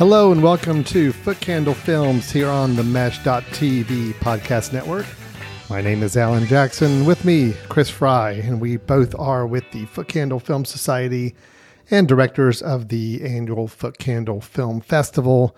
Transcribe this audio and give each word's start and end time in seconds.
Hello 0.00 0.32
and 0.32 0.42
welcome 0.42 0.82
to 0.84 1.12
Footcandle 1.12 1.76
Films 1.76 2.30
here 2.30 2.48
on 2.48 2.74
the 2.74 2.82
Mesh.tv 2.82 4.12
podcast 4.14 4.72
network. 4.72 5.04
My 5.68 5.82
name 5.82 6.02
is 6.02 6.16
Alan 6.16 6.46
Jackson. 6.46 7.04
With 7.04 7.26
me, 7.26 7.52
Chris 7.68 7.90
Fry, 7.90 8.30
and 8.30 8.62
we 8.62 8.78
both 8.78 9.14
are 9.18 9.46
with 9.46 9.70
the 9.72 9.84
Footcandle 9.84 10.40
Film 10.40 10.64
Society 10.64 11.34
and 11.90 12.08
directors 12.08 12.62
of 12.62 12.88
the 12.88 13.20
annual 13.22 13.68
Footcandle 13.68 14.42
Film 14.42 14.80
Festival 14.80 15.54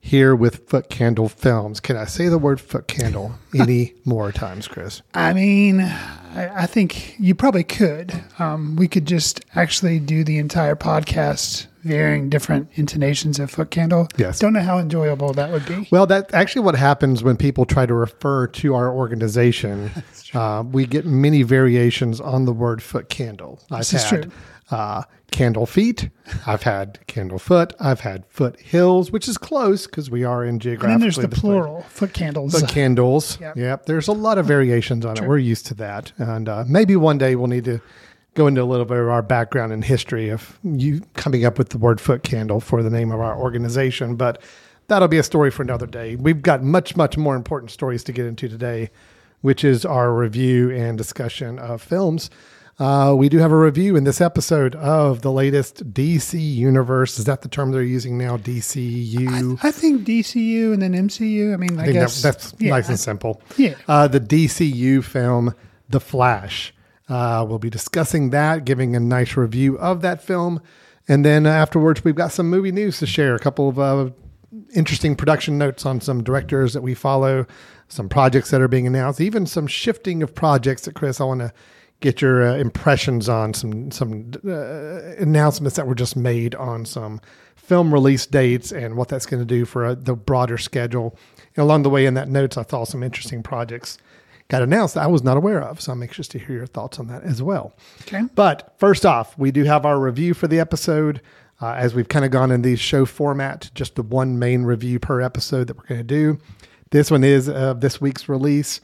here 0.00 0.34
with 0.34 0.66
Footcandle 0.66 1.30
Films. 1.30 1.78
Can 1.78 1.98
I 1.98 2.06
say 2.06 2.28
the 2.28 2.38
word 2.38 2.60
Footcandle 2.60 3.34
any 3.54 3.92
more 4.06 4.32
times, 4.32 4.68
Chris? 4.68 5.02
I 5.12 5.34
mean, 5.34 5.82
I, 5.82 6.62
I 6.62 6.66
think 6.66 7.20
you 7.20 7.34
probably 7.34 7.64
could. 7.64 8.24
Um, 8.38 8.74
we 8.74 8.88
could 8.88 9.04
just 9.04 9.44
actually 9.54 9.98
do 9.98 10.24
the 10.24 10.38
entire 10.38 10.76
podcast 10.76 11.66
varying 11.82 12.28
different 12.28 12.68
intonations 12.74 13.38
of 13.38 13.50
Foot 13.50 13.70
Candle. 13.70 14.08
Yes. 14.16 14.38
Don't 14.38 14.52
know 14.52 14.60
how 14.60 14.78
enjoyable 14.78 15.32
that 15.34 15.50
would 15.50 15.66
be. 15.66 15.88
Well, 15.90 16.06
that's 16.06 16.32
actually 16.32 16.62
what 16.62 16.76
happens 16.76 17.22
when 17.22 17.36
people 17.36 17.64
try 17.64 17.86
to 17.86 17.94
refer 17.94 18.46
to 18.48 18.74
our 18.74 18.92
organization. 18.92 19.90
Uh, 20.34 20.62
we 20.62 20.86
get 20.86 21.04
many 21.04 21.42
variations 21.42 22.18
on 22.18 22.46
the 22.46 22.54
word 22.54 22.82
foot 22.82 23.10
candle. 23.10 23.60
I've 23.70 23.80
This 23.80 23.92
is 23.92 24.02
had 24.04 24.22
true. 24.22 24.32
Uh, 24.70 25.02
candle 25.30 25.66
feet. 25.66 26.08
I've 26.46 26.62
had 26.62 27.06
candle 27.06 27.38
foot. 27.38 27.74
I've 27.78 28.00
had 28.00 28.24
foot 28.30 28.58
hills, 28.58 29.10
which 29.10 29.28
is 29.28 29.36
close 29.36 29.86
because 29.86 30.10
we 30.10 30.24
are 30.24 30.42
in 30.42 30.54
And 30.54 30.78
then 30.80 31.00
there's 31.00 31.16
the 31.16 31.28
plural, 31.28 31.82
Foot 31.82 32.14
Candles. 32.14 32.58
Foot 32.58 32.70
candles. 32.70 33.38
Yep. 33.42 33.56
Yep. 33.56 33.86
There's 33.86 34.08
a 34.08 34.12
lot 34.12 34.38
of 34.38 34.46
variations 34.46 35.04
on 35.04 35.18
it. 35.18 35.28
We're 35.28 35.36
used 35.36 35.66
to 35.66 35.74
that. 35.74 36.12
And 36.16 36.48
uh, 36.48 36.64
maybe 36.66 36.96
one 36.96 37.18
day 37.18 37.36
we'll 37.36 37.48
need 37.48 37.64
to 37.64 37.80
go 38.34 38.46
into 38.46 38.62
a 38.62 38.64
little 38.64 38.86
bit 38.86 38.98
of 38.98 39.08
our 39.08 39.22
background 39.22 39.72
and 39.72 39.84
history 39.84 40.28
of 40.30 40.58
you 40.62 41.02
coming 41.14 41.44
up 41.44 41.58
with 41.58 41.70
the 41.70 41.78
word 41.78 42.00
foot 42.00 42.22
candle 42.22 42.60
for 42.60 42.82
the 42.82 42.90
name 42.90 43.12
of 43.12 43.20
our 43.20 43.36
organization. 43.36 44.16
But 44.16 44.42
that'll 44.88 45.08
be 45.08 45.18
a 45.18 45.22
story 45.22 45.50
for 45.50 45.62
another 45.62 45.86
day. 45.86 46.16
We've 46.16 46.42
got 46.42 46.62
much, 46.62 46.96
much 46.96 47.16
more 47.16 47.36
important 47.36 47.70
stories 47.70 48.04
to 48.04 48.12
get 48.12 48.26
into 48.26 48.48
today, 48.48 48.90
which 49.42 49.64
is 49.64 49.84
our 49.84 50.14
review 50.14 50.70
and 50.70 50.96
discussion 50.96 51.58
of 51.58 51.82
films. 51.82 52.30
Uh, 52.78 53.14
we 53.16 53.28
do 53.28 53.38
have 53.38 53.52
a 53.52 53.56
review 53.56 53.96
in 53.96 54.04
this 54.04 54.20
episode 54.20 54.74
of 54.76 55.20
the 55.20 55.30
latest 55.30 55.92
DC 55.92 56.40
universe. 56.40 57.18
Is 57.18 57.26
that 57.26 57.42
the 57.42 57.48
term 57.48 57.70
they're 57.70 57.82
using 57.82 58.16
now? 58.16 58.38
DCU. 58.38 59.58
I 59.62 59.70
think 59.70 60.06
DCU 60.06 60.72
and 60.72 60.80
then 60.80 60.94
MCU. 60.94 61.52
I 61.52 61.58
mean, 61.58 61.78
I, 61.78 61.82
I 61.82 61.84
think 61.84 61.98
guess 61.98 62.22
that, 62.22 62.38
that's 62.38 62.54
yeah, 62.58 62.70
nice 62.70 62.88
and 62.88 62.98
simple. 62.98 63.42
Yeah. 63.58 63.74
Uh, 63.86 64.08
the 64.08 64.20
DCU 64.20 65.04
film, 65.04 65.54
The 65.90 66.00
Flash. 66.00 66.74
Uh, 67.12 67.44
we'll 67.44 67.58
be 67.58 67.68
discussing 67.68 68.30
that, 68.30 68.64
giving 68.64 68.96
a 68.96 69.00
nice 69.00 69.36
review 69.36 69.78
of 69.78 70.00
that 70.00 70.22
film. 70.22 70.62
And 71.06 71.26
then 71.26 71.44
afterwards, 71.44 72.02
we've 72.02 72.14
got 72.14 72.32
some 72.32 72.48
movie 72.48 72.72
news 72.72 73.00
to 73.00 73.06
share, 73.06 73.34
a 73.34 73.38
couple 73.38 73.68
of 73.68 73.78
uh, 73.78 74.10
interesting 74.74 75.14
production 75.14 75.58
notes 75.58 75.84
on 75.84 76.00
some 76.00 76.24
directors 76.24 76.72
that 76.72 76.80
we 76.80 76.94
follow, 76.94 77.44
some 77.88 78.08
projects 78.08 78.50
that 78.50 78.62
are 78.62 78.68
being 78.68 78.86
announced, 78.86 79.20
even 79.20 79.44
some 79.44 79.66
shifting 79.66 80.22
of 80.22 80.34
projects 80.34 80.86
that, 80.86 80.94
Chris, 80.94 81.20
I 81.20 81.24
want 81.24 81.40
to 81.40 81.52
get 82.00 82.22
your 82.22 82.48
uh, 82.48 82.56
impressions 82.56 83.28
on 83.28 83.52
some 83.52 83.90
some 83.90 84.32
uh, 84.46 85.14
announcements 85.18 85.76
that 85.76 85.86
were 85.86 85.94
just 85.94 86.16
made 86.16 86.54
on 86.54 86.86
some 86.86 87.20
film 87.56 87.92
release 87.92 88.24
dates 88.24 88.72
and 88.72 88.96
what 88.96 89.08
that's 89.08 89.26
going 89.26 89.40
to 89.40 89.46
do 89.46 89.66
for 89.66 89.84
uh, 89.84 89.94
the 89.94 90.16
broader 90.16 90.56
schedule. 90.56 91.14
And 91.56 91.62
along 91.62 91.82
the 91.82 91.90
way 91.90 92.06
in 92.06 92.14
that 92.14 92.30
notes, 92.30 92.56
I 92.56 92.64
saw 92.64 92.84
some 92.84 93.02
interesting 93.02 93.42
projects 93.42 93.98
got 94.52 94.60
announced 94.60 94.94
that 94.94 95.02
I 95.02 95.06
was 95.06 95.22
not 95.24 95.38
aware 95.38 95.62
of. 95.62 95.80
So 95.80 95.92
I'm 95.92 96.02
anxious 96.02 96.28
to 96.28 96.38
hear 96.38 96.54
your 96.54 96.66
thoughts 96.66 96.98
on 96.98 97.06
that 97.06 97.22
as 97.22 97.42
well. 97.42 97.74
Okay. 98.02 98.20
But 98.34 98.74
first 98.76 99.06
off, 99.06 99.36
we 99.38 99.50
do 99.50 99.64
have 99.64 99.86
our 99.86 99.98
review 99.98 100.34
for 100.34 100.46
the 100.46 100.60
episode. 100.60 101.22
Uh, 101.62 101.72
as 101.72 101.94
we've 101.94 102.08
kind 102.08 102.24
of 102.24 102.30
gone 102.30 102.50
in 102.50 102.60
the 102.60 102.76
show 102.76 103.06
format, 103.06 103.70
just 103.74 103.94
the 103.94 104.02
one 104.02 104.38
main 104.38 104.64
review 104.64 104.98
per 104.98 105.22
episode 105.22 105.68
that 105.68 105.78
we're 105.78 105.86
going 105.86 106.00
to 106.00 106.04
do. 106.04 106.38
This 106.90 107.10
one 107.10 107.24
is 107.24 107.48
uh, 107.48 107.72
this 107.74 107.98
week's 107.98 108.28
release. 108.28 108.80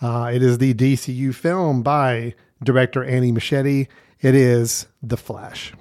Uh, 0.00 0.30
it 0.32 0.42
is 0.42 0.56
the 0.56 0.72
DCU 0.72 1.34
film 1.34 1.82
by 1.82 2.34
director 2.64 3.04
Andy 3.04 3.30
Muschietti. 3.30 3.88
It 4.22 4.34
is 4.34 4.86
The 5.02 5.18
Flash. 5.18 5.74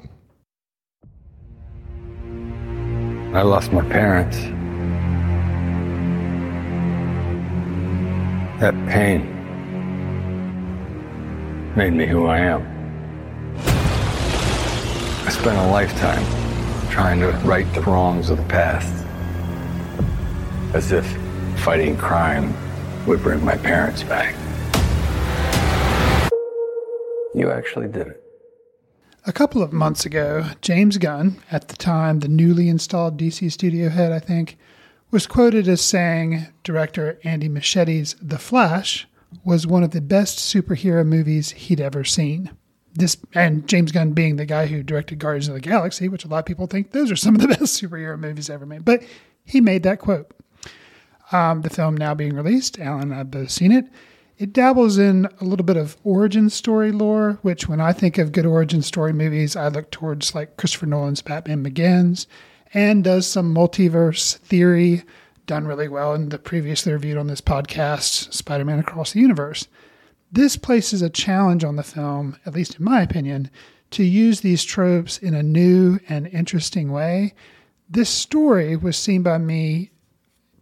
I 3.33 3.43
lost 3.43 3.71
my 3.71 3.87
parents. 3.87 4.37
That 8.59 8.75
pain 8.89 9.21
made 11.77 11.93
me 11.93 12.05
who 12.05 12.25
I 12.25 12.39
am. 12.39 12.61
I 15.25 15.29
spent 15.29 15.57
a 15.57 15.71
lifetime 15.71 16.25
trying 16.91 17.21
to 17.21 17.27
right 17.47 17.65
the 17.73 17.79
wrongs 17.83 18.29
of 18.29 18.37
the 18.37 18.43
past. 18.43 18.93
As 20.73 20.91
if 20.91 21.05
fighting 21.59 21.95
crime 21.95 22.53
would 23.07 23.23
bring 23.23 23.45
my 23.45 23.55
parents 23.55 24.03
back. 24.03 24.35
You 27.33 27.51
actually 27.51 27.87
did 27.87 28.07
it. 28.07 28.23
A 29.25 29.31
couple 29.31 29.63
of 29.63 29.71
months 29.71 30.05
ago, 30.05 30.47
James 30.59 30.97
Gunn, 30.97 31.41
at 31.49 31.69
the 31.69 31.77
time 31.77 32.19
the 32.19 32.27
newly 32.27 32.67
installed 32.67 33.17
DC 33.17 33.53
studio 33.53 33.87
head, 33.87 34.11
I 34.11 34.19
think, 34.19 34.57
was 35.11 35.27
quoted 35.27 35.67
as 35.67 35.81
saying 35.81 36.47
director 36.63 37.19
Andy 37.23 37.49
Muschietti's 37.49 38.15
The 38.21 38.37
Flash 38.37 39.07
was 39.43 39.67
one 39.67 39.83
of 39.83 39.91
the 39.91 40.01
best 40.01 40.39
superhero 40.39 41.05
movies 41.05 41.51
he'd 41.51 41.81
ever 41.81 42.03
seen. 42.03 42.51
This 42.93 43.17
and 43.33 43.67
James 43.67 43.91
Gunn 43.91 44.13
being 44.13 44.35
the 44.35 44.45
guy 44.45 44.65
who 44.65 44.83
directed 44.83 45.19
Guardians 45.19 45.47
of 45.47 45.53
the 45.53 45.61
Galaxy, 45.61 46.09
which 46.09 46.25
a 46.25 46.27
lot 46.27 46.39
of 46.39 46.45
people 46.45 46.67
think 46.67 46.91
those 46.91 47.11
are 47.11 47.15
some 47.15 47.35
of 47.35 47.41
the 47.41 47.47
best 47.59 47.81
superhero 47.81 48.19
movies 48.19 48.49
ever 48.49 48.65
made. 48.65 48.83
But 48.83 49.03
he 49.45 49.61
made 49.61 49.83
that 49.83 49.99
quote. 49.99 50.31
Um, 51.31 51.61
the 51.61 51.69
film 51.69 51.95
now 51.95 52.15
being 52.15 52.33
released, 52.33 52.79
Alan 52.79 53.03
and 53.03 53.13
I 53.13 53.17
have 53.19 53.31
both 53.31 53.51
seen 53.51 53.71
it. 53.71 53.85
It 54.39 54.53
dabbles 54.53 54.97
in 54.97 55.27
a 55.39 55.43
little 55.43 55.65
bit 55.65 55.77
of 55.77 55.97
origin 56.03 56.49
story 56.49 56.91
lore, 56.91 57.37
which 57.41 57.67
when 57.67 57.81
I 57.81 57.91
think 57.93 58.17
of 58.17 58.31
good 58.31 58.45
origin 58.45 58.81
story 58.81 59.13
movies, 59.13 59.55
I 59.55 59.67
look 59.67 59.91
towards 59.91 60.33
like 60.33 60.57
Christopher 60.57 60.85
Nolan's 60.85 61.21
Batman 61.21 61.61
Begins, 61.61 62.25
and 62.73 63.03
does 63.03 63.25
some 63.27 63.53
multiverse 63.53 64.37
theory 64.37 65.03
done 65.45 65.65
really 65.65 65.87
well 65.87 66.13
in 66.13 66.29
the 66.29 66.37
previously 66.37 66.93
reviewed 66.93 67.17
on 67.17 67.27
this 67.27 67.41
podcast, 67.41 68.31
Spider 68.33 68.65
Man 68.65 68.79
Across 68.79 69.13
the 69.13 69.19
Universe. 69.19 69.67
This 70.31 70.55
places 70.55 71.01
a 71.01 71.09
challenge 71.09 71.63
on 71.63 71.75
the 71.75 71.83
film, 71.83 72.37
at 72.45 72.53
least 72.53 72.77
in 72.77 72.85
my 72.85 73.01
opinion, 73.01 73.49
to 73.91 74.03
use 74.03 74.41
these 74.41 74.63
tropes 74.63 75.17
in 75.17 75.33
a 75.33 75.41
new 75.41 75.99
and 76.07 76.27
interesting 76.27 76.91
way. 76.91 77.33
This 77.89 78.09
story 78.09 78.75
was 78.75 78.95
seen 78.95 79.23
by 79.23 79.39
me 79.39 79.89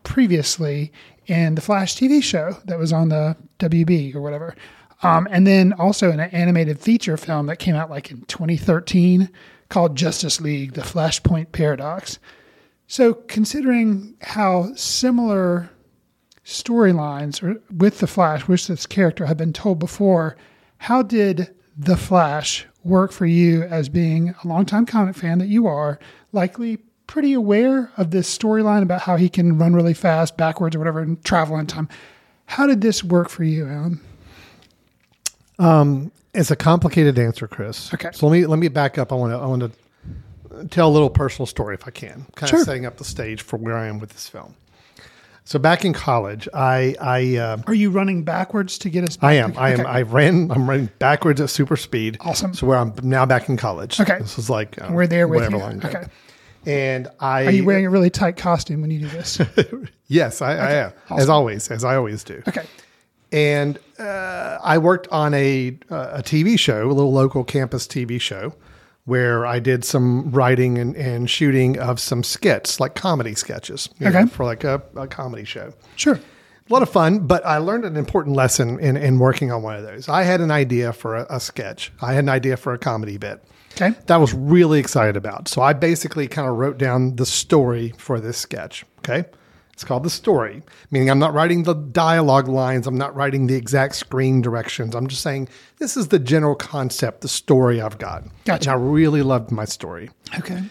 previously 0.03 0.93
in 1.25 1.55
the 1.55 1.61
Flash 1.61 1.95
TV 1.95 2.23
show 2.23 2.55
that 2.63 2.79
was 2.79 2.93
on 2.93 3.09
the 3.09 3.35
WB 3.59 4.15
or 4.15 4.21
whatever. 4.21 4.55
Um, 5.03 5.27
and 5.29 5.45
then 5.45 5.73
also 5.73 6.11
in 6.11 6.21
an 6.21 6.29
animated 6.29 6.79
feature 6.79 7.17
film 7.17 7.47
that 7.47 7.57
came 7.57 7.75
out 7.75 7.89
like 7.89 8.09
in 8.09 8.21
2013 8.21 9.29
called 9.69 9.95
Justice 9.97 10.39
League, 10.41 10.73
The 10.73 10.81
Flashpoint 10.81 11.51
Paradox. 11.51 12.19
So, 12.87 13.13
considering 13.13 14.15
how 14.21 14.73
similar 14.75 15.69
storylines 16.45 17.61
with 17.69 17.99
the 17.99 18.07
Flash, 18.07 18.47
which 18.47 18.67
this 18.67 18.85
character 18.85 19.25
had 19.25 19.37
been 19.37 19.51
told 19.51 19.79
before, 19.79 20.37
how 20.77 21.01
did 21.01 21.53
the 21.77 21.97
Flash 21.97 22.65
work 22.83 23.11
for 23.11 23.25
you 23.25 23.63
as 23.63 23.89
being 23.89 24.33
a 24.43 24.47
longtime 24.47 24.85
comic 24.85 25.15
fan 25.15 25.39
that 25.39 25.47
you 25.47 25.67
are, 25.67 25.99
likely 26.31 26.77
pretty 27.05 27.33
aware 27.33 27.91
of 27.97 28.11
this 28.11 28.35
storyline 28.35 28.81
about 28.81 29.01
how 29.01 29.17
he 29.17 29.29
can 29.29 29.57
run 29.57 29.73
really 29.73 29.93
fast 29.93 30.37
backwards 30.37 30.75
or 30.75 30.79
whatever 30.79 31.01
and 31.01 31.23
travel 31.23 31.57
in 31.57 31.67
time? 31.67 31.89
How 32.45 32.65
did 32.65 32.79
this 32.79 33.03
work 33.03 33.29
for 33.29 33.43
you, 33.43 33.67
Alan? 33.67 34.01
Um, 35.59 36.11
It's 36.37 36.51
a 36.51 36.55
complicated 36.55 37.17
answer, 37.17 37.47
Chris. 37.47 37.93
Okay. 37.93 38.09
So 38.13 38.27
let 38.27 38.33
me 38.39 38.45
let 38.45 38.59
me 38.59 38.67
back 38.67 38.97
up. 38.97 39.11
I 39.11 39.15
want 39.15 39.33
to 39.33 39.37
I 39.37 39.45
want 39.45 39.61
to 39.63 40.67
tell 40.69 40.87
a 40.89 40.93
little 40.93 41.09
personal 41.09 41.45
story 41.45 41.75
if 41.75 41.87
I 41.87 41.91
can, 41.91 42.25
kind 42.35 42.49
Sure. 42.49 42.59
of 42.59 42.65
setting 42.65 42.85
up 42.85 42.97
the 42.97 43.03
stage 43.03 43.41
for 43.41 43.57
where 43.57 43.75
I 43.77 43.87
am 43.87 43.99
with 43.99 44.11
this 44.11 44.29
film. 44.29 44.55
So 45.45 45.57
back 45.59 45.85
in 45.85 45.93
college, 45.93 46.47
I 46.53 46.95
I 46.99 47.37
uh, 47.37 47.57
Are 47.67 47.73
you 47.73 47.89
running 47.89 48.23
backwards 48.23 48.77
to 48.79 48.89
get 48.89 49.03
us? 49.07 49.17
I 49.21 49.33
am 49.33 49.53
to- 49.53 49.59
I 49.59 49.69
am 49.71 49.79
okay. 49.81 49.89
I 49.89 50.01
ran 50.03 50.51
I'm 50.51 50.69
running 50.69 50.89
backwards 50.99 51.41
at 51.41 51.49
super 51.49 51.77
speed. 51.77 52.17
Awesome. 52.21 52.53
So 52.53 52.67
where 52.67 52.77
I'm 52.77 52.93
now 53.01 53.25
back 53.25 53.49
in 53.49 53.57
college. 53.57 53.99
Okay. 53.99 54.19
This 54.19 54.37
is 54.37 54.49
like 54.49 54.81
uh, 54.81 54.89
We're 54.91 55.07
there 55.07 55.27
with 55.27 55.51
whatever 55.51 55.71
you. 55.71 55.79
Okay. 55.83 56.05
And 56.65 57.07
I 57.19 57.45
Are 57.45 57.51
you 57.51 57.65
wearing 57.65 57.85
a 57.85 57.89
really 57.89 58.09
tight 58.09 58.35
costume 58.35 58.81
when 58.81 58.91
you 58.91 58.99
do 58.99 59.07
this? 59.07 59.39
yes 60.07 60.41
I, 60.41 60.51
I 60.55 60.71
am 60.73 60.93
as 61.11 61.29
always 61.29 61.71
as 61.71 61.83
I 61.85 61.95
always 61.95 62.23
do. 62.23 62.43
Okay. 62.47 62.65
And 63.31 63.79
uh, 63.99 64.57
I 64.63 64.77
worked 64.77 65.07
on 65.09 65.33
a 65.33 65.77
uh, 65.89 66.09
a 66.13 66.23
TV 66.23 66.57
show, 66.57 66.85
a 66.87 66.93
little 66.93 67.11
local 67.13 67.43
campus 67.43 67.87
TV 67.87 68.19
show, 68.21 68.53
where 69.05 69.45
I 69.45 69.59
did 69.59 69.83
some 69.85 70.31
writing 70.31 70.77
and, 70.77 70.95
and 70.95 71.29
shooting 71.29 71.79
of 71.79 71.99
some 71.99 72.23
skits, 72.23 72.79
like 72.79 72.95
comedy 72.95 73.35
sketches, 73.35 73.89
you 73.99 74.09
know, 74.09 74.19
Okay. 74.19 74.29
for 74.29 74.45
like 74.45 74.63
a, 74.63 74.81
a 74.95 75.07
comedy 75.07 75.45
show. 75.45 75.73
Sure. 75.95 76.15
A 76.69 76.73
lot 76.73 76.81
of 76.81 76.89
fun, 76.89 77.19
but 77.19 77.45
I 77.45 77.59
learned 77.59 77.85
an 77.85 77.95
important 77.95 78.35
lesson 78.35 78.77
in, 78.79 78.97
in 78.97 79.19
working 79.19 79.51
on 79.53 79.63
one 79.63 79.77
of 79.77 79.83
those. 79.83 80.09
I 80.09 80.23
had 80.23 80.41
an 80.41 80.51
idea 80.51 80.91
for 80.91 81.15
a, 81.15 81.25
a 81.29 81.39
sketch. 81.39 81.93
I 82.01 82.13
had 82.13 82.25
an 82.25 82.29
idea 82.29 82.57
for 82.57 82.73
a 82.73 82.77
comedy 82.77 83.17
bit 83.17 83.41
Okay. 83.79 83.91
that 84.07 84.11
I 84.13 84.17
was 84.17 84.33
really 84.33 84.77
excited 84.79 85.15
about. 85.15 85.47
So 85.47 85.61
I 85.61 85.71
basically 85.71 86.27
kind 86.27 86.45
of 86.49 86.57
wrote 86.57 86.77
down 86.77 87.15
the 87.15 87.25
story 87.25 87.93
for 87.97 88.19
this 88.19 88.37
sketch. 88.37 88.83
Okay. 88.99 89.23
It's 89.77 89.83
called 89.83 90.01
the 90.01 90.09
story, 90.09 90.63
meaning 90.89 91.07
I'm 91.07 91.19
not 91.19 91.35
writing 91.35 91.61
the 91.61 91.75
dialogue 91.75 92.47
lines. 92.47 92.87
I'm 92.87 92.97
not 92.97 93.15
writing 93.15 93.45
the 93.45 93.53
exact 93.53 93.93
screen 93.93 94.41
directions. 94.41 94.95
I'm 94.95 95.05
just 95.05 95.21
saying 95.21 95.49
this 95.77 95.95
is 95.95 96.07
the 96.07 96.17
general 96.17 96.55
concept, 96.55 97.21
the 97.21 97.27
story 97.27 97.79
I've 97.79 97.99
got. 97.99 98.23
Gotcha. 98.45 98.71
And 98.71 98.81
I 98.81 98.83
really 98.83 99.21
loved 99.21 99.51
my 99.51 99.65
story. 99.65 100.09
Okay. 100.35 100.63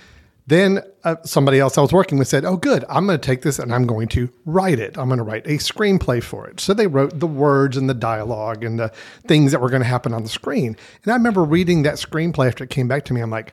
Then 0.49 0.81
uh, 1.05 1.15
somebody 1.23 1.61
else 1.61 1.79
I 1.79 1.83
was 1.83 1.93
working 1.93 2.19
with 2.19 2.27
said, 2.27 2.45
Oh, 2.45 2.57
good. 2.57 2.85
I'm 2.89 3.07
going 3.07 3.17
to 3.17 3.25
take 3.25 3.43
this 3.43 3.61
and 3.61 3.73
I'm 3.73 3.87
going 3.87 4.09
to 4.09 4.29
write 4.45 4.81
it. 4.81 4.99
I'm 4.99 5.07
going 5.07 5.19
to 5.19 5.25
write 5.25 5.47
a 5.47 5.59
screenplay 5.59 6.21
for 6.21 6.49
it. 6.49 6.59
So 6.59 6.75
they 6.75 6.89
wrote 6.89 7.21
the 7.21 7.29
words 7.29 7.77
and 7.77 7.89
the 7.89 7.95
dialogue 7.95 8.65
and 8.65 8.77
the 8.77 8.89
things 9.29 9.53
that 9.53 9.61
were 9.61 9.71
going 9.71 9.83
to 9.83 9.89
happen 9.89 10.15
on 10.15 10.25
the 10.25 10.29
screen. 10.29 10.77
And 11.05 11.13
I 11.13 11.15
remember 11.15 11.45
reading 11.45 11.85
that 11.85 11.95
screenplay 11.95 12.49
after 12.49 12.65
it 12.65 12.71
came 12.71 12.89
back 12.89 13.05
to 13.05 13.13
me. 13.13 13.21
I'm 13.21 13.31
like, 13.31 13.53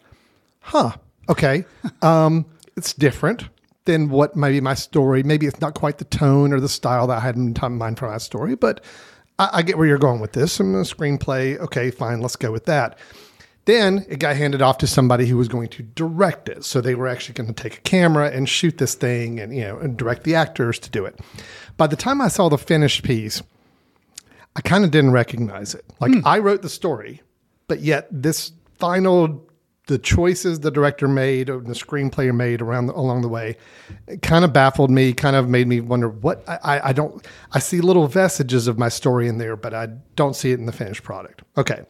Huh, 0.62 0.94
okay. 1.30 1.66
Um, 2.02 2.48
it's 2.76 2.94
different 2.94 3.50
than 3.86 4.10
what 4.10 4.36
maybe 4.36 4.62
my 4.62 4.74
story, 4.74 5.24
maybe 5.24 5.46
it's 5.46 5.62
not 5.62 5.74
quite 5.74 5.98
the 5.98 6.06
tone 6.06 6.54
or 6.54 6.60
the 6.60 6.70
style 6.70 7.08
that 7.08 7.18
I 7.18 7.22
had 7.22 7.36
in 7.36 7.54
mind 7.78 8.00
for 8.00 8.08
my 8.08 8.18
story, 8.18 8.56
but 8.56 8.84
I, 9.40 9.50
I 9.54 9.62
get 9.62 9.78
where 9.78 9.88
you're 9.88 9.98
going 9.98 10.22
with 10.22 10.34
this. 10.34 10.60
I'm 10.60 10.76
a 10.76 10.80
screenplay. 10.80 11.58
Okay, 11.60 11.92
fine. 11.92 12.22
Let's 12.22 12.36
go 12.36 12.52
with 12.52 12.66
that. 12.66 12.98
Then 13.66 14.06
it 14.10 14.20
got 14.20 14.36
handed 14.36 14.62
off 14.62 14.78
to 14.80 14.88
somebody 14.88 15.26
who 15.26 15.38
was 15.38 15.48
going 15.48 15.70
to 15.70 15.84
direct 15.84 16.50
it. 16.50 16.66
So 16.66 16.82
they 16.82 16.96
were 16.96 17.08
actually 17.08 17.36
going 17.36 17.54
to 17.54 17.64
take 17.64 17.78
a 17.78 17.82
camera 17.82 18.30
and 18.30 18.48
shoot 18.48 18.78
this 18.78 18.94
thing 18.94 19.40
and, 19.40 19.56
you 19.56 19.62
know, 19.62 19.78
and 19.78 19.96
direct 19.96 20.26
the 20.26 20.36
actors 20.36 20.80
to 20.80 20.90
do 20.90 21.06
it. 21.06 21.20
By 21.78 21.88
the 21.88 21.96
time 21.96 22.20
I 22.20 22.28
saw 22.28 22.50
the 22.50 22.58
finished 22.58 23.04
piece, 23.04 23.42
I 24.56 24.62
kind 24.62 24.84
of 24.84 24.92
didn't 24.92 25.12
recognize 25.12 25.74
it. 25.74 25.86
Like 26.00 26.14
hmm. 26.14 26.20
I 26.26 26.40
wrote 26.40 26.62
the 26.62 26.70
story, 26.70 27.22
but 27.68 27.80
yet 27.80 28.08
this 28.12 28.52
final, 28.80 29.48
the 29.88 29.98
choices 29.98 30.62
the 30.62 30.72
director 30.72 31.08
made 31.08 31.50
or 31.50 31.60
the 31.60 31.74
screenplay 31.74 32.34
made 32.34 32.62
around 32.62 32.88
the, 32.88 32.94
along 32.94 33.22
the 33.22 33.28
way, 33.28 33.58
kind 34.22 34.46
of 34.46 34.54
baffled 34.54 34.90
me. 34.90 35.14
Kind 35.14 35.36
of 35.36 35.50
made 35.50 35.68
me 35.68 35.82
wonder 35.82 36.10
what 36.10 36.48
I, 36.48 36.60
I, 36.64 36.90
I 36.90 36.94
don't. 36.94 37.26
I 37.52 37.60
see 37.60 37.82
little 37.82 38.08
vestiges 38.08 38.68
of 38.68 38.78
my 38.78 38.90
story 38.90 39.28
in 39.28 39.38
there, 39.38 39.56
but 39.56 39.74
I 39.74 39.88
don't 40.16 40.36
see 40.36 40.52
it 40.52 40.60
in 40.60 40.66
the 40.66 40.72
finished 40.72 41.04
product. 41.04 41.44
Okay, 41.58 41.84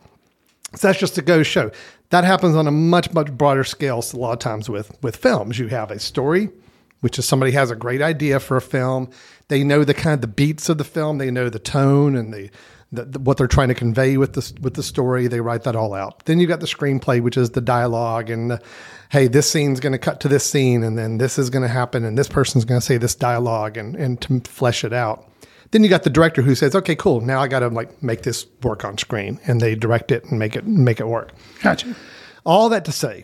so 0.75 0.87
that's 0.87 0.99
just 0.99 1.17
a 1.17 1.21
go 1.21 1.43
show 1.43 1.71
that 2.13 2.23
happens 2.23 2.55
on 2.55 2.67
a 2.67 2.71
much 2.71 3.11
much 3.11 3.31
broader 3.31 3.63
scale. 3.63 4.03
So 4.03 4.17
a 4.17 4.19
lot 4.19 4.33
of 4.33 4.39
times 4.39 4.69
with 4.69 4.95
with 5.01 5.15
films, 5.15 5.57
you 5.57 5.67
have 5.69 5.89
a 5.89 5.97
story, 5.97 6.49
which 7.01 7.17
is 7.17 7.25
somebody 7.25 7.51
has 7.53 7.71
a 7.71 7.75
great 7.75 8.03
idea 8.03 8.39
for 8.39 8.55
a 8.55 8.61
film. 8.61 9.09
They 9.47 9.63
know 9.63 9.83
the 9.83 9.95
kind 9.95 10.13
of 10.13 10.21
the 10.21 10.27
beats 10.27 10.69
of 10.69 10.77
the 10.77 10.83
film. 10.83 11.17
They 11.17 11.31
know 11.31 11.49
the 11.49 11.57
tone 11.57 12.15
and 12.15 12.31
the, 12.31 12.51
the, 12.93 13.05
the 13.05 13.19
what 13.19 13.37
they're 13.37 13.47
trying 13.47 13.67
to 13.69 13.73
convey 13.73 14.17
with 14.17 14.33
the 14.33 14.53
with 14.61 14.75
the 14.75 14.83
story. 14.83 15.27
They 15.27 15.41
write 15.41 15.63
that 15.63 15.75
all 15.75 15.93
out. 15.93 16.25
Then 16.25 16.39
you 16.39 16.47
got 16.47 16.59
the 16.59 16.67
screenplay, 16.67 17.21
which 17.21 17.35
is 17.37 17.49
the 17.51 17.61
dialogue 17.61 18.29
and 18.29 18.51
the, 18.51 18.61
hey, 19.09 19.27
this 19.27 19.49
scene's 19.49 19.79
going 19.79 19.93
to 19.93 19.97
cut 19.97 20.19
to 20.21 20.27
this 20.27 20.45
scene, 20.45 20.83
and 20.83 20.97
then 20.97 21.17
this 21.17 21.37
is 21.37 21.49
going 21.49 21.63
to 21.63 21.67
happen, 21.67 22.05
and 22.05 22.17
this 22.17 22.29
person's 22.29 22.65
going 22.65 22.79
to 22.79 22.85
say 22.85 22.97
this 22.97 23.15
dialogue, 23.15 23.77
and 23.77 23.95
and 23.95 24.21
to 24.21 24.39
flesh 24.41 24.83
it 24.83 24.93
out. 24.93 25.27
Then 25.71 25.83
you 25.83 25.89
got 25.89 26.03
the 26.03 26.09
director 26.11 26.43
who 26.43 26.55
says, 26.55 26.75
"Okay, 26.75 26.95
cool. 26.95 27.21
Now 27.21 27.41
I 27.41 27.47
got 27.47 27.59
to 27.59 27.69
like 27.69 28.01
make 28.03 28.21
this 28.21 28.45
work 28.61 28.85
on 28.85 28.97
screen," 28.97 29.39
and 29.47 29.59
they 29.59 29.75
direct 29.75 30.11
it 30.11 30.25
and 30.25 30.37
make 30.37 30.55
it 30.55 30.67
make 30.67 30.99
it 30.99 31.07
work. 31.07 31.31
Gotcha. 31.61 31.95
All 32.45 32.69
that 32.69 32.85
to 32.85 32.91
say, 32.91 33.23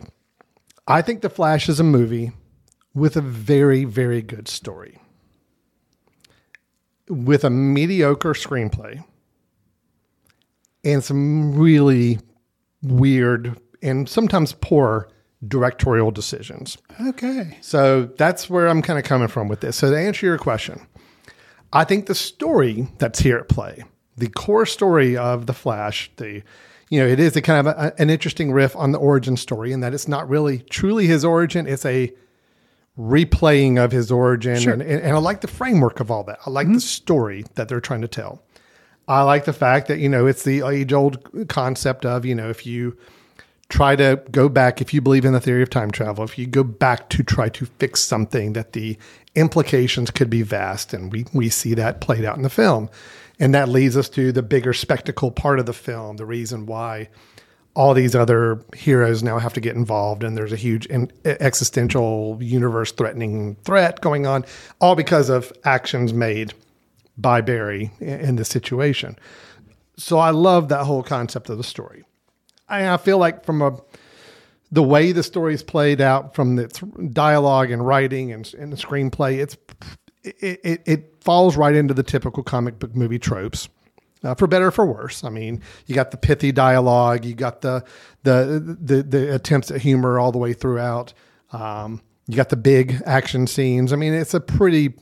I 0.88 1.02
think 1.02 1.20
The 1.20 1.30
Flash 1.30 1.68
is 1.68 1.78
a 1.78 1.84
movie 1.84 2.32
with 2.94 3.16
a 3.16 3.20
very, 3.20 3.84
very 3.84 4.22
good 4.22 4.48
story, 4.48 4.98
with 7.08 7.44
a 7.44 7.50
mediocre 7.50 8.32
screenplay, 8.32 9.04
and 10.84 11.02
some 11.02 11.54
really 11.54 12.18
weird 12.82 13.58
and 13.82 14.08
sometimes 14.08 14.52
poor 14.60 15.08
directorial 15.46 16.10
decisions. 16.10 16.76
Okay. 17.00 17.56
So 17.60 18.04
that's 18.16 18.50
where 18.50 18.68
I'm 18.68 18.82
kind 18.82 18.98
of 18.98 19.04
coming 19.04 19.28
from 19.28 19.48
with 19.48 19.60
this. 19.60 19.76
So 19.76 19.90
to 19.90 19.98
answer 19.98 20.26
your 20.26 20.38
question, 20.38 20.86
I 21.72 21.84
think 21.84 22.06
the 22.06 22.14
story 22.14 22.88
that's 22.98 23.20
here 23.20 23.38
at 23.38 23.48
play, 23.48 23.84
the 24.16 24.28
core 24.28 24.66
story 24.66 25.16
of 25.16 25.46
the 25.46 25.54
Flash, 25.54 26.10
the 26.16 26.42
you 26.90 26.98
know, 26.98 27.06
it 27.06 27.20
is 27.20 27.36
a 27.36 27.42
kind 27.42 27.66
of 27.66 27.74
a, 27.74 27.94
an 27.98 28.10
interesting 28.10 28.50
riff 28.50 28.74
on 28.74 28.90
the 28.90 28.98
origin 28.98 29.36
story, 29.36 29.70
in 29.72 29.78
that 29.80 29.94
it's 29.94 30.08
not 30.08 30.28
really 30.28 30.58
truly 30.58 31.06
his 31.06 31.24
origin; 31.24 31.68
it's 31.68 31.86
a 31.86 32.12
replaying 32.98 33.82
of 33.82 33.92
his 33.92 34.10
origin, 34.10 34.58
Sure. 34.58 34.72
and, 34.72 34.82
and, 34.82 35.00
and 35.00 35.14
I 35.14 35.18
like 35.18 35.40
the 35.40 35.48
framework 35.48 36.00
of 36.00 36.10
all 36.10 36.24
that. 36.24 36.40
I 36.44 36.50
like 36.50 36.66
the 36.66 36.72
mm-hmm. 36.72 36.78
story 36.80 37.44
that 37.54 37.68
they're 37.68 37.80
trying 37.80 38.02
to 38.02 38.08
tell. 38.08 38.42
I 39.10 39.22
like 39.22 39.44
the 39.44 39.52
fact 39.52 39.88
that 39.88 39.98
you 39.98 40.08
know 40.08 40.26
it's 40.26 40.44
the 40.44 40.62
age 40.62 40.92
old 40.92 41.48
concept 41.48 42.06
of 42.06 42.24
you 42.24 42.34
know 42.34 42.48
if 42.48 42.64
you 42.64 42.96
try 43.68 43.96
to 43.96 44.22
go 44.30 44.48
back 44.48 44.80
if 44.80 44.94
you 44.94 45.00
believe 45.00 45.24
in 45.24 45.32
the 45.32 45.40
theory 45.40 45.62
of 45.62 45.70
time 45.70 45.90
travel 45.90 46.22
if 46.22 46.38
you 46.38 46.46
go 46.46 46.62
back 46.62 47.08
to 47.10 47.24
try 47.24 47.48
to 47.48 47.66
fix 47.78 48.00
something 48.00 48.52
that 48.52 48.72
the 48.72 48.96
implications 49.34 50.12
could 50.12 50.30
be 50.30 50.42
vast 50.42 50.94
and 50.94 51.12
we 51.12 51.26
we 51.32 51.48
see 51.48 51.74
that 51.74 52.00
played 52.00 52.24
out 52.24 52.36
in 52.36 52.42
the 52.42 52.50
film. 52.50 52.88
And 53.40 53.54
that 53.54 53.68
leads 53.68 53.96
us 53.96 54.08
to 54.10 54.32
the 54.32 54.42
bigger 54.42 54.72
spectacle 54.72 55.30
part 55.32 55.58
of 55.58 55.66
the 55.66 55.72
film 55.72 56.16
the 56.16 56.26
reason 56.26 56.66
why 56.66 57.08
all 57.74 57.94
these 57.94 58.14
other 58.14 58.62
heroes 58.76 59.22
now 59.22 59.38
have 59.38 59.54
to 59.54 59.60
get 59.60 59.74
involved 59.74 60.22
and 60.22 60.36
there's 60.36 60.52
a 60.52 60.56
huge 60.56 60.86
existential 61.24 62.38
universe 62.40 62.92
threatening 62.92 63.56
threat 63.64 64.00
going 64.00 64.26
on 64.26 64.44
all 64.80 64.94
because 64.94 65.28
of 65.30 65.52
actions 65.64 66.12
made 66.12 66.52
by 67.20 67.40
Barry 67.40 67.90
in 68.00 68.36
this 68.36 68.48
situation 68.48 69.18
so 69.96 70.18
I 70.18 70.30
love 70.30 70.68
that 70.68 70.84
whole 70.84 71.02
concept 71.02 71.50
of 71.50 71.58
the 71.58 71.64
story 71.64 72.04
I, 72.68 72.94
I 72.94 72.96
feel 72.96 73.18
like 73.18 73.44
from 73.44 73.62
a 73.62 73.78
the 74.72 74.82
way 74.82 75.12
the 75.12 75.22
story 75.22 75.54
is 75.54 75.62
played 75.62 76.00
out 76.00 76.34
from 76.34 76.58
its 76.58 76.80
dialogue 77.12 77.70
and 77.70 77.84
writing 77.84 78.32
and, 78.32 78.52
and 78.54 78.72
the 78.72 78.76
screenplay, 78.76 79.38
it's 79.38 79.56
it, 80.22 80.60
it, 80.62 80.82
it 80.86 81.24
falls 81.24 81.56
right 81.56 81.74
into 81.74 81.94
the 81.94 82.02
typical 82.02 82.42
comic 82.42 82.78
book 82.78 82.94
movie 82.94 83.18
tropes. 83.18 83.68
Uh, 84.22 84.34
for 84.34 84.46
better 84.46 84.66
or 84.66 84.70
for 84.70 84.84
worse. 84.84 85.24
I 85.24 85.30
mean, 85.30 85.62
you 85.86 85.94
got 85.94 86.10
the 86.10 86.18
pithy 86.18 86.52
dialogue, 86.52 87.24
you 87.24 87.34
got 87.34 87.62
the 87.62 87.82
the 88.22 88.76
the, 88.78 89.02
the 89.02 89.34
attempts 89.34 89.70
at 89.70 89.80
humor 89.80 90.18
all 90.18 90.30
the 90.30 90.36
way 90.36 90.52
throughout. 90.52 91.14
Um, 91.52 92.02
you 92.26 92.36
got 92.36 92.50
the 92.50 92.56
big 92.56 93.00
action 93.06 93.46
scenes. 93.46 93.94
I 93.94 93.96
mean, 93.96 94.12
it's 94.12 94.34
a 94.34 94.40
pretty. 94.40 94.92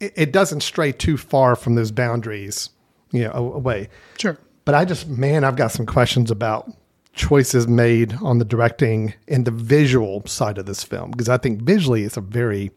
It, 0.00 0.12
it 0.16 0.32
doesn't 0.32 0.60
stray 0.60 0.92
too 0.92 1.16
far 1.16 1.56
from 1.56 1.74
those 1.74 1.90
boundaries, 1.90 2.70
you 3.12 3.24
know, 3.24 3.52
away. 3.54 3.88
Sure. 4.18 4.38
But 4.64 4.74
I 4.74 4.84
just, 4.84 5.08
man, 5.08 5.44
I've 5.44 5.56
got 5.56 5.72
some 5.72 5.86
questions 5.86 6.30
about 6.30 6.70
choices 7.12 7.66
made 7.66 8.14
on 8.22 8.38
the 8.38 8.44
directing 8.44 9.14
and 9.26 9.44
the 9.44 9.50
visual 9.50 10.24
side 10.26 10.58
of 10.58 10.66
this 10.66 10.84
film 10.84 11.10
because 11.12 11.28
I 11.28 11.38
think 11.38 11.62
visually 11.62 12.04
it's 12.04 12.16
a 12.16 12.20
very 12.20 12.70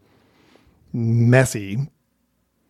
messy, 0.92 1.88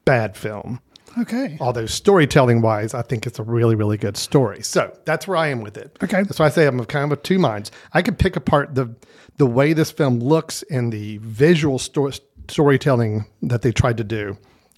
bad 0.04 0.36
film. 0.36 0.80
Okay. 1.18 1.56
Although 1.60 1.86
storytelling 1.86 2.60
wise, 2.62 2.94
I 2.94 3.02
think 3.02 3.26
it's 3.26 3.38
a 3.38 3.42
really, 3.42 3.74
really 3.74 3.96
good 3.96 4.16
story. 4.16 4.62
So 4.62 4.96
that's 5.04 5.26
where 5.26 5.36
I 5.36 5.48
am 5.48 5.60
with 5.60 5.76
it. 5.76 5.96
Okay. 6.02 6.22
That's 6.22 6.38
why 6.38 6.46
I 6.46 6.50
say 6.50 6.66
I'm 6.66 6.84
kind 6.84 7.04
of 7.04 7.18
of 7.18 7.22
two 7.22 7.38
minds. 7.38 7.70
I 7.92 8.02
could 8.02 8.18
pick 8.18 8.36
apart 8.36 8.74
the 8.74 8.94
the 9.36 9.46
way 9.46 9.72
this 9.72 9.90
film 9.90 10.20
looks 10.20 10.62
and 10.70 10.92
the 10.92 11.16
visual 11.18 11.78
sto- 11.78 12.10
storytelling 12.50 13.24
that 13.42 13.62
they 13.62 13.72
tried 13.72 13.96
to 13.98 14.04
do 14.04 14.36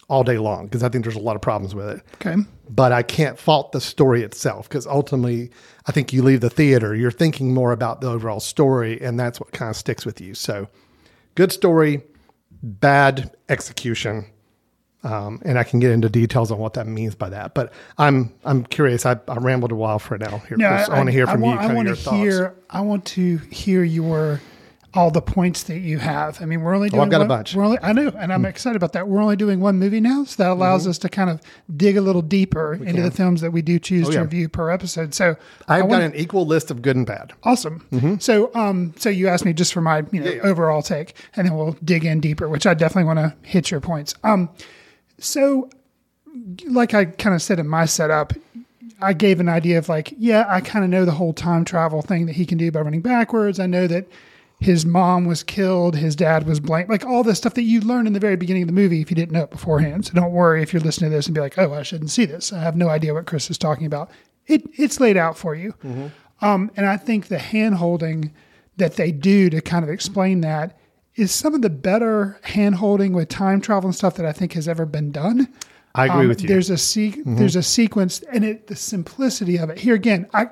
all 0.09 0.25
day 0.25 0.37
long 0.39 0.67
because 0.67 0.83
I 0.83 0.89
think 0.91 1.05
there's 1.05 1.17
a 1.17 1.21
lot 1.21 1.37
of 1.37 1.43
problems 1.43 1.75
with 1.75 1.89
it 1.89 2.03
Okay. 2.17 2.37
but 2.69 2.93
I 2.93 3.03
can't 3.03 3.39
fault 3.39 3.73
the 3.73 3.81
story 3.81 4.23
itself 4.23 4.69
because 4.69 4.87
ultimately, 4.87 5.51
I 5.87 5.93
think 5.93 6.13
you 6.13 6.23
leave 6.23 6.41
the 6.43 6.51
theater, 6.51 6.95
you're 6.95 7.11
thinking 7.11 7.55
more 7.55 7.73
about 7.73 8.01
the 8.03 8.09
overall 8.11 8.41
story, 8.41 9.01
and 9.01 9.19
that's 9.19 9.41
what 9.41 9.53
kind 9.53 9.71
of 9.71 9.77
sticks 9.77 10.05
with 10.05 10.21
you. 10.21 10.35
So, 10.35 10.69
good 11.35 11.51
story, 11.53 12.03
bad 12.63 13.35
execution, 13.49 14.27
um, 15.05 15.41
and 15.45 15.59
I 15.59 15.65
can 15.65 15.81
get 15.81 15.91
into 15.93 16.09
details 16.09 16.51
on 16.51 16.59
what 16.59 16.75
that 16.75 16.87
means 16.87 17.15
by 17.15 17.31
that. 17.31 17.55
But 17.55 17.73
I'm 17.99 18.33
I'm 18.45 18.65
curious. 18.65 19.07
I, 19.07 19.17
I 19.29 19.37
rambled 19.37 19.73
a 19.73 19.77
while 19.77 19.99
for 19.99 20.19
now. 20.19 20.39
Here, 20.49 20.57
Chris. 20.59 20.89
I, 20.89 20.97
want 20.97 21.07
to 21.09 21.13
hear 21.13 21.27
from 21.27 21.41
want, 21.41 21.61
you. 21.61 21.65
I 21.65 21.67
Kind 21.69 21.77
want 21.77 21.89
of 21.89 21.99
to 21.99 22.03
your 22.03 22.13
thoughts. 22.13 22.37
hear. 22.37 22.55
I 22.71 22.81
want 22.83 23.05
to 23.07 23.37
hear 23.39 23.83
your 23.83 24.41
all 24.95 25.11
the 25.11 25.23
points 25.23 25.63
that 25.65 25.79
you 25.79 25.99
have. 25.99 26.41
I 26.43 26.45
mean, 26.45 26.61
we're 26.61 26.75
only 26.75 26.91
Oh, 26.93 27.01
I've 27.01 27.11
got 27.11 27.23
a 27.23 27.27
bunch. 27.27 27.55
We're 27.55 27.65
only, 27.65 27.79
I 27.83 27.93
know, 27.93 28.09
and 28.09 28.33
I'm 28.33 28.45
excited 28.45 28.77
about 28.77 28.93
that. 28.93 29.09
We're 29.09 29.23
only 29.23 29.37
doing 29.37 29.61
one 29.61 29.79
movie 29.79 30.01
now, 30.01 30.25
so 30.25 30.43
that 30.43 30.51
allows 30.51 30.87
us 30.87 30.99
to 30.99 31.09
kind 31.09 31.31
of 31.31 31.41
dig 31.75 31.97
a 31.97 32.03
little 32.03 32.21
deeper 32.21 32.75
into 32.75 33.01
the 33.01 33.11
films 33.11 33.41
that 33.41 33.53
we 33.53 33.63
do 33.63 33.79
choose 33.79 34.09
to 34.09 34.15
yeah. 34.15 34.21
review 34.21 34.49
per 34.49 34.71
episode. 34.71 35.15
So 35.15 35.37
I've 35.67 35.89
got 35.89 36.03
an 36.03 36.15
equal 36.15 36.47
list 36.47 36.71
of 36.71 36.83
good 36.83 36.97
and 36.97 37.07
bad. 37.07 37.33
Awesome. 37.43 38.19
So, 38.21 38.55
um, 38.55 38.93
so 38.99 39.09
you 39.09 39.29
asked 39.29 39.45
me 39.45 39.53
just 39.53 39.73
for 39.73 39.81
my 39.81 40.05
you 40.13 40.21
know 40.21 40.31
yeah. 40.31 40.43
overall 40.43 40.83
take, 40.83 41.15
and 41.37 41.47
then 41.47 41.57
we'll 41.57 41.77
dig 41.85 42.05
in 42.05 42.21
deeper, 42.21 42.49
which 42.49 42.67
I 42.67 42.75
definitely 42.75 43.13
want 43.13 43.19
to 43.19 43.49
hit 43.49 43.71
your 43.71 43.81
points. 43.81 44.15
Um, 44.25 44.51
so, 45.19 45.71
like 46.67 46.93
I 46.93 47.07
kind 47.07 47.35
of 47.35 47.41
said 47.41 47.59
in 47.59 47.69
my 47.69 47.87
setup, 47.87 48.35
I 49.01 49.15
gave 49.15 49.41
an 49.41 49.49
idea 49.49 49.79
of 49.79 49.89
like, 49.89 50.15
yeah, 50.19 50.45
I 50.49 50.61
kind 50.61 50.85
of 50.85 50.91
know 50.91 51.05
the 51.05 51.13
whole 51.13 51.33
time 51.33 51.65
travel 51.65 52.03
thing 52.03 52.27
that 52.27 52.35
he 52.35 52.45
can 52.45 52.59
do 52.59 52.71
by 52.71 52.81
running 52.81 53.01
backwards. 53.01 53.59
I 53.59 53.67
know 53.67 53.87
that 53.87 54.07
his 54.63 54.87
mom 54.87 55.25
was 55.27 55.43
killed, 55.43 55.97
his 55.97 56.15
dad 56.17 56.47
was 56.47 56.61
blamed, 56.61 56.89
like 56.89 57.05
all 57.05 57.23
the 57.23 57.35
stuff 57.35 57.55
that 57.55 57.63
you 57.63 57.81
learn 57.81 58.07
in 58.07 58.13
the 58.13 58.21
very 58.21 58.37
beginning 58.37 58.63
of 58.63 58.69
the 58.69 58.73
movie 58.75 59.01
if 59.01 59.11
you 59.11 59.15
didn't 59.17 59.33
know 59.33 59.43
it 59.45 59.51
beforehand. 59.51 60.07
So 60.07 60.15
don't 60.15 60.33
worry 60.33 60.63
if 60.63 60.73
you're 60.73 60.83
listening 60.83 61.11
to 61.11 61.17
this 61.17 61.27
and 61.27 61.35
be 61.35 61.41
like, 61.41 61.59
oh, 61.59 61.75
I 61.75 61.83
shouldn't 61.83 62.11
see 62.11 62.25
this. 62.25 62.53
I 62.53 62.61
have 62.61 62.77
no 62.77 62.89
idea 62.89 63.13
what 63.15 63.27
Chris 63.27 63.51
is 63.51 63.59
talking 63.59 63.87
about. 63.87 64.11
It 64.47 64.63
it's 64.79 64.99
laid 65.01 65.17
out 65.17 65.37
for 65.39 65.55
you. 65.55 65.75
Um, 66.41 66.71
and 66.77 66.87
I 66.87 66.97
think 66.97 67.27
the 67.29 67.39
hand 67.39 67.77
holding 67.77 68.33
that 68.77 68.97
they 68.97 69.13
do 69.13 69.51
to 69.51 69.61
kind 69.61 69.85
of 69.85 69.91
explain 69.91 70.41
that 70.41 70.79
is 71.15 71.31
some 71.31 71.55
of 71.55 71.63
the 71.63 71.71
better 71.71 72.41
hand 72.43 72.77
holding 72.77 73.13
with 73.13 73.29
time 73.29 73.61
travel 73.61 73.89
and 73.89 73.95
stuff 73.95 74.15
that 74.17 74.25
I 74.27 74.33
think 74.33 74.55
has 74.55 74.67
ever 74.67 74.87
been 74.87 75.13
done. 75.13 75.47
I 75.95 76.07
agree 76.07 76.23
Um, 76.23 76.29
with 76.29 76.41
you. 76.41 76.47
Mm-hmm. 76.49 76.55
There's 76.55 76.71
a 76.71 76.79
se- 76.79 77.23
there's 77.27 77.55
a 77.57 77.63
sequence, 77.63 78.21
and 78.33 78.45
it 78.45 78.67
the 78.69 78.77
simplicity 78.77 79.59
of 79.59 79.69
it. 79.71 79.79
Here 79.79 79.95
again, 79.95 80.27
I 80.33 80.47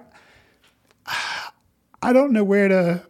I 2.03 2.13
don't 2.13 2.33
know 2.33 2.45
where 2.45 2.69
to. 2.69 3.03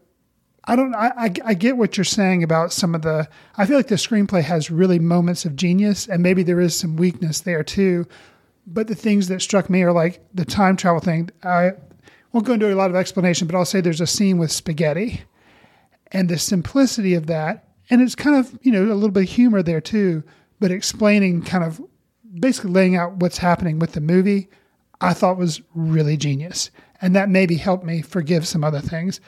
I 0.64 0.76
don't. 0.76 0.94
I, 0.94 1.12
I 1.16 1.34
I 1.44 1.54
get 1.54 1.76
what 1.76 1.96
you're 1.96 2.04
saying 2.04 2.42
about 2.42 2.72
some 2.72 2.94
of 2.94 3.02
the. 3.02 3.28
I 3.56 3.66
feel 3.66 3.76
like 3.76 3.88
the 3.88 3.94
screenplay 3.94 4.42
has 4.42 4.70
really 4.70 4.98
moments 4.98 5.44
of 5.44 5.56
genius, 5.56 6.06
and 6.06 6.22
maybe 6.22 6.42
there 6.42 6.60
is 6.60 6.76
some 6.76 6.96
weakness 6.96 7.40
there 7.40 7.64
too. 7.64 8.06
But 8.66 8.86
the 8.86 8.94
things 8.94 9.28
that 9.28 9.40
struck 9.40 9.70
me 9.70 9.82
are 9.82 9.92
like 9.92 10.20
the 10.34 10.44
time 10.44 10.76
travel 10.76 11.00
thing. 11.00 11.30
I 11.42 11.72
won't 12.32 12.46
go 12.46 12.52
into 12.52 12.72
a 12.72 12.76
lot 12.76 12.90
of 12.90 12.96
explanation, 12.96 13.46
but 13.46 13.56
I'll 13.56 13.64
say 13.64 13.80
there's 13.80 14.00
a 14.00 14.06
scene 14.06 14.38
with 14.38 14.52
spaghetti, 14.52 15.22
and 16.12 16.28
the 16.28 16.38
simplicity 16.38 17.14
of 17.14 17.26
that, 17.26 17.68
and 17.88 18.02
it's 18.02 18.14
kind 18.14 18.36
of 18.36 18.58
you 18.62 18.70
know 18.70 18.84
a 18.84 18.94
little 18.94 19.10
bit 19.10 19.24
of 19.24 19.30
humor 19.30 19.62
there 19.62 19.80
too, 19.80 20.22
but 20.60 20.70
explaining 20.70 21.42
kind 21.42 21.64
of 21.64 21.80
basically 22.38 22.70
laying 22.70 22.96
out 22.96 23.16
what's 23.16 23.38
happening 23.38 23.78
with 23.78 23.92
the 23.92 24.00
movie, 24.00 24.48
I 25.00 25.14
thought 25.14 25.38
was 25.38 25.62
really 25.74 26.16
genius. 26.16 26.70
And 27.02 27.16
that 27.16 27.30
maybe 27.30 27.56
helped 27.56 27.84
me 27.84 28.02
forgive 28.02 28.46
some 28.46 28.62
other 28.62 28.80
things. 28.80 29.20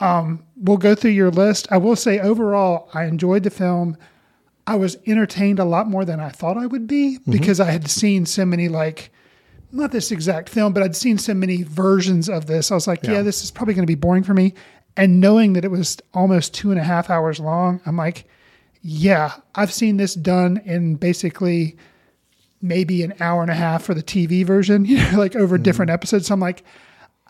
Um, 0.00 0.44
we'll 0.56 0.76
go 0.76 0.94
through 0.94 1.12
your 1.12 1.30
list. 1.30 1.68
I 1.70 1.76
will 1.78 1.96
say 1.96 2.20
overall, 2.20 2.88
I 2.94 3.04
enjoyed 3.04 3.42
the 3.42 3.50
film. 3.50 3.96
I 4.66 4.76
was 4.76 4.96
entertained 5.06 5.58
a 5.58 5.64
lot 5.64 5.88
more 5.88 6.04
than 6.04 6.20
I 6.20 6.28
thought 6.28 6.56
I 6.56 6.66
would 6.66 6.86
be 6.86 7.18
because 7.28 7.58
I 7.58 7.70
had 7.70 7.88
seen 7.88 8.26
so 8.26 8.44
many, 8.44 8.68
like, 8.68 9.10
not 9.72 9.92
this 9.92 10.10
exact 10.10 10.48
film, 10.48 10.72
but 10.72 10.82
I'd 10.82 10.96
seen 10.96 11.18
so 11.18 11.34
many 11.34 11.62
versions 11.62 12.28
of 12.28 12.46
this. 12.46 12.70
I 12.70 12.74
was 12.74 12.86
like, 12.86 13.02
yeah, 13.02 13.22
this 13.22 13.42
is 13.42 13.50
probably 13.50 13.74
going 13.74 13.86
to 13.86 13.90
be 13.90 13.94
boring 13.94 14.22
for 14.22 14.34
me. 14.34 14.54
And 14.96 15.20
knowing 15.20 15.54
that 15.54 15.64
it 15.64 15.70
was 15.70 15.98
almost 16.12 16.54
two 16.54 16.70
and 16.70 16.80
a 16.80 16.82
half 16.82 17.08
hours 17.08 17.40
long, 17.40 17.80
I'm 17.86 17.96
like, 17.96 18.26
yeah, 18.82 19.34
I've 19.54 19.72
seen 19.72 19.96
this 19.96 20.14
done 20.14 20.60
in 20.64 20.96
basically 20.96 21.76
maybe 22.60 23.02
an 23.02 23.14
hour 23.20 23.42
and 23.42 23.50
a 23.50 23.54
half 23.54 23.84
for 23.84 23.94
the 23.94 24.02
TV 24.02 24.44
version, 24.44 24.84
you 24.86 24.98
know, 24.98 25.18
like 25.18 25.36
over 25.36 25.58
different 25.58 25.90
episodes. 25.90 26.26
So 26.26 26.34
I'm 26.34 26.40
like, 26.40 26.64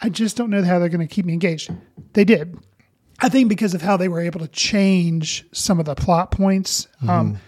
I 0.00 0.08
just 0.08 0.36
don't 0.36 0.50
know 0.50 0.62
how 0.62 0.78
they're 0.78 0.88
going 0.88 1.06
to 1.06 1.12
keep 1.12 1.26
me 1.26 1.32
engaged. 1.32 1.70
They 2.12 2.24
did. 2.24 2.56
I 3.20 3.28
think 3.28 3.48
because 3.48 3.74
of 3.74 3.82
how 3.82 3.96
they 3.96 4.08
were 4.08 4.20
able 4.20 4.40
to 4.40 4.48
change 4.48 5.44
some 5.52 5.80
of 5.80 5.86
the 5.86 5.94
plot 5.94 6.30
points. 6.30 6.86
Um, 7.08 7.38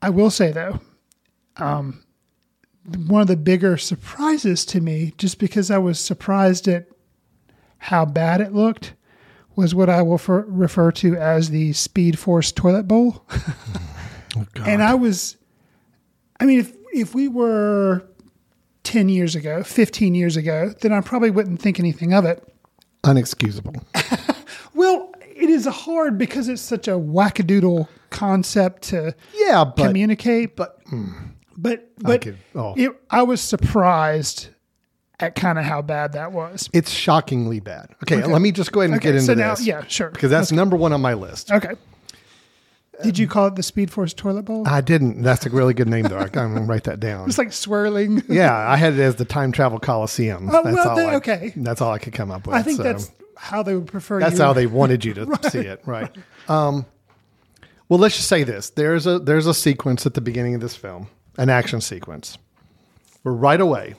I 0.00 0.10
will 0.10 0.30
say 0.30 0.52
though, 0.52 0.80
um, 1.56 2.02
one 3.06 3.20
of 3.20 3.28
the 3.28 3.36
bigger 3.36 3.76
surprises 3.76 4.64
to 4.66 4.80
me, 4.80 5.12
just 5.18 5.38
because 5.38 5.70
I 5.70 5.78
was 5.78 5.98
surprised 5.98 6.68
at 6.68 6.86
how 7.78 8.04
bad 8.04 8.40
it 8.40 8.54
looked, 8.54 8.94
was 9.54 9.74
what 9.74 9.90
I 9.90 10.02
will 10.02 10.18
fer- 10.18 10.46
refer 10.48 10.92
to 10.92 11.16
as 11.16 11.50
the 11.50 11.72
Speed 11.72 12.18
Force 12.18 12.52
toilet 12.52 12.84
bowl. 12.84 13.24
and 14.64 14.82
I 14.82 14.94
was, 14.94 15.36
I 16.38 16.44
mean, 16.44 16.60
if 16.60 16.74
if 16.92 17.14
we 17.14 17.28
were 17.28 18.06
ten 18.86 19.08
years 19.08 19.34
ago, 19.34 19.62
fifteen 19.62 20.14
years 20.14 20.36
ago, 20.36 20.72
then 20.80 20.92
I 20.92 21.00
probably 21.00 21.30
wouldn't 21.30 21.60
think 21.60 21.78
anything 21.80 22.14
of 22.14 22.24
it. 22.24 22.42
Unexcusable. 23.04 23.82
Well, 24.74 25.10
it 25.22 25.48
is 25.48 25.64
hard 25.64 26.18
because 26.18 26.50
it's 26.50 26.60
such 26.60 26.86
a 26.86 26.92
wackadoodle 26.98 27.88
concept 28.10 28.82
to 28.90 29.14
Yeah, 29.34 29.64
but 29.64 29.86
communicate. 29.86 30.54
but 30.54 30.78
hmm. 30.86 31.06
But 31.56 31.88
but 31.98 32.20
could- 32.20 32.36
oh. 32.54 32.74
it, 32.76 32.90
I 33.10 33.22
was 33.22 33.40
surprised 33.40 34.48
at 35.18 35.34
kind 35.34 35.58
of 35.58 35.64
how 35.64 35.80
bad 35.80 36.12
that 36.12 36.32
was. 36.32 36.68
it's 36.74 36.90
shockingly 36.90 37.58
bad. 37.60 37.88
Okay, 38.02 38.22
let 38.22 38.42
me 38.42 38.52
just 38.52 38.70
go 38.70 38.80
ahead 38.82 38.90
and 38.90 38.98
Okay, 38.98 39.08
get 39.08 39.14
into 39.14 39.26
so 39.28 39.32
now- 39.34 39.54
this. 39.54 39.66
yeah, 39.66 39.82
sure. 39.88 40.10
Because 40.10 40.30
that's 40.30 40.52
number 40.52 40.76
one 40.76 40.92
on 40.92 41.00
my 41.00 41.14
list. 41.14 41.50
Okay. 41.50 41.72
Did 43.02 43.18
you 43.18 43.28
call 43.28 43.46
it 43.48 43.56
the 43.56 43.62
Speed 43.62 43.90
Force 43.90 44.14
toilet 44.14 44.42
bowl? 44.44 44.66
I 44.66 44.80
didn't. 44.80 45.22
That's 45.22 45.44
a 45.46 45.50
really 45.50 45.74
good 45.74 45.88
name, 45.88 46.04
though. 46.04 46.18
I'm 46.18 46.28
going 46.30 46.54
to 46.54 46.60
write 46.62 46.84
that 46.84 47.00
down. 47.00 47.28
it's 47.28 47.38
like 47.38 47.52
swirling. 47.52 48.22
yeah, 48.28 48.54
I 48.56 48.76
had 48.76 48.94
it 48.94 49.00
as 49.00 49.16
the 49.16 49.24
Time 49.24 49.52
Travel 49.52 49.78
Coliseum. 49.78 50.48
Oh, 50.50 50.62
that's 50.62 50.74
well, 50.76 50.88
all 50.90 50.96
then, 50.96 51.10
I, 51.10 51.14
okay. 51.16 51.52
That's 51.56 51.80
all 51.80 51.92
I 51.92 51.98
could 51.98 52.12
come 52.12 52.30
up 52.30 52.46
with. 52.46 52.56
I 52.56 52.62
think 52.62 52.78
so 52.78 52.82
that's 52.82 53.10
how 53.36 53.62
they 53.62 53.74
would 53.74 53.86
prefer. 53.86 54.18
that's 54.20 54.38
you. 54.38 54.44
how 54.44 54.52
they 54.52 54.66
wanted 54.66 55.04
you 55.04 55.14
to 55.14 55.38
see 55.50 55.58
it, 55.60 55.82
right? 55.84 56.10
Um, 56.48 56.86
well, 57.88 57.98
let's 57.98 58.16
just 58.16 58.28
say 58.28 58.42
this: 58.44 58.70
there's 58.70 59.06
a 59.06 59.18
there's 59.18 59.46
a 59.46 59.54
sequence 59.54 60.06
at 60.06 60.14
the 60.14 60.20
beginning 60.20 60.54
of 60.54 60.60
this 60.60 60.74
film, 60.74 61.08
an 61.38 61.50
action 61.50 61.80
sequence, 61.80 62.38
where 63.22 63.34
right 63.34 63.60
away, 63.60 63.94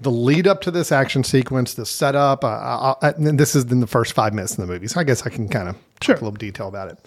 the 0.00 0.10
lead 0.10 0.46
up 0.46 0.60
to 0.62 0.70
this 0.70 0.92
action 0.92 1.24
sequence, 1.24 1.74
the 1.74 1.86
setup, 1.86 2.44
uh, 2.44 2.48
uh, 2.48 2.94
uh, 3.02 3.12
and 3.16 3.40
this 3.40 3.56
is 3.56 3.64
in 3.72 3.80
the 3.80 3.86
first 3.86 4.12
five 4.12 4.34
minutes 4.34 4.56
in 4.58 4.66
the 4.66 4.72
movie, 4.72 4.86
so 4.86 5.00
I 5.00 5.04
guess 5.04 5.26
I 5.26 5.30
can 5.30 5.48
kind 5.48 5.68
of 5.68 5.76
Sure. 6.02 6.14
talk 6.14 6.22
a 6.22 6.24
little 6.26 6.36
detail 6.38 6.68
about 6.68 6.90
it. 6.90 6.98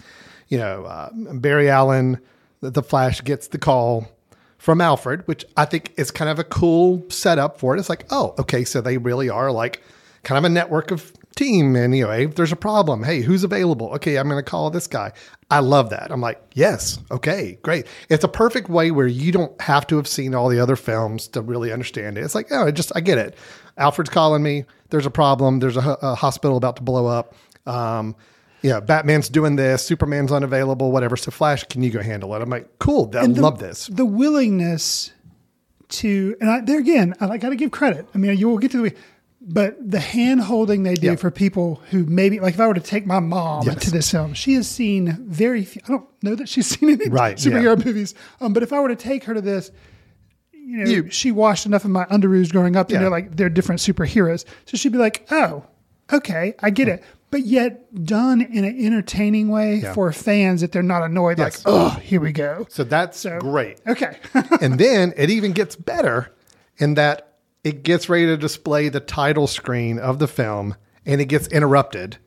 You 0.53 0.59
know, 0.59 0.85
uh, 0.85 1.09
Barry 1.33 1.67
Allen, 1.67 2.19
the, 2.59 2.83
Flash 2.83 3.23
gets 3.23 3.47
the 3.47 3.57
call 3.57 4.07
from 4.59 4.81
Alfred, 4.81 5.27
which 5.27 5.45
I 5.57 5.65
think 5.65 5.93
is 5.97 6.11
kind 6.11 6.29
of 6.29 6.37
a 6.37 6.43
cool 6.43 7.03
setup 7.09 7.59
for 7.59 7.75
it. 7.75 7.79
It's 7.79 7.89
like, 7.89 8.05
oh, 8.11 8.35
okay, 8.37 8.63
so 8.63 8.79
they 8.79 8.99
really 8.99 9.29
are 9.29 9.51
like 9.51 9.81
kind 10.21 10.37
of 10.37 10.43
a 10.43 10.53
network 10.53 10.91
of 10.91 11.11
team. 11.35 11.75
And, 11.75 11.97
you 11.97 12.03
know, 12.03 12.11
hey, 12.11 12.25
if 12.25 12.35
there's 12.35 12.51
a 12.51 12.55
problem, 12.55 13.01
hey, 13.01 13.21
who's 13.21 13.43
available? 13.43 13.89
Okay, 13.93 14.17
I'm 14.17 14.29
going 14.29 14.37
to 14.37 14.47
call 14.47 14.69
this 14.69 14.85
guy. 14.85 15.11
I 15.49 15.57
love 15.57 15.89
that. 15.89 16.11
I'm 16.11 16.21
like, 16.21 16.39
yes, 16.53 16.99
okay, 17.09 17.57
great. 17.63 17.87
It's 18.09 18.23
a 18.23 18.27
perfect 18.27 18.69
way 18.69 18.91
where 18.91 19.07
you 19.07 19.31
don't 19.31 19.59
have 19.59 19.87
to 19.87 19.95
have 19.97 20.07
seen 20.07 20.35
all 20.35 20.49
the 20.49 20.59
other 20.59 20.75
films 20.75 21.27
to 21.29 21.41
really 21.41 21.71
understand 21.71 22.19
it. 22.19 22.23
It's 22.23 22.35
like, 22.35 22.51
oh, 22.51 22.67
I 22.67 22.69
just, 22.69 22.91
I 22.95 22.99
get 23.01 23.17
it. 23.17 23.35
Alfred's 23.79 24.11
calling 24.11 24.43
me. 24.43 24.65
There's 24.91 25.07
a 25.07 25.11
problem. 25.11 25.61
There's 25.61 25.77
a, 25.77 25.97
a 26.03 26.13
hospital 26.13 26.57
about 26.57 26.75
to 26.75 26.83
blow 26.83 27.07
up. 27.07 27.33
Um, 27.65 28.15
yeah, 28.63 28.79
Batman's 28.79 29.29
doing 29.29 29.55
this. 29.57 29.85
Superman's 29.85 30.31
unavailable. 30.31 30.91
Whatever. 30.91 31.15
So 31.17 31.29
Flash, 31.31 31.63
can 31.65 31.83
you 31.83 31.91
go 31.91 32.01
handle 32.01 32.33
it? 32.33 32.41
I'm 32.41 32.49
like, 32.49 32.79
cool. 32.79 33.11
I 33.15 33.25
love 33.25 33.59
this. 33.59 33.87
The 33.87 34.05
willingness 34.05 35.11
to, 35.89 36.35
and 36.41 36.49
I, 36.49 36.61
there 36.61 36.79
again, 36.79 37.13
I 37.19 37.37
got 37.37 37.49
to 37.49 37.55
give 37.55 37.71
credit. 37.71 38.07
I 38.15 38.17
mean, 38.17 38.35
you 38.37 38.49
will 38.49 38.57
get 38.57 38.71
to 38.71 38.81
the, 38.83 38.95
but 39.41 39.75
the 39.91 39.99
hand 39.99 40.41
holding 40.41 40.83
they 40.83 40.95
do 40.95 41.07
Yeah. 41.07 41.15
for 41.17 41.29
people 41.29 41.81
who 41.91 42.05
maybe, 42.05 42.39
like 42.39 42.53
if 42.55 42.59
I 42.59 42.67
were 42.67 42.73
to 42.73 42.79
take 42.79 43.05
my 43.05 43.19
mom 43.19 43.65
Yes. 43.67 43.83
to 43.85 43.91
this 43.91 44.09
film, 44.09 44.33
she 44.33 44.53
has 44.53 44.67
seen 44.69 45.17
very 45.27 45.65
few, 45.65 45.81
I 45.85 45.89
don't 45.91 46.07
know 46.23 46.33
that 46.35 46.47
she's 46.49 46.67
seen 46.79 46.89
any 46.89 47.09
Right, 47.09 47.37
superhero 47.37 47.83
movies. 47.85 48.15
Um, 48.41 48.53
but 48.53 48.63
if 48.63 48.71
I 48.73 48.79
were 48.79 48.87
to 48.87 48.95
take 48.95 49.25
her 49.25 49.33
to 49.33 49.41
this, 49.41 49.69
you 50.53 50.77
know, 50.77 50.89
You- 50.89 51.09
she 51.11 51.31
watched 51.31 51.65
enough 51.65 51.83
of 51.83 51.91
my 51.91 52.05
underoos 52.05 52.51
growing 52.51 52.75
up 52.77 52.89
Yeah. 52.89 52.99
know 53.01 53.09
like 53.09 53.35
they're 53.35 53.49
different 53.49 53.81
superheroes. 53.81 54.45
So 54.65 54.77
she'd 54.77 54.93
be 54.93 54.97
like, 54.97 55.27
oh, 55.29 55.65
okay, 56.11 56.53
I 56.61 56.69
get 56.69 56.87
it. 56.87 57.03
But 57.33 57.47
yet 57.47 58.05
done 58.05 58.41
in 58.41 58.63
an 58.63 58.77
entertaining 58.79 59.49
way 59.49 59.77
Yeah. 59.77 59.95
for 59.95 60.11
fans 60.11 60.61
that 60.61 60.71
they're 60.71 60.83
not 60.83 61.01
annoyed, 61.01 61.39
like, 61.39 61.55
oh, 61.65 61.89
here 61.89 62.21
we 62.21 62.31
go. 62.31 62.67
So 62.69 62.83
that's 62.83 63.17
So- 63.21 63.39
great. 63.39 63.79
Okay. 63.87 64.17
and 64.61 64.77
then 64.77 65.15
it 65.17 65.31
even 65.31 65.51
gets 65.51 65.75
better 65.75 66.31
in 66.77 66.93
that 66.93 67.33
it 67.63 67.81
gets 67.81 68.07
ready 68.07 68.27
to 68.27 68.37
display 68.37 68.87
the 68.87 68.99
title 68.99 69.47
screen 69.47 69.97
of 69.97 70.19
the 70.19 70.27
film 70.27 70.75
and 71.07 71.19
it 71.19 71.25
gets 71.25 71.47
interrupted 71.47 72.17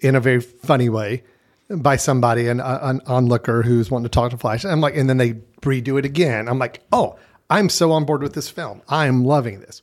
in 0.00 0.14
a 0.14 0.20
very 0.20 0.42
funny 0.42 0.90
way 0.90 1.22
by 1.70 1.96
somebody, 1.96 2.46
an, 2.46 2.60
an 2.60 3.00
onlooker 3.06 3.62
who's 3.62 3.90
wanting 3.90 4.04
to 4.04 4.10
talk 4.10 4.32
to 4.32 4.36
Flash. 4.36 4.66
I'm 4.66 4.82
like, 4.82 4.96
and 4.98 5.08
then 5.08 5.16
they 5.16 5.32
redo 5.62 5.98
it 5.98 6.04
again. 6.04 6.46
I'm 6.46 6.58
like, 6.58 6.82
oh, 6.92 7.16
I'm 7.48 7.70
so 7.70 7.90
on 7.92 8.04
board 8.04 8.22
with 8.22 8.34
this 8.34 8.50
film. 8.50 8.82
I 8.86 9.06
am 9.06 9.24
loving 9.24 9.60
this. 9.60 9.80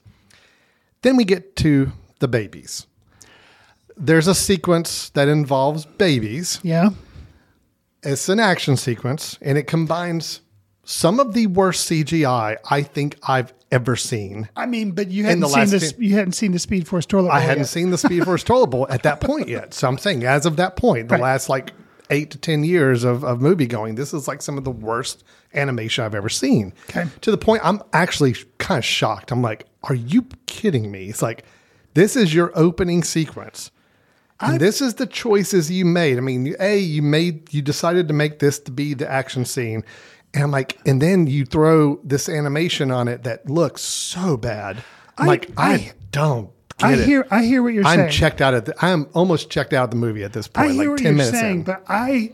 Then 1.01 1.17
we 1.17 1.23
get 1.25 1.55
to 1.55 1.91
the 2.19 2.27
babies. 2.27 2.85
There's 3.97 4.27
a 4.27 4.35
sequence 4.35 5.09
that 5.09 5.27
involves 5.27 5.85
babies 5.85 6.59
yeah. 6.63 6.89
it's 8.03 8.29
an 8.29 8.39
action 8.39 8.77
sequence 8.77 9.37
and 9.41 9.57
it 9.57 9.63
combines 9.63 10.41
some 10.83 11.19
of 11.19 11.33
the 11.33 11.47
worst 11.47 11.89
CGI 11.89 12.57
I 12.69 12.81
think 12.83 13.17
I've 13.27 13.53
ever 13.71 13.95
seen. 13.97 14.47
I 14.55 14.65
mean, 14.65 14.91
but 14.91 15.09
you 15.09 15.23
hadn't 15.25 15.41
the 15.41 15.47
seen 15.49 15.57
last 15.59 15.71
this. 15.71 15.91
ten- 15.91 16.01
You 16.01 16.13
hadn't 16.15 16.31
seen 16.33 16.53
the 16.53 16.59
Speed 16.59 16.87
Force 16.87 17.05
toilet. 17.05 17.31
I 17.31 17.41
hadn't 17.41 17.63
yet. 17.63 17.67
seen 17.67 17.89
the 17.89 17.97
Speed 17.97 18.23
Force 18.23 18.43
toilet 18.43 18.67
bowl 18.67 18.87
at 18.89 19.03
that 19.03 19.19
point 19.19 19.49
yet. 19.49 19.73
So 19.73 19.87
I'm 19.89 19.97
saying, 19.97 20.23
as 20.23 20.45
of 20.45 20.55
that 20.55 20.77
point, 20.77 21.09
the 21.09 21.15
Right. 21.15 21.21
last 21.23 21.49
like 21.49 21.71
eight 22.09 22.31
to 22.31 22.37
ten 22.37 22.63
years 22.63 23.03
of, 23.03 23.25
of 23.25 23.41
movie 23.41 23.67
going, 23.67 23.95
this 23.95 24.13
is 24.13 24.25
like 24.29 24.41
some 24.41 24.57
of 24.57 24.63
the 24.63 24.71
worst 24.71 25.25
animation 25.53 26.05
I've 26.05 26.15
ever 26.15 26.29
seen. 26.29 26.71
Okay. 26.89 27.05
To 27.21 27.31
the 27.31 27.37
point 27.37 27.61
I'm 27.65 27.81
actually 27.91 28.35
kind 28.59 28.77
of 28.77 28.85
shocked. 28.85 29.31
I'm 29.31 29.41
like, 29.41 29.65
are 29.83 29.95
you 29.95 30.25
kidding 30.45 30.89
me? 30.89 31.09
It's 31.09 31.21
like 31.21 31.43
this 31.95 32.15
is 32.15 32.33
your 32.33 32.53
opening 32.55 33.03
sequence. 33.03 33.71
And 34.39 34.59
this 34.59 34.81
is 34.81 34.95
the 34.95 35.07
choices 35.07 35.71
you 35.71 35.83
made. 35.85 36.17
I 36.17 36.21
mean, 36.21 36.55
A, 36.59 36.77
you 36.77 37.01
made 37.01 37.53
you 37.53 37.61
decided 37.61 38.07
to 38.09 38.13
make 38.13 38.39
this 38.39 38.59
to 38.59 38.71
be 38.71 38.93
the 38.93 39.09
action 39.09 39.45
scene. 39.45 39.83
And 40.33 40.43
I'm 40.43 40.51
like, 40.51 40.77
and 40.85 41.01
then 41.01 41.25
you 41.25 41.45
throw 41.45 41.99
this 42.03 42.29
animation 42.29 42.91
on 42.91 43.07
it 43.07 43.23
that 43.23 43.49
looks 43.49 43.81
so 43.81 44.37
bad. 44.37 44.77
I'm 45.17 45.23
I- 45.25 45.27
like, 45.27 45.49
I, 45.57 45.73
I- 45.73 45.91
don't 46.11 46.51
get 46.77 46.87
I 46.89 46.93
it. 46.93 47.05
hear. 47.05 47.27
I 47.31 47.43
hear 47.43 47.63
what 47.63 47.73
you're 47.73 47.83
saying. 47.83 47.99
I'm 48.01 48.09
checked 48.09 48.41
out 48.41 48.53
of 48.53 48.65
the, 48.65 48.75
I'm 48.85 49.07
almost 49.13 49.49
checked 49.49 49.73
out 49.73 49.85
of 49.85 49.89
the 49.91 49.95
movie 49.97 50.23
at 50.23 50.33
this 50.33 50.47
point, 50.47 50.69
I 50.69 50.73
hear 50.73 50.81
like 50.83 50.89
what 50.89 50.99
10 50.99 51.17
you're 51.17 51.25
saying, 51.25 51.55
in. 51.57 51.63
but 51.63 51.83
I 51.87 52.33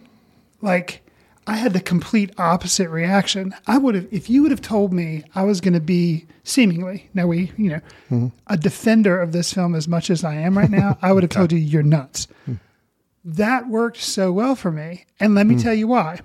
like 0.62 1.02
I 1.46 1.56
had 1.58 1.74
the 1.74 1.82
complete 1.82 2.32
opposite 2.38 2.90
reaction. 2.90 3.54
I 3.68 3.78
would 3.78 3.96
have 3.96 4.08
if 4.12 4.30
you 4.30 4.42
would 4.44 4.52
have 4.52 4.62
told 4.62 4.94
me 4.94 5.24
I 5.36 5.44
was 5.44 5.60
going 5.62 5.74
to 5.74 5.80
be 5.82 6.26
seemingly 6.44 7.10
now 7.14 7.28
we 7.28 7.52
you 7.58 7.70
know 7.70 7.82
Mm-hmm. 8.12 8.28
a 8.48 8.58
defender 8.58 9.20
of 9.20 9.32
this 9.32 9.54
film 9.54 9.74
as 9.76 9.88
much 9.88 10.10
as 10.10 10.24
I 10.24 10.36
am 10.36 10.58
right 10.58 10.70
now. 10.70 10.98
I 11.02 11.12
would 11.14 11.24
have 11.24 11.30
told 11.40 11.52
you 11.52 11.58
you're 11.58 11.84
nuts. 11.84 12.28
Hmm. 12.46 12.56
That 13.26 13.70
worked 13.70 13.98
so 13.98 14.32
well 14.34 14.56
for 14.56 14.72
me, 14.72 15.06
and 15.20 15.34
let 15.34 15.48
me 15.48 15.58
tell 15.58 15.74
you 15.74 15.88
why. 15.88 16.20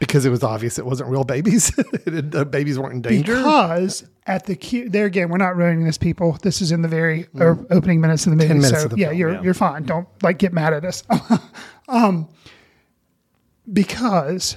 because 0.00 0.26
it 0.26 0.30
was 0.30 0.42
obvious 0.42 0.76
it 0.78 0.84
wasn't 0.84 1.08
real 1.08 1.22
babies. 1.22 1.70
the 2.04 2.44
babies 2.44 2.78
weren't 2.80 2.94
in 2.94 3.02
danger. 3.02 3.36
Because 3.36 4.04
at 4.26 4.46
the 4.46 4.56
cue, 4.56 4.88
there 4.88 5.06
again, 5.06 5.28
we're 5.28 5.38
not 5.38 5.56
ruining 5.56 5.84
this, 5.84 5.96
people. 5.98 6.32
This 6.42 6.60
is 6.60 6.72
in 6.72 6.82
the 6.82 6.88
very 6.88 7.26
uh, 7.40 7.54
opening 7.70 8.00
minutes 8.00 8.26
of 8.26 8.30
the 8.30 8.36
movie. 8.36 8.48
Mm. 8.54 8.56
minutes 8.62 8.80
so 8.80 8.84
of 8.86 8.90
the 8.90 8.98
yeah, 8.98 9.06
film, 9.08 9.18
you're 9.18 9.32
yeah. 9.34 9.42
you're 9.42 9.54
fine. 9.54 9.84
Don't 9.84 10.08
like 10.22 10.38
get 10.38 10.52
mad 10.52 10.74
at 10.74 10.84
us. 10.84 11.04
um, 11.88 12.28
because 13.70 14.56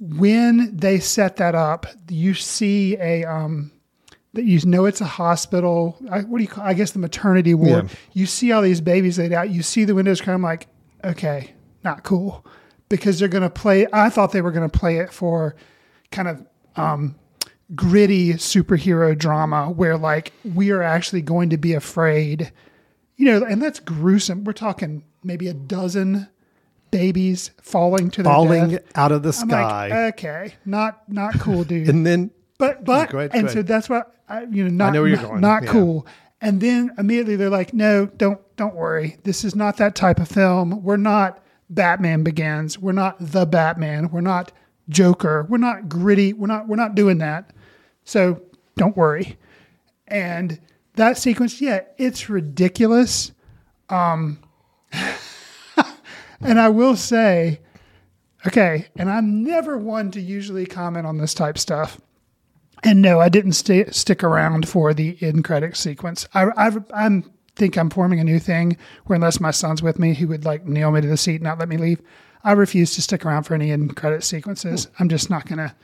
when 0.00 0.76
they 0.76 1.00
set 1.00 1.36
that 1.36 1.54
up, 1.54 1.86
you 2.08 2.34
see 2.34 2.96
a 2.98 3.24
um, 3.24 3.72
that 4.34 4.44
you 4.44 4.60
know 4.64 4.84
it's 4.84 5.00
a 5.00 5.06
hospital. 5.06 5.98
I, 6.10 6.20
what 6.20 6.38
do 6.38 6.44
you 6.44 6.48
call? 6.48 6.64
I 6.64 6.74
guess 6.74 6.92
the 6.92 6.98
maternity 6.98 7.54
ward. 7.54 7.84
Yeah. 7.88 7.96
You 8.12 8.26
see 8.26 8.52
all 8.52 8.62
these 8.62 8.80
babies 8.80 9.18
laid 9.18 9.32
out. 9.32 9.50
You 9.50 9.62
see 9.62 9.84
the 9.84 9.94
windows 9.94 10.20
kind 10.20 10.36
of 10.36 10.42
like, 10.42 10.68
okay, 11.04 11.54
not 11.84 12.04
cool, 12.04 12.46
because 12.88 13.18
they're 13.18 13.28
going 13.28 13.42
to 13.42 13.50
play. 13.50 13.86
I 13.92 14.10
thought 14.10 14.32
they 14.32 14.42
were 14.42 14.52
going 14.52 14.68
to 14.68 14.78
play 14.78 14.98
it 14.98 15.12
for 15.12 15.56
kind 16.10 16.28
of 16.28 16.46
um, 16.76 17.16
gritty 17.74 18.34
superhero 18.34 19.16
drama 19.16 19.70
where 19.70 19.96
like 19.98 20.32
we 20.54 20.70
are 20.70 20.82
actually 20.82 21.22
going 21.22 21.50
to 21.50 21.58
be 21.58 21.74
afraid, 21.74 22.52
you 23.16 23.26
know, 23.26 23.44
and 23.44 23.62
that's 23.62 23.80
gruesome. 23.80 24.44
We're 24.44 24.52
talking 24.52 25.04
maybe 25.24 25.48
a 25.48 25.54
dozen 25.54 26.28
babies 26.90 27.50
falling 27.62 28.10
to 28.10 28.22
their 28.22 28.32
falling 28.32 28.70
death. 28.70 28.82
out 28.94 29.12
of 29.12 29.22
the 29.22 29.28
I'm 29.28 29.48
sky. 29.48 29.88
like, 29.88 30.14
okay, 30.14 30.54
not 30.64 31.08
not 31.08 31.38
cool, 31.40 31.64
dude. 31.64 31.88
and 31.90 32.06
then 32.06 32.30
But 32.58 32.84
but 32.84 33.12
ahead, 33.12 33.30
and 33.34 33.50
so 33.50 33.62
that's 33.62 33.88
what 33.88 34.14
I 34.28 34.42
you 34.42 34.64
know 34.64 34.70
not 34.70 34.92
know 34.92 35.02
where 35.02 35.08
you're 35.10 35.18
not, 35.18 35.28
going, 35.28 35.40
not 35.40 35.62
yeah. 35.64 35.70
cool. 35.70 36.06
And 36.40 36.60
then 36.60 36.92
immediately 36.98 37.34
they're 37.36 37.50
like, 37.50 37.74
no, 37.74 38.06
don't 38.06 38.40
don't 38.56 38.74
worry. 38.74 39.16
This 39.24 39.44
is 39.44 39.54
not 39.54 39.76
that 39.78 39.94
type 39.94 40.20
of 40.20 40.28
film. 40.28 40.82
We're 40.82 40.96
not 40.96 41.42
Batman 41.70 42.22
Begins. 42.22 42.78
We're 42.78 42.92
not 42.92 43.16
the 43.18 43.44
Batman. 43.44 44.10
We're 44.10 44.20
not 44.20 44.52
Joker. 44.88 45.46
We're 45.48 45.58
not 45.58 45.88
gritty. 45.88 46.32
We're 46.32 46.46
not 46.46 46.68
we're 46.68 46.76
not 46.76 46.94
doing 46.94 47.18
that. 47.18 47.52
So 48.04 48.42
don't 48.76 48.96
worry. 48.96 49.36
And 50.06 50.60
that 50.94 51.18
sequence, 51.18 51.60
yeah, 51.60 51.80
it's 51.98 52.28
ridiculous. 52.28 53.32
Um 53.90 54.38
and 56.40 56.60
I 56.60 56.68
will 56.68 56.96
say, 56.96 57.60
okay, 58.46 58.86
and 58.96 59.10
I'm 59.10 59.42
never 59.42 59.76
one 59.78 60.10
to 60.12 60.20
usually 60.20 60.66
comment 60.66 61.06
on 61.06 61.18
this 61.18 61.34
type 61.34 61.58
stuff. 61.58 62.00
And 62.84 63.02
no, 63.02 63.18
I 63.20 63.28
didn't 63.28 63.52
stay, 63.52 63.86
stick 63.90 64.22
around 64.22 64.68
for 64.68 64.94
the 64.94 65.16
in 65.20 65.42
credit 65.42 65.76
sequence. 65.76 66.28
I, 66.34 66.44
I 66.56 66.70
I'm 66.94 67.30
think 67.56 67.76
I'm 67.76 67.90
forming 67.90 68.20
a 68.20 68.24
new 68.24 68.38
thing 68.38 68.76
where 69.06 69.16
unless 69.16 69.40
my 69.40 69.50
son's 69.50 69.82
with 69.82 69.98
me, 69.98 70.14
he 70.14 70.24
would 70.24 70.44
like 70.44 70.64
nail 70.64 70.92
me 70.92 71.00
to 71.00 71.08
the 71.08 71.16
seat 71.16 71.36
and 71.36 71.42
not 71.44 71.58
let 71.58 71.68
me 71.68 71.76
leave. 71.76 72.00
I 72.44 72.52
refuse 72.52 72.94
to 72.94 73.02
stick 73.02 73.26
around 73.26 73.42
for 73.44 73.54
any 73.54 73.72
in 73.72 73.88
credit 73.90 74.22
sequences. 74.22 74.84
Hmm. 74.84 75.02
I'm 75.02 75.08
just 75.08 75.28
not 75.28 75.46
gonna. 75.46 75.74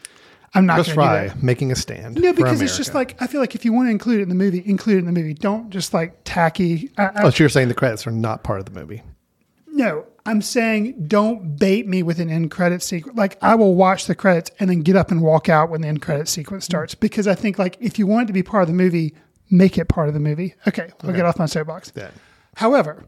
I'm 0.56 0.66
not 0.66 0.74
Chris 0.76 0.86
gonna 0.86 0.94
Fry 0.94 1.26
that. 1.26 1.42
making 1.42 1.72
a 1.72 1.74
stand. 1.74 2.14
No, 2.22 2.32
because 2.32 2.60
it's 2.60 2.76
just 2.76 2.94
like 2.94 3.20
I 3.20 3.26
feel 3.26 3.40
like 3.40 3.56
if 3.56 3.64
you 3.64 3.72
want 3.72 3.88
to 3.88 3.90
include 3.90 4.20
it 4.20 4.22
in 4.22 4.28
the 4.28 4.36
movie, 4.36 4.62
include 4.64 4.98
it 4.98 5.00
in 5.00 5.06
the 5.06 5.12
movie. 5.12 5.34
Don't 5.34 5.68
just 5.70 5.92
like 5.92 6.16
tacky. 6.22 6.92
I, 6.96 7.06
I, 7.06 7.22
Oh, 7.24 7.30
so 7.30 7.42
you're 7.42 7.48
saying 7.48 7.66
the 7.66 7.74
credits 7.74 8.06
are 8.06 8.12
not 8.12 8.44
part 8.44 8.60
of 8.60 8.66
the 8.66 8.70
movie? 8.80 9.02
no, 9.66 10.06
I'm 10.26 10.40
saying 10.40 11.06
don't 11.06 11.56
bait 11.56 11.86
me 11.86 12.02
with 12.02 12.18
an 12.18 12.30
end 12.30 12.50
credit 12.50 12.82
sequence. 12.82 13.16
Like 13.16 13.36
I 13.42 13.54
will 13.54 13.74
watch 13.74 14.06
the 14.06 14.14
credits 14.14 14.50
and 14.58 14.70
then 14.70 14.80
get 14.80 14.96
up 14.96 15.10
and 15.10 15.20
walk 15.20 15.48
out 15.48 15.70
when 15.70 15.82
the 15.82 15.88
end 15.88 16.00
credit 16.00 16.28
sequence 16.28 16.64
starts 16.64 16.94
because 16.94 17.28
I 17.28 17.34
think 17.34 17.58
like 17.58 17.76
if 17.80 17.98
you 17.98 18.06
want 18.06 18.24
it 18.24 18.26
to 18.28 18.32
be 18.32 18.42
part 18.42 18.62
of 18.62 18.68
the 18.68 18.74
movie, 18.74 19.14
make 19.50 19.76
it 19.76 19.88
part 19.88 20.08
of 20.08 20.14
the 20.14 20.20
movie. 20.20 20.54
Okay, 20.66 20.90
I'll 21.02 21.12
get 21.12 21.26
off 21.26 21.38
my 21.38 21.46
soapbox. 21.46 21.92
Yeah. 21.94 22.10
However, 22.56 23.04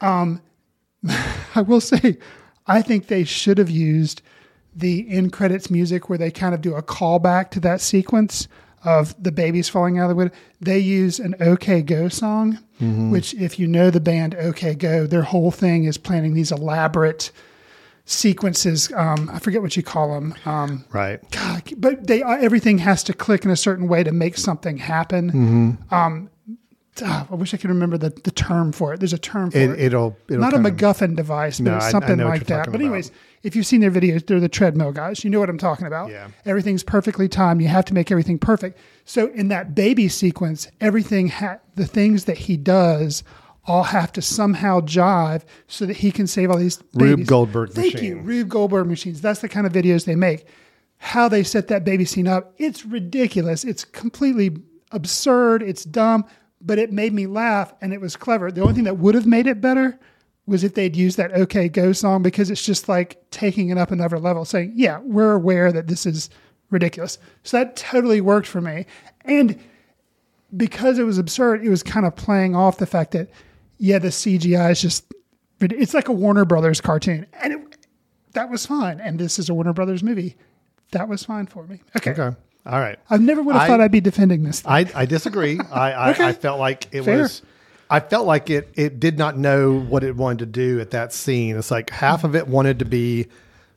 um, 0.00 0.42
I 1.54 1.62
will 1.62 1.80
say, 1.80 2.18
I 2.66 2.82
think 2.82 3.06
they 3.06 3.24
should 3.24 3.58
have 3.58 3.70
used 3.70 4.22
the 4.74 5.08
end 5.10 5.32
credits 5.32 5.70
music 5.70 6.08
where 6.08 6.18
they 6.18 6.30
kind 6.30 6.54
of 6.54 6.60
do 6.60 6.74
a 6.74 6.82
callback 6.82 7.50
to 7.50 7.60
that 7.60 7.80
sequence 7.80 8.48
of 8.84 9.14
the 9.22 9.30
babies 9.32 9.68
falling 9.68 9.98
out 9.98 10.04
of 10.04 10.08
the 10.10 10.14
window. 10.14 10.34
They 10.60 10.78
use 10.78 11.18
an 11.20 11.34
OK 11.40 11.82
Go 11.82 12.08
song, 12.08 12.58
which, 12.78 13.34
if 13.34 13.58
you 13.58 13.66
know 13.66 13.90
the 13.90 14.00
band 14.00 14.34
OK 14.36 14.74
Go, 14.74 15.06
their 15.06 15.22
whole 15.22 15.50
thing 15.50 15.84
is 15.84 15.98
planning 15.98 16.34
these 16.34 16.50
elaborate 16.50 17.30
sequences. 18.06 18.90
Um, 18.92 19.30
I 19.32 19.38
forget 19.38 19.62
what 19.62 19.76
you 19.76 19.82
call 19.82 20.14
them. 20.14 20.34
Um, 20.44 20.84
Right. 20.92 21.20
God, 21.30 21.62
but 21.76 22.06
they 22.06 22.22
uh, 22.22 22.36
everything 22.38 22.78
has 22.78 23.02
to 23.04 23.12
click 23.12 23.44
in 23.44 23.50
a 23.50 23.56
certain 23.56 23.86
way 23.88 24.02
to 24.02 24.12
make 24.12 24.36
something 24.36 24.78
happen. 24.78 25.78
Um, 25.90 26.30
ah, 27.02 27.26
I 27.30 27.34
wish 27.34 27.54
I 27.54 27.56
could 27.56 27.70
remember 27.70 27.96
the, 27.96 28.10
the 28.10 28.30
term 28.30 28.72
for 28.72 28.92
it. 28.94 29.00
There's 29.00 29.12
a 29.12 29.18
term 29.18 29.50
for 29.50 29.58
It, 29.58 29.70
it. 29.70 29.80
it'll, 29.80 30.16
it'll 30.28 30.40
Not 30.40 30.52
a 30.52 30.56
kind 30.56 30.66
of- 30.66 30.72
MacGuffin 30.74 31.16
device, 31.16 31.58
but 31.60 31.70
No, 31.70 31.76
it's 31.76 31.90
something 31.90 32.18
like 32.18 32.46
that. 32.46 32.66
But 32.66 32.68
about. 32.74 32.80
anyways, 32.80 33.10
if 33.42 33.56
you've 33.56 33.66
seen 33.66 33.80
their 33.80 33.90
videos, 33.90 34.26
they're 34.26 34.40
the 34.40 34.48
treadmill 34.48 34.92
guys. 34.92 35.24
You 35.24 35.30
know 35.30 35.40
what 35.40 35.48
I'm 35.48 35.58
talking 35.58 35.86
about. 35.86 36.10
Yeah. 36.10 36.28
Everything's 36.44 36.82
perfectly 36.82 37.28
timed. 37.28 37.62
You 37.62 37.68
have 37.68 37.84
to 37.86 37.94
make 37.94 38.10
everything 38.10 38.38
perfect. 38.38 38.78
So 39.04 39.28
in 39.28 39.48
that 39.48 39.74
baby 39.74 40.08
sequence, 40.08 40.68
everything 40.80 41.28
ha- 41.28 41.58
the 41.74 41.86
things 41.86 42.26
that 42.26 42.36
he 42.38 42.56
does 42.56 43.22
all 43.66 43.84
have 43.84 44.10
to 44.12 44.22
somehow 44.22 44.80
jive 44.80 45.42
so 45.68 45.86
that 45.86 45.96
he 45.98 46.10
can 46.10 46.26
save 46.26 46.50
all 46.50 46.56
these 46.58 46.82
Rube. 46.94 47.26
Goldberg 47.26 47.70
Thank 47.70 47.94
machine. 47.94 48.16
you, 48.16 48.22
Rube 48.22 48.48
Goldberg 48.48 48.86
machines. 48.88 49.20
That's 49.20 49.40
the 49.40 49.48
kind 49.48 49.66
of 49.66 49.72
videos 49.72 50.04
they 50.06 50.16
make. 50.16 50.46
How 50.98 51.28
they 51.28 51.42
set 51.44 51.68
that 51.68 51.84
baby 51.84 52.04
scene 52.04 52.26
up, 52.26 52.52
it's 52.58 52.84
ridiculous. 52.84 53.64
It's 53.64 53.84
completely 53.84 54.56
absurd. 54.92 55.62
It's 55.62 55.84
dumb, 55.84 56.24
but 56.60 56.78
it 56.78 56.92
made 56.92 57.12
me 57.12 57.26
laugh 57.26 57.72
and 57.80 57.92
it 57.92 58.00
was 58.00 58.16
clever. 58.16 58.50
The 58.50 58.60
only 58.60 58.74
thing 58.74 58.84
that 58.84 58.98
would 58.98 59.14
have 59.14 59.26
made 59.26 59.46
it 59.46 59.60
better 59.60 59.98
was 60.46 60.64
if 60.64 60.74
they'd 60.74 60.96
used 60.96 61.16
that 61.16 61.32
OK 61.32 61.68
Go 61.68 61.92
song 61.92 62.22
because 62.22 62.50
it's 62.50 62.64
just 62.64 62.88
like 62.88 63.30
taking 63.30 63.70
it 63.70 63.78
up 63.78 63.90
another 63.90 64.18
level, 64.18 64.44
saying, 64.44 64.72
yeah, 64.74 65.00
we're 65.02 65.32
aware 65.32 65.72
that 65.72 65.86
this 65.86 66.06
is 66.06 66.28
ridiculous. 66.70 67.18
So 67.44 67.58
that 67.58 67.76
totally 67.76 68.20
worked 68.20 68.46
for 68.46 68.60
me. 68.60 68.86
And 69.24 69.58
because 70.56 70.98
it 70.98 71.04
was 71.04 71.18
absurd, 71.18 71.64
it 71.64 71.70
was 71.70 71.82
kind 71.82 72.04
of 72.04 72.16
playing 72.16 72.56
off 72.56 72.78
the 72.78 72.86
fact 72.86 73.12
that, 73.12 73.30
yeah, 73.78 73.98
the 73.98 74.08
CGI 74.08 74.72
is 74.72 74.82
just, 74.82 75.12
it's 75.60 75.94
like 75.94 76.08
a 76.08 76.12
Warner 76.12 76.44
Brothers 76.44 76.80
cartoon. 76.80 77.26
And 77.34 77.52
it, 77.52 77.76
that 78.32 78.50
was 78.50 78.66
fine. 78.66 79.00
And 79.00 79.18
this 79.18 79.38
is 79.38 79.48
a 79.48 79.54
Warner 79.54 79.72
Brothers 79.72 80.02
movie. 80.02 80.36
That 80.92 81.08
was 81.08 81.24
fine 81.24 81.46
for 81.46 81.66
me. 81.66 81.80
Okay. 81.96 82.10
Okay. 82.10 82.36
All 82.66 82.78
right. 82.78 82.98
I 83.08 83.16
never 83.16 83.42
would 83.42 83.54
have 83.54 83.62
I- 83.62 83.66
thought 83.66 83.80
I'd 83.80 83.90
be 83.92 84.00
defending 84.00 84.42
this. 84.42 84.60
Thing. 84.60 84.70
I, 84.72 84.86
I 84.94 85.06
disagree. 85.06 85.58
I, 85.72 85.92
I, 85.92 86.10
Okay. 86.12 86.26
I 86.26 86.32
felt 86.32 86.58
like 86.60 86.88
it 86.92 87.02
Fair. 87.04 87.22
was. 87.22 87.42
I 87.88 87.98
felt 88.00 88.26
like 88.26 88.50
it. 88.50 88.68
It 88.74 89.00
did 89.00 89.18
not 89.18 89.36
know 89.36 89.80
what 89.80 90.04
it 90.04 90.14
wanted 90.16 90.38
to 90.40 90.46
do 90.46 90.78
at 90.80 90.90
that 90.90 91.12
scene. 91.12 91.56
It's 91.56 91.70
like 91.70 91.90
half 91.90 92.22
of 92.22 92.36
it 92.36 92.46
wanted 92.46 92.78
to 92.80 92.84
be 92.84 93.26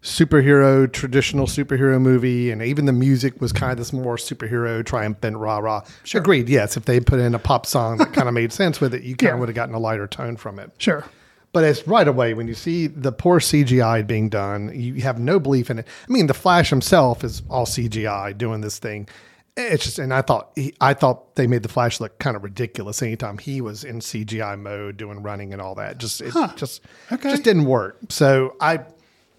superhero, 0.03 0.91
traditional 0.91 1.47
superhero 1.47 1.99
movie, 1.99 2.51
and 2.51 2.61
even 2.61 2.85
the 2.85 2.91
music 2.93 3.39
was 3.41 3.51
kind 3.53 3.71
of 3.71 3.77
this 3.77 3.93
more 3.93 4.17
superhero, 4.17 4.85
triumphant, 4.85 5.37
rah 5.37 5.57
rah. 5.59 5.81
Agreed. 6.13 6.49
Yes, 6.49 6.75
if 6.77 6.85
they 6.85 6.99
put 6.99 7.19
in 7.19 7.33
a 7.33 7.39
pop 7.39 7.65
song 7.65 7.97
that 7.97 8.13
kind 8.13 8.27
of 8.27 8.33
made 8.33 8.51
sense 8.53 8.81
with 8.81 8.93
it, 8.93 9.03
you 9.03 9.15
kind 9.15 9.29
Yeah. 9.29 9.33
of 9.35 9.39
would 9.39 9.49
have 9.49 9.55
gotten 9.55 9.73
a 9.73 9.79
lighter 9.79 10.05
tone 10.07 10.35
from 10.37 10.59
it. 10.59 10.71
sure. 10.77 11.05
But 11.53 11.63
it's 11.63 11.87
right 11.87 12.07
away 12.07 12.33
when 12.33 12.47
you 12.47 12.55
see 12.55 12.87
the 12.87 13.11
poor 13.11 13.39
CGI 13.39 14.05
being 14.05 14.27
done, 14.27 14.71
you 14.73 14.95
have 15.03 15.19
no 15.19 15.39
belief 15.39 15.69
in 15.69 15.79
it. 15.79 15.87
I 16.09 16.11
mean, 16.11 16.25
the 16.27 16.33
Flash 16.33 16.69
himself 16.71 17.23
is 17.23 17.43
all 17.49 17.65
CGI 17.67 18.35
doing 18.37 18.61
this 18.61 18.79
thing. 18.79 19.07
It's 19.55 19.83
just, 19.83 19.99
and 19.99 20.11
I 20.11 20.23
thought, 20.23 20.49
he, 20.55 20.73
I 20.81 20.95
thought 20.95 21.35
they 21.35 21.45
made 21.45 21.61
the 21.61 21.69
Flash 21.69 21.99
look 21.99 22.17
kind 22.17 22.35
of 22.35 22.43
ridiculous 22.43 23.03
anytime 23.03 23.37
he 23.37 23.61
was 23.61 23.83
in 23.83 23.99
CGI 23.99 24.59
mode 24.59 24.97
doing 24.97 25.21
running 25.21 25.53
and 25.53 25.61
all 25.61 25.75
that. 25.75 25.99
Just, 25.99 26.21
it 26.21 26.33
just, 26.55 26.81
Okay. 27.11 27.29
just 27.29 27.43
didn't 27.43 27.65
work. 27.65 27.99
So 28.09 28.55
I, 28.59 28.79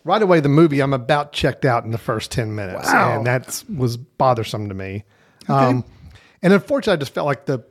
right 0.04 0.22
away 0.22 0.38
the 0.38 0.48
movie 0.48 0.78
I'm 0.80 0.92
about 0.92 1.32
checked 1.32 1.64
out 1.64 1.82
in 1.84 1.90
the 1.90 1.98
first 1.98 2.30
10 2.30 2.54
minutes 2.54 2.92
Wow. 2.92 3.16
and 3.16 3.26
that 3.26 3.64
was 3.76 3.96
bothersome 3.96 4.68
to 4.68 4.74
me. 4.74 5.02
Um, 5.48 5.84
and 6.42 6.52
unfortunately 6.52 6.92
I 6.92 7.00
just 7.00 7.12
felt 7.12 7.26
like 7.26 7.46
the 7.46 7.64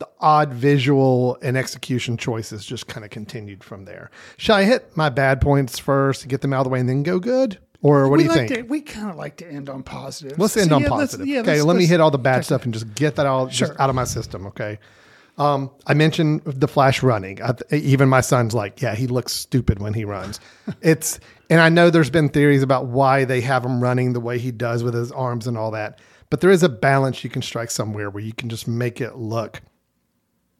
the 0.00 0.08
odd 0.18 0.52
visual 0.52 1.38
and 1.42 1.56
execution 1.56 2.16
choices 2.16 2.64
just 2.66 2.88
kind 2.88 3.04
of 3.04 3.10
continued 3.10 3.62
from 3.62 3.84
there. 3.84 4.10
Shall 4.38 4.56
I 4.56 4.64
hit 4.64 4.96
my 4.96 5.10
bad 5.10 5.40
points 5.40 5.78
first 5.78 6.22
to 6.22 6.28
get 6.28 6.40
them 6.40 6.52
out 6.52 6.60
of 6.60 6.64
the 6.64 6.70
way 6.70 6.80
and 6.80 6.88
then 6.88 7.02
go 7.04 7.20
good? 7.20 7.58
Or 7.82 8.08
what 8.08 8.16
we 8.18 8.24
do 8.24 8.30
you 8.30 8.36
like 8.36 8.48
think? 8.48 8.60
To, 8.60 8.62
we 8.62 8.80
kind 8.80 9.10
of 9.10 9.16
like 9.16 9.36
to 9.36 9.46
end 9.50 9.68
on 9.68 9.82
positive. 9.82 10.38
Let's 10.38 10.56
end 10.56 10.70
So, 10.70 10.76
on 10.76 10.82
yeah, 10.82 10.88
positive. 10.88 11.26
yeah, 11.26 11.40
okay, 11.40 11.52
let's- 11.52 11.64
let 11.64 11.76
me 11.76 11.86
hit 11.86 12.00
all 12.00 12.10
the 12.10 12.18
bad 12.18 12.44
stuff 12.44 12.64
and 12.64 12.74
just 12.74 12.94
get 12.94 13.16
that 13.16 13.26
all 13.26 13.46
just 13.46 13.72
out 13.78 13.88
of 13.88 13.94
my 13.94 14.04
system. 14.04 14.46
Okay. 14.48 14.78
Um, 15.38 15.70
I 15.86 15.94
mentioned 15.94 16.42
the 16.44 16.68
Flash 16.68 17.02
running. 17.02 17.40
I, 17.42 17.54
even 17.70 18.08
my 18.10 18.20
son's 18.20 18.52
like, 18.52 18.82
yeah, 18.82 18.94
he 18.94 19.06
looks 19.06 19.32
stupid 19.32 19.78
when 19.80 19.94
he 19.94 20.04
runs. 20.04 20.40
it's 20.82 21.20
and 21.48 21.60
I 21.60 21.68
know 21.70 21.88
there's 21.90 22.10
been 22.10 22.28
theories 22.28 22.62
about 22.62 22.86
why 22.86 23.24
they 23.24 23.40
have 23.40 23.64
him 23.64 23.80
running 23.82 24.12
the 24.12 24.20
way 24.20 24.38
he 24.38 24.50
does 24.50 24.82
with 24.82 24.92
his 24.94 25.10
arms 25.12 25.46
and 25.46 25.56
all 25.56 25.70
that, 25.70 25.98
but 26.28 26.40
there 26.42 26.50
is 26.50 26.62
a 26.62 26.68
balance 26.68 27.24
you 27.24 27.30
can 27.30 27.40
strike 27.42 27.70
somewhere 27.70 28.10
where 28.10 28.22
you 28.22 28.32
can 28.34 28.48
just 28.50 28.68
make 28.68 29.00
it 29.00 29.16
look 29.16 29.62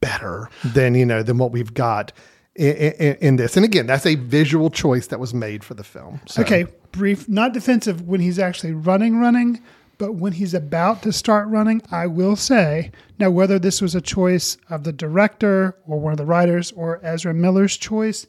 better 0.01 0.49
than 0.65 0.95
you 0.95 1.07
know 1.07 1.23
than 1.23 1.39
what 1.39 1.53
we've 1.53 1.75
got 1.75 2.13
in, 2.55 2.75
in, 2.75 3.17
in 3.17 3.37
this. 3.37 3.57
And 3.57 3.65
again, 3.65 3.87
that's 3.87 4.07
a 4.07 4.17
visual 4.17 4.71
choice 4.71 5.07
that 5.09 5.21
was 5.21 5.33
made 5.33 5.65
for 5.65 5.75
the 5.75 5.85
film. 5.85 6.21
So, 6.27 6.43
Okay, 6.43 6.67
brief, 6.93 7.29
not 7.29 7.53
defensive 7.53 8.03
when 8.03 8.21
he's 8.21 8.39
actually 8.39 8.73
running, 8.73 9.19
running, 9.19 9.63
but 9.99 10.15
when 10.15 10.33
he's 10.33 10.55
about 10.55 11.03
to 11.03 11.13
start 11.13 11.49
running, 11.49 11.83
I 11.91 12.07
will 12.07 12.37
say 12.37 12.91
now 13.19 13.31
whether 13.31 13.59
this 13.59 13.81
was 13.81 13.95
a 13.95 14.01
choice 14.01 14.57
of 14.69 14.85
the 14.85 14.93
director 14.93 15.77
or 15.87 16.01
one 16.01 16.13
of 16.13 16.19
the 16.19 16.27
writers 16.27 16.73
or 16.73 17.01
Ezra 17.03 17.35
Miller's 17.35 17.77
choice, 17.77 18.27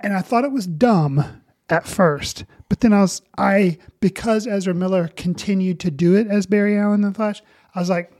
and 0.00 0.12
I 0.12 0.20
thought 0.20 0.44
it 0.44 0.52
was 0.52 0.66
dumb 0.66 1.42
at 1.68 1.86
first, 1.86 2.44
but 2.68 2.80
then 2.80 2.92
I 2.92 3.00
was 3.00 3.22
I 3.36 3.78
because 4.00 4.46
Ezra 4.46 4.74
Miller 4.74 5.08
continued 5.08 5.80
to 5.80 5.90
do 5.90 6.14
it 6.14 6.28
as 6.28 6.46
Barry 6.46 6.78
Allen 6.78 7.02
in 7.02 7.12
the 7.12 7.14
Flash, 7.14 7.42
I 7.74 7.80
was 7.80 7.90
like, 7.90 8.12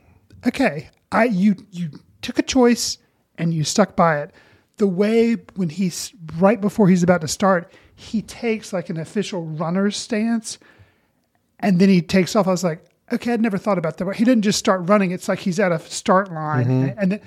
okay, 0.45 0.89
I 1.11 1.25
you 1.25 1.55
you 1.71 1.91
took 2.21 2.39
a 2.39 2.43
choice 2.43 2.97
and 3.37 3.53
you 3.53 3.63
stuck 3.63 3.95
by 3.95 4.19
it. 4.19 4.31
The 4.77 4.87
way 4.87 5.33
when 5.55 5.69
he's 5.69 6.13
right 6.37 6.59
before 6.61 6.87
he's 6.87 7.03
about 7.03 7.21
to 7.21 7.27
start, 7.27 7.71
he 7.95 8.21
takes 8.21 8.73
like 8.73 8.89
an 8.89 8.97
official 8.97 9.43
runner's 9.45 9.97
stance 9.97 10.59
and 11.59 11.79
then 11.79 11.89
he 11.89 12.01
takes 12.01 12.35
off. 12.35 12.47
I 12.47 12.51
was 12.51 12.63
like, 12.63 12.85
okay, 13.11 13.33
I'd 13.33 13.41
never 13.41 13.57
thought 13.57 13.77
about 13.77 13.97
that. 13.97 14.15
He 14.15 14.23
didn't 14.23 14.43
just 14.43 14.59
start 14.59 14.87
running. 14.89 15.11
It's 15.11 15.27
like 15.27 15.39
he's 15.39 15.59
at 15.59 15.71
a 15.71 15.79
start 15.79 16.31
line. 16.31 16.69
And, 16.69 16.95
and 16.99 17.11
then 17.13 17.21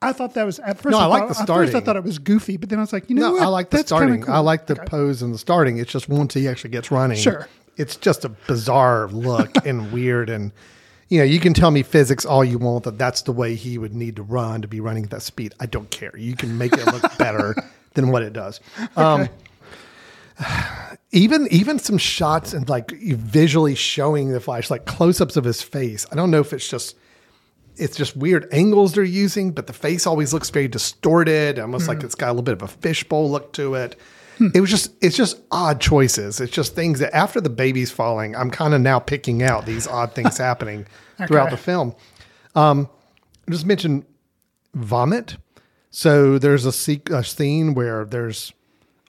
I 0.00 0.12
thought 0.12 0.34
that 0.34 0.44
was 0.44 0.58
at 0.58 0.78
first. 0.78 0.84
Mm-hmm. 0.84 0.90
No, 0.92 0.98
I 0.98 1.06
like 1.06 1.20
thought, 1.28 1.46
the 1.46 1.52
At 1.52 1.56
first 1.56 1.74
I 1.74 1.80
thought 1.80 1.96
it 1.96 2.04
was 2.04 2.18
goofy, 2.18 2.56
but 2.58 2.68
then 2.68 2.78
I 2.78 2.82
was 2.82 2.92
like, 2.92 3.08
you 3.08 3.16
know 3.16 3.28
No, 3.28 3.32
what? 3.32 3.42
I 3.42 3.46
like 3.46 3.70
the 3.70 3.78
That's 3.78 3.88
starting. 3.88 4.22
cool. 4.22 4.34
I 4.34 4.38
like 4.38 4.66
the 4.66 4.74
Okay. 4.74 4.84
pose 4.86 5.22
and 5.22 5.32
the 5.32 5.38
starting. 5.38 5.78
It's 5.78 5.90
just 5.92 6.08
once 6.08 6.34
he 6.34 6.48
actually 6.48 6.70
gets 6.70 6.90
running, 6.90 7.16
Sure. 7.16 7.48
it's 7.76 7.96
just 7.96 8.24
a 8.26 8.28
bizarre 8.28 9.08
look 9.08 9.50
and 9.66 9.90
weird. 9.92 10.28
And 10.28 10.52
you 11.10 11.18
know, 11.18 11.24
you 11.24 11.40
can 11.40 11.52
tell 11.52 11.72
me 11.72 11.82
physics 11.82 12.24
all 12.24 12.44
you 12.44 12.56
want 12.56 12.84
that 12.84 12.96
that's 12.96 13.22
the 13.22 13.32
way 13.32 13.56
he 13.56 13.76
would 13.76 13.92
need 13.92 14.16
to 14.16 14.22
run 14.22 14.62
to 14.62 14.68
be 14.68 14.80
running 14.80 15.04
at 15.04 15.10
that 15.10 15.22
speed. 15.22 15.54
I 15.58 15.66
don't 15.66 15.90
care. 15.90 16.16
You 16.16 16.36
can 16.36 16.56
make 16.56 16.72
it 16.72 16.86
look 16.86 17.18
better 17.18 17.54
than 17.94 18.10
what 18.10 18.22
it 18.22 18.32
does. 18.32 18.60
Um, 18.96 19.28
even 21.10 21.48
even 21.50 21.80
some 21.80 21.98
shots 21.98 22.54
and 22.54 22.68
like 22.68 22.92
visually 22.92 23.74
showing 23.74 24.30
the 24.30 24.40
flash, 24.40 24.70
like 24.70 24.86
close 24.86 25.20
ups 25.20 25.36
of 25.36 25.44
his 25.44 25.60
face. 25.60 26.06
I 26.12 26.14
don't 26.14 26.30
know 26.30 26.40
if 26.40 26.52
it's 26.52 26.68
just 26.68 26.96
it's 27.76 27.96
just 27.96 28.16
weird 28.16 28.46
angles 28.52 28.92
they're 28.94 29.02
using, 29.02 29.50
but 29.50 29.66
the 29.66 29.72
face 29.72 30.06
always 30.06 30.32
looks 30.32 30.50
very 30.50 30.68
distorted, 30.68 31.58
almost 31.58 31.88
like 31.88 32.04
it's 32.04 32.14
got 32.14 32.28
a 32.28 32.32
little 32.32 32.42
bit 32.42 32.54
of 32.54 32.62
a 32.62 32.68
fishbowl 32.68 33.30
look 33.30 33.52
to 33.54 33.74
it. 33.74 33.98
It 34.54 34.60
was 34.60 34.70
just 34.70 34.92
it's 35.02 35.16
just 35.16 35.38
odd 35.50 35.80
choices. 35.80 36.40
It's 36.40 36.52
just 36.52 36.74
things 36.74 36.98
that 37.00 37.14
after 37.14 37.40
the 37.40 37.50
baby's 37.50 37.90
falling, 37.90 38.34
I'm 38.34 38.50
kind 38.50 38.72
of 38.74 38.80
now 38.80 38.98
picking 38.98 39.42
out 39.42 39.66
these 39.66 39.86
odd 39.86 40.14
things 40.14 40.38
happening 40.48 40.86
throughout 41.26 41.50
the 41.50 41.56
film. 41.56 41.94
Um, 42.54 42.88
I 43.46 43.52
just 43.52 43.66
mentioned 43.66 44.04
vomit. 44.74 45.36
So 45.90 46.38
there's 46.38 46.64
a, 46.66 47.00
a 47.14 47.24
scene 47.24 47.74
where 47.74 48.04
there's 48.04 48.52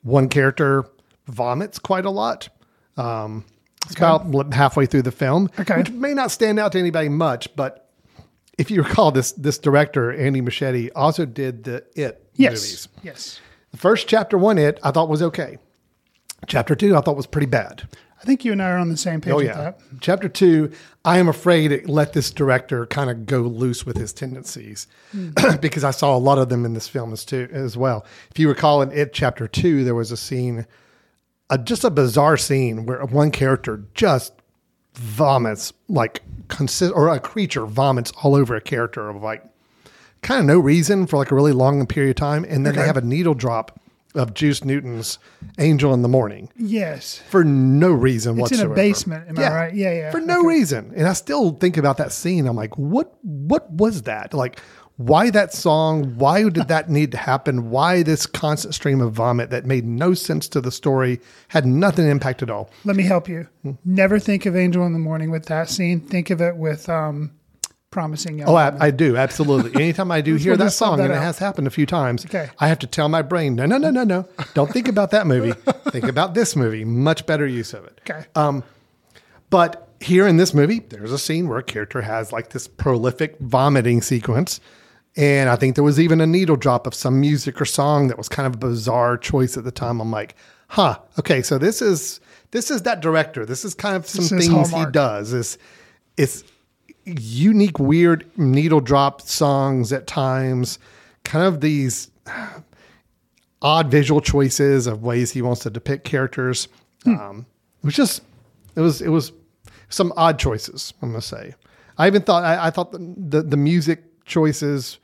one 0.04 0.30
character 0.30 0.86
vomits 1.28 1.80
quite 1.80 2.06
a 2.06 2.10
lot. 2.10 2.50
Um, 2.98 3.46
it's 3.86 3.96
about 3.96 4.54
halfway 4.54 4.86
through 4.86 5.04
the 5.04 5.12
film, 5.12 5.50
Okay. 5.60 5.78
which 5.78 5.91
may 5.91 6.13
not 6.13 6.32
stand 6.32 6.60
out 6.60 6.72
to 6.74 6.80
anybody 6.80 7.10
much, 7.10 7.56
but 7.56 7.89
if 8.58 8.70
you 8.70 8.84
recall, 8.84 9.12
this 9.12 9.32
this 9.34 9.58
director 9.58 10.12
Andy 10.12 10.41
Muschietti 10.41 10.89
also 10.96 11.26
did 11.26 11.63
the 11.63 11.84
It 11.96 12.28
Yes. 12.36 12.52
movies. 12.54 12.88
Yes. 13.04 13.39
The 13.71 13.77
first 13.77 14.07
chapter 14.07 14.38
one, 14.38 14.57
It 14.57 14.79
I 14.84 14.91
thought 14.91 15.10
was 15.10 15.21
okay. 15.21 15.57
Chapter 16.47 16.75
two, 16.75 16.95
I 16.95 17.01
thought 17.01 17.15
was 17.15 17.27
pretty 17.27 17.47
bad. 17.47 17.88
I 18.21 18.23
think 18.23 18.45
you 18.45 18.51
and 18.51 18.62
I 18.62 18.69
are 18.69 18.77
on 18.77 18.89
the 18.89 18.97
same 18.97 19.19
page 19.19 19.34
Oh 19.34 19.38
with 19.38 19.47
yeah. 19.47 19.57
that. 19.57 19.81
Chapter 19.99 20.29
two, 20.29 20.71
I 21.03 21.17
am 21.17 21.27
afraid 21.27 21.71
it 21.71 21.89
let 21.89 22.13
this 22.13 22.29
director 22.29 22.86
kind 22.86 23.10
of 23.10 23.25
go 23.25 23.41
loose 23.41 23.84
with 23.84 23.97
his 23.97 24.13
tendencies 24.13 24.88
hmm. 25.12 25.31
because 25.62 25.84
I 25.84 25.91
saw 25.91 26.15
a 26.15 26.19
lot 26.19 26.38
of 26.38 26.49
them 26.49 26.63
in 26.63 26.73
this 26.73 26.88
film 26.88 27.13
as 27.13 27.25
too 27.25 27.49
as 27.51 27.75
well. 27.75 28.05
If 28.29 28.38
you 28.38 28.47
recall 28.47 28.84
in 28.84 28.91
it 28.91 29.13
chapter 29.13 29.47
two, 29.47 29.84
there 29.84 29.95
was 29.95 30.12
a 30.12 30.17
scene, 30.17 30.67
a, 31.49 31.57
just 31.57 31.84
a 31.84 31.89
bizarre 31.89 32.38
scene 32.38 32.86
where 32.86 33.03
one 33.05 33.31
character 33.31 33.84
just 33.95 34.34
vomits 34.93 35.73
like 35.88 36.21
consist 36.47 36.93
or 36.93 37.07
a 37.07 37.19
creature 37.19 37.65
vomits 37.65 38.12
all 38.21 38.36
over 38.36 38.55
a 38.55 38.62
character 38.62 39.10
of 39.10 39.23
like 39.23 39.43
kind 40.21 40.39
of 40.39 40.45
no 40.45 40.60
reason 40.60 41.07
for 41.07 41.17
like 41.17 41.31
a 41.31 41.36
really 41.36 41.53
long 41.53 41.86
period 41.88 42.12
of 42.12 42.15
time, 42.15 42.45
and 42.47 42.65
then 42.65 42.75
they 42.75 42.86
have 42.86 42.97
a 42.97 43.01
needle 43.01 43.34
drop 43.34 43.79
of 44.13 44.34
Juice 44.34 44.63
Newton's 44.63 45.19
"Angel 45.57 45.93
in 45.93 46.01
the 46.01 46.07
Morning." 46.07 46.51
Yes. 46.57 47.21
for 47.29 47.43
no 47.43 47.91
reason 47.91 48.39
It's 48.39 48.51
in 48.51 48.65
a 48.65 48.73
basement. 48.73 49.29
Am 49.29 49.39
I 49.39 49.53
right? 49.53 49.73
Yeah, 49.73 49.93
yeah. 49.93 50.12
For 50.12 50.19
no 50.19 50.43
reason. 50.43 50.93
And 50.95 51.07
I 51.07 51.13
still 51.13 51.51
think 51.51 51.77
about 51.77 51.97
that 51.97 52.12
scene. 52.12 52.47
I'm 52.47 52.55
like, 52.55 52.77
what 52.77 53.13
what 53.23 53.71
was 53.71 54.03
that? 54.03 54.34
Like, 54.34 54.60
why 54.97 55.29
that 55.31 55.53
song? 55.53 56.17
Why 56.17 56.47
did 56.49 56.67
that 56.67 56.89
need 56.89 57.12
to 57.13 57.17
happen? 57.17 57.69
Why 57.71 58.03
this 58.03 58.25
constant 58.25 58.75
stream 58.75 59.01
of 59.01 59.13
vomit 59.13 59.49
that 59.49 59.65
made 59.65 59.86
no 59.86 60.13
sense 60.13 60.47
to 60.49 60.62
the 60.62 60.71
story, 60.71 61.19
had 61.47 61.65
nothing 61.65 62.07
impact 62.07 62.43
at 62.43 62.49
all. 62.49 62.69
Let 62.84 62.95
me 62.95 63.03
help 63.03 63.27
you. 63.27 63.47
Hmm. 63.63 63.71
Never 63.86 64.19
think 64.19 64.45
of 64.45 64.55
Angel 64.55 64.86
in 64.86 64.93
the 64.93 64.99
Morning 64.99 65.31
with 65.31 65.45
that 65.47 65.69
scene. 65.69 66.01
Think 66.01 66.29
of 66.29 66.41
it 66.41 66.55
with 66.57 66.88
um, 66.89 67.31
Promising 67.91 68.39
Young 68.39 68.49
Oh. 68.49 68.56
I, 68.56 68.86
I 68.88 68.91
do 68.91 69.17
absolutely. 69.17 69.75
Anytime 69.84 70.12
I 70.12 70.21
do 70.21 70.36
hear 70.36 70.58
that 70.58 70.71
song, 70.71 70.97
that 70.97 71.06
and 71.06 71.13
it 71.13 71.17
has 71.17 71.38
happened 71.38 71.67
a 71.67 71.71
few 71.71 71.86
times, 71.86 72.25
Okay. 72.25 72.49
I 72.60 72.67
have 72.67 72.80
to 72.80 72.88
tell 72.88 73.10
my 73.10 73.21
brain, 73.21 73.56
no, 73.56 73.65
no, 73.65 73.77
no, 73.77 73.89
no, 73.89 74.04
no, 74.04 74.27
don't 74.54 74.71
think 74.71 74.88
about 74.88 75.12
that 75.12 75.27
movie. 75.27 75.51
think 75.91 76.06
about 76.06 76.34
this 76.34 76.56
movie. 76.56 76.86
Much 76.86 77.25
better 77.25 77.45
use 77.45 77.73
of 77.73 77.86
it. 77.86 77.99
Okay. 78.10 78.25
Um, 78.36 78.63
but 79.49 79.89
here 79.99 80.25
in 80.25 80.38
this 80.38 80.54
movie, 80.54 80.80
there's 80.80 81.12
a 81.12 81.19
scene 81.19 81.47
where 81.47 81.60
a 81.60 81.63
character 81.63 82.01
has 82.01 82.32
like 82.32 82.49
this 82.49 82.67
prolific 82.67 83.38
vomiting 83.39 84.01
sequence. 84.01 84.60
And 85.17 85.49
I 85.49 85.58
think 85.58 85.75
there 85.75 85.84
was 85.84 85.99
even 85.99 86.21
a 86.21 86.25
needle 86.25 86.56
drop 86.56 86.88
of 86.88 86.93
some 86.95 87.19
music 87.19 87.60
or 87.60 87.65
song 87.65 88.08
that 88.08 88.17
was 88.17 88.30
kind 88.30 88.47
of 88.47 88.54
a 88.56 88.58
bizarre 88.58 89.17
choice 89.17 89.58
at 89.58 89.65
the 89.65 89.71
time. 89.71 89.99
I'm 89.99 90.10
like, 90.10 90.36
huh, 90.69 90.97
okay, 91.19 91.41
so 91.41 91.58
this 91.58 91.82
is 91.82 92.21
this 92.51 92.71
is 92.71 92.84
that 92.84 93.01
director. 93.01 93.45
This 93.45 93.65
is 93.65 93.73
kind 93.73 93.97
of 93.97 94.08
some 94.08 94.23
things 94.39 94.71
he 94.71 94.86
does. 94.86 95.34
Is 95.34 95.58
it's 96.15 96.43
unique, 97.05 97.79
weird 97.79 98.29
needle 98.37 98.81
drop 98.81 99.21
songs 99.21 99.91
at 99.91 100.07
times, 100.07 100.79
kind 101.23 101.45
of 101.45 101.61
these 101.61 102.09
odd 103.61 103.91
visual 103.91 104.21
choices 104.21 104.87
of 104.87 105.03
ways 105.03 105.31
he 105.31 105.41
wants 105.41 105.61
to 105.61 105.69
depict 105.69 106.03
characters. 106.05 106.67
Um, 107.05 107.45
it 107.81 107.85
was 107.85 107.95
just, 107.95 108.21
it 108.75 108.81
was, 108.81 109.01
it 109.01 109.09
was 109.09 109.31
some 109.89 110.13
odd 110.15 110.39
choices. 110.39 110.93
I'm 111.01 111.09
gonna 111.09 111.21
say. 111.21 111.53
I 111.97 112.07
even 112.07 112.21
thought, 112.23 112.43
I, 112.43 112.67
I 112.67 112.69
thought 112.71 112.91
the, 112.91 113.13
the 113.17 113.41
the 113.43 113.57
music 113.57 114.25
choices, 114.25 114.97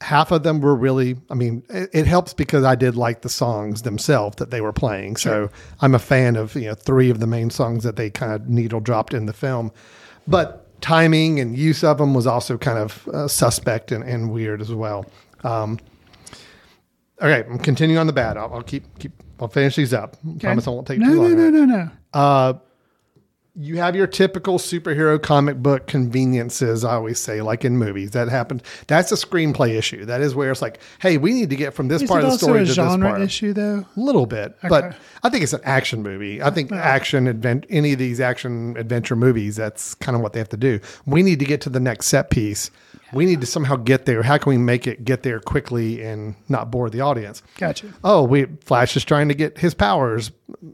half 0.00 0.32
of 0.32 0.42
them 0.42 0.60
were 0.60 0.74
really. 0.74 1.16
I 1.30 1.34
mean, 1.34 1.62
it, 1.70 1.90
it 1.92 2.06
helps 2.06 2.34
because 2.34 2.64
I 2.64 2.74
did 2.74 2.96
like 2.96 3.22
the 3.22 3.28
songs 3.28 3.82
themselves 3.82 4.36
that 4.36 4.50
they 4.50 4.60
were 4.60 4.72
playing. 4.72 5.16
So 5.16 5.50
I'm 5.80 5.94
a 5.94 5.98
fan 5.98 6.36
of 6.36 6.54
you 6.54 6.66
know 6.66 6.74
three 6.74 7.10
of 7.10 7.20
the 7.20 7.26
main 7.26 7.50
songs 7.50 7.84
that 7.84 7.96
they 7.96 8.10
kind 8.10 8.32
of 8.32 8.48
needle 8.48 8.80
dropped 8.80 9.14
in 9.14 9.26
the 9.26 9.32
film, 9.32 9.72
but 10.26 10.65
timing 10.80 11.40
and 11.40 11.56
use 11.56 11.82
of 11.84 11.98
them 11.98 12.14
was 12.14 12.26
also 12.26 12.58
kind 12.58 12.78
of 12.78 13.08
uh, 13.08 13.28
suspect 13.28 13.92
and, 13.92 14.04
and 14.04 14.30
weird 14.30 14.60
as 14.60 14.72
well. 14.72 15.06
Um, 15.44 15.78
Okay, 17.22 17.48
I'm 17.48 17.58
continuing 17.58 17.98
on 17.98 18.06
the 18.06 18.12
bad. 18.12 18.36
I'll, 18.36 18.52
I'll 18.52 18.62
keep 18.62 18.84
keep. 18.98 19.12
I'll 19.40 19.48
finish 19.48 19.76
these 19.76 19.94
up. 19.94 20.16
Promise 20.40 20.66
I 20.66 20.70
won't 20.70 20.86
take 20.86 20.98
no, 20.98 21.08
too 21.08 21.22
long. 21.22 21.36
No, 21.36 21.50
no, 21.50 21.64
no, 21.64 21.64
no, 21.64 21.90
no. 22.14 22.60
You 23.58 23.78
have 23.78 23.96
your 23.96 24.06
typical 24.06 24.58
superhero 24.58 25.20
comic 25.20 25.56
book 25.62 25.86
conveniences. 25.86 26.84
I 26.84 26.94
always 26.94 27.18
say, 27.18 27.40
like 27.40 27.64
in 27.64 27.78
movies, 27.78 28.10
that 28.10 28.28
happens. 28.28 28.62
That's 28.86 29.10
a 29.12 29.14
screenplay 29.14 29.78
issue. 29.78 30.04
That 30.04 30.20
is 30.20 30.34
where 30.34 30.50
it's 30.50 30.60
like, 30.60 30.78
hey, 31.00 31.16
we 31.16 31.32
need 31.32 31.48
to 31.50 31.56
get 31.56 31.72
from 31.72 31.88
this 31.88 32.02
Is 32.02 32.08
part 32.08 32.22
of 32.22 32.32
the 32.32 32.38
story 32.38 32.60
to 32.60 32.64
this 32.66 32.74
genre 32.74 33.08
part. 33.08 33.22
issue, 33.22 33.54
though? 33.54 33.86
A 33.96 34.00
little 34.00 34.26
bit, 34.26 34.54
but 34.68 34.96
I 35.22 35.30
think 35.30 35.42
it's 35.42 35.54
an 35.54 35.62
action 35.64 36.02
movie. 36.02 36.42
I 36.42 36.50
think 36.50 36.70
oh. 36.70 36.76
action 36.76 37.26
advent 37.26 37.64
any 37.70 37.94
of 37.94 37.98
these 37.98 38.20
action 38.20 38.76
adventure 38.76 39.16
movies. 39.16 39.56
That's 39.56 39.94
kind 39.94 40.14
of 40.14 40.22
what 40.22 40.34
they 40.34 40.38
have 40.38 40.50
to 40.50 40.56
do. 40.58 40.78
We 41.06 41.22
need 41.22 41.38
to 41.38 41.46
get 41.46 41.62
to 41.62 41.70
the 41.70 41.80
next 41.80 42.08
set 42.08 42.30
piece. 42.30 42.70
we 43.12 43.24
need 43.24 43.40
to 43.40 43.46
somehow 43.46 43.76
get 43.76 44.06
there. 44.06 44.22
How 44.22 44.38
can 44.38 44.50
we 44.50 44.58
make 44.58 44.86
it 44.86 45.04
get 45.04 45.22
there 45.22 45.40
quickly 45.40 46.02
and 46.02 46.34
not 46.48 46.70
bore 46.70 46.90
the 46.90 47.00
audience? 47.00 47.42
Gotcha. 47.56 47.92
Oh, 48.04 48.22
we 48.22 48.46
Flash 48.64 48.96
is 48.96 49.04
trying 49.04 49.28
to 49.28 49.34
get 49.34 49.58
his 49.58 49.74
powers 49.74 50.30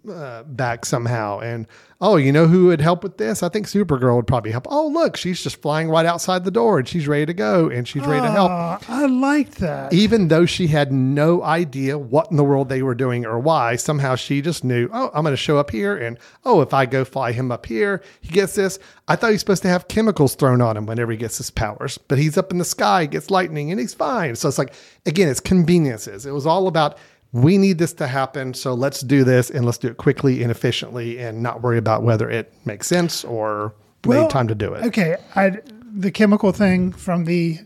uh, 0.08 0.42
back 0.44 0.84
somehow, 0.84 1.40
and 1.40 1.66
oh, 2.00 2.16
you 2.16 2.32
know 2.32 2.46
who 2.46 2.66
would 2.66 2.80
help 2.80 3.02
with 3.02 3.16
this? 3.16 3.42
I 3.42 3.48
think 3.48 3.66
Supergirl 3.66 4.16
would 4.16 4.26
probably 4.26 4.50
help. 4.50 4.66
Oh, 4.68 4.88
look, 4.88 5.16
she's 5.16 5.42
just 5.42 5.62
flying 5.62 5.88
right 5.88 6.04
outside 6.04 6.44
the 6.44 6.50
door, 6.50 6.78
and 6.78 6.88
she's 6.88 7.08
ready 7.08 7.26
to 7.26 7.34
go, 7.34 7.68
and 7.68 7.86
she's 7.86 8.04
ready 8.04 8.22
to 8.22 8.30
help. 8.30 8.50
Uh, 8.50 8.78
I 8.88 9.06
like 9.06 9.56
that. 9.56 9.92
Even 9.92 10.28
though 10.28 10.44
she 10.44 10.66
had 10.66 10.92
no 10.92 11.42
idea 11.42 11.96
what 11.98 12.30
in 12.30 12.36
the 12.36 12.44
world 12.44 12.68
they 12.68 12.82
were 12.82 12.94
doing 12.94 13.24
or 13.24 13.38
why, 13.38 13.76
somehow 13.76 14.16
she 14.16 14.42
just 14.42 14.64
knew, 14.64 14.88
oh, 14.92 15.10
I'm 15.14 15.22
going 15.22 15.32
to 15.32 15.36
show 15.36 15.58
up 15.58 15.70
here. 15.70 15.96
And 15.96 16.18
oh, 16.44 16.60
if 16.60 16.74
I 16.74 16.86
go 16.86 17.04
fly 17.04 17.32
him 17.32 17.52
up 17.52 17.64
here, 17.66 18.02
he 18.20 18.30
gets 18.30 18.54
this. 18.54 18.78
I 19.08 19.16
thought 19.16 19.30
he's 19.30 19.40
supposed 19.40 19.62
to 19.62 19.68
have 19.68 19.88
chemicals 19.88 20.34
thrown 20.34 20.60
on 20.60 20.76
him 20.76 20.86
whenever 20.86 21.12
he 21.12 21.18
gets 21.18 21.38
his 21.38 21.50
powers, 21.50 21.98
but 21.98 22.18
he's 22.18 22.36
up 22.36 22.50
in 22.50 22.58
the 22.58 22.64
sky, 22.64 23.06
gets 23.06 23.30
lightning, 23.30 23.70
and 23.70 23.80
he's 23.80 23.94
fine. 23.94 24.36
So 24.36 24.48
it's 24.48 24.58
like, 24.58 24.74
again, 25.06 25.28
it's 25.28 25.40
conveniences. 25.40 26.26
It 26.26 26.32
was 26.32 26.46
all 26.46 26.66
about, 26.66 26.98
we 27.32 27.56
need 27.58 27.78
this 27.78 27.92
to 27.94 28.06
happen. 28.06 28.54
So 28.54 28.74
let's 28.74 29.00
do 29.00 29.24
this 29.24 29.50
and 29.50 29.64
let's 29.64 29.78
do 29.78 29.88
it 29.88 29.96
quickly 29.96 30.42
and 30.42 30.50
efficiently 30.50 31.18
and 31.18 31.42
not 31.42 31.62
worry 31.62 31.78
about 31.78 32.02
whether 32.02 32.30
it 32.30 32.52
makes 32.64 32.86
sense 32.86 33.24
or 33.24 33.74
Well, 34.04 34.22
made 34.22 34.30
time 34.30 34.48
to 34.48 34.54
do 34.54 34.74
it. 34.74 34.84
Okay, 34.86 35.16
I 35.34 35.60
the 35.94 36.10
chemical 36.10 36.52
thing 36.52 36.92
from 36.92 37.24
the 37.24 37.58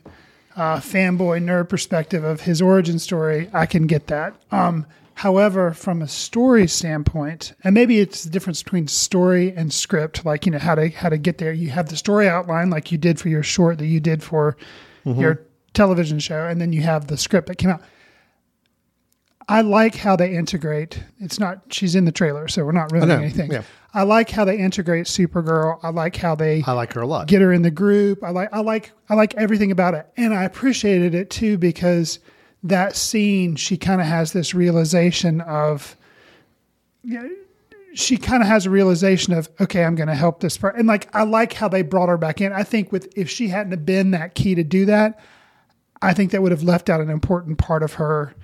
uh, 0.56 0.76
fanboy 0.78 1.42
nerd 1.42 1.68
perspective 1.68 2.24
of 2.24 2.40
his 2.40 2.62
origin 2.62 2.98
story, 2.98 3.48
I 3.52 3.66
can 3.66 3.86
get 3.86 4.06
that. 4.08 4.34
Um, 4.50 4.86
however, 5.14 5.72
from 5.72 6.00
a 6.02 6.08
story 6.08 6.66
standpoint, 6.66 7.52
and 7.62 7.74
maybe 7.74 8.00
it's 8.00 8.24
the 8.24 8.30
difference 8.30 8.62
between 8.62 8.88
story 8.88 9.52
and 9.54 9.72
script, 9.72 10.24
like 10.24 10.46
you 10.46 10.52
know 10.52 10.58
how 10.58 10.74
to 10.74 10.88
how 10.90 11.08
to 11.08 11.18
get 11.18 11.38
there. 11.38 11.52
You 11.52 11.70
have 11.70 11.88
the 11.88 11.96
story 11.96 12.28
outline, 12.28 12.70
like 12.70 12.92
you 12.92 12.98
did 12.98 13.18
for 13.20 13.28
your 13.28 13.42
short 13.42 13.78
that 13.78 13.86
you 13.86 14.00
did 14.00 14.22
for 14.22 14.56
your 15.04 15.42
television 15.72 16.18
show, 16.18 16.46
and 16.46 16.60
then 16.60 16.72
you 16.72 16.82
have 16.82 17.06
the 17.06 17.16
script 17.16 17.48
that 17.48 17.56
came 17.56 17.70
out. 17.70 17.82
I 19.48 19.60
like 19.60 19.94
how 19.94 20.16
they 20.16 20.34
integrate. 20.34 21.02
It's 21.18 21.38
not 21.38 21.62
she's 21.70 21.94
in 21.94 22.04
the 22.04 22.12
trailer, 22.12 22.48
so 22.48 22.64
we're 22.64 22.72
not 22.72 22.90
ruining 22.92 23.22
anything. 23.22 23.52
yeah. 23.52 23.62
I 23.94 24.02
like 24.02 24.28
how 24.28 24.44
they 24.44 24.58
integrate 24.58 25.06
Supergirl. 25.06 25.78
I 25.82 25.88
like 25.88 26.16
how 26.16 26.34
they 26.34 26.62
I 26.66 26.72
like 26.72 26.92
her 26.94 27.00
a 27.00 27.06
lot. 27.06 27.28
get 27.28 27.40
her 27.40 27.52
in 27.52 27.62
the 27.62 27.70
group. 27.70 28.22
I 28.22 28.30
like 28.30 28.52
I 28.52 28.60
like 28.60 28.92
I 29.08 29.14
like 29.14 29.34
everything 29.36 29.70
about 29.70 29.94
it. 29.94 30.06
And 30.16 30.34
I 30.34 30.44
appreciated 30.44 31.14
it 31.14 31.30
too 31.30 31.56
because 31.58 32.18
that 32.62 32.96
scene 32.96 33.56
she 33.56 33.76
kind 33.76 34.00
of 34.00 34.06
has 34.06 34.32
this 34.32 34.52
realization 34.52 35.40
of 35.42 35.96
you 37.04 37.22
know, 37.22 37.30
she 37.94 38.16
kind 38.16 38.42
of 38.42 38.48
has 38.48 38.66
a 38.66 38.70
realization 38.70 39.32
of 39.32 39.48
okay, 39.60 39.84
I'm 39.84 39.94
going 39.94 40.08
to 40.08 40.14
help 40.14 40.40
this 40.40 40.58
person. 40.58 40.80
And 40.80 40.88
like 40.88 41.08
I 41.14 41.22
like 41.22 41.52
how 41.52 41.68
they 41.68 41.82
brought 41.82 42.08
her 42.08 42.18
back 42.18 42.40
in. 42.40 42.52
I 42.52 42.64
think 42.64 42.90
with 42.90 43.10
if 43.16 43.30
she 43.30 43.48
hadn't 43.48 43.70
have 43.70 43.86
been 43.86 44.10
that 44.10 44.34
key 44.34 44.56
to 44.56 44.64
do 44.64 44.84
that, 44.86 45.20
I 46.02 46.12
think 46.12 46.32
that 46.32 46.42
would 46.42 46.52
have 46.52 46.64
left 46.64 46.90
out 46.90 47.00
an 47.00 47.10
important 47.10 47.58
part 47.58 47.82
of 47.82 47.94
her 47.94 48.34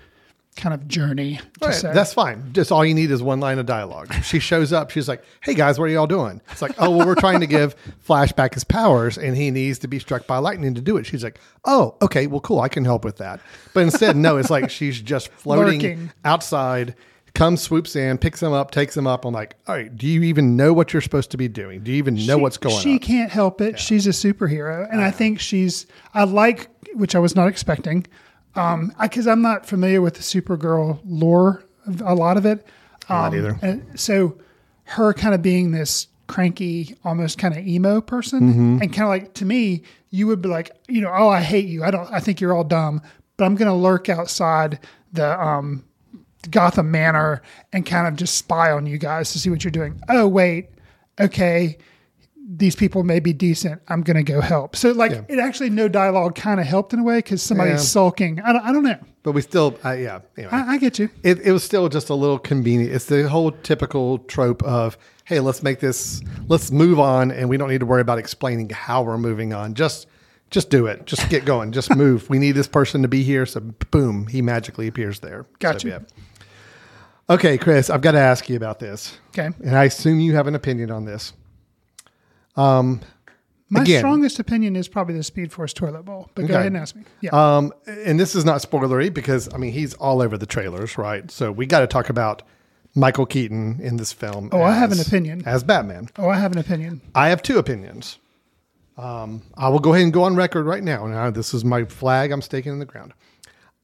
kind 0.57 0.75
of 0.75 0.87
journey. 0.87 1.41
To 1.61 1.67
Right, 1.69 1.75
say. 1.75 1.93
That's 1.93 2.13
fine. 2.13 2.53
Just 2.53 2.71
all 2.71 2.85
you 2.85 2.95
need 2.95 3.11
is 3.11 3.23
one 3.23 3.41
line 3.41 3.59
of 3.59 3.67
dialogue. 3.67 4.13
She 4.23 4.39
shows 4.39 4.73
up. 4.73 4.91
She's 4.91 5.09
like, 5.09 5.23
"Hey 5.43 5.55
guys, 5.55 5.79
what 5.79 5.87
are 5.87 5.93
y'all 5.93 6.07
doing?" 6.07 6.41
It's 6.51 6.63
like, 6.63 6.75
"Oh, 6.79 6.91
well, 6.97 7.07
we're 7.07 7.15
trying 7.15 7.41
to 7.41 7.47
give 7.47 7.75
Flashback 8.07 8.55
his 8.55 8.65
powers, 8.65 9.19
and 9.19 9.37
he 9.37 9.51
needs 9.51 9.79
to 9.81 9.89
be 9.89 9.99
struck 9.99 10.27
by 10.27 10.39
lightning 10.39 10.75
to 10.75 10.81
do 10.81 10.97
it." 10.97 11.07
She's 11.07 11.25
like, 11.25 11.41
"Oh, 11.65 11.97
okay, 12.03 12.27
well, 12.27 12.41
cool. 12.41 12.61
I 12.61 12.69
can 12.69 12.85
help 12.85 13.05
with 13.05 13.17
that." 13.19 13.41
But 13.75 13.81
instead, 13.81 14.17
no, 14.17 14.37
it's 14.37 14.51
like 14.51 14.71
she's 14.71 15.01
just 15.01 15.29
floating 15.37 15.81
Lurking. 15.81 16.13
outside. 16.25 16.95
Comes, 17.35 17.63
swoops 17.63 17.97
in, 17.97 18.19
picks 18.19 18.43
him 18.43 18.53
up, 18.53 18.73
takes 18.73 18.95
him 18.95 19.07
up. 19.07 19.25
I'm 19.25 19.33
like, 19.33 19.55
all 19.67 19.75
right, 19.75 19.97
do 19.97 20.07
you 20.07 20.23
even 20.25 20.55
know 20.55 20.75
what 20.75 20.93
you're 20.93 21.01
supposed 21.01 21.31
to 21.31 21.39
be 21.39 21.49
doing? 21.49 21.83
Do 21.83 21.91
you 21.91 21.97
even 21.97 22.15
know 22.27 22.37
what's 22.37 22.59
going 22.59 22.79
she 22.79 22.91
on? 22.91 22.97
She 22.97 22.99
can't 22.99 23.31
help 23.31 23.63
it. 23.63 23.79
She's 23.79 24.07
a 24.07 24.11
superhero, 24.11 24.87
and 24.93 25.01
I 25.01 25.11
think 25.11 25.41
she's. 25.41 25.87
I 26.13 26.25
like, 26.25 26.69
which 26.93 27.15
I 27.15 27.21
was 27.21 27.35
not 27.35 27.49
expecting, 27.49 28.07
um, 28.55 28.93
because 29.01 29.27
I'm 29.27 29.43
not 29.43 29.67
familiar 29.67 30.01
with 30.03 30.15
the 30.15 30.21
Supergirl 30.23 31.01
lore, 31.05 31.65
a 32.05 32.15
lot 32.15 32.37
of 32.37 32.47
it. 32.47 32.67
Not 33.09 33.29
Um, 33.33 33.35
either. 33.39 33.59
and 33.63 33.99
so, 34.01 34.39
her 34.85 35.13
kind 35.15 35.35
of 35.35 35.43
being 35.43 35.73
this 35.73 36.07
cranky, 36.29 36.97
almost 37.05 37.39
kind 37.39 37.57
of 37.57 37.67
emo 37.67 38.01
person, 38.01 38.41
Mm-hmm. 38.41 38.79
and 38.83 38.93
kind 38.93 39.03
of 39.03 39.09
like 39.09 39.35
to 39.35 39.45
me, 39.45 39.83
you 40.11 40.27
would 40.27 40.41
be 40.43 40.49
like, 40.49 40.71
you 40.89 41.01
know, 41.01 41.11
oh, 41.13 41.29
I 41.29 41.41
hate 41.41 41.67
you. 41.67 41.83
I 41.85 41.91
don't. 41.91 42.11
I 42.13 42.21
think 42.21 42.41
you're 42.41 42.53
all 42.55 42.65
dumb. 42.65 43.01
But 43.37 43.45
I'm 43.47 43.55
going 43.55 43.69
to 43.69 43.75
lurk 43.75 44.09
outside 44.09 44.79
the 45.13 45.41
um, 45.43 45.85
Gotham 46.51 46.91
Manor 46.91 47.43
and 47.73 47.85
kind 47.87 48.07
of 48.07 48.17
just 48.17 48.35
spy 48.37 48.71
on 48.71 48.87
you 48.87 48.99
guys 48.99 49.33
to 49.33 49.39
see 49.39 49.49
what 49.51 49.65
you're 49.65 49.71
doing. 49.71 50.01
Oh, 50.09 50.29
wait. 50.29 50.69
Okay. 51.21 51.79
These 52.45 52.77
people 52.77 53.03
may 53.05 53.21
be 53.21 53.33
decent. 53.33 53.81
I'm 53.89 54.03
going 54.03 54.17
to 54.17 54.23
go 54.25 54.41
help. 54.41 54.75
So, 54.77 54.91
like, 54.93 55.13
it 55.29 55.39
actually, 55.39 55.71
no 55.71 55.89
dialogue 55.89 56.35
kind 56.35 56.59
of 56.61 56.67
helped 56.67 56.93
in 56.93 56.99
a 56.99 57.03
way 57.05 57.19
because 57.19 57.43
somebody's 57.43 57.75
Yeah. 57.75 57.79
sulking. 57.79 58.41
I 58.41 58.53
don't, 58.53 58.63
I 58.65 58.73
don't 58.73 58.83
know. 58.83 58.99
but 59.23 59.33
we 59.33 59.43
still, 59.43 59.79
uh, 59.85 59.93
yeah. 59.93 60.21
Anyway. 60.37 60.53
I, 60.53 60.73
I 60.75 60.79
get 60.79 60.99
you. 60.99 61.09
it, 61.23 61.39
it 61.41 61.53
was 61.53 61.63
still 61.63 61.89
just 61.89 62.09
a 62.11 62.15
little 62.15 62.39
convenient. 62.39 62.93
It's 62.93 63.07
the 63.07 63.29
whole 63.29 63.53
typical 63.53 64.19
trope 64.19 64.63
of, 64.65 64.99
hey, 65.25 65.39
let's 65.41 65.63
make 65.63 65.79
this, 65.81 66.21
let's 66.49 66.71
move 66.73 66.99
on, 66.99 67.31
and 67.31 67.49
we 67.49 67.57
don't 67.57 67.69
need 67.69 67.81
to 67.81 67.87
worry 67.87 68.01
about 68.01 68.19
explaining 68.19 68.69
how 68.71 69.03
we're 69.03 69.19
moving 69.19 69.53
on. 69.55 69.75
Just, 69.75 70.09
just 70.51 70.69
do 70.69 70.87
it. 70.87 71.07
Just 71.07 71.29
get 71.31 71.45
going. 71.45 71.71
Just 71.73 71.95
move. 71.97 72.29
We 72.29 72.39
need 72.39 72.53
this 72.53 72.69
person 72.69 73.03
to 73.03 73.09
be 73.09 73.23
here, 73.23 73.47
so 73.47 73.61
boom, 73.93 74.27
he 74.27 74.43
magically 74.43 74.89
appears 74.89 75.21
there. 75.21 75.47
Gotcha. 75.61 75.81
So, 75.81 75.89
yeah. 75.89 75.99
Okay, 77.31 77.57
Chris, 77.57 77.89
I've 77.89 78.01
got 78.03 78.13
to 78.13 78.19
ask 78.19 78.49
you 78.49 78.57
about 78.57 78.79
this, 78.81 79.17
Okay. 79.31 79.49
and 79.65 79.77
I 79.77 79.85
assume 79.85 80.19
you 80.21 80.35
have 80.35 80.49
an 80.49 80.55
opinion 80.57 80.91
on 80.91 81.05
this. 81.05 81.33
My 83.73 83.81
Again. 83.81 84.01
strongest 84.01 84.39
opinion 84.39 84.77
is 84.77 84.87
probably 84.87 85.15
the 85.15 85.23
Speed 85.23 85.51
Force 85.51 85.73
toilet 85.73 86.03
bowl, 86.05 86.31
but 86.35 86.47
go 86.47 86.55
ahead 86.55 86.67
and 86.67 86.77
ask 86.77 86.95
me. 86.95 87.05
Yeah. 87.23 87.31
Um, 87.31 87.73
and 87.87 88.21
this 88.21 88.35
is 88.35 88.45
not 88.45 88.61
spoilery 88.61 89.13
because 89.13 89.49
I 89.55 89.57
mean 89.57 89.73
he's 89.73 89.95
all 89.95 90.21
over 90.21 90.37
the 90.37 90.45
trailers, 90.45 90.99
right? 90.99 91.31
So 91.31 91.51
we 91.51 91.65
got 91.65 91.81
to 91.81 91.87
talk 91.87 92.11
about 92.11 92.43
Michael 92.95 93.25
Keaton 93.25 93.81
in 93.81 93.97
this 93.97 94.13
film. 94.13 94.51
Oh, 94.53 94.61
I 94.63 94.73
have 94.73 94.93
an 94.93 95.01
opinion. 95.01 95.43
as 95.47 95.65
Batman. 95.65 96.11
oh, 96.19 96.29
I 96.29 96.37
have 96.37 96.53
an 96.53 96.59
opinion. 96.59 97.01
I 97.15 97.31
have 97.31 97.43
two 97.43 97.57
opinions. 97.57 98.19
Um, 98.99 99.41
I 99.57 99.71
will 99.71 99.79
go 99.79 99.95
ahead 99.95 100.05
and 100.05 100.13
go 100.13 100.25
on 100.25 100.37
record 100.37 100.67
right 100.67 100.83
now. 100.83 101.07
Now, 101.07 101.31
this 101.31 101.55
is 101.55 101.65
my 101.65 101.87
flag 101.87 102.31
I'm 102.31 102.43
staking 102.43 102.73
in 102.73 102.79
the 102.79 102.85
ground. 102.85 103.15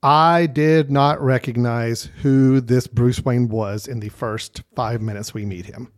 I 0.02 0.44
did 0.46 0.90
not 0.90 1.18
recognize 1.22 2.11
who 2.22 2.61
this 2.61 2.87
Bruce 2.87 3.24
Wayne 3.24 3.48
was 3.48 3.88
in 3.88 4.00
the 4.00 4.11
first 4.11 4.62
five 4.76 5.00
minutes 5.00 5.33
we 5.33 5.46
meet 5.46 5.64
him. 5.64 5.90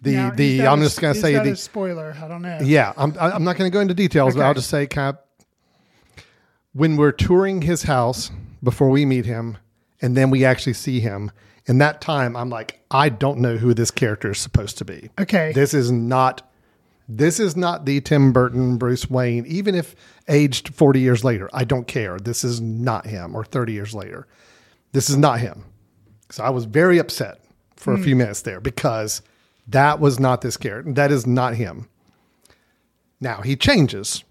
The 0.00 0.12
Now, 0.12 0.30
the 0.30 0.66
I'm 0.66 0.80
a- 0.80 0.84
just 0.84 1.00
going 1.00 1.14
to 1.14 1.20
say 1.20 1.32
the 1.34 1.52
a 1.52 1.56
spoiler. 1.56 2.16
I 2.22 2.28
don't 2.28 2.42
know. 2.42 2.58
yeah, 2.62 2.92
I'm 2.96 3.16
I'm 3.18 3.44
not 3.44 3.56
going 3.56 3.70
to 3.70 3.72
go 3.72 3.80
into 3.80 3.94
details, 3.94 4.34
but 4.34 4.42
I'll 4.42 4.54
just 4.54 4.70
say 4.70 4.86
kind 4.86 5.16
of 5.16 6.24
when 6.72 6.96
we're 6.96 7.12
touring 7.12 7.62
his 7.62 7.84
house 7.84 8.30
before 8.62 8.90
we 8.90 9.06
meet 9.06 9.24
him, 9.24 9.56
and 10.02 10.16
then 10.16 10.30
we 10.30 10.44
actually 10.44 10.74
see 10.74 11.00
him. 11.00 11.30
In 11.68 11.78
that 11.78 12.00
time, 12.00 12.36
I'm 12.36 12.50
like, 12.50 12.80
I 12.90 13.08
don't 13.08 13.38
know 13.38 13.56
who 13.56 13.74
this 13.74 13.90
character 13.90 14.30
is 14.30 14.38
supposed 14.38 14.78
to 14.78 14.84
be. 14.84 15.10
Okay. 15.18 15.52
this 15.52 15.74
is 15.74 15.90
not 15.90 16.48
this 17.08 17.40
is 17.40 17.56
not 17.56 17.86
the 17.86 18.00
Tim 18.00 18.32
Burton 18.32 18.78
Bruce 18.78 19.08
Wayne. 19.08 19.46
Even 19.46 19.74
if 19.74 19.94
aged 20.28 20.74
40 20.74 21.00
years 21.00 21.24
later, 21.24 21.48
I 21.52 21.64
don't 21.64 21.86
care. 21.86 22.18
This 22.18 22.44
is 22.44 22.60
not 22.60 23.06
him. 23.06 23.34
Or 23.34 23.44
30 23.44 23.72
years 23.72 23.94
later, 23.94 24.26
this 24.92 25.08
is 25.08 25.16
not 25.16 25.40
him. 25.40 25.64
So 26.30 26.42
I 26.42 26.50
was 26.50 26.64
very 26.64 26.98
upset 26.98 27.40
for 27.76 27.94
a 27.94 27.96
hmm. 27.96 28.02
few 28.02 28.16
minutes 28.16 28.42
there 28.42 28.60
because 28.60 29.22
that 29.68 30.00
was 30.00 30.20
not 30.20 30.40
this 30.40 30.56
character. 30.56 30.92
That 30.92 31.10
is 31.10 31.26
not 31.26 31.54
him. 31.54 31.88
Now 33.20 33.40
he 33.42 33.56
changes. 33.56 34.24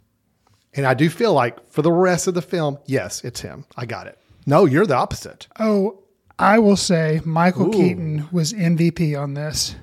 And 0.73 0.85
I 0.85 0.93
do 0.93 1.09
feel 1.09 1.33
like 1.33 1.69
for 1.69 1.81
the 1.81 1.91
rest 1.91 2.27
of 2.27 2.33
the 2.33 2.41
film, 2.41 2.77
yes, 2.85 3.23
it's 3.23 3.41
him. 3.41 3.65
I 3.77 3.85
got 3.85 4.07
it. 4.07 4.19
No, 4.45 4.65
you're 4.65 4.85
the 4.85 4.95
opposite. 4.95 5.47
Oh, 5.59 6.03
I 6.37 6.59
will 6.59 6.75
say 6.75 7.21
Michael 7.23 7.67
Ooh. 7.67 7.71
Keaton 7.71 8.27
was 8.31 8.53
MVP 8.53 9.19
on 9.19 9.33
this, 9.33 9.75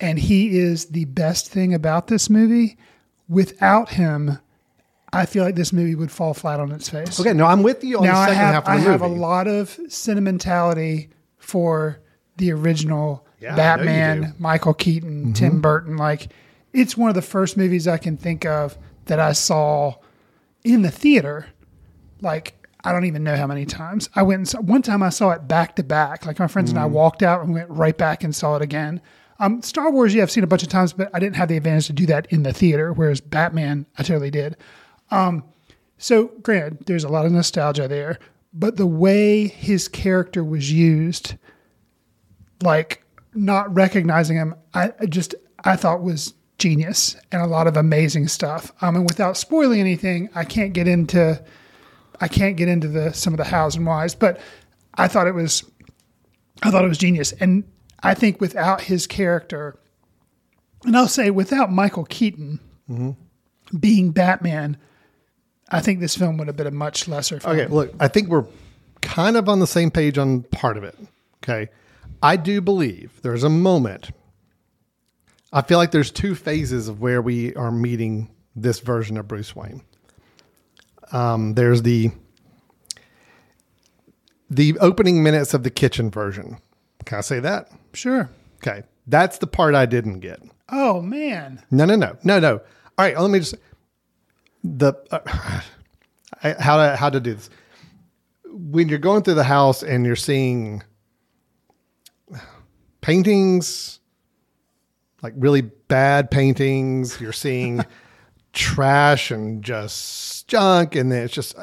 and 0.00 0.18
he 0.18 0.58
is 0.58 0.86
the 0.86 1.06
best 1.06 1.48
thing 1.50 1.72
about 1.72 2.08
this 2.08 2.28
movie. 2.28 2.76
Without 3.28 3.90
him, 3.90 4.38
I 5.12 5.24
feel 5.26 5.44
like 5.44 5.54
this 5.54 5.72
movie 5.72 5.94
would 5.94 6.10
fall 6.10 6.34
flat 6.34 6.60
on 6.60 6.70
its 6.72 6.90
face. 6.90 7.18
Okay, 7.18 7.32
no, 7.32 7.46
I'm 7.46 7.62
with 7.62 7.82
you 7.82 7.98
on 7.98 8.04
now 8.04 8.12
the 8.14 8.18
I 8.18 8.26
second 8.26 8.38
have 8.38 8.54
half 8.54 8.62
of 8.62 8.66
the 8.66 8.70
I 8.72 8.84
the 8.84 8.90
have 8.90 9.02
a 9.02 9.06
lot 9.08 9.48
of 9.48 9.78
sentimentality 9.88 11.10
for 11.38 12.00
the 12.36 12.52
original 12.52 13.26
Yeah, 13.40 13.52
I 13.52 13.56
know 13.56 13.56
you 13.56 13.56
Batman. 13.56 14.24
Mm-hmm. 14.24 14.42
Michael 14.42 14.74
Keaton, 14.74 15.32
Tim 15.32 15.60
Burton. 15.60 15.96
Like 15.96 16.28
it's 16.72 16.96
one 16.96 17.08
of 17.08 17.14
the 17.14 17.22
first 17.22 17.56
movies 17.56 17.88
I 17.88 17.98
can 17.98 18.16
think 18.16 18.44
of 18.44 18.76
that 19.06 19.18
I 19.18 19.32
saw 19.32 19.94
in 20.64 20.82
the 20.82 20.90
theater. 20.90 21.46
Like 22.20 22.54
I 22.84 22.92
don't 22.92 23.04
even 23.06 23.24
know 23.24 23.36
how 23.36 23.46
many 23.46 23.66
times 23.66 24.08
I 24.14 24.22
went. 24.22 24.38
And 24.38 24.48
saw, 24.48 24.60
one 24.60 24.82
time 24.82 25.02
I 25.02 25.08
saw 25.10 25.30
it 25.30 25.48
back 25.48 25.76
to 25.76 25.82
back. 25.82 26.26
Like 26.26 26.38
my 26.38 26.46
friends 26.46 26.70
and 26.70 26.78
I 26.78 26.86
walked 26.86 27.22
out 27.22 27.42
and 27.42 27.52
went 27.54 27.70
right 27.70 27.96
back 27.96 28.24
and 28.24 28.34
saw 28.34 28.56
it 28.56 28.62
again. 28.62 29.00
Um, 29.40 29.62
Star 29.62 29.90
Wars, 29.92 30.14
yeah, 30.14 30.22
I've 30.22 30.30
seen 30.30 30.44
a 30.44 30.48
bunch 30.48 30.64
of 30.64 30.68
times, 30.68 30.92
but 30.92 31.10
I 31.14 31.20
didn't 31.20 31.36
have 31.36 31.48
the 31.48 31.56
advantage 31.56 31.86
to 31.88 31.92
do 31.92 32.06
that 32.06 32.26
in 32.30 32.42
the 32.42 32.52
theater. 32.52 32.92
Whereas 32.92 33.20
Batman, 33.20 33.86
I 33.96 34.02
totally 34.02 34.30
did. 34.30 34.56
So, 35.98 36.28
granted, 36.42 36.86
there's 36.86 37.04
a 37.04 37.08
lot 37.08 37.26
of 37.26 37.32
nostalgia 37.32 37.88
there, 37.88 38.18
but 38.52 38.76
the 38.76 38.86
way 38.86 39.48
his 39.48 39.88
character 39.88 40.44
was 40.44 40.72
used, 40.72 41.34
like 42.62 43.04
not 43.38 43.74
recognizing 43.74 44.36
him, 44.36 44.54
I 44.74 44.92
I 45.00 45.06
just 45.06 45.34
I 45.64 45.76
thought 45.76 46.02
was 46.02 46.34
genius 46.58 47.16
and 47.30 47.40
a 47.40 47.46
lot 47.46 47.66
of 47.66 47.76
amazing 47.76 48.28
stuff. 48.28 48.72
Um, 48.82 48.96
and 48.96 49.04
without 49.04 49.36
spoiling 49.36 49.80
anything, 49.80 50.28
I 50.34 50.44
can't 50.44 50.72
get 50.72 50.88
into 50.88 51.42
I 52.20 52.28
can't 52.28 52.56
get 52.56 52.68
into 52.68 52.88
the 52.88 53.12
some 53.12 53.32
of 53.32 53.38
the 53.38 53.44
hows 53.44 53.76
and 53.76 53.86
whys, 53.86 54.14
but 54.14 54.40
I 54.94 55.08
thought 55.08 55.26
it 55.26 55.34
was 55.34 55.64
I 56.62 56.70
thought 56.70 56.84
it 56.84 56.88
was 56.88 56.98
genius. 56.98 57.32
And 57.32 57.64
I 58.02 58.14
think 58.14 58.40
without 58.40 58.82
his 58.82 59.06
character, 59.06 59.78
and 60.84 60.96
I'll 60.96 61.08
say 61.08 61.30
without 61.30 61.70
Michael 61.72 62.04
Keaton 62.04 62.60
being 63.78 64.10
Batman, 64.10 64.76
I 65.70 65.80
think 65.80 66.00
this 66.00 66.16
film 66.16 66.38
would 66.38 66.48
have 66.48 66.56
been 66.56 66.66
a 66.66 66.72
much 66.72 67.06
lesser 67.06 67.38
film. 67.40 67.58
Okay, 67.58 67.66
look, 67.72 67.94
I 68.00 68.08
think 68.08 68.28
we're 68.28 68.46
kind 69.00 69.36
of 69.36 69.48
on 69.48 69.60
the 69.60 69.66
same 69.66 69.90
page 69.90 70.18
on 70.18 70.42
part 70.44 70.76
of 70.76 70.84
it. 70.84 70.96
Okay. 71.44 71.70
I 72.22 72.36
do 72.36 72.60
believe 72.60 73.20
there's 73.22 73.44
a 73.44 73.48
moment. 73.48 74.10
I 75.52 75.62
feel 75.62 75.78
like 75.78 75.92
there's 75.92 76.10
two 76.10 76.34
phases 76.34 76.88
of 76.88 77.00
where 77.00 77.22
we 77.22 77.54
are 77.54 77.70
meeting 77.70 78.30
this 78.54 78.80
version 78.80 79.16
of 79.16 79.28
Bruce 79.28 79.54
Wayne. 79.54 79.82
Um, 81.12 81.54
there's 81.54 81.82
the 81.82 82.10
the 84.50 84.78
opening 84.78 85.22
minutes 85.22 85.54
of 85.54 85.62
the 85.62 85.70
kitchen 85.70 86.10
version. 86.10 86.58
Can 87.04 87.18
I 87.18 87.20
say 87.20 87.40
that? 87.40 87.70
Sure. 87.92 88.30
Okay. 88.56 88.82
That's 89.06 89.38
the 89.38 89.46
part 89.46 89.74
I 89.74 89.86
didn't 89.86 90.20
get. 90.20 90.40
Oh 90.70 91.00
man. 91.00 91.62
No, 91.70 91.84
no, 91.84 91.96
no, 91.96 92.16
no, 92.24 92.38
no. 92.38 92.54
All 92.54 92.60
right, 92.98 93.18
let 93.18 93.30
me 93.30 93.38
just 93.38 93.54
the 94.62 94.92
uh, 95.10 95.62
how 96.60 96.76
to 96.76 96.96
how 96.96 97.08
to 97.08 97.20
do 97.20 97.34
this. 97.34 97.48
When 98.50 98.88
you're 98.88 98.98
going 98.98 99.22
through 99.22 99.34
the 99.34 99.44
house 99.44 99.82
and 99.82 100.04
you're 100.04 100.16
seeing 100.16 100.82
paintings, 103.00 104.00
like 105.22 105.34
really 105.36 105.62
bad 105.62 106.30
paintings, 106.30 107.20
you're 107.20 107.32
seeing 107.32 107.84
trash 108.52 109.30
and 109.30 109.62
just 109.62 110.48
junk, 110.48 110.94
and 110.94 111.10
then 111.12 111.24
it's 111.24 111.34
just. 111.34 111.56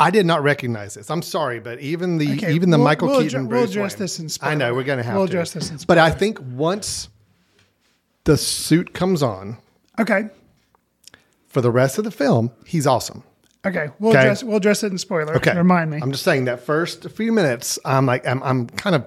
I 0.00 0.10
did 0.12 0.26
not 0.26 0.44
recognize 0.44 0.94
this. 0.94 1.10
I'm 1.10 1.22
sorry, 1.22 1.58
but 1.58 1.80
even 1.80 2.18
the 2.18 2.32
Okay, 2.34 2.52
even 2.54 2.70
the 2.70 2.76
we'll- 2.78 2.84
Michael 2.84 3.08
we'll 3.08 3.20
Keaton. 3.22 3.48
we'll 3.48 3.64
address 3.64 3.94
Wayne- 3.94 3.98
this 3.98 4.18
in 4.20 4.28
Spoiler. 4.28 4.52
I 4.52 4.54
know 4.54 4.72
we're 4.72 4.84
going 4.84 4.98
to 4.98 5.02
have 5.02 5.16
We'll 5.16 5.26
to 5.26 5.30
address 5.32 5.52
this 5.54 5.70
in 5.72 5.78
But 5.88 5.98
I 5.98 6.10
think 6.12 6.38
once 6.52 7.08
the 8.22 8.36
suit 8.36 8.94
comes 8.94 9.24
on, 9.24 9.58
Okay. 9.98 10.28
for 11.48 11.60
the 11.60 11.72
rest 11.72 11.98
of 11.98 12.04
the 12.04 12.12
film, 12.12 12.52
he's 12.64 12.86
awesome. 12.86 13.24
Okay. 13.66 13.88
We'll 13.98 14.10
Okay. 14.12 14.20
address 14.20 14.44
we'll 14.44 14.58
address 14.58 14.84
it 14.84 14.92
in 14.92 14.98
spoiler. 14.98 15.34
Okay, 15.36 15.56
Remind 15.56 15.90
me. 15.90 15.98
I'm 16.00 16.12
just 16.12 16.22
saying 16.22 16.44
that 16.44 16.60
first 16.60 17.10
few 17.10 17.32
minutes, 17.32 17.76
I'm 17.84 18.06
like, 18.06 18.24
I'm, 18.24 18.40
I'm 18.44 18.68
kind 18.68 18.94
of 18.94 19.04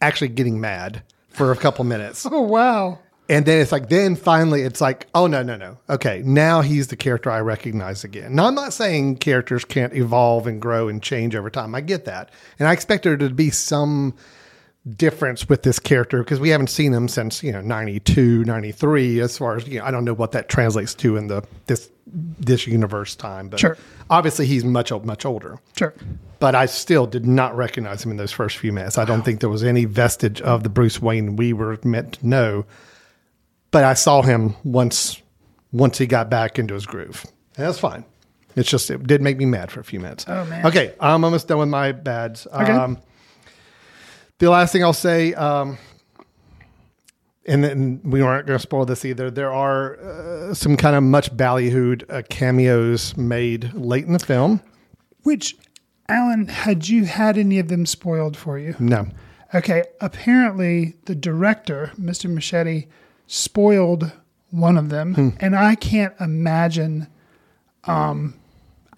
actually 0.00 0.28
getting 0.28 0.60
mad 0.60 1.02
for 1.28 1.52
a 1.52 1.56
couple 1.56 1.84
minutes, 1.84 2.26
oh 2.30 2.40
wow. 2.40 2.98
and 3.28 3.44
then 3.46 3.60
it's 3.60 3.72
like, 3.72 3.88
then 3.88 4.16
finally, 4.16 4.62
it's 4.62 4.80
like, 4.80 5.06
oh 5.14 5.26
no, 5.26 5.42
no, 5.42 5.56
no. 5.56 5.78
Okay, 5.90 6.22
now 6.24 6.60
he's 6.60 6.88
the 6.88 6.96
character 6.96 7.30
I 7.30 7.40
recognize 7.40 8.04
again. 8.04 8.34
Now, 8.34 8.46
I'm 8.46 8.54
not 8.54 8.72
saying 8.72 9.16
characters 9.16 9.64
can't 9.64 9.94
evolve 9.94 10.46
and 10.46 10.60
grow 10.60 10.88
and 10.88 11.02
change 11.02 11.34
over 11.34 11.50
time. 11.50 11.74
I 11.74 11.80
get 11.80 12.04
that, 12.06 12.30
and 12.58 12.68
I 12.68 12.72
expect 12.72 13.04
there 13.04 13.16
to 13.16 13.30
be 13.30 13.50
some 13.50 14.14
difference 14.96 15.48
with 15.48 15.62
this 15.64 15.78
character 15.78 16.22
because 16.22 16.38
we 16.38 16.48
haven't 16.50 16.68
seen 16.68 16.92
him 16.94 17.08
since 17.08 17.42
you 17.42 17.50
know 17.50 17.60
92 17.60 18.44
93 18.44 19.20
as 19.20 19.36
far 19.36 19.56
as 19.56 19.66
you 19.66 19.80
know 19.80 19.84
i 19.84 19.90
don't 19.90 20.04
know 20.04 20.14
what 20.14 20.30
that 20.30 20.48
translates 20.48 20.94
to 20.94 21.16
in 21.16 21.26
the 21.26 21.42
this 21.66 21.90
this 22.06 22.68
universe 22.68 23.16
time 23.16 23.48
but 23.48 23.58
Sure. 23.58 23.76
obviously 24.10 24.46
he's 24.46 24.64
much 24.64 24.92
much 25.02 25.24
older 25.26 25.58
Sure. 25.76 25.92
but 26.38 26.54
I 26.54 26.66
still 26.66 27.04
did 27.06 27.26
not 27.26 27.56
recognize 27.56 28.04
him 28.04 28.12
in 28.12 28.16
those 28.16 28.30
first 28.30 28.58
few 28.58 28.72
minutes. 28.72 28.96
I 28.96 29.04
don't 29.04 29.22
think 29.24 29.40
there 29.40 29.50
was 29.50 29.64
any 29.64 29.86
vestige 29.86 30.40
of 30.42 30.62
the 30.62 30.68
Bruce 30.68 31.02
Wayne 31.02 31.34
we 31.34 31.52
were 31.52 31.78
meant 31.82 32.12
to 32.14 32.26
know. 32.28 32.64
But 33.72 33.82
I 33.84 33.94
saw 33.94 34.22
him 34.22 34.54
once 34.62 35.20
once 35.72 35.98
he 35.98 36.06
got 36.06 36.30
back 36.30 36.58
into 36.60 36.74
his 36.74 36.86
groove. 36.86 37.24
And 37.56 37.66
that's 37.66 37.78
fine. 37.80 38.04
It's 38.54 38.70
just 38.70 38.88
it 38.90 39.04
did 39.06 39.20
make 39.20 39.36
me 39.38 39.44
mad 39.46 39.70
for 39.72 39.80
a 39.80 39.84
few 39.84 39.98
minutes. 39.98 40.24
Oh, 40.28 40.44
man. 40.44 40.64
Okay, 40.64 40.94
I'm 41.00 41.24
almost 41.24 41.48
done 41.48 41.58
with 41.58 41.68
my 41.68 41.90
bads. 41.92 42.46
Okay. 42.46 42.70
Um, 42.72 42.98
the 44.38 44.50
last 44.50 44.72
thing 44.72 44.82
I'll 44.84 44.92
say, 44.92 45.34
um, 45.34 45.78
and 47.46 47.62
then 47.62 48.00
we 48.04 48.20
aren't 48.20 48.46
going 48.46 48.58
to 48.58 48.62
spoil 48.62 48.84
this 48.84 49.04
either. 49.04 49.30
There 49.30 49.52
are 49.52 49.98
uh, 50.00 50.54
some 50.54 50.76
kind 50.76 50.96
of 50.96 51.02
much 51.02 51.34
ballyhooed 51.36 52.10
uh, 52.10 52.22
cameos 52.28 53.16
made 53.16 53.72
late 53.74 54.04
in 54.04 54.12
the 54.12 54.18
film. 54.18 54.60
Which 55.22 55.56
Alan, 56.08 56.48
had 56.48 56.88
you 56.88 57.04
had 57.04 57.38
any 57.38 57.58
of 57.58 57.68
them 57.68 57.86
spoiled 57.86 58.36
for 58.36 58.58
you? 58.58 58.74
No, 58.78 59.06
Okay, 59.54 59.84
apparently 60.00 60.96
the 61.04 61.14
director, 61.14 61.92
Mr. 61.98 62.28
Muschietti, 62.30 62.88
spoiled 63.28 64.10
one 64.50 64.76
of 64.76 64.88
them, 64.88 65.14
Hmm. 65.14 65.28
and 65.40 65.54
I 65.56 65.76
can't 65.76 66.14
imagine. 66.20 67.06
Um, 67.84 68.34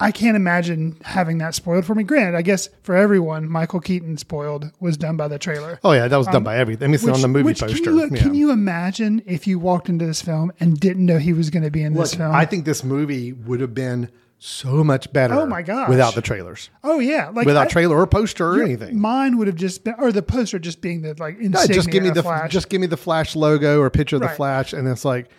I 0.01 0.11
can't 0.11 0.37
imagine 0.37 0.97
having 1.03 1.39
that 1.39 1.55
spoiled 1.55 1.85
for 1.85 1.93
me. 1.93 2.03
Granted, 2.03 2.35
I 2.37 2.41
guess 2.41 2.69
for 2.83 2.95
everyone, 2.95 3.49
Michael 3.49 3.81
Keaton 3.81 4.17
spoiled 4.17 4.71
was 4.79 4.95
done 4.97 5.17
by 5.17 5.27
the 5.27 5.37
trailer. 5.37 5.79
Oh 5.83 5.91
yeah, 5.91 6.07
that 6.07 6.15
was 6.17 6.27
done 6.27 6.43
by 6.43 6.57
everything. 6.57 6.85
I 6.85 6.87
mean, 6.87 6.95
it's 6.95 7.07
on 7.07 7.21
the 7.21 7.27
movie 7.27 7.39
Um, 7.41 7.45
which 7.47 7.59
poster. 7.59 7.83
Can 7.83 7.93
you, 7.97 8.09
yeah. 8.11 8.21
can 8.21 8.33
you 8.33 8.51
imagine 8.51 9.21
if 9.25 9.45
you 9.47 9.59
walked 9.59 9.89
into 9.89 10.05
this 10.05 10.21
film 10.21 10.53
and 10.59 10.79
didn't 10.79 11.05
know 11.05 11.17
he 11.17 11.33
was 11.33 11.49
going 11.49 11.63
to 11.63 11.71
be 11.71 11.83
in 11.83 11.93
this 11.93 12.13
film? 12.15 12.33
I 12.33 12.45
think 12.45 12.63
this 12.65 12.83
movie 12.83 13.33
would 13.33 13.59
have 13.59 13.73
been 13.73 14.09
so 14.41 14.85
much 14.85 15.11
better. 15.11 15.33
Oh, 15.33 15.45
my 15.45 15.61
gosh. 15.61 15.89
Without 15.89 16.15
the 16.15 16.21
trailers, 16.21 16.69
oh 16.85 16.99
yeah, 16.99 17.27
like 17.33 17.45
without 17.45 17.67
I- 17.67 17.69
trailer 17.69 17.97
or 17.97 18.07
poster 18.07 18.47
or 18.47 18.63
anything. 18.63 18.97
Mine 18.97 19.37
would 19.37 19.47
have 19.47 19.57
just 19.57 19.83
been, 19.83 19.95
or 19.97 20.13
the 20.13 20.21
poster 20.21 20.59
just 20.59 20.79
being 20.79 21.01
the 21.01 21.13
like 21.19 21.37
No, 21.39 21.65
just 21.67 21.89
give 21.91 22.03
me 22.03 22.09
the 22.09 22.23
Flash. 22.23 22.49
just 22.51 22.69
give 22.69 22.79
me 22.79 22.87
the 22.87 22.95
Flash 22.95 23.35
logo 23.35 23.81
or 23.81 23.89
picture 23.89 24.15
of 24.15 24.21
the 24.21 24.29
Flash, 24.29 24.71
and 24.71 24.87
it's 24.87 25.03
like 25.03 25.29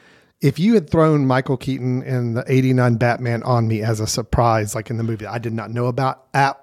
if 0.40 0.58
you 0.58 0.74
had 0.74 0.88
thrown 0.88 1.26
Michael 1.26 1.56
Keaton 1.56 2.02
in 2.02 2.34
the 2.34 2.44
'89 2.46 2.96
Batman 2.96 3.42
on 3.42 3.68
me 3.68 3.82
as 3.82 4.00
a 4.00 4.06
surprise, 4.06 4.74
like 4.74 4.90
in 4.90 4.96
the 4.96 5.02
movie 5.02 5.26
I 5.26 5.38
did 5.38 5.52
not 5.52 5.70
know 5.70 5.86
about, 5.86 6.26
at 6.32 6.58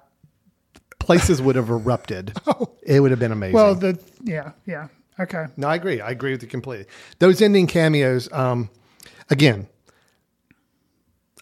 places 0.98 1.40
would 1.40 1.56
have 1.56 1.70
erupted. 1.70 2.36
It 2.82 3.00
would 3.00 3.10
have 3.10 3.20
been 3.20 3.32
amazing. 3.32 3.54
Oh. 3.54 3.64
well, 3.64 3.74
the 3.74 3.98
yeah, 4.24 4.52
yeah, 4.64 4.88
okay. 5.20 5.44
No, 5.58 5.68
I 5.68 5.74
agree. 5.74 6.00
I 6.00 6.10
agree 6.10 6.32
with 6.32 6.42
you 6.42 6.48
completely. 6.48 6.86
Those 7.18 7.42
ending 7.42 7.66
cameos, 7.66 8.32
um, 8.32 8.70
again, 9.28 9.68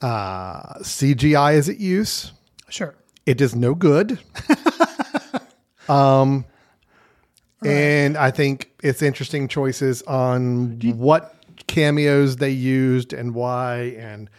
uh, 0.02 0.80
CGI 0.80 1.54
is 1.54 1.68
at 1.68 1.78
use. 1.78 2.32
Sure. 2.68 2.96
It 3.26 3.40
is 3.40 3.54
no 3.54 3.76
good. 3.76 4.18
um, 5.88 6.44
and 7.64 8.16
I 8.16 8.32
think 8.32 8.72
it's 8.82 9.02
interesting 9.02 9.46
choices 9.46 10.02
on 10.02 10.80
what 10.96 11.35
cameos 11.66 12.36
they 12.36 12.50
used 12.50 13.12
and 13.12 13.34
why. 13.34 13.96
And 13.98 14.30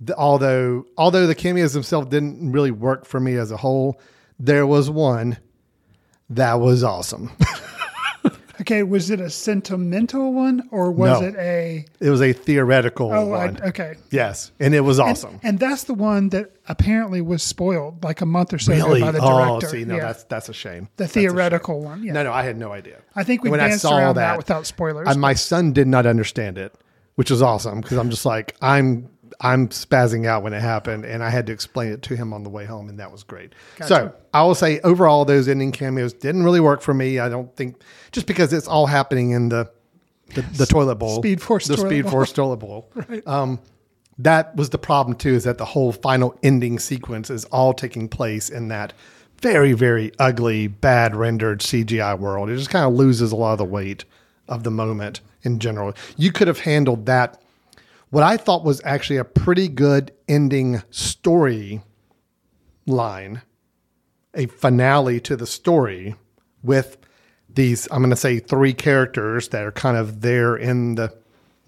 the, 0.00 0.16
although 0.16 0.86
although 0.96 1.26
the 1.26 1.34
cameos 1.34 1.72
themselves 1.72 2.08
didn't 2.08 2.52
really 2.52 2.70
work 2.70 3.04
for 3.04 3.20
me 3.20 3.36
as 3.36 3.50
a 3.50 3.56
whole, 3.56 4.00
there 4.38 4.66
was 4.66 4.90
one 4.90 5.38
that 6.30 6.60
was 6.60 6.82
awesome. 6.84 7.30
Okay, 8.60 8.82
was 8.82 9.10
it 9.10 9.20
a 9.20 9.30
sentimental 9.30 10.32
one 10.34 10.68
or 10.70 10.90
was 10.92 11.20
No. 11.20 11.26
it 11.28 11.34
a? 11.36 11.84
it 12.00 12.10
was 12.10 12.20
a 12.20 12.32
theoretical 12.32 13.10
Oh, 13.12 13.32
I, 13.32 13.46
one. 13.46 13.60
okay. 13.68 13.94
Yes, 14.10 14.52
and 14.60 14.74
it 14.74 14.80
was 14.80 15.00
awesome. 15.00 15.40
And 15.42 15.58
that's 15.58 15.84
the 15.84 15.94
one 15.94 16.28
that 16.30 16.50
apparently 16.68 17.20
was 17.22 17.42
spoiled 17.42 18.04
like 18.04 18.20
a 18.20 18.26
month 18.26 18.52
or 18.52 18.58
so 18.58 18.72
really? 18.72 19.00
ago 19.00 19.06
by 19.06 19.12
the 19.12 19.20
oh, 19.22 19.60
director. 19.60 19.68
see, 19.78 19.84
no, 19.84 19.96
Yeah. 19.96 20.02
that's 20.06 20.24
that's 20.24 20.48
a 20.48 20.52
shame. 20.52 20.84
the 20.96 21.04
That's 21.04 21.16
a 21.16 21.20
shame. 21.20 21.30
theoretical 21.30 21.80
one. 21.80 22.02
Yeah. 22.02 22.12
No, 22.12 22.24
no, 22.24 22.32
I 22.32 22.42
had 22.42 22.58
no 22.58 22.72
idea. 22.72 22.98
I 23.16 23.24
think 23.24 23.42
we 23.44 23.50
When 23.50 23.60
I 23.60 23.68
danced 23.68 23.84
around 23.86 24.16
that, 24.16 24.32
that, 24.32 24.36
without 24.36 24.66
spoilers. 24.66 25.08
I, 25.08 25.14
my 25.14 25.34
son 25.34 25.72
did 25.72 25.86
not 25.88 26.04
understand 26.06 26.58
it, 26.58 26.74
which 27.14 27.30
was 27.30 27.40
awesome 27.42 27.80
because 27.80 27.96
I'm 27.96 28.10
just 28.10 28.26
like 28.26 28.56
I'm 28.60 29.08
I'm 29.40 29.68
spazzing 29.68 30.26
out 30.26 30.42
when 30.42 30.52
it 30.52 30.60
happened, 30.60 31.04
and 31.04 31.22
I 31.22 31.30
had 31.30 31.46
to 31.46 31.52
explain 31.52 31.92
it 31.92 32.02
to 32.02 32.16
him 32.16 32.32
on 32.32 32.42
the 32.42 32.50
way 32.50 32.64
home, 32.64 32.88
and 32.88 32.98
that 32.98 33.10
was 33.10 33.22
great. 33.22 33.54
So 33.86 34.12
I 34.34 34.42
will 34.42 34.54
say 34.54 34.80
overall, 34.80 35.24
those 35.24 35.48
ending 35.48 35.72
cameos 35.72 36.12
didn't 36.12 36.42
really 36.42 36.60
work 36.60 36.82
for 36.82 36.94
me. 36.94 37.18
I 37.18 37.28
don't 37.28 37.54
think 37.56 37.80
just 38.12 38.26
because 38.26 38.52
it's 38.52 38.68
all 38.68 38.86
happening 38.86 39.30
in 39.30 39.48
the 39.48 39.70
the, 40.34 40.42
the 40.42 40.66
toilet 40.66 40.96
bowl, 40.96 41.16
Speed 41.16 41.42
Force 41.42 41.66
the 41.66 41.76
Speed 41.76 42.02
bowl. 42.02 42.12
Force 42.12 42.32
toilet 42.32 42.58
bowl. 42.58 42.90
Um, 43.26 43.60
that 44.18 44.54
was 44.54 44.70
the 44.70 44.78
problem 44.78 45.16
too. 45.16 45.34
Is 45.34 45.44
that 45.44 45.58
the 45.58 45.64
whole 45.64 45.92
final 45.92 46.38
ending 46.42 46.78
sequence 46.78 47.30
is 47.30 47.46
all 47.46 47.72
taking 47.72 48.08
place 48.08 48.48
in 48.50 48.68
that 48.68 48.92
very 49.40 49.72
very 49.72 50.12
ugly, 50.18 50.66
bad 50.66 51.16
rendered 51.16 51.60
CGI 51.60 52.18
world. 52.18 52.50
It 52.50 52.56
just 52.56 52.70
kind 52.70 52.84
of 52.84 52.92
loses 52.94 53.32
a 53.32 53.36
lot 53.36 53.52
of 53.52 53.58
the 53.58 53.64
weight 53.64 54.04
of 54.48 54.64
the 54.64 54.70
moment 54.70 55.20
in 55.42 55.58
general. 55.58 55.94
You 56.16 56.32
could 56.32 56.48
have 56.48 56.60
handled 56.60 57.06
that. 57.06 57.40
What 58.10 58.24
I 58.24 58.36
thought 58.36 58.64
was 58.64 58.80
actually 58.84 59.18
a 59.18 59.24
pretty 59.24 59.68
good 59.68 60.12
ending 60.28 60.82
story 60.90 61.82
line, 62.86 63.42
a 64.34 64.46
finale 64.46 65.20
to 65.20 65.36
the 65.36 65.46
story 65.46 66.16
with 66.62 66.98
these 67.48 67.88
I'm 67.90 67.98
going 67.98 68.10
to 68.10 68.16
say 68.16 68.38
three 68.38 68.72
characters 68.72 69.48
that 69.48 69.64
are 69.64 69.72
kind 69.72 69.96
of 69.96 70.20
there 70.20 70.56
in 70.56 70.96
the 70.96 71.14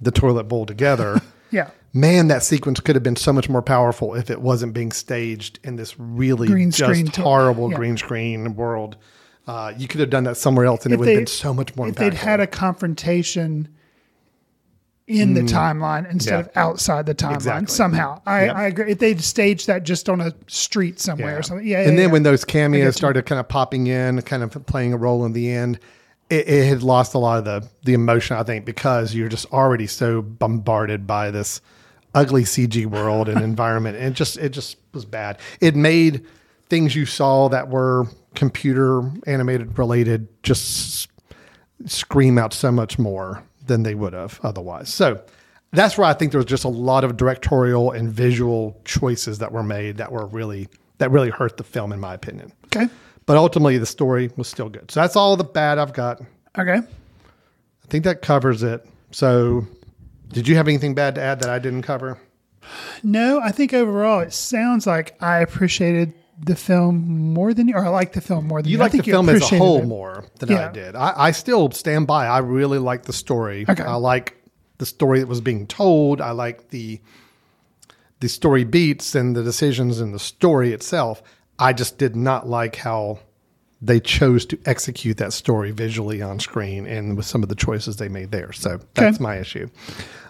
the 0.00 0.11
toilet 0.11 0.44
bowl 0.44 0.66
together. 0.66 1.20
yeah. 1.50 1.70
Man, 1.93 2.28
that 2.28 2.43
sequence 2.43 2.80
could 2.80 2.97
have 2.97 3.03
been 3.03 3.16
so 3.16 3.32
much 3.32 3.49
more 3.49 3.62
powerful 3.62 4.14
if 4.14 4.30
it 4.30 4.40
wasn't 4.40 4.72
being 4.72 4.93
staged 4.93 5.59
in 5.62 5.76
this 5.76 5.99
really 5.99 6.49
Green 6.49 6.70
just 6.70 7.14
to- 7.14 7.22
horrible 7.22 7.70
yeah. 7.70 7.76
green 7.76 7.97
screen 7.97 8.57
world. 8.57 8.97
Uh, 9.47 9.72
you 9.76 9.88
could 9.88 10.01
have 10.01 10.11
done 10.11 10.24
that 10.24 10.36
somewhere 10.36 10.64
else, 10.66 10.84
and 10.84 10.95
it 10.95 10.99
would 10.99 11.09
have 11.09 11.18
been 11.18 11.26
so 11.26 11.53
much 11.53 11.74
more. 11.74 11.88
If 11.88 11.97
they'd 11.97 12.14
had 12.14 12.38
a 12.38 12.47
confrontation 12.47 13.68
in 15.09 15.34
the 15.34 15.40
mm. 15.40 15.48
timeline 15.48 16.09
instead 16.11 16.32
Yeah. 16.32 16.40
of 16.40 16.50
outside 16.57 17.07
the 17.07 17.14
timeline 17.14 17.34
Exactly. 17.34 17.74
somehow. 17.74 18.22
I, 18.24 18.44
Yep. 18.44 18.57
I 18.57 18.64
agree. 18.66 18.92
If 18.92 18.98
they'd 18.98 19.20
staged 19.20 19.66
that 19.66 19.82
just 19.82 20.09
on 20.09 20.20
a 20.20 20.32
street 20.46 21.00
somewhere 21.00 21.38
or 21.38 21.42
something, 21.42 21.66
yeah. 21.66 21.78
and 21.78 21.92
yeah, 21.92 21.96
then 21.96 22.09
yeah. 22.09 22.12
when 22.12 22.22
those 22.22 22.44
cameos 22.44 22.96
started 22.96 23.26
kind 23.26 23.40
of 23.40 23.48
popping 23.48 23.88
in, 23.88 24.22
kind 24.22 24.42
of 24.42 24.50
playing 24.66 24.92
a 24.92 24.96
role 24.96 25.24
in 25.24 25.32
the 25.32 25.50
end, 25.50 25.78
it, 26.30 26.48
it 26.48 26.66
had 26.66 26.82
lost 26.82 27.14
a 27.14 27.18
lot 27.18 27.38
of 27.38 27.44
the 27.44 27.68
the 27.84 27.94
emotion. 27.94 28.36
I 28.36 28.42
think 28.42 28.64
because 28.64 29.14
you're 29.14 29.28
just 29.28 29.46
already 29.53 29.86
so 29.86 30.22
bombarded 30.22 31.07
by 31.07 31.30
this 31.30 31.61
ugly 32.14 32.44
CG 32.44 32.86
world 32.86 33.28
and 33.28 33.40
environment, 33.42 33.96
and 33.96 34.07
it 34.07 34.14
just 34.14 34.38
it 34.38 34.50
just 34.50 34.76
was 34.94 35.05
bad. 35.05 35.38
It 35.61 35.74
made 35.74 36.24
things 36.68 36.94
you 36.94 37.07
saw 37.07 37.48
that 37.48 37.68
were 37.68 38.07
computer 38.34 39.03
animated 39.26 39.78
related 39.78 40.26
just 40.42 41.09
scream 41.84 42.38
out 42.38 42.55
so 42.55 42.72
much 42.72 42.98
more 42.98 43.42
than 43.67 43.83
they 43.83 43.95
would 43.95 44.13
have 44.13 44.41
otherwise. 44.43 44.93
So 44.93 45.21
that's 45.73 45.97
where 45.97 46.07
I 46.07 46.13
think 46.15 46.33
there 46.33 46.39
was 46.39 46.47
just 46.47 46.65
a 46.65 46.69
lot 46.69 47.05
of 47.05 47.17
directorial 47.17 47.93
and 47.93 48.11
visual 48.11 48.81
choices 48.85 49.39
that 49.39 49.53
were 49.53 49.63
made 49.63 49.97
that 49.99 50.13
were 50.13 50.27
really 50.27 50.69
that 50.99 51.11
really 51.11 51.31
hurt 51.31 51.57
the 51.57 51.65
film 51.65 51.93
in 51.93 51.99
my 52.01 52.15
opinion. 52.15 52.53
okay, 52.67 52.89
But 53.27 53.37
ultimately 53.37 53.79
the 53.79 53.87
story 53.87 54.31
was 54.37 54.47
still 54.49 54.69
good. 54.69 54.91
So 54.91 55.01
that's 55.01 55.17
all 55.17 55.37
the 55.37 55.45
bad 55.45 55.79
I've 55.79 55.93
got. 55.93 56.21
okay. 56.59 56.77
I 56.79 57.87
think 57.89 58.05
that 58.05 58.23
covers 58.23 58.63
it. 58.63 58.87
So 59.11 59.67
did 60.29 60.47
you 60.49 60.55
have 60.57 60.69
anything 60.69 60.95
bad 60.95 61.15
to 61.17 61.21
add 61.23 61.41
that 61.41 61.51
I 61.51 61.59
didn't 61.59 61.83
cover? 61.83 62.19
No, 63.03 63.41
I 63.41 63.51
think 63.51 63.75
overall 63.75 64.21
it 64.21 64.33
sounds 64.33 64.87
like 64.87 65.17
I 65.21 65.39
appreciated 65.41 66.15
the 66.39 66.57
film 66.57 67.33
more 67.35 67.55
than 67.55 67.68
you, 67.68 67.74
or 67.74 67.85
I 67.85 67.89
like 67.89 68.12
the 68.12 68.20
film 68.20 68.47
more 68.49 68.62
than 68.62 68.70
you. 68.70 68.76
You 68.78 68.83
I 68.83 68.87
like 68.87 68.93
the 68.93 68.99
think 68.99 69.11
film 69.11 69.28
as 69.28 69.53
a 69.53 69.59
whole 69.59 69.78
it. 69.83 69.87
more 69.87 70.24
than 70.39 70.51
Yeah. 70.51 70.68
I 70.68 70.72
did. 70.72 70.97
I, 70.97 71.12
I 71.16 71.30
still 71.33 71.70
stand 71.70 72.07
by. 72.07 72.26
I 72.26 72.39
really 72.39 72.78
like 72.78 73.05
the 73.05 73.12
story. 73.12 73.64
Okay. 73.68 73.83
I 73.83 73.95
like 73.95 74.37
the 74.78 74.87
story 74.87 75.20
that 75.20 75.28
was 75.28 75.41
being 75.41 75.66
told. 75.66 76.20
I 76.20 76.33
like 76.33 76.70
the 76.70 77.01
the 78.20 78.28
story 78.28 78.64
beats 78.64 79.14
and 79.14 79.35
the 79.35 79.43
decisions 79.43 80.01
in 80.01 80.12
the 80.12 80.18
story 80.18 80.72
itself. 80.72 81.22
I 81.59 81.72
just 81.72 81.99
did 81.99 82.16
not 82.16 82.49
like 82.49 82.76
how 82.76 83.18
they 83.80 83.99
chose 83.99 84.47
to 84.47 84.59
execute 84.64 85.16
that 85.16 85.33
story 85.33 85.72
visually 85.72 86.22
on 86.22 86.39
screen 86.39 86.87
and 86.87 87.16
with 87.16 87.26
some 87.26 87.43
of 87.43 87.49
the 87.49 87.57
choices 87.57 87.97
they 87.97 88.09
made 88.09 88.30
there. 88.30 88.53
So 88.53 88.78
that's 88.95 89.18
my 89.18 89.39
issue. 89.39 89.68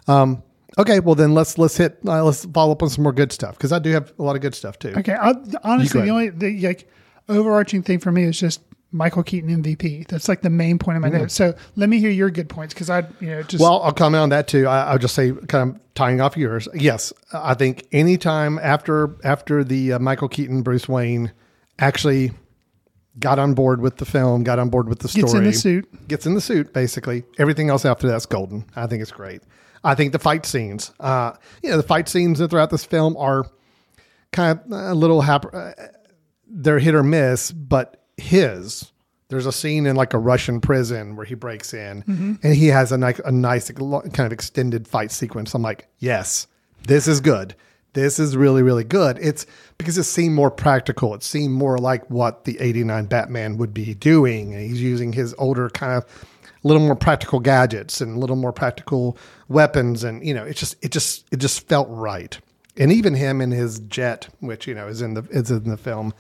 Um, 0.09 0.43
okay, 0.79 1.01
well 1.01 1.15
then 1.15 1.35
let's 1.35 1.59
let's 1.59 1.77
hit 1.77 1.99
uh, 2.07 2.23
let's 2.25 2.45
follow 2.47 2.73
up 2.73 2.83
on 2.83 2.89
some 2.91 3.03
more 3.03 3.13
good 3.13 3.33
stuff 3.33 3.57
because 3.57 3.73
I 3.73 3.79
do 3.79 3.91
have 3.91 4.13
a 4.19 4.23
lot 4.23 4.37
of 4.37 4.43
good 4.43 4.55
stuff 4.55 4.79
too. 4.79 4.95
Okay, 4.97 5.15
I, 5.15 5.35
honestly, 5.63 6.03
the 6.03 6.09
only 6.11 6.31
the 6.31 6.61
like 6.67 6.89
overarching 7.29 7.83
thing 7.83 7.99
for 7.99 8.13
me 8.13 8.25
is 8.25 8.39
just 8.39 8.61
Michael 8.93 9.23
Keaton 9.23 9.63
MVP. 9.63 10.07
That's 10.09 10.29
like 10.29 10.43
the 10.43 10.51
main 10.51 10.79
point 10.79 10.97
of 10.97 11.03
my 11.03 11.09
notes. 11.09 11.35
So 11.35 11.55
let 11.77 11.89
me 11.89 11.99
hear 11.99 12.11
your 12.11 12.31
good 12.31 12.49
points 12.49 12.75
because 12.75 12.91
I, 12.91 13.01
you 13.21 13.29
know, 13.29 13.43
just 13.43 13.63
Mm. 13.63 13.67
Well, 13.67 13.83
I'll 13.83 13.93
comment 13.93 14.21
on 14.23 14.29
that 14.31 14.49
too. 14.49 14.67
I, 14.67 14.85
I'll 14.93 14.99
just 14.99 15.15
say, 15.15 15.33
kind 15.49 15.75
of 15.75 15.81
tying 15.95 16.21
off 16.21 16.37
yours. 16.37 16.69
Yes, 16.75 17.13
I 17.33 17.55
think 17.55 17.87
anytime 17.93 18.59
after 18.59 19.17
after 19.25 19.65
the 19.65 19.95
uh, 19.95 19.99
Michael 19.99 20.29
Keaton 20.29 20.63
Bruce 20.63 20.89
Wayne 20.89 21.33
actually 21.79 22.33
got 23.19 23.39
on 23.39 23.55
board 23.55 23.81
with 23.81 23.97
the 23.97 24.05
film, 24.05 24.43
got 24.45 24.59
on 24.59 24.69
board 24.69 24.89
with 24.89 25.01
the 25.01 25.09
story, 25.09 25.23
Gets 25.23 25.35
in 25.35 25.45
the 25.45 25.53
suit. 25.53 26.09
gets 26.09 26.27
in 26.27 26.35
the 26.35 26.41
suit. 26.41 26.73
Basically, 26.73 27.25
everything 27.39 27.71
else 27.71 27.85
after 27.85 28.07
that's 28.07 28.27
golden. 28.27 28.65
I 28.77 28.87
think 28.87 29.03
it's 29.03 29.13
great. 29.13 29.43
I 29.85 29.95
think 29.95 30.13
the 30.13 30.19
fight 30.19 30.47
scenes, 30.47 30.93
uh, 31.01 31.33
you 31.63 31.71
know, 31.71 31.77
the 31.77 31.83
fight 31.83 32.09
scenes 32.09 32.39
throughout 32.39 32.71
this 32.71 32.85
film 32.85 33.17
are 33.17 33.45
kind 34.33 34.59
of 34.59 34.71
a 34.71 34.95
little 34.95 35.21
hap- 35.23 35.53
uh, 35.53 35.73
they're 36.47 36.79
hit 36.79 36.95
or 36.95 37.03
miss, 37.03 37.51
but 37.51 38.05
his 38.17 38.93
there's 39.33 39.47
a 39.47 39.53
scene 39.53 39.87
in 39.87 39.97
like 39.97 40.13
a 40.13 40.19
Russian 40.19 40.61
prison 40.61 41.17
where 41.17 41.25
he 41.25 41.35
breaks 41.35 41.73
in 41.73 42.39
and 42.43 42.55
he 42.55 42.67
has 42.67 42.93
a 42.93 42.99
nice, 42.99 43.19
a 43.21 43.33
nice 43.33 43.71
kind 43.71 44.21
of 44.21 44.31
extended 44.31 44.87
fight 44.87 45.11
sequence. 45.11 45.55
I'm 45.55 45.63
like, 45.63 45.89
yes, 45.99 46.47
this 46.87 47.09
is 47.09 47.23
good. 47.23 47.55
This 47.95 48.19
is 48.19 48.37
really, 48.37 48.63
really 48.63 48.85
good. 48.85 49.19
It's 49.23 49.47
because 49.79 49.97
it 49.97 50.05
seemed 50.05 50.35
more 50.35 50.51
practical. 50.51 51.15
It 51.15 51.23
seemed 51.23 51.55
more 51.55 51.79
like 51.79 52.11
what 52.11 52.45
the 52.45 52.61
89 52.61 53.07
Batman 53.07 53.57
would 53.57 53.73
be 53.73 53.95
doing. 53.95 54.53
And 54.53 54.63
he's 54.63 54.83
using 54.83 55.15
his 55.15 55.35
older 55.39 55.71
kind 55.71 55.95
of 55.95 56.05
little 56.69 56.83
more 56.83 56.97
practical 56.97 57.41
gadgets 57.41 58.01
and 58.01 58.17
a 58.17 58.19
little 58.19 58.37
more 58.37 58.53
practical 58.53 59.17
weapons. 59.49 60.05
And, 60.05 60.27
you 60.27 60.35
know, 60.35 60.45
it 60.45 60.57
just, 60.57 60.77
it 60.83 60.93
just, 60.93 61.27
it 61.33 61.39
just 61.39 61.69
felt 61.69 61.89
right. 61.91 62.39
And 62.77 62.93
even 62.93 63.15
him 63.15 63.41
in 63.41 63.51
his 63.51 63.81
jet, 63.81 64.29
which, 64.41 64.67
you 64.67 64.75
know, 64.75 64.89
is 64.89 65.03
in 65.03 65.15
the, 65.15 65.23
is 65.31 65.51
in 65.51 65.65
the 65.65 65.77
film, 65.77 66.15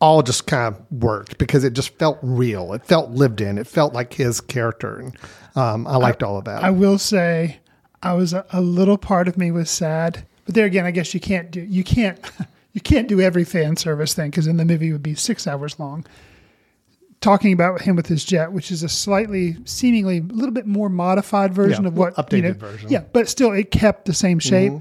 all 0.00 0.22
just 0.22 0.46
kind 0.46 0.74
of 0.74 1.02
worked 1.02 1.38
because 1.38 1.64
it 1.64 1.72
just 1.72 1.96
felt 1.98 2.18
real. 2.22 2.72
It 2.72 2.84
felt 2.84 3.10
lived 3.10 3.40
in. 3.40 3.58
It 3.58 3.66
felt 3.66 3.94
like 3.94 4.14
his 4.14 4.40
character. 4.40 4.98
And 4.98 5.16
um, 5.56 5.86
I 5.86 5.96
liked 5.96 6.22
all 6.22 6.38
of 6.38 6.44
that. 6.44 6.62
I 6.62 6.70
will 6.70 6.98
say, 6.98 7.58
I 8.02 8.14
was 8.14 8.32
a, 8.32 8.44
a 8.52 8.60
little 8.60 8.98
part 8.98 9.28
of 9.28 9.36
me 9.36 9.50
was 9.50 9.70
sad, 9.70 10.24
but 10.46 10.54
there 10.54 10.66
again, 10.66 10.86
I 10.86 10.90
guess 10.90 11.12
you 11.14 11.20
can't 11.20 11.50
do 11.50 11.60
you 11.60 11.82
can't 11.82 12.18
you 12.72 12.80
can't 12.80 13.08
do 13.08 13.20
every 13.20 13.44
fan 13.44 13.76
service 13.76 14.14
thing 14.14 14.30
because 14.30 14.46
then 14.46 14.56
the 14.56 14.64
movie 14.64 14.92
would 14.92 15.02
be 15.02 15.14
six 15.14 15.46
hours 15.46 15.78
long. 15.78 16.06
Talking 17.20 17.52
about 17.52 17.80
him 17.80 17.96
with 17.96 18.06
his 18.06 18.24
jet, 18.24 18.52
which 18.52 18.70
is 18.70 18.84
a 18.84 18.88
slightly, 18.88 19.56
seemingly 19.64 20.18
a 20.18 20.22
little 20.22 20.52
bit 20.52 20.66
more 20.66 20.88
modified 20.88 21.52
version 21.52 21.82
Yeah, 21.84 21.88
of 21.88 21.96
what 21.98 22.14
updated 22.14 22.32
you 22.32 22.42
know, 22.42 22.52
version. 22.54 22.78
Mm-hmm. 22.86 22.92
Yeah, 22.92 23.04
but 23.12 23.28
still, 23.28 23.52
it 23.52 23.70
kept 23.72 24.04
the 24.04 24.14
same 24.14 24.38
shape. 24.38 24.72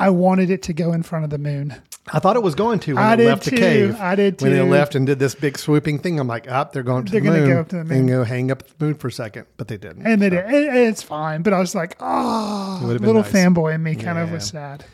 I 0.00 0.10
wanted 0.10 0.50
it 0.50 0.62
to 0.64 0.72
go 0.72 0.92
in 0.92 1.02
front 1.02 1.24
of 1.24 1.30
the 1.30 1.38
moon. 1.38 1.74
I 2.12 2.20
thought 2.20 2.36
it 2.36 2.42
was 2.42 2.54
going 2.54 2.78
to 2.80 2.94
when 2.94 3.04
I 3.04 3.16
they 3.16 3.24
did 3.24 3.28
left 3.30 3.44
the 3.44 3.50
too. 3.50 3.56
cave. 3.56 3.96
I 4.00 4.14
did 4.14 4.38
too. 4.38 4.44
When 4.46 4.52
they 4.54 4.62
left 4.62 4.94
and 4.94 5.06
did 5.06 5.18
this 5.18 5.34
big 5.34 5.58
swooping 5.58 5.98
thing, 5.98 6.18
I'm 6.18 6.26
like, 6.28 6.50
up, 6.50 6.72
they're 6.72 6.82
going 6.82 7.04
to 7.04 7.12
They're 7.12 7.20
the 7.20 7.26
gonna 7.28 7.46
go 7.46 7.60
up 7.60 7.68
to 7.68 7.76
the 7.76 7.84
moon. 7.84 7.98
And 7.98 8.08
go 8.08 8.24
hang 8.24 8.50
up 8.50 8.62
at 8.62 8.78
the 8.78 8.84
moon 8.84 8.94
for 8.94 9.08
a 9.08 9.12
second. 9.12 9.46
But 9.56 9.68
they 9.68 9.76
didn't. 9.76 10.06
And 10.06 10.22
then 10.22 10.30
did. 10.30 10.44
it- 10.52 10.74
it's 10.88 11.02
fine, 11.02 11.42
but 11.42 11.52
I 11.52 11.58
was 11.58 11.74
like, 11.74 11.96
oh, 12.00 12.80
little 12.82 13.14
nice. 13.22 13.30
fanboy 13.32 13.74
in 13.74 13.82
me 13.82 13.94
kind 13.96 14.18
of 14.18 14.30
was 14.32 14.46
sad. 14.46 14.84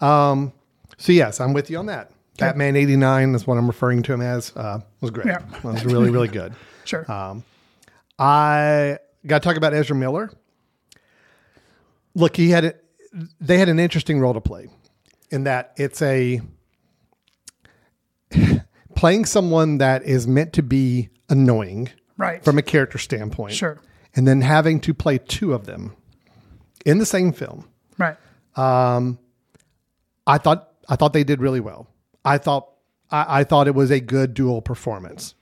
But 0.00 0.04
Um, 0.06 0.52
so 0.96 1.12
yes, 1.12 1.40
I'm 1.40 1.52
with 1.52 1.68
you 1.70 1.78
on 1.78 1.86
that. 1.86 2.10
Batman 2.42 2.76
'89 2.76 3.34
is 3.34 3.46
what 3.46 3.58
I'm 3.58 3.66
referring 3.66 4.02
to 4.04 4.12
him 4.12 4.20
as. 4.20 4.54
Uh, 4.56 4.80
was 5.00 5.10
great. 5.10 5.26
Yeah. 5.26 5.42
It 5.56 5.64
was 5.64 5.84
really, 5.84 6.10
really 6.10 6.28
good. 6.28 6.54
sure. 6.84 7.10
Um, 7.10 7.44
I 8.18 8.98
got 9.26 9.42
to 9.42 9.48
talk 9.48 9.56
about 9.56 9.74
Ezra 9.74 9.96
Miller. 9.96 10.30
Look, 12.14 12.36
he 12.36 12.50
had 12.50 12.64
a, 12.64 12.74
they 13.40 13.58
had 13.58 13.68
an 13.68 13.78
interesting 13.78 14.20
role 14.20 14.34
to 14.34 14.40
play 14.40 14.68
in 15.30 15.44
that 15.44 15.72
it's 15.76 16.02
a 16.02 16.40
playing 18.94 19.24
someone 19.24 19.78
that 19.78 20.04
is 20.04 20.26
meant 20.26 20.52
to 20.54 20.62
be 20.62 21.08
annoying 21.28 21.88
right. 22.16 22.44
from 22.44 22.58
a 22.58 22.62
character 22.62 22.98
standpoint. 22.98 23.54
Sure. 23.54 23.80
And 24.14 24.28
then 24.28 24.42
having 24.42 24.78
to 24.80 24.94
play 24.94 25.18
two 25.18 25.54
of 25.54 25.66
them 25.66 25.96
in 26.84 26.98
the 26.98 27.06
same 27.06 27.32
film. 27.32 27.68
right. 27.98 28.16
Um, 28.54 29.18
I 30.26 30.36
thought 30.38 30.68
I 30.88 30.96
thought 30.96 31.14
they 31.14 31.24
did 31.24 31.40
really 31.40 31.60
well. 31.60 31.88
I 32.24 32.38
thought 32.38 32.68
I, 33.10 33.40
I 33.40 33.44
thought 33.44 33.68
it 33.68 33.74
was 33.74 33.90
a 33.90 34.00
good 34.00 34.34
dual 34.34 34.62
performance. 34.62 35.34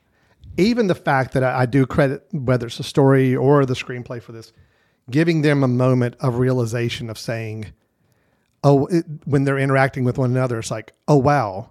Even 0.56 0.88
the 0.88 0.94
fact 0.94 1.32
that 1.32 1.44
I, 1.44 1.60
I 1.60 1.66
do 1.66 1.86
credit 1.86 2.26
whether 2.32 2.66
it's 2.66 2.78
the 2.78 2.82
story 2.82 3.34
or 3.34 3.64
the 3.64 3.74
screenplay 3.74 4.22
for 4.22 4.32
this, 4.32 4.52
giving 5.10 5.42
them 5.42 5.62
a 5.62 5.68
moment 5.68 6.16
of 6.20 6.38
realization 6.38 7.08
of 7.08 7.18
saying, 7.18 7.72
"Oh," 8.64 8.86
it, 8.86 9.04
when 9.24 9.44
they're 9.44 9.58
interacting 9.58 10.04
with 10.04 10.18
one 10.18 10.30
another, 10.30 10.58
it's 10.58 10.70
like, 10.70 10.92
"Oh 11.06 11.16
wow, 11.16 11.70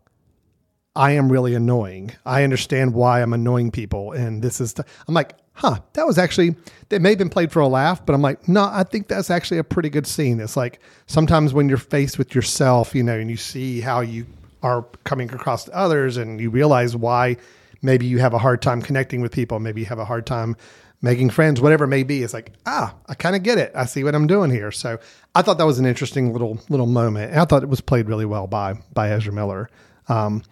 I 0.95 1.11
am 1.11 1.31
really 1.31 1.53
annoying. 1.53 2.11
I 2.25 2.43
understand 2.43 2.93
why 2.93 3.21
I'm 3.21 3.33
annoying 3.33 3.71
people, 3.71 4.11
and 4.13 4.41
this 4.41 4.61
is." 4.61 4.73
The, 4.73 4.85
I'm 5.07 5.13
like, 5.13 5.33
"Huh, 5.53 5.79
that 5.93 6.07
was 6.07 6.17
actually 6.17 6.55
that 6.89 7.01
may 7.01 7.09
have 7.09 7.17
been 7.17 7.29
played 7.29 7.51
for 7.51 7.59
a 7.59 7.67
laugh, 7.67 8.05
but 8.05 8.13
I'm 8.13 8.21
like, 8.21 8.47
no, 8.47 8.69
I 8.71 8.83
think 8.83 9.07
that's 9.07 9.29
actually 9.29 9.57
a 9.57 9.63
pretty 9.63 9.89
good 9.89 10.07
scene." 10.07 10.39
It's 10.39 10.57
like 10.57 10.79
sometimes 11.05 11.53
when 11.53 11.67
you're 11.67 11.77
faced 11.77 12.17
with 12.17 12.33
yourself, 12.33 12.95
you 12.95 13.03
know, 13.03 13.17
and 13.17 13.29
you 13.29 13.37
see 13.37 13.81
how 13.81 13.99
you 13.99 14.25
are 14.63 14.83
coming 15.03 15.31
across 15.33 15.65
to 15.65 15.75
others, 15.75 16.17
and 16.17 16.39
you 16.39 16.49
realize 16.49 16.95
why 16.95 17.37
maybe 17.81 18.05
you 18.05 18.19
have 18.19 18.33
a 18.33 18.37
hard 18.39 18.61
time 18.61 18.81
connecting 18.81 19.21
with 19.21 19.31
people, 19.31 19.59
maybe 19.59 19.81
you 19.81 19.87
have 19.87 19.99
a 19.99 20.05
hard 20.05 20.25
time 20.25 20.55
making 21.01 21.29
friends, 21.29 21.61
whatever 21.61 21.85
it 21.85 21.87
may 21.87 22.03
be. 22.03 22.23
It's 22.23 22.33
like, 22.33 22.51
ah, 22.65 22.93
I 23.07 23.13
kind 23.13 23.35
of 23.35 23.43
get 23.43 23.57
it. 23.57 23.71
I 23.73 23.85
see 23.85 24.03
what 24.03 24.13
I'm 24.15 24.27
doing 24.27 24.51
here. 24.51 24.69
So 24.71 24.99
I 25.33 25.41
thought 25.41 25.57
that 25.57 25.65
was 25.65 25.79
an 25.79 25.85
interesting 25.85 26.33
little 26.33 26.59
little 26.69 26.87
moment, 26.87 27.31
and 27.31 27.39
I 27.39 27.45
thought 27.45 27.63
it 27.63 27.69
was 27.69 27.81
played 27.81 28.07
really 28.09 28.25
well 28.25 28.47
by 28.47 28.73
by 28.93 29.09
Ezra 29.11 29.31
Miller. 29.31 29.69
Um, 30.09 30.43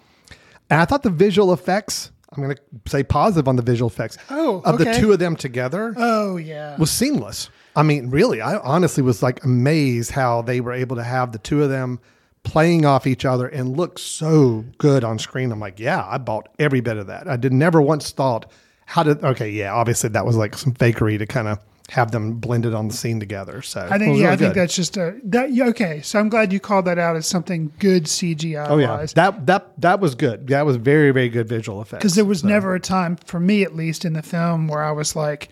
and 0.69 0.79
I 0.81 0.85
thought 0.85 1.03
the 1.03 1.09
visual 1.09 1.51
effects, 1.53 2.11
I'm 2.31 2.43
going 2.43 2.55
to 2.55 2.61
say 2.89 3.01
positive 3.03 3.47
on 3.47 3.55
the 3.55 3.61
visual 3.61 3.89
effects 3.89 4.17
Oh, 4.29 4.61
of 4.65 4.77
the 4.77 4.93
two 4.93 5.11
of 5.13 5.19
them 5.19 5.35
together 5.35 5.93
Oh 5.97 6.37
yeah. 6.37 6.77
was 6.77 6.91
seamless. 6.91 7.49
I 7.75 7.83
mean, 7.83 8.09
really, 8.09 8.41
I 8.41 8.57
honestly 8.57 9.01
was 9.03 9.21
like 9.23 9.43
amazed 9.43 10.11
how 10.11 10.41
they 10.41 10.61
were 10.61 10.73
able 10.73 10.95
to 10.97 11.03
have 11.03 11.31
the 11.31 11.37
two 11.39 11.63
of 11.63 11.69
them 11.69 11.99
playing 12.47 12.85
off 12.85 13.05
each 13.05 13.25
other 13.25 13.47
and 13.47 13.75
look 13.75 13.99
so 13.99 14.63
good 14.77 15.03
on 15.03 15.19
screen. 15.19 15.51
I'm 15.51 15.59
like, 15.59 15.79
yeah, 15.79 16.05
I 16.07 16.17
bought 16.17 16.47
every 16.59 16.79
bit 16.79 16.95
of 16.95 17.07
that. 17.07 17.27
I 17.27 17.35
did 17.35 17.51
never 17.51 17.81
once 17.81 18.11
thought, 18.11 18.49
how 18.85 19.03
did, 19.03 19.21
okay, 19.23 19.49
yeah, 19.49 19.73
obviously 19.73 20.09
that 20.11 20.25
was 20.25 20.37
like 20.37 20.57
some 20.57 20.73
fakery 20.73 21.17
to 21.19 21.25
kind 21.25 21.49
of 21.49 21.59
have 21.89 22.11
them 22.11 22.33
blended 22.33 22.73
on 22.73 22.87
the 22.87 22.93
scene 22.93 23.19
together. 23.19 23.61
So 23.61 23.81
I 23.91 23.97
think 23.97 24.17
yeah, 24.17 24.23
really 24.23 24.33
I 24.33 24.35
think 24.37 24.53
that's 24.55 24.75
just 24.75 24.97
a 24.97 25.17
that 25.23 25.51
yeah, 25.53 25.65
okay. 25.67 26.01
So 26.01 26.19
I'm 26.19 26.27
glad 26.29 26.51
you 26.51 26.59
called 26.59 26.85
that 26.85 26.97
out 26.99 27.15
as 27.15 27.25
something 27.27 27.71
good 27.79 28.05
CGI 28.05 28.69
Oh 28.69 28.77
yeah, 28.77 29.05
that 29.15 29.45
that 29.45 29.81
that 29.81 29.99
was 30.01 30.13
good. 30.15 30.47
That 30.47 30.65
was 30.65 30.75
very 30.75 31.11
very 31.11 31.29
good 31.29 31.47
visual 31.47 31.81
effects. 31.81 32.01
Because 32.01 32.15
there 32.15 32.25
was 32.25 32.41
So- 32.41 32.47
never 32.49 32.75
a 32.75 32.79
time 32.81 33.15
for 33.25 33.39
me 33.39 33.63
at 33.63 33.73
least 33.75 34.03
in 34.03 34.13
the 34.13 34.21
film 34.21 34.67
where 34.67 34.83
I 34.83 34.91
was 34.91 35.15
like, 35.15 35.47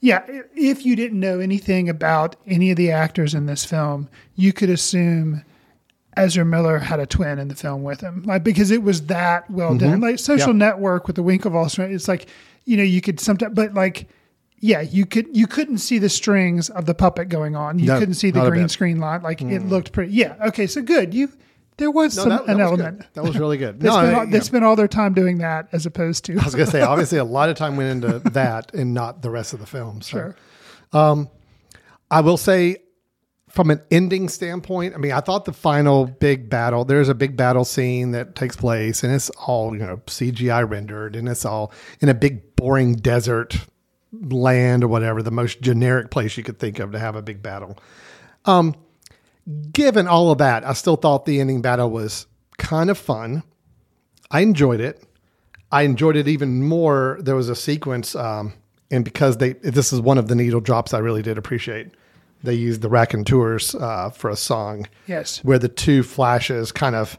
Yeah, 0.00 0.22
if 0.56 0.84
you 0.84 0.96
didn't 0.96 1.20
know 1.20 1.38
anything 1.38 1.88
about 1.88 2.34
any 2.44 2.72
of 2.72 2.76
the 2.76 2.90
actors 2.90 3.32
in 3.32 3.46
this 3.46 3.64
film, 3.64 4.08
you 4.34 4.52
could 4.52 4.70
assume 4.70 5.44
Ezra 6.16 6.44
Miller 6.44 6.78
had 6.78 7.00
a 7.00 7.06
twin 7.06 7.38
in 7.38 7.48
the 7.48 7.54
film 7.54 7.82
with 7.82 8.00
him, 8.00 8.22
like 8.24 8.44
because 8.44 8.70
it 8.70 8.82
was 8.82 9.06
that 9.06 9.50
well 9.50 9.76
done. 9.76 9.94
Mm-hmm. 9.94 10.02
Like 10.02 10.18
Social. 10.18 10.52
Network 10.52 11.06
with 11.06 11.16
the 11.16 11.22
wink 11.22 11.44
of 11.44 11.52
Winklevoss, 11.52 11.78
it's 11.90 12.08
like 12.08 12.28
you 12.64 12.76
know 12.76 12.82
you 12.82 13.00
could 13.00 13.18
sometimes, 13.20 13.54
but 13.54 13.74
like 13.74 14.08
yeah, 14.58 14.80
you 14.80 15.06
could 15.06 15.34
you 15.34 15.46
couldn't 15.46 15.78
see 15.78 15.98
the 15.98 16.08
strings 16.08 16.70
of 16.70 16.86
the 16.86 16.94
puppet 16.94 17.28
going 17.28 17.56
on. 17.56 17.78
You 17.78 17.86
No, 17.86 17.98
couldn't 17.98 18.14
see 18.14 18.30
the 18.30 18.48
green 18.48 18.68
screen 18.68 19.00
line. 19.00 19.22
Like 19.22 19.42
it 19.42 19.62
mm. 19.62 19.70
looked 19.70 19.92
pretty. 19.92 20.12
Yeah, 20.12 20.36
okay, 20.48 20.66
so 20.66 20.82
good. 20.82 21.12
You 21.14 21.32
there 21.78 21.90
was 21.90 22.16
No, 22.16 22.22
some 22.22 22.30
that, 22.30 22.46
that 22.46 22.52
an 22.52 22.58
was 22.58 22.66
element. 22.66 22.98
good. 22.98 23.08
That 23.14 23.24
was 23.24 23.38
really 23.38 23.56
good. 23.56 23.80
They, 23.80 23.88
no, 23.88 23.94
spent 23.94 24.14
all, 24.14 24.26
they 24.26 24.40
spent 24.40 24.64
all 24.64 24.76
their 24.76 24.88
time 24.88 25.14
doing 25.14 25.38
that 25.38 25.68
as 25.72 25.86
opposed 25.86 26.24
to 26.26 26.38
I 26.38 26.44
was 26.44 26.54
going 26.54 26.66
to 26.66 26.70
say, 26.70 26.82
obviously, 26.82 27.18
a 27.18 27.24
lot 27.24 27.48
of 27.48 27.56
time 27.56 27.76
went 27.76 28.04
into 28.04 28.18
that 28.30 28.72
and 28.74 28.94
not 28.94 29.22
the 29.22 29.30
rest 29.30 29.52
of 29.52 29.60
the 29.60 29.66
film. 29.66 30.00
So. 30.02 30.10
sure. 30.10 30.36
Um, 30.92 31.28
I 32.10 32.20
will 32.20 32.36
say, 32.36 32.76
from 33.52 33.70
an 33.70 33.82
ending 33.90 34.30
standpoint, 34.30 34.94
I 34.94 34.98
mean, 34.98 35.12
I 35.12 35.20
thought 35.20 35.44
the 35.44 35.52
final 35.52 36.06
big 36.06 36.48
battle, 36.48 36.86
there's 36.86 37.10
a 37.10 37.14
big 37.14 37.36
battle 37.36 37.66
scene 37.66 38.12
that 38.12 38.34
takes 38.34 38.56
place, 38.56 39.02
and 39.02 39.12
it's 39.12 39.28
all, 39.30 39.74
you 39.74 39.80
know, 39.80 39.98
CGI 40.06 40.68
rendered, 40.68 41.14
and 41.16 41.28
it's 41.28 41.44
all 41.44 41.70
in 42.00 42.08
a 42.08 42.14
big, 42.14 42.56
boring 42.56 42.94
desert 42.94 43.58
land 44.12 44.82
or 44.82 44.88
whatever, 44.88 45.22
the 45.22 45.30
most 45.30 45.60
generic 45.60 46.10
place 46.10 46.36
you 46.38 46.42
could 46.42 46.58
think 46.58 46.78
of 46.78 46.92
to 46.92 46.98
have 46.98 47.14
a 47.14 47.20
big 47.20 47.42
battle. 47.42 47.76
Um, 48.46 48.74
given 49.70 50.08
all 50.08 50.30
of 50.30 50.38
that, 50.38 50.64
I 50.64 50.72
still 50.72 50.96
thought 50.96 51.26
the 51.26 51.38
ending 51.38 51.60
battle 51.60 51.90
was 51.90 52.26
kind 52.56 52.88
of 52.88 52.96
fun. 52.96 53.42
I 54.30 54.40
enjoyed 54.40 54.80
it. 54.80 55.02
I 55.70 55.82
enjoyed 55.82 56.16
it 56.16 56.26
even 56.26 56.62
more. 56.62 57.18
There 57.20 57.36
was 57.36 57.50
a 57.50 57.56
sequence, 57.56 58.14
um, 58.14 58.54
and 58.90 59.04
because 59.04 59.38
they 59.38 59.54
this 59.54 59.92
is 59.92 60.00
one 60.00 60.18
of 60.18 60.28
the 60.28 60.34
needle 60.34 60.60
drops 60.60 60.94
I 60.94 60.98
really 60.98 61.22
did 61.22 61.38
appreciate. 61.38 61.88
They 62.42 62.54
used 62.54 62.82
the 62.82 62.88
Raconteurs 62.88 63.74
uh, 63.74 64.10
for 64.10 64.30
a 64.30 64.36
song, 64.36 64.86
Yes. 65.06 65.42
where 65.44 65.58
the 65.58 65.68
two 65.68 66.02
flashes 66.02 66.72
kind 66.72 66.94
of 66.96 67.18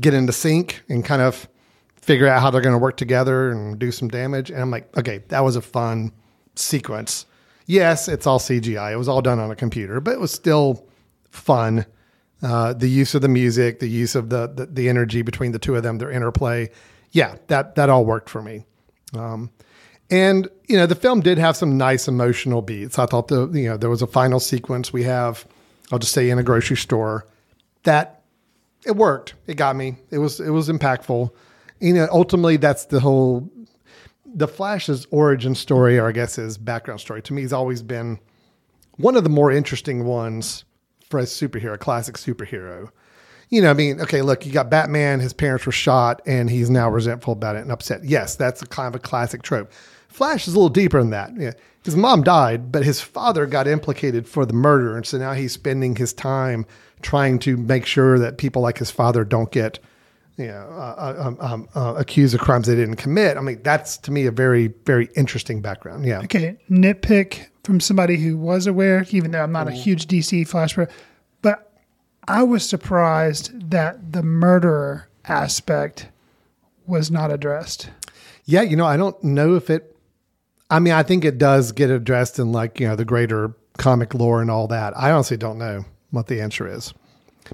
get 0.00 0.14
into 0.14 0.32
sync 0.32 0.82
and 0.88 1.04
kind 1.04 1.20
of 1.22 1.48
figure 1.96 2.26
out 2.28 2.40
how 2.40 2.50
they're 2.50 2.60
going 2.62 2.74
to 2.74 2.78
work 2.78 2.96
together 2.96 3.50
and 3.50 3.78
do 3.78 3.90
some 3.90 4.08
damage. 4.08 4.50
And 4.50 4.60
I'm 4.60 4.70
like, 4.70 4.96
okay, 4.96 5.22
that 5.28 5.40
was 5.40 5.56
a 5.56 5.60
fun 5.60 6.12
sequence. 6.54 7.26
Yes, 7.66 8.08
it's 8.08 8.26
all 8.26 8.38
CGI. 8.38 8.92
It 8.92 8.96
was 8.96 9.08
all 9.08 9.20
done 9.20 9.38
on 9.38 9.50
a 9.50 9.56
computer, 9.56 10.00
but 10.00 10.12
it 10.14 10.20
was 10.20 10.30
still 10.32 10.86
fun. 11.30 11.84
Uh, 12.42 12.72
the 12.72 12.88
use 12.88 13.14
of 13.16 13.20
the 13.22 13.28
music, 13.28 13.80
the 13.80 13.88
use 13.88 14.14
of 14.14 14.30
the, 14.30 14.46
the 14.46 14.66
the 14.66 14.88
energy 14.88 15.22
between 15.22 15.50
the 15.52 15.58
two 15.58 15.74
of 15.74 15.82
them, 15.82 15.98
their 15.98 16.10
interplay. 16.10 16.70
Yeah, 17.10 17.34
that 17.48 17.74
that 17.74 17.90
all 17.90 18.04
worked 18.06 18.30
for 18.30 18.40
me. 18.40 18.64
Um, 19.12 19.50
and 20.10 20.48
you 20.68 20.76
know, 20.76 20.86
the 20.86 20.94
film 20.94 21.20
did 21.20 21.38
have 21.38 21.56
some 21.56 21.76
nice 21.76 22.08
emotional 22.08 22.62
beats. 22.62 22.98
I 22.98 23.06
thought 23.06 23.28
the 23.28 23.48
you 23.48 23.68
know 23.68 23.76
there 23.76 23.90
was 23.90 24.02
a 24.02 24.06
final 24.06 24.40
sequence 24.40 24.92
we 24.92 25.02
have. 25.04 25.46
I'll 25.90 25.98
just 25.98 26.12
say 26.12 26.28
in 26.30 26.38
a 26.38 26.42
grocery 26.42 26.76
store 26.76 27.26
that 27.84 28.22
it 28.86 28.96
worked. 28.96 29.34
It 29.46 29.56
got 29.56 29.76
me. 29.76 29.96
It 30.10 30.18
was 30.18 30.40
it 30.40 30.50
was 30.50 30.68
impactful. 30.68 31.30
You 31.80 31.94
know, 31.94 32.08
ultimately 32.10 32.56
that's 32.56 32.86
the 32.86 33.00
whole 33.00 33.48
the 34.26 34.48
Flash's 34.48 35.06
origin 35.10 35.54
story, 35.54 35.98
or 35.98 36.08
I 36.08 36.12
guess 36.12 36.36
his 36.36 36.58
background 36.58 37.00
story, 37.00 37.22
to 37.22 37.32
me 37.32 37.42
has 37.42 37.52
always 37.52 37.82
been 37.82 38.18
one 38.96 39.16
of 39.16 39.24
the 39.24 39.30
more 39.30 39.50
interesting 39.50 40.04
ones 40.04 40.64
for 41.08 41.20
a 41.20 41.24
superhero, 41.24 41.74
a 41.74 41.78
classic 41.78 42.16
superhero. 42.16 42.90
You 43.48 43.62
know, 43.62 43.70
I 43.70 43.72
mean, 43.72 44.00
okay, 44.02 44.20
look, 44.20 44.44
you 44.44 44.52
got 44.52 44.68
Batman, 44.68 45.20
his 45.20 45.32
parents 45.32 45.64
were 45.64 45.72
shot, 45.72 46.20
and 46.26 46.50
he's 46.50 46.68
now 46.68 46.90
resentful 46.90 47.32
about 47.32 47.56
it 47.56 47.60
and 47.60 47.72
upset. 47.72 48.04
Yes, 48.04 48.36
that's 48.36 48.60
a 48.60 48.66
kind 48.66 48.88
of 48.88 48.94
a 48.94 48.98
classic 48.98 49.42
trope. 49.42 49.72
Flash 50.18 50.46
is 50.46 50.54
a 50.54 50.56
little 50.58 50.68
deeper 50.68 50.98
than 50.98 51.10
that. 51.10 51.32
Yeah. 51.36 51.52
His 51.84 51.96
mom 51.96 52.22
died, 52.22 52.70
but 52.70 52.84
his 52.84 53.00
father 53.00 53.46
got 53.46 53.66
implicated 53.66 54.28
for 54.28 54.44
the 54.44 54.52
murder. 54.52 54.96
And 54.96 55.06
so 55.06 55.16
now 55.16 55.32
he's 55.32 55.52
spending 55.52 55.96
his 55.96 56.12
time 56.12 56.66
trying 57.00 57.38
to 57.38 57.56
make 57.56 57.86
sure 57.86 58.18
that 58.18 58.36
people 58.36 58.60
like 58.60 58.78
his 58.78 58.90
father 58.90 59.24
don't 59.24 59.50
get 59.50 59.78
you 60.36 60.46
know, 60.46 60.68
uh, 60.70 61.14
um, 61.18 61.36
um, 61.40 61.68
uh, 61.74 61.94
accused 61.96 62.34
of 62.34 62.40
crimes 62.40 62.66
they 62.68 62.76
didn't 62.76 62.96
commit. 62.96 63.36
I 63.36 63.40
mean, 63.40 63.60
that's 63.62 63.96
to 63.98 64.12
me 64.12 64.26
a 64.26 64.30
very, 64.30 64.68
very 64.86 65.08
interesting 65.16 65.60
background. 65.60 66.04
Yeah. 66.04 66.20
Okay, 66.20 66.56
nitpick 66.70 67.48
from 67.64 67.80
somebody 67.80 68.16
who 68.16 68.36
was 68.36 68.66
aware, 68.66 69.04
even 69.10 69.32
though 69.32 69.42
I'm 69.42 69.52
not 69.52 69.66
a 69.66 69.72
huge 69.72 70.06
DC 70.06 70.46
Flash, 70.46 70.76
but 71.42 71.72
I 72.28 72.42
was 72.44 72.68
surprised 72.68 73.70
that 73.70 74.12
the 74.12 74.22
murderer 74.22 75.08
aspect 75.24 76.08
was 76.86 77.10
not 77.10 77.32
addressed. 77.32 77.90
Yeah, 78.44 78.62
you 78.62 78.76
know, 78.76 78.86
I 78.86 78.96
don't 78.96 79.22
know 79.24 79.56
if 79.56 79.70
it. 79.70 79.94
I 80.70 80.78
mean, 80.80 80.92
I 80.92 81.02
think 81.02 81.24
it 81.24 81.38
does 81.38 81.72
get 81.72 81.90
addressed 81.90 82.38
in 82.38 82.52
like 82.52 82.78
you 82.80 82.86
know 82.88 82.96
the 82.96 83.04
greater 83.04 83.54
comic 83.78 84.14
lore 84.14 84.40
and 84.42 84.50
all 84.50 84.66
that. 84.68 84.96
I 84.96 85.10
honestly 85.12 85.36
don't 85.36 85.58
know 85.58 85.84
what 86.10 86.26
the 86.26 86.40
answer 86.40 86.66
is. 86.66 86.92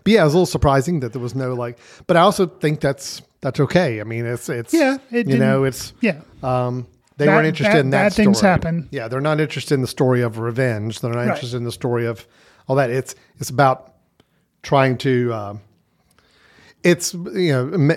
But 0.02 0.12
yeah, 0.12 0.22
it 0.22 0.24
was 0.24 0.34
a 0.34 0.36
little 0.38 0.46
surprising 0.46 1.00
that 1.00 1.12
there 1.12 1.22
was 1.22 1.34
no 1.34 1.54
like. 1.54 1.78
But 2.06 2.16
I 2.16 2.20
also 2.20 2.46
think 2.46 2.80
that's 2.80 3.22
that's 3.40 3.60
okay. 3.60 4.00
I 4.00 4.04
mean, 4.04 4.26
it's 4.26 4.48
it's 4.48 4.74
Yeah, 4.74 4.96
it 5.12 5.28
you 5.28 5.38
know 5.38 5.64
it's 5.64 5.92
Yeah, 6.00 6.20
um 6.42 6.86
they 7.16 7.26
Bad- 7.26 7.34
weren't 7.36 7.46
interested 7.46 7.72
bad- 7.74 7.80
in 7.84 7.90
that. 7.90 8.02
bad 8.06 8.12
things 8.14 8.40
happen. 8.40 8.88
Yeah, 8.90 9.06
they're 9.06 9.20
not 9.20 9.40
interested 9.40 9.74
in 9.74 9.82
the 9.82 9.86
story 9.86 10.20
of 10.22 10.38
revenge. 10.38 11.00
They're 11.00 11.10
not 11.12 11.18
Right. 11.20 11.28
interested 11.28 11.56
in 11.58 11.62
the 11.64 11.70
story 11.72 12.06
of 12.06 12.26
all 12.66 12.74
that. 12.76 12.90
It's 12.90 13.14
it's 13.38 13.50
about 13.50 13.92
trying 14.62 14.96
to. 14.98 15.32
Um, 15.32 15.60
it's 16.84 17.14
you 17.14 17.52
know 17.52 17.96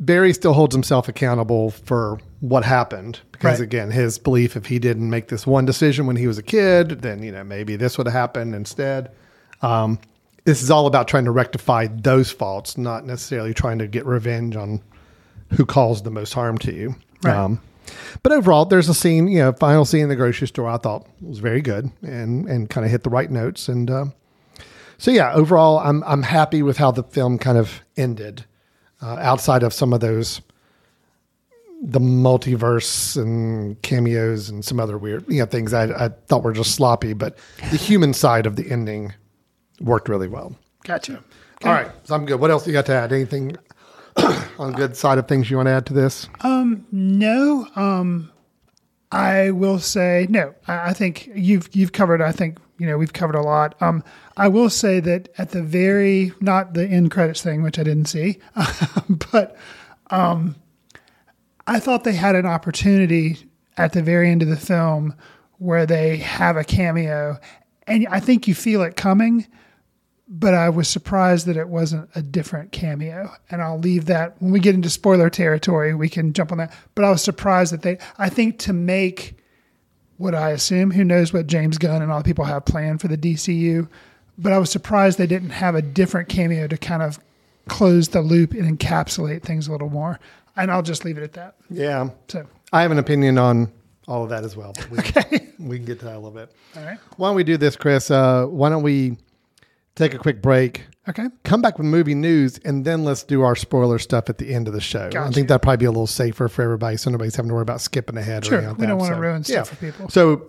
Barry 0.00 0.32
still 0.34 0.52
holds 0.52 0.74
himself 0.74 1.08
accountable 1.08 1.70
for 1.70 2.18
what 2.40 2.64
happened 2.64 3.20
because 3.32 3.58
Right. 3.60 3.64
again 3.66 3.90
his 3.90 4.18
belief 4.18 4.56
if 4.56 4.66
he 4.66 4.78
didn't 4.78 5.08
make 5.08 5.28
this 5.28 5.46
one 5.46 5.64
decision 5.64 6.06
when 6.06 6.16
he 6.16 6.26
was 6.26 6.36
a 6.38 6.42
kid 6.42 7.00
then 7.02 7.22
you 7.22 7.32
know 7.32 7.44
maybe 7.44 7.76
this 7.76 7.96
would 7.96 8.06
have 8.06 8.14
happened 8.14 8.54
instead. 8.54 9.10
Um, 9.62 9.98
this 10.44 10.62
is 10.62 10.70
all 10.70 10.86
about 10.86 11.08
trying 11.08 11.24
to 11.26 11.30
rectify 11.30 11.88
those 11.88 12.30
faults, 12.30 12.78
not 12.78 13.04
necessarily 13.04 13.52
trying 13.52 13.78
to 13.80 13.86
get 13.86 14.06
revenge 14.06 14.56
on 14.56 14.80
who 15.56 15.66
caused 15.66 16.04
the 16.04 16.10
most 16.10 16.32
harm 16.32 16.56
to 16.58 16.72
you. 16.72 16.94
Right. 17.22 17.36
Um, 17.36 17.60
but 18.22 18.32
overall, 18.32 18.64
there's 18.64 18.88
a 18.88 18.94
scene, 18.94 19.28
you 19.28 19.38
know, 19.40 19.52
final 19.52 19.84
scene 19.84 20.02
in 20.02 20.08
the 20.08 20.16
grocery 20.16 20.46
store. 20.46 20.68
I 20.68 20.76
thought 20.78 21.06
was 21.20 21.38
very 21.40 21.60
good 21.60 21.90
and 22.02 22.46
and 22.48 22.70
kind 22.70 22.84
of 22.84 22.90
hit 22.90 23.02
the 23.02 23.10
right 23.10 23.30
notes. 23.30 23.68
And 23.68 23.90
uh, 23.90 24.04
so 24.98 25.10
yeah, 25.10 25.32
overall, 25.32 25.78
I'm 25.78 26.02
I'm 26.04 26.22
happy 26.22 26.62
with 26.62 26.76
how 26.76 26.90
the 26.90 27.02
film 27.04 27.38
kind 27.38 27.56
of 27.58 27.80
ended. 27.96 28.44
Uh, 29.00 29.14
outside 29.20 29.62
of 29.62 29.72
some 29.72 29.92
of 29.92 30.00
those, 30.00 30.40
the 31.80 32.00
multiverse 32.00 33.16
and 33.16 33.80
cameos 33.82 34.48
and 34.48 34.64
some 34.64 34.80
other 34.80 34.98
weird, 34.98 35.24
you 35.28 35.38
know, 35.38 35.46
things 35.46 35.72
I, 35.72 35.84
I 36.06 36.08
thought 36.26 36.42
were 36.42 36.52
just 36.52 36.74
sloppy, 36.74 37.12
but 37.12 37.38
the 37.70 37.76
human 37.88 38.12
side 38.12 38.44
of 38.44 38.56
the 38.56 38.68
ending 38.68 39.12
worked 39.80 40.08
really 40.08 40.26
well. 40.26 40.56
gotcha. 40.82 41.22
All 41.64 41.72
right, 41.72 41.90
so 42.04 42.14
I'm 42.14 42.24
good. 42.26 42.40
What 42.40 42.50
else 42.50 42.66
you 42.66 42.72
got 42.72 42.86
to 42.86 42.92
add? 42.92 43.12
Anything 43.12 43.56
on 44.58 44.72
the 44.72 44.76
good 44.76 44.96
side 44.96 45.18
of 45.18 45.26
things 45.28 45.48
you 45.50 45.56
want 45.56 45.66
to 45.68 45.72
add 45.72 45.86
to 45.86 45.92
this? 45.92 46.28
Um, 46.40 46.84
No, 46.90 47.68
um, 47.76 48.30
I 49.12 49.50
will 49.52 49.78
say 49.78 50.26
no. 50.28 50.54
I, 50.66 50.90
I 50.90 50.92
think 50.92 51.28
you've 51.34 51.68
you've 51.72 51.92
covered. 51.92 52.20
I 52.20 52.32
think 52.32 52.58
you 52.78 52.86
know 52.86 52.96
we've 52.96 53.12
covered 53.12 53.34
a 53.34 53.42
lot. 53.42 53.80
Um, 53.82 54.02
I 54.36 54.48
will 54.48 54.70
say 54.70 55.00
that 55.00 55.28
at 55.36 55.50
the 55.50 55.62
very 55.62 56.32
not 56.40 56.74
the 56.74 56.86
end 56.86 57.10
credits 57.10 57.42
thing, 57.42 57.62
which 57.62 57.78
I 57.78 57.82
didn't 57.82 58.06
see, 58.06 58.38
but 59.32 59.56
um, 60.10 60.56
I 61.66 61.80
thought 61.80 62.04
they 62.04 62.14
had 62.14 62.34
an 62.34 62.46
opportunity 62.46 63.38
at 63.76 63.92
the 63.92 64.02
very 64.02 64.30
end 64.30 64.42
of 64.42 64.48
the 64.48 64.56
film 64.56 65.14
where 65.58 65.86
they 65.86 66.18
have 66.18 66.56
a 66.56 66.64
cameo, 66.64 67.38
and 67.86 68.06
I 68.08 68.20
think 68.20 68.48
you 68.48 68.54
feel 68.54 68.82
it 68.82 68.96
coming. 68.96 69.46
But 70.30 70.52
I 70.52 70.68
was 70.68 70.88
surprised 70.88 71.46
that 71.46 71.56
it 71.56 71.70
wasn't 71.70 72.10
a 72.14 72.20
different 72.20 72.70
cameo. 72.70 73.32
And 73.48 73.62
I'll 73.62 73.78
leave 73.78 74.04
that 74.06 74.36
when 74.42 74.52
we 74.52 74.60
get 74.60 74.74
into 74.74 74.90
spoiler 74.90 75.30
territory, 75.30 75.94
we 75.94 76.10
can 76.10 76.34
jump 76.34 76.52
on 76.52 76.58
that. 76.58 76.74
But 76.94 77.06
I 77.06 77.10
was 77.10 77.22
surprised 77.22 77.72
that 77.72 77.80
they, 77.80 77.96
I 78.18 78.28
think 78.28 78.58
to 78.58 78.74
make 78.74 79.37
what 80.18 80.34
I 80.34 80.50
assume, 80.50 80.90
who 80.90 81.04
knows 81.04 81.32
what 81.32 81.46
James 81.46 81.78
Gunn 81.78 82.02
and 82.02 82.12
all 82.12 82.18
the 82.18 82.24
people 82.24 82.44
have 82.44 82.64
planned 82.64 83.00
for 83.00 83.08
the 83.08 83.16
DCU, 83.16 83.88
but 84.36 84.52
I 84.52 84.58
was 84.58 84.70
surprised 84.70 85.18
they 85.18 85.26
didn't 85.26 85.50
have 85.50 85.74
a 85.74 85.82
different 85.82 86.28
cameo 86.28 86.66
to 86.68 86.76
kind 86.76 87.02
of 87.02 87.18
close 87.68 88.08
the 88.08 88.20
loop 88.20 88.52
and 88.52 88.78
encapsulate 88.78 89.42
things 89.42 89.68
a 89.68 89.72
little 89.72 89.90
more. 89.90 90.18
And 90.56 90.70
I'll 90.70 90.82
just 90.82 91.04
leave 91.04 91.18
it 91.18 91.22
at 91.22 91.32
that. 91.34 91.54
Yeah, 91.70 92.10
So, 92.28 92.46
I 92.72 92.82
have 92.82 92.90
an 92.90 92.98
opinion 92.98 93.38
on 93.38 93.72
all 94.08 94.24
of 94.24 94.30
that 94.30 94.44
as 94.44 94.56
well. 94.56 94.72
But 94.74 94.90
we, 94.90 94.98
okay. 94.98 95.48
we 95.58 95.76
can 95.76 95.86
get 95.86 95.98
to 96.00 96.06
that 96.06 96.14
a 96.14 96.18
little 96.18 96.30
bit. 96.32 96.50
All 96.76 96.84
right. 96.84 96.98
Why 97.16 97.28
don't 97.28 97.36
we 97.36 97.44
do 97.44 97.56
this, 97.56 97.76
Chris? 97.76 98.10
Uh, 98.10 98.46
why 98.46 98.68
don't 98.68 98.82
we 98.82 99.16
take 99.94 100.14
a 100.14 100.18
quick 100.18 100.42
break, 100.42 100.84
Okay. 101.08 101.28
come 101.44 101.62
back 101.62 101.78
with 101.78 101.86
movie 101.86 102.14
news, 102.14 102.58
and 102.64 102.84
then 102.84 103.04
let's 103.04 103.22
do 103.22 103.42
our 103.42 103.56
spoiler 103.56 103.98
stuff 103.98 104.28
at 104.28 104.38
the 104.38 104.52
end 104.54 104.68
of 104.68 104.74
the 104.74 104.80
show. 104.80 105.08
I 105.16 105.30
think 105.30 105.48
that'd 105.48 105.62
probably 105.62 105.78
be 105.78 105.86
a 105.86 105.90
little 105.90 106.06
safer 106.06 106.48
for 106.48 106.62
everybody, 106.62 106.96
so 106.98 107.10
nobody's 107.10 107.34
having 107.36 107.48
to 107.48 107.54
worry 107.54 107.62
about 107.62 107.80
skipping 107.80 108.16
ahead. 108.18 108.44
Sure. 108.44 108.58
Or 108.58 108.60
anything 108.62 108.76
We 108.78 108.86
don't 108.86 108.98
want 108.98 109.10
to 109.10 109.16
So, 109.16 109.20
ruin 109.20 109.44
stuff 109.44 109.56
yeah. 109.56 109.62
for 109.62 109.76
people. 109.76 110.08
So 110.10 110.46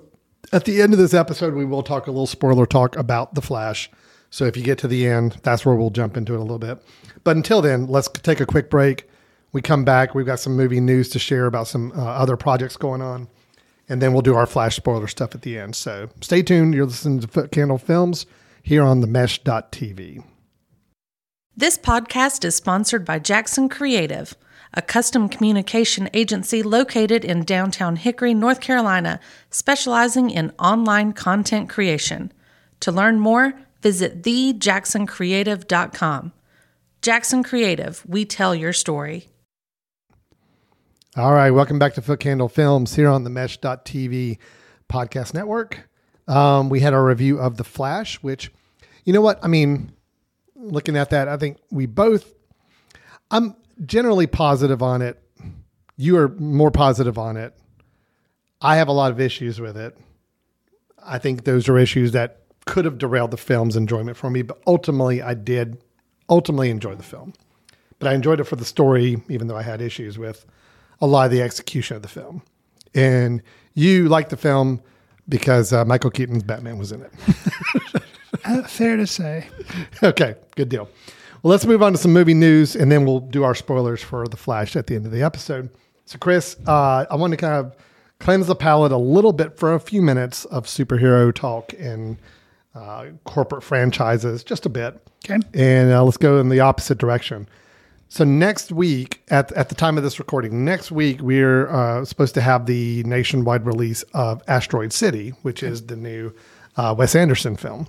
at 0.51 0.65
the 0.65 0.81
end 0.81 0.93
of 0.93 0.99
this 0.99 1.13
episode, 1.13 1.53
we 1.53 1.65
will 1.65 1.83
talk 1.83 2.07
a 2.07 2.11
little 2.11 2.27
spoiler 2.27 2.65
talk 2.65 2.95
about 2.97 3.35
the 3.35 3.41
Flash. 3.41 3.89
So 4.31 4.45
if 4.45 4.55
you 4.57 4.63
get 4.63 4.77
to 4.79 4.87
the 4.87 5.07
end, 5.07 5.37
that's 5.43 5.65
where 5.65 5.75
we'll 5.75 5.89
jump 5.89 6.15
into 6.17 6.33
it 6.33 6.37
a 6.37 6.41
little 6.41 6.59
bit. 6.59 6.83
But 7.23 7.35
until 7.35 7.61
then, 7.61 7.87
let's 7.87 8.07
take 8.09 8.39
a 8.39 8.45
quick 8.45 8.69
break. 8.69 9.09
We 9.51 9.61
come 9.61 9.83
back. 9.83 10.13
We've 10.13 10.25
got 10.25 10.39
some 10.39 10.55
movie 10.55 10.79
news 10.79 11.09
to 11.09 11.19
share 11.19 11.45
about 11.47 11.67
some 11.67 11.91
uh, 11.95 12.03
other 12.03 12.37
projects 12.37 12.77
going 12.77 13.01
on. 13.01 13.27
and 13.87 14.01
then 14.01 14.13
we'll 14.13 14.21
do 14.21 14.35
our 14.35 14.45
flash 14.45 14.75
spoiler 14.75 15.07
stuff 15.07 15.33
at 15.33 15.41
the 15.41 15.57
end. 15.57 15.75
So 15.75 16.09
stay 16.21 16.43
tuned. 16.43 16.75
You're 16.75 16.85
listening 16.85 17.21
to 17.21 17.27
Footcandle 17.27 17.81
Films 17.81 18.27
here 18.61 18.83
on 18.83 19.01
the 19.01 19.07
Mesh.tv. 19.07 20.23
This 21.59 21.77
podcast 21.77 22.45
is 22.45 22.55
sponsored 22.55 23.03
by 23.03 23.19
Jackson 23.19 23.67
Creative, 23.67 24.33
a 24.73 24.81
custom 24.81 25.27
communication 25.27 26.09
agency 26.13 26.63
located 26.63 27.25
in 27.25 27.43
downtown 27.43 27.97
Hickory, 27.97 28.33
North 28.33 28.61
Carolina, 28.61 29.19
specializing 29.49 30.29
in 30.29 30.53
online 30.57 31.11
content 31.11 31.67
creation. 31.67 32.31
To 32.79 32.93
learn 32.93 33.19
more, 33.19 33.55
visit 33.81 34.21
thejacksoncreative.com. 34.21 36.31
Jackson 37.01 37.43
Creative, 37.43 38.05
we 38.07 38.23
tell 38.23 38.55
your 38.55 38.71
story. 38.71 39.27
All 41.17 41.33
right, 41.33 41.51
welcome 41.51 41.77
back 41.77 41.93
to 41.95 42.01
Footcandle 42.01 42.49
Films 42.49 42.95
here 42.95 43.09
on 43.09 43.25
the 43.25 43.29
Mesh.tv 43.29 44.37
podcast 44.89 45.33
network. 45.33 45.89
Um, 46.25 46.69
we 46.69 46.79
had 46.79 46.93
our 46.93 47.03
review 47.03 47.37
of 47.37 47.57
The 47.57 47.65
Flash, 47.65 48.15
which, 48.23 48.49
you 49.03 49.11
know 49.11 49.19
what? 49.19 49.43
I 49.43 49.49
mean, 49.49 49.91
looking 50.59 50.97
at 50.97 51.09
that, 51.09 51.27
I 51.27 51.37
think 51.37 51.57
we 51.71 51.85
both, 51.85 52.33
I'm 53.31 53.55
generally 53.85 54.27
positive 54.27 54.83
on 54.83 55.01
it. 55.01 55.21
You 55.97 56.17
are 56.17 56.29
more 56.29 56.71
positive 56.71 57.17
on 57.17 57.37
it. 57.37 57.53
I 58.61 58.77
have 58.77 58.87
a 58.87 58.93
lot 58.93 59.11
of 59.11 59.19
issues 59.19 59.59
with 59.59 59.77
it. 59.77 59.97
I 61.03 61.17
think 61.17 61.43
those 61.45 61.69
are 61.69 61.77
issues 61.77 62.11
that 62.11 62.43
could 62.65 62.85
have 62.85 62.97
derailed 62.97 63.31
the 63.31 63.37
film's 63.37 63.75
enjoyment 63.75 64.17
for 64.17 64.29
me, 64.29 64.41
but 64.41 64.61
ultimately 64.67 65.21
I 65.21 65.33
did 65.33 65.81
ultimately 66.29 66.69
enjoy 66.69 66.95
the 66.95 67.03
film. 67.03 67.33
But 67.97 68.09
I 68.09 68.13
enjoyed 68.13 68.39
it 68.39 68.45
for 68.45 68.55
the 68.55 68.65
story, 68.65 69.21
even 69.27 69.47
though 69.47 69.57
I 69.57 69.63
had 69.63 69.81
issues 69.81 70.17
with 70.17 70.45
a 71.01 71.07
lot 71.07 71.25
of 71.25 71.31
the 71.31 71.41
execution 71.41 71.95
of 71.95 72.01
the 72.01 72.07
film. 72.07 72.43
And 72.93 73.41
you 73.73 74.07
liked 74.07 74.29
the 74.29 74.37
film 74.37 74.81
because 75.27 75.73
uh, 75.73 75.85
Michael 75.85 76.11
Keaton's 76.11 76.43
Batman 76.43 76.77
was 76.77 76.91
in 76.91 77.01
it. 77.01 77.11
Uh, 78.45 78.63
fair 78.63 78.97
to 78.97 79.07
say. 79.07 79.47
okay, 80.03 80.35
good 80.55 80.69
deal. 80.69 80.89
Well, 81.41 81.51
let's 81.51 81.65
move 81.65 81.81
on 81.81 81.93
to 81.93 81.97
some 81.97 82.13
movie 82.13 82.33
news, 82.33 82.75
and 82.75 82.91
then 82.91 83.05
we'll 83.05 83.21
do 83.21 83.43
our 83.43 83.55
spoilers 83.55 84.01
for 84.01 84.27
The 84.27 84.37
Flash 84.37 84.75
at 84.75 84.87
the 84.87 84.95
end 84.95 85.05
of 85.05 85.11
the 85.11 85.23
episode. 85.23 85.69
So, 86.05 86.17
Chris, 86.17 86.57
uh, 86.67 87.05
I 87.09 87.15
want 87.15 87.31
to 87.31 87.37
kind 87.37 87.53
of 87.53 87.75
cleanse 88.19 88.47
the 88.47 88.55
palate 88.55 88.91
a 88.91 88.97
little 88.97 89.31
bit 89.31 89.57
for 89.57 89.73
a 89.73 89.79
few 89.79 90.01
minutes 90.01 90.45
of 90.45 90.65
superhero 90.65 91.33
talk 91.33 91.73
and 91.79 92.17
uh, 92.75 93.07
corporate 93.23 93.63
franchises, 93.63 94.43
just 94.43 94.65
a 94.65 94.69
bit. 94.69 95.01
Okay. 95.25 95.39
And 95.53 95.91
uh, 95.91 96.03
let's 96.03 96.17
go 96.17 96.39
in 96.39 96.49
the 96.49 96.59
opposite 96.59 96.97
direction. 96.97 97.47
So 98.09 98.23
next 98.23 98.71
week, 98.71 99.21
at 99.29 99.51
at 99.51 99.69
the 99.69 99.75
time 99.75 99.95
of 99.95 100.03
this 100.03 100.17
recording, 100.17 100.65
next 100.65 100.91
week 100.91 101.21
we're 101.21 101.69
uh, 101.69 102.03
supposed 102.05 102.33
to 102.33 102.41
have 102.41 102.65
the 102.65 103.03
nationwide 103.03 103.65
release 103.67 104.01
of 104.13 104.41
Asteroid 104.47 104.91
City, 104.91 105.29
which 105.43 105.61
is 105.61 105.85
the 105.85 105.95
new 105.95 106.33
uh, 106.75 106.95
Wes 106.97 107.15
Anderson 107.15 107.55
film, 107.55 107.87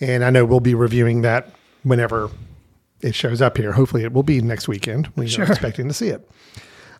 and 0.00 0.24
I 0.24 0.30
know 0.30 0.44
we'll 0.44 0.60
be 0.60 0.74
reviewing 0.74 1.22
that 1.22 1.50
whenever 1.82 2.30
it 3.00 3.14
shows 3.14 3.40
up 3.40 3.56
here. 3.56 3.72
Hopefully, 3.72 4.04
it 4.04 4.12
will 4.12 4.22
be 4.22 4.40
next 4.40 4.68
weekend. 4.68 5.10
We're 5.16 5.28
Sure. 5.28 5.44
expecting 5.46 5.88
to 5.88 5.94
see 5.94 6.08
it. 6.08 6.28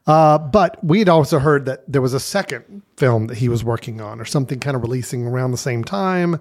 Uh, 0.07 0.39
but 0.39 0.83
we'd 0.83 1.09
also 1.09 1.39
heard 1.39 1.67
that 1.67 1.85
there 1.87 2.01
was 2.01 2.15
a 2.15 2.21
second 2.21 2.83
film 2.97 3.27
that 3.27 3.37
he 3.39 3.49
was 3.49 3.63
working 3.63 4.01
on, 4.01 4.19
or 4.21 4.25
something 4.25 4.59
kind 4.59 4.75
of 4.75 4.83
releasing 4.83 5.27
around 5.27 5.51
the 5.51 5.59
same 5.59 5.85
time, 5.85 6.39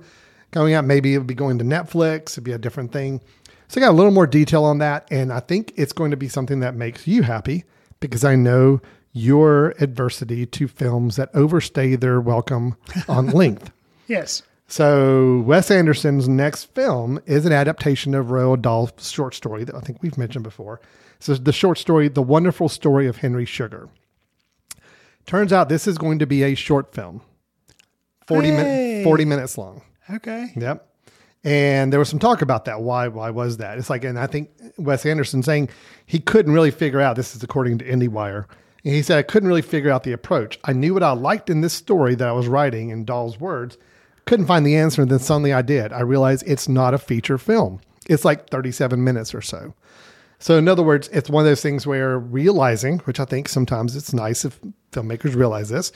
coming 0.52 0.74
out. 0.74 0.86
Maybe 0.86 1.14
it 1.14 1.18
would 1.18 1.28
be 1.28 1.34
going 1.36 1.58
to 1.60 1.66
Netflix. 1.66 2.32
It'd 2.34 2.46
be 2.46 2.54
a 2.54 2.58
different 2.58 2.92
thing. 2.94 3.20
So 3.68 3.80
I 3.80 3.84
got 3.84 3.92
a 3.92 3.98
little 3.98 4.14
more 4.14 4.26
detail 4.26 4.64
on 4.64 4.78
that, 4.80 5.08
and 5.12 5.32
I 5.32 5.42
think 5.42 5.74
it's 5.76 5.94
going 5.94 6.10
to 6.12 6.18
be 6.18 6.28
something 6.30 6.62
that 6.62 6.74
makes 6.74 7.06
you 7.06 7.22
happy 7.24 7.66
because 8.00 8.24
I 8.24 8.36
know 8.36 8.82
your 9.12 9.76
adversity 9.80 10.46
to 10.46 10.68
films 10.68 11.18
that 11.18 11.30
overstay 11.34 11.96
their 11.96 12.22
welcome 12.22 12.76
on 13.08 13.28
length. 13.32 13.72
Yes. 14.08 14.42
So 14.70 15.40
Wes 15.48 15.72
Anderson's 15.72 16.30
next 16.30 16.66
film 16.76 17.20
is 17.26 17.46
an 17.48 17.52
adaptation 17.52 18.14
of 18.14 18.28
Roald 18.28 18.62
Dahl's 18.62 19.12
short 19.12 19.34
story 19.34 19.64
that 19.64 19.74
I 19.76 19.80
think 19.80 20.04
we've 20.04 20.18
mentioned 20.18 20.44
before. 20.44 20.80
So 21.20 21.34
the 21.34 21.52
short 21.52 21.80
story, 21.80 22.08
The 22.08 22.22
Wonderful 22.22 22.70
Story 22.70 23.08
of 23.08 23.18
Henry 23.18 23.46
Sugar. 23.46 23.90
Turns 25.26 25.52
out 25.52 25.70
this 25.70 25.88
is 25.88 25.98
going 25.98 26.20
to 26.20 26.28
be 26.28 26.44
a 26.44 26.54
short 26.56 26.94
film. 26.94 27.22
40 28.28 28.48
Hey. 28.48 28.56
minutes 28.56 29.04
40 29.06 29.26
minutes 29.26 29.58
long. 29.58 29.82
Okay. 30.10 30.52
Yep. 30.56 30.86
And 31.44 31.92
there 31.92 32.00
was 32.00 32.10
some 32.10 32.20
talk 32.20 32.42
about 32.44 32.66
that. 32.66 32.82
Why? 32.82 33.08
Why 33.08 33.32
was 33.32 33.58
that? 33.58 33.78
It's 33.80 33.90
like, 33.90 34.04
and 34.04 34.20
I 34.20 34.28
think 34.28 34.50
Wes 34.78 35.06
Anderson 35.06 35.42
saying 35.42 35.70
he 36.06 36.20
couldn't 36.20 36.54
really 36.54 36.72
figure 36.72 37.02
out. 37.02 37.16
This 37.16 37.36
is 37.36 37.42
according 37.42 37.80
to 37.80 37.86
IndieWire. 37.86 38.46
And 38.86 38.94
he 38.94 39.02
said 39.02 39.18
I 39.18 39.24
couldn't 39.24 39.50
really 39.50 39.62
figure 39.64 39.90
out 39.90 40.04
the 40.04 40.12
approach. 40.12 40.60
I 40.64 40.74
knew 40.74 40.94
what 40.94 41.02
I 41.04 41.12
liked 41.12 41.50
in 41.50 41.62
this 41.62 41.74
story 41.74 42.14
that 42.16 42.28
I 42.28 42.34
was 42.34 42.48
writing 42.48 42.90
in 42.90 43.04
Dahl's 43.06 43.40
words. 43.40 43.78
Couldn't 44.30 44.46
find 44.46 44.64
the 44.64 44.76
answer. 44.76 45.02
And 45.02 45.10
then 45.10 45.18
suddenly 45.18 45.54
I 45.54 45.64
did. 45.64 45.92
I 45.92 46.02
realized 46.02 46.44
it's 46.46 46.70
not 46.70 46.94
a 46.94 47.00
feature 47.00 47.40
film. 47.40 47.82
It's 48.08 48.24
like 48.24 48.52
37 48.52 49.04
minutes 49.04 49.34
or 49.34 49.42
so. 49.42 49.74
So 50.38 50.56
in 50.56 50.68
other 50.68 50.84
words, 50.84 51.08
it's 51.08 51.32
one 51.32 51.44
of 51.44 51.50
those 51.50 51.64
things 51.64 51.88
where 51.88 52.20
realizing, 52.20 53.00
which 53.00 53.20
I 53.20 53.26
think 53.26 53.50
sometimes 53.50 53.96
it's 53.96 54.14
nice 54.14 54.46
if 54.46 54.60
filmmakers 54.92 55.36
realize 55.36 55.70
this, 55.70 55.92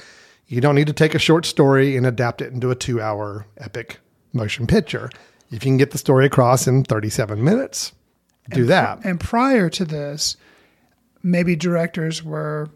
you 0.48 0.62
don't 0.62 0.74
need 0.74 0.88
to 0.88 0.94
take 0.94 1.14
a 1.14 1.20
short 1.20 1.46
story 1.46 1.96
and 1.96 2.08
adapt 2.08 2.42
it 2.42 2.52
into 2.52 2.72
a 2.72 2.76
two-hour 2.76 3.46
epic 3.58 4.00
motion 4.34 4.66
picture. 4.66 5.12
If 5.52 5.64
you 5.64 5.70
can 5.70 5.78
get 5.78 5.92
the 5.92 6.00
story 6.00 6.26
across 6.26 6.66
in 6.66 6.86
37 6.86 7.44
minutes, 7.44 7.94
do 8.50 8.66
that. 8.66 9.06
And 9.06 9.20
prior 9.20 9.70
to 9.70 9.86
this, 9.86 10.38
maybe 11.22 11.56
directors 11.56 12.24
were 12.24 12.72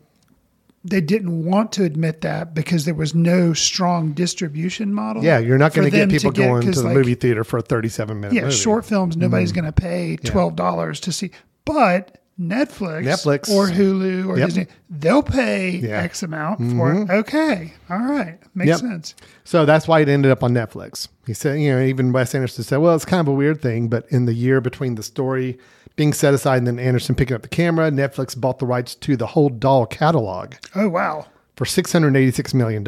they 0.90 1.02
didn't 1.02 1.46
want 1.46 1.72
to 1.74 1.84
admit 1.84 2.22
that 2.22 2.54
because 2.54 2.86
there 2.86 2.94
was 2.94 3.14
no 3.14 3.54
strong 3.54 4.14
distribution 4.14 4.94
model. 4.94 5.24
Yeah, 5.24 5.40
you're 5.40 5.58
not 5.58 5.74
going 5.74 5.90
to 5.90 5.96
get 5.96 6.10
people 6.10 6.32
going 6.32 6.64
to 6.64 6.72
the 6.72 6.84
like, 6.84 6.96
movie 6.96 7.16
theater 7.16 7.44
for 7.44 7.58
a 7.58 7.62
37 7.62 8.20
minute 8.20 8.34
Yeah, 8.36 8.44
movie. 8.44 8.56
short 8.56 8.86
films 8.86 9.18
nobody's 9.18 9.52
going 9.52 9.66
to 9.66 9.72
pay 9.72 10.16
twelve 10.18 10.56
dollars 10.56 11.00
to 11.02 11.12
see, 11.12 11.32
but 11.66 12.18
Netflix, 12.40 13.04
Netflix. 13.04 13.50
or 13.50 13.68
Hulu 13.68 14.28
or 14.28 14.38
Yep. 14.38 14.48
Disney, 14.48 14.68
they'll 14.92 15.24
pay 15.24 15.72
Yeah. 15.72 15.98
Mm-hmm. 15.98 16.06
X 16.06 16.24
amount 16.24 16.72
for 16.78 16.94
it. 16.94 17.10
Okay, 17.10 17.74
all 17.90 17.98
right, 17.98 18.38
makes 18.54 18.70
Yep. 18.70 18.80
sense. 18.80 19.16
So 19.44 19.66
that's 19.66 19.88
why 19.88 20.02
it 20.02 20.08
ended 20.10 20.32
up 20.32 20.44
on 20.44 20.54
Netflix. 20.54 21.08
He 21.26 21.34
said, 21.34 21.60
you 21.60 21.72
know, 21.74 21.82
even 21.82 22.12
Wes 22.14 22.36
Anderson 22.36 22.64
said, 22.64 22.78
well, 22.78 22.94
it's 22.96 23.06
kind 23.06 23.22
of 23.22 23.28
a 23.28 23.34
weird 23.34 23.60
thing, 23.62 23.88
but 23.88 24.06
in 24.10 24.26
the 24.26 24.34
year 24.36 24.62
between 24.62 24.96
the 24.96 25.04
story 25.04 25.58
being 25.98 26.14
set 26.14 26.34
aside 26.34 26.60
and 26.60 26.68
then 26.68 26.80
Anderson 26.80 27.16
picking 27.16 27.36
up 27.36 27.42
the 27.42 27.50
camera, 27.50 27.92
Netflix 27.92 28.40
bought 28.40 28.60
the 28.60 28.66
rights 28.66 28.96
to 28.96 29.18
the 29.18 29.28
whole 29.28 29.50
Dahl 29.50 29.86
catalog 29.86 30.54
Oh 30.76 30.88
wow, 30.88 31.26
for 31.58 31.66
$686 31.66 32.54
million. 32.54 32.86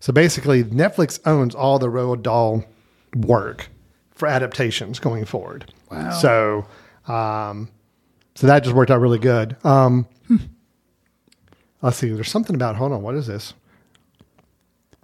So 0.00 0.12
basically, 0.12 0.64
Netflix 0.64 1.20
owns 1.24 1.54
all 1.54 1.78
the 1.78 1.86
Roald 1.86 2.22
Dahl 2.22 2.64
work 3.14 3.68
for 4.10 4.26
adaptations 4.26 4.98
going 4.98 5.24
forward. 5.24 5.72
Wow. 5.90 6.10
So, 6.10 6.66
um, 7.12 7.68
so 8.34 8.46
that 8.46 8.64
just 8.64 8.74
worked 8.74 8.90
out 8.90 9.00
really 9.00 9.18
good. 9.18 9.56
Um, 9.64 10.06
let's 11.82 11.96
see. 11.96 12.10
There's 12.10 12.30
something 12.30 12.56
about. 12.56 12.76
Hold 12.76 12.92
on. 12.92 13.02
What 13.02 13.14
is 13.14 13.26
this? 13.26 13.54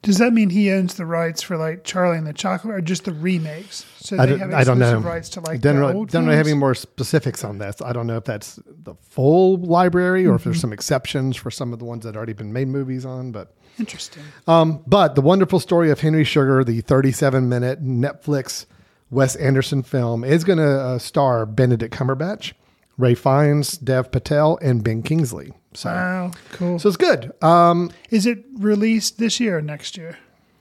Does 0.03 0.19
that 0.19 0.33
mean 0.33 0.51
he 0.51 0.71
owns 0.71 0.95
the 0.95 1.05
rights 1.05 1.43
for 1.43 1.57
like 1.59 1.85
Charlie 1.85 2.17
and 2.19 2.27
the 2.27 2.33
Chocolate, 2.33 2.75
or 2.75 2.81
just 2.81 3.05
the 3.05 3.13
remakes? 3.13 3.85
So 3.99 4.17
I 4.19 4.25
they 4.27 4.31
don't, 4.33 4.41
have 4.41 4.55
I 4.55 4.65
don't 4.65 4.79
know. 4.79 4.87
exclusive 4.87 5.05
rights 5.05 5.29
to 5.31 5.41
like 5.41 5.61
don't 5.61 5.77
the 5.77 5.81
really, 5.83 5.95
old 5.95 6.09
don't 6.11 6.25
really 6.25 6.37
have 6.37 6.47
any 6.47 6.57
more 6.57 6.75
specifics 6.75 7.45
on 7.45 7.59
this. 7.59 7.83
I 7.83 7.93
don't 7.93 8.07
know 8.07 8.17
if 8.17 8.25
that's 8.25 8.59
the 8.67 8.95
full 9.03 9.57
library 9.59 10.27
or 10.27 10.35
if 10.37 10.41
Mm-hmm. 10.41 10.51
there's 10.51 10.61
some 10.61 10.73
exceptions 10.73 11.37
for 11.37 11.51
some 11.51 11.73
of 11.73 11.79
the 11.79 11.85
ones 11.85 12.05
that 12.05 12.17
already 12.17 12.33
been 12.33 12.53
made 12.53 12.69
movies 12.69 13.05
on. 13.05 13.31
But 13.33 13.55
Interesting. 13.79 14.23
um, 14.47 14.83
but 14.87 15.15
the 15.17 15.21
wonderful 15.21 15.61
story 15.61 15.91
of 15.91 16.01
Henry 16.01 16.25
Sugar, 16.25 16.65
the 16.65 16.81
37 16.81 17.49
minute 17.49 17.85
Netflix 17.85 18.65
Wes 19.11 19.37
Anderson 19.37 19.83
film, 19.83 20.25
is 20.25 20.45
going 20.45 20.59
to 20.59 20.81
uh, 20.81 20.99
star 20.99 21.45
Benedict 21.45 21.95
Cumberbatch, 21.95 22.53
Ralph 23.01 23.19
Fiennes, 23.19 23.79
Dev 23.79 24.11
Patel, 24.13 24.59
and 24.63 24.85
Ben 24.85 25.03
Kingsley. 25.03 25.53
So, 25.75 25.89
Wow, 25.91 26.31
cool. 26.53 26.79
so 26.79 26.89
it's 26.89 26.97
good. 26.97 27.33
Um, 27.43 27.91
Is 28.11 28.27
it 28.27 28.45
released 28.59 29.19
this 29.19 29.39
year 29.41 29.59
or 29.59 29.63
next 29.63 29.97
year? 29.97 30.19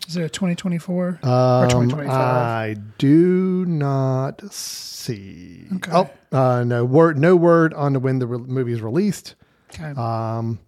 Is 0.08 0.16
it 0.18 0.24
a 0.24 0.30
2024 0.30 1.20
or 1.24 1.28
Um, 1.30 1.70
2025? 1.70 2.10
I 2.16 2.76
do 2.98 3.66
not 3.66 4.42
see. 4.54 5.68
Okay. 5.76 5.92
Oh, 5.94 6.10
uh, 6.32 6.64
no 6.64 6.86
word. 6.86 7.18
No 7.20 7.36
word 7.36 7.74
on 7.74 8.02
when 8.02 8.20
the 8.20 8.28
re- 8.28 8.38
movie 8.40 8.74
is 8.74 8.82
released. 8.82 9.36
okay. 9.74 9.92
Um, 10.00 10.60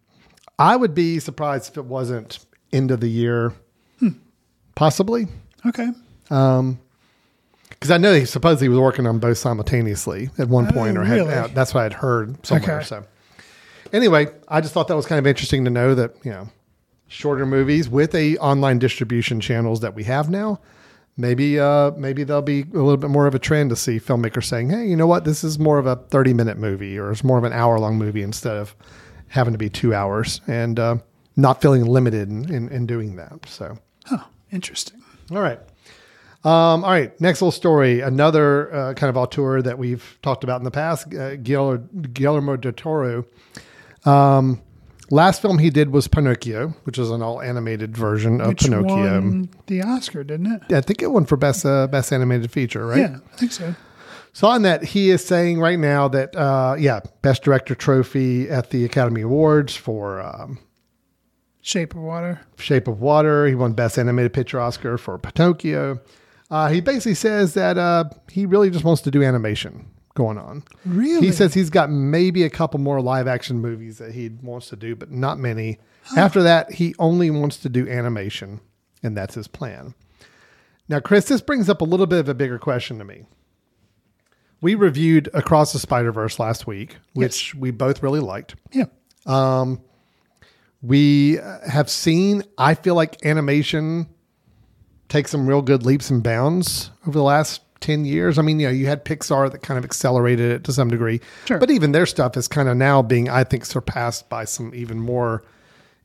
I 0.60 0.76
would 0.76 0.94
be 0.94 1.20
surprised 1.20 1.72
if 1.72 1.78
it 1.78 1.86
wasn't 1.86 2.40
end 2.72 2.92
of 2.92 3.00
the 3.00 3.10
year, 3.10 3.54
possibly, 4.76 5.28
okay. 5.66 5.90
Because 7.82 7.90
I 7.92 7.98
know 7.98 8.14
he 8.14 8.26
supposedly 8.26 8.70
was 8.70 8.78
working 8.78 9.08
on 9.08 9.18
both 9.18 9.40
simultaneously 9.40 10.30
at 10.38 10.48
one 10.48 10.68
Oh, 10.68 10.72
point, 10.72 10.98
or 11.00 11.04
had, 11.04 11.16
really? 11.16 11.34
uh, 11.34 11.48
that's 11.48 11.74
what 11.74 11.84
I'd 11.84 11.94
heard 11.94 12.46
somewhere. 12.46 12.78
Okay. 12.78 12.86
So, 12.86 13.04
anyway, 13.92 14.28
I 14.48 14.62
just 14.62 14.72
thought 14.74 14.88
that 14.88 14.96
was 14.96 15.08
kind 15.08 15.18
of 15.18 15.26
interesting 15.26 15.66
to 15.66 15.72
know 15.72 15.96
that 15.96 16.14
you 16.24 16.30
know 16.32 16.48
shorter 17.08 17.46
movies 17.46 17.90
with 17.90 18.14
a 18.14 18.38
online 18.38 18.78
distribution 18.80 19.40
channels 19.40 19.80
that 19.82 19.96
we 19.96 20.04
have 20.04 20.30
now. 20.30 20.60
Maybe 21.18 21.60
uh, 21.60 21.92
maybe 21.98 22.24
there'll 22.24 22.42
be 22.44 22.62
a 22.62 22.78
little 22.78 22.98
bit 22.98 23.10
more 23.10 23.26
of 23.28 23.34
a 23.36 23.40
trend 23.40 23.72
to 23.72 23.76
see 23.76 24.00
filmmakers 24.00 24.46
saying, 24.46 24.70
"Hey, 24.70 24.86
you 24.86 24.96
know 24.96 25.08
what? 25.08 25.26
This 25.26 25.44
is 25.44 25.58
more 25.58 25.80
of 25.80 25.88
a 25.88 25.96
thirty 25.96 26.34
minute 26.36 26.60
movie, 26.60 27.00
or 27.00 27.12
it's 27.12 27.24
more 27.24 27.40
of 27.40 27.44
an 27.44 27.52
hour 27.52 27.80
long 27.80 27.98
movie 27.98 28.22
instead 28.22 28.56
of 28.58 28.76
having 29.30 29.54
to 29.54 29.58
be 29.58 29.70
two 29.70 29.94
hours." 29.94 30.40
And 30.48 30.80
uh, 30.80 30.96
not 31.36 31.62
feeling 31.62 31.86
limited 31.86 32.30
in, 32.30 32.54
in, 32.54 32.70
in 32.70 32.86
doing 32.86 33.16
that. 33.16 33.46
So, 33.48 33.78
Huh. 34.06 34.24
Interesting. 34.52 35.02
all 35.32 35.42
right. 35.42 35.60
Um, 36.44 36.84
all 36.84 36.90
right. 36.92 37.20
Next 37.22 37.42
little 37.42 37.52
story. 37.52 38.02
Another 38.02 38.74
uh, 38.74 38.94
kind 38.96 39.10
of 39.10 39.18
auteur 39.18 39.62
that 39.62 39.78
we've 39.78 40.18
talked 40.24 40.44
about 40.44 40.60
in 40.60 40.64
the 40.66 40.72
past, 40.72 41.14
uh, 41.14 41.36
Guillermo, 41.36 41.88
Guillermo 42.14 42.56
del 42.58 42.72
Toro. 42.72 43.26
Um, 44.06 44.60
last 45.12 45.42
film 45.42 45.60
he 45.60 45.70
did 45.70 45.92
was 45.92 46.08
Pinocchio, 46.08 46.70
which 46.86 46.98
is 46.98 47.12
an 47.12 47.22
all 47.22 47.42
animated 47.42 47.96
version 47.96 48.42
of 48.42 48.48
Which 48.48 48.64
Pinocchio. 48.64 48.96
won 49.22 49.50
the 49.68 49.84
Oscar, 49.84 50.24
didn't 50.24 50.52
it? 50.52 50.62
Yeah, 50.70 50.80
I 50.80 50.82
think 50.82 51.04
it 51.04 51.12
won 51.12 51.26
for 51.26 51.38
best 51.38 51.64
uh, 51.66 51.86
best 51.88 52.12
animated 52.12 52.50
feature, 52.52 52.88
right? 52.88 53.00
Yeah, 53.00 53.18
I 53.34 53.38
think 53.38 53.52
so. 53.52 53.76
So 54.34 54.48
on 54.48 54.62
that, 54.62 54.84
he 54.84 55.10
is 55.12 55.24
saying 55.24 55.60
right 55.60 55.78
now 55.78 56.08
that 56.08 56.36
uh, 56.36 56.76
yeah, 56.80 57.02
best 57.22 57.44
director 57.44 57.76
trophy 57.76 58.50
at 58.50 58.70
the 58.72 58.86
Academy 58.86 59.22
Awards 59.22 59.76
for 59.76 60.22
um, 60.22 60.58
Shape 61.62 61.94
of 61.94 62.02
Water. 62.02 62.42
Shape 62.58 62.88
of 62.88 63.00
Water. 63.02 63.46
He 63.46 63.54
won 63.54 63.74
best 63.74 64.00
animated 64.00 64.34
picture 64.34 64.60
Oscar 64.60 64.98
for 64.98 65.20
Pinocchio. 65.20 66.00
Uh, 66.52 66.68
he 66.68 66.82
basically 66.82 67.16
says 67.16 67.54
that 67.54 67.78
uh, 67.78 68.04
he 68.30 68.46
really 68.46 68.70
just 68.70 68.84
wants 68.84 69.02
to 69.02 69.10
do 69.10 69.24
animation 69.24 69.88
going 70.14 70.38
on. 70.38 70.64
Really? 70.86 71.28
He 71.28 71.32
says 71.32 71.54
he's 71.54 71.70
got 71.70 71.90
maybe 71.90 72.44
a 72.44 72.50
couple 72.50 72.80
more 72.80 73.02
live 73.02 73.26
action 73.26 73.60
movies 73.60 73.98
that 74.00 74.14
he 74.14 74.30
wants 74.44 74.68
to 74.68 74.76
do, 74.76 74.94
but 74.96 75.10
not 75.10 75.40
many. 75.40 75.80
After 76.18 76.44
that, 76.44 76.74
he 76.74 76.94
only 77.00 77.32
wants 77.32 77.58
to 77.60 77.70
do 77.70 77.88
animation, 77.88 78.60
and 79.02 79.16
that's 79.16 79.36
his 79.36 79.48
plan. 79.48 79.96
Now, 80.90 81.00
Chris, 81.00 81.26
this 81.26 81.40
brings 81.40 81.70
up 81.70 81.80
a 81.80 81.86
little 81.86 82.06
bit 82.06 82.20
of 82.20 82.28
a 82.28 82.34
bigger 82.34 82.60
question 82.60 82.98
to 82.98 83.06
me. 83.06 83.24
We 84.60 84.76
reviewed 84.76 85.30
Across 85.34 85.72
the 85.72 85.80
Spider 85.80 86.12
Verse 86.12 86.38
last 86.38 86.68
week, 86.68 86.98
which 87.14 87.56
we 87.56 87.72
both 87.72 88.04
really 88.04 88.20
liked. 88.20 88.56
Yeah. 88.74 88.86
We 90.82 91.40
uh, 91.40 91.60
have 91.70 91.90
seen, 91.90 92.44
I 92.58 92.74
feel 92.74 92.96
like 92.96 93.26
animation 93.26 94.08
take 95.12 95.28
some 95.28 95.46
real 95.46 95.62
good 95.62 95.86
leaps 95.86 96.10
and 96.10 96.24
bounds 96.24 96.90
over 97.06 97.18
the 97.18 97.24
last 97.24 97.62
10 97.82 98.06
years. 98.06 98.40
I 98.40 98.44
mean, 98.44 98.60
you 98.60 98.68
know, 98.68 98.74
you 98.74 98.86
had 98.86 99.04
Pixar 99.04 99.52
that 99.52 99.62
kind 99.62 99.78
of 99.78 99.84
accelerated 99.84 100.52
it 100.52 100.64
to 100.64 100.74
some 100.74 100.90
degree. 100.90 101.20
Sure. 101.46 101.58
But 101.58 101.70
even 101.70 101.92
their 101.92 102.06
stuff 102.06 102.38
is 102.38 102.48
kind 102.48 102.70
of 102.70 102.78
now 102.78 103.02
being, 103.02 103.30
I 103.30 103.44
think, 103.44 103.66
surpassed 103.66 104.30
by 104.30 104.46
some 104.46 104.74
even 104.74 105.00
more 105.00 105.44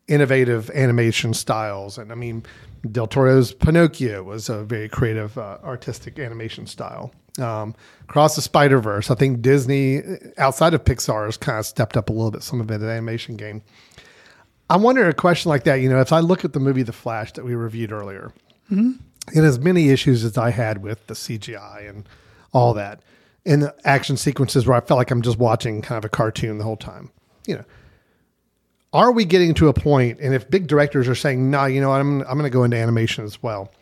innovative 0.09 0.71
animation 0.71 1.35
styles. 1.35 1.99
And 1.99 2.11
I 2.11 2.17
mean, 2.17 2.45
Del 2.91 3.07
Toro's 3.07 3.53
Pinocchio 3.53 4.25
was 4.25 4.49
a 4.49 4.65
very 4.65 4.89
creative, 4.89 5.39
uh, 5.39 5.59
artistic 5.63 6.19
animation 6.19 6.67
style. 6.67 7.13
Um, 7.39 7.75
Across 8.09 8.37
the 8.37 8.43
Spider 8.43 8.81
Verse, 8.81 9.11
I 9.11 9.15
think 9.15 9.43
Disney, 9.43 10.03
outside 10.39 10.75
of 10.75 10.85
Pixar, 10.85 11.27
has 11.27 11.37
kind 11.37 11.59
of 11.59 11.67
stepped 11.67 11.97
up 11.97 12.09
a 12.09 12.13
little 12.13 12.31
bit 12.31 12.43
some 12.43 12.61
of 12.61 12.71
it 12.71 12.77
in 12.77 12.89
animation 12.89 13.37
game. 13.37 13.63
I 14.69 14.79
wonder 14.79 15.07
a 15.09 15.15
question 15.15 15.51
like 15.51 15.65
that. 15.65 15.77
You 15.77 15.89
know, 15.89 16.01
if 16.01 16.13
I 16.13 16.21
look 16.21 16.45
at 16.45 16.55
the 16.55 16.61
movie 16.61 16.83
The 16.83 16.93
Flash 16.93 17.33
that 17.33 17.45
we 17.45 17.55
reviewed 17.55 17.93
earlier, 17.93 18.33
it 18.71 19.43
has 19.43 19.59
many 19.59 19.91
issues 19.91 20.25
as 20.25 20.39
I 20.39 20.51
had 20.51 20.83
with 20.83 21.07
the 21.07 21.15
CGI 21.15 21.89
and 21.89 22.09
all 22.53 22.75
that, 22.75 23.01
and 23.45 23.63
the 23.63 23.75
action 23.85 24.17
sequences 24.17 24.67
where 24.67 24.77
I 24.77 24.81
felt 24.81 24.99
like 24.99 25.11
I'm 25.11 25.23
just 25.23 25.39
watching 25.39 25.83
kind 25.83 25.99
of 25.99 26.05
a 26.05 26.09
cartoon 26.09 26.59
the 26.59 26.65
whole 26.65 26.77
time. 26.77 27.11
You 27.47 27.57
know, 27.57 27.65
are 28.93 29.13
we 29.13 29.25
getting 29.25 29.55
to 29.55 29.69
a 29.69 29.73
point? 29.73 30.19
And 30.21 30.35
if 30.35 30.49
big 30.51 30.67
directors 30.67 31.09
are 31.09 31.15
saying, 31.15 31.51
"No, 31.51 31.67
you 31.67 31.81
know, 31.81 31.91
what, 31.91 32.01
I'm 32.01 32.21
I'm 32.23 32.39
going 32.39 32.45
to 32.45 32.51
go 32.51 32.65
into 32.65 32.77
animation 32.77 33.25
as 33.25 33.43
well." 33.43 33.73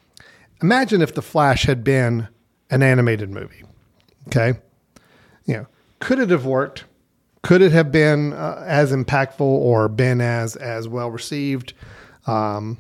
Imagine 0.63 1.03
if 1.03 1.15
The 1.15 1.23
Flash 1.23 1.65
had 1.65 1.85
been 1.85 2.29
an 2.71 2.83
animated 2.83 3.31
movie. 3.31 3.63
Okay, 4.29 4.59
you 5.47 5.55
know, 5.55 5.67
could 6.01 6.19
it 6.19 6.31
have 6.31 6.47
worked? 6.47 6.85
Could 7.43 7.61
it 7.61 7.73
have 7.73 7.93
been 7.93 8.33
uh, 8.33 8.65
as 8.67 8.91
impactful 8.93 9.41
or 9.41 9.89
been 9.89 10.21
as 10.21 10.57
as 10.57 10.89
well 10.89 11.11
received? 11.11 11.75
Um, 12.27 12.79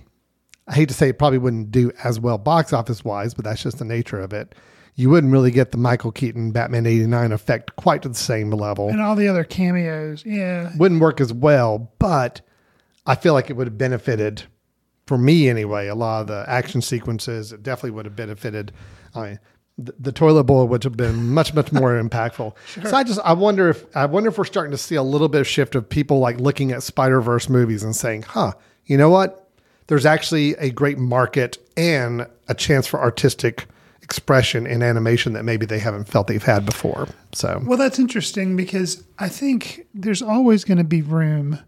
I 0.66 0.74
hate 0.74 0.88
to 0.88 0.94
say 0.94 1.08
it 1.08 1.18
probably 1.18 1.38
wouldn't 1.38 1.70
do 1.70 1.92
as 2.02 2.18
well 2.18 2.38
box 2.38 2.72
office 2.72 3.04
wise, 3.04 3.34
but 3.34 3.44
that's 3.44 3.62
just 3.62 3.78
the 3.78 3.84
nature 3.84 4.20
of 4.20 4.32
it. 4.32 4.54
You 4.96 5.10
wouldn't 5.10 5.32
really 5.32 5.50
get 5.50 5.72
the 5.72 5.76
Michael 5.78 6.12
Keaton 6.12 6.52
Batman 6.52 6.86
89 6.86 7.32
effect 7.32 7.74
quite 7.76 8.02
to 8.02 8.08
the 8.08 8.14
same 8.14 8.50
level. 8.50 8.88
And 8.88 9.00
all 9.00 9.16
the 9.16 9.28
other 9.28 9.44
cameos. 9.44 10.24
Yeah. 10.24 10.70
Wouldn't 10.76 11.00
work 11.00 11.20
as 11.20 11.32
well, 11.32 11.92
but 11.98 12.40
I 13.04 13.16
feel 13.16 13.34
like 13.34 13.50
it 13.50 13.54
would 13.54 13.66
have 13.66 13.76
benefited 13.76 14.44
for 15.06 15.18
me 15.18 15.48
anyway. 15.48 15.88
A 15.88 15.94
lot 15.94 16.22
of 16.22 16.26
the 16.28 16.44
action 16.48 16.80
sequences, 16.80 17.52
it 17.52 17.62
definitely 17.62 17.90
would 17.90 18.06
have 18.06 18.16
benefited. 18.16 18.72
I 19.14 19.20
mean, 19.20 19.38
the, 19.76 19.94
the 19.98 20.12
toilet 20.12 20.44
bowl 20.44 20.68
would 20.68 20.84
have 20.84 20.96
been 20.96 21.34
much, 21.34 21.52
much 21.54 21.72
more 21.72 22.00
impactful. 22.02 22.54
So 22.88 22.96
I 22.96 23.02
just, 23.02 23.20
I 23.24 23.32
wonder 23.32 23.68
if, 23.70 23.84
I 23.96 24.06
wonder 24.06 24.28
if 24.28 24.38
we're 24.38 24.44
starting 24.44 24.70
to 24.70 24.78
see 24.78 24.94
a 24.94 25.02
little 25.02 25.28
bit 25.28 25.40
of 25.40 25.48
shift 25.48 25.74
of 25.74 25.88
people 25.88 26.20
like 26.20 26.38
looking 26.38 26.70
at 26.70 26.84
Spider 26.84 27.20
Verse 27.20 27.48
movies 27.48 27.82
and 27.82 27.94
saying, 27.94 28.22
huh, 28.22 28.52
you 28.86 28.96
know 28.96 29.10
what? 29.10 29.43
There's 29.86 30.06
actually 30.06 30.54
a 30.54 30.70
great 30.70 30.98
market 30.98 31.58
and 31.76 32.26
a 32.48 32.54
chance 32.54 32.86
for 32.86 33.00
artistic 33.00 33.66
expression 34.02 34.66
in 34.66 34.82
animation 34.82 35.32
that 35.32 35.44
maybe 35.44 35.66
they 35.66 35.78
haven't 35.78 36.04
felt 36.04 36.26
they've 36.26 36.42
had 36.42 36.66
before. 36.66 37.08
So, 37.32 37.62
Well, 37.64 37.78
that's 37.78 37.98
interesting 37.98 38.54
because 38.54 39.02
I 39.18 39.28
think 39.28 39.86
there's 39.94 40.22
always 40.22 40.64
going 40.64 40.78
to 40.78 40.84
be 40.84 41.02
room 41.02 41.58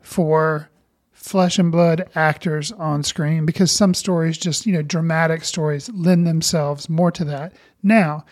for 0.00 0.68
flesh 1.12 1.58
and 1.58 1.70
blood 1.70 2.08
actors 2.14 2.72
on 2.72 3.02
screen 3.02 3.44
because 3.44 3.70
some 3.70 3.94
stories 3.94 4.38
just, 4.38 4.66
you 4.66 4.72
know, 4.72 4.82
dramatic 4.82 5.44
stories 5.44 5.90
lend 5.90 6.26
themselves 6.26 6.88
more 6.88 7.10
to 7.12 7.24
that. 7.24 7.54
Now, 7.82 8.24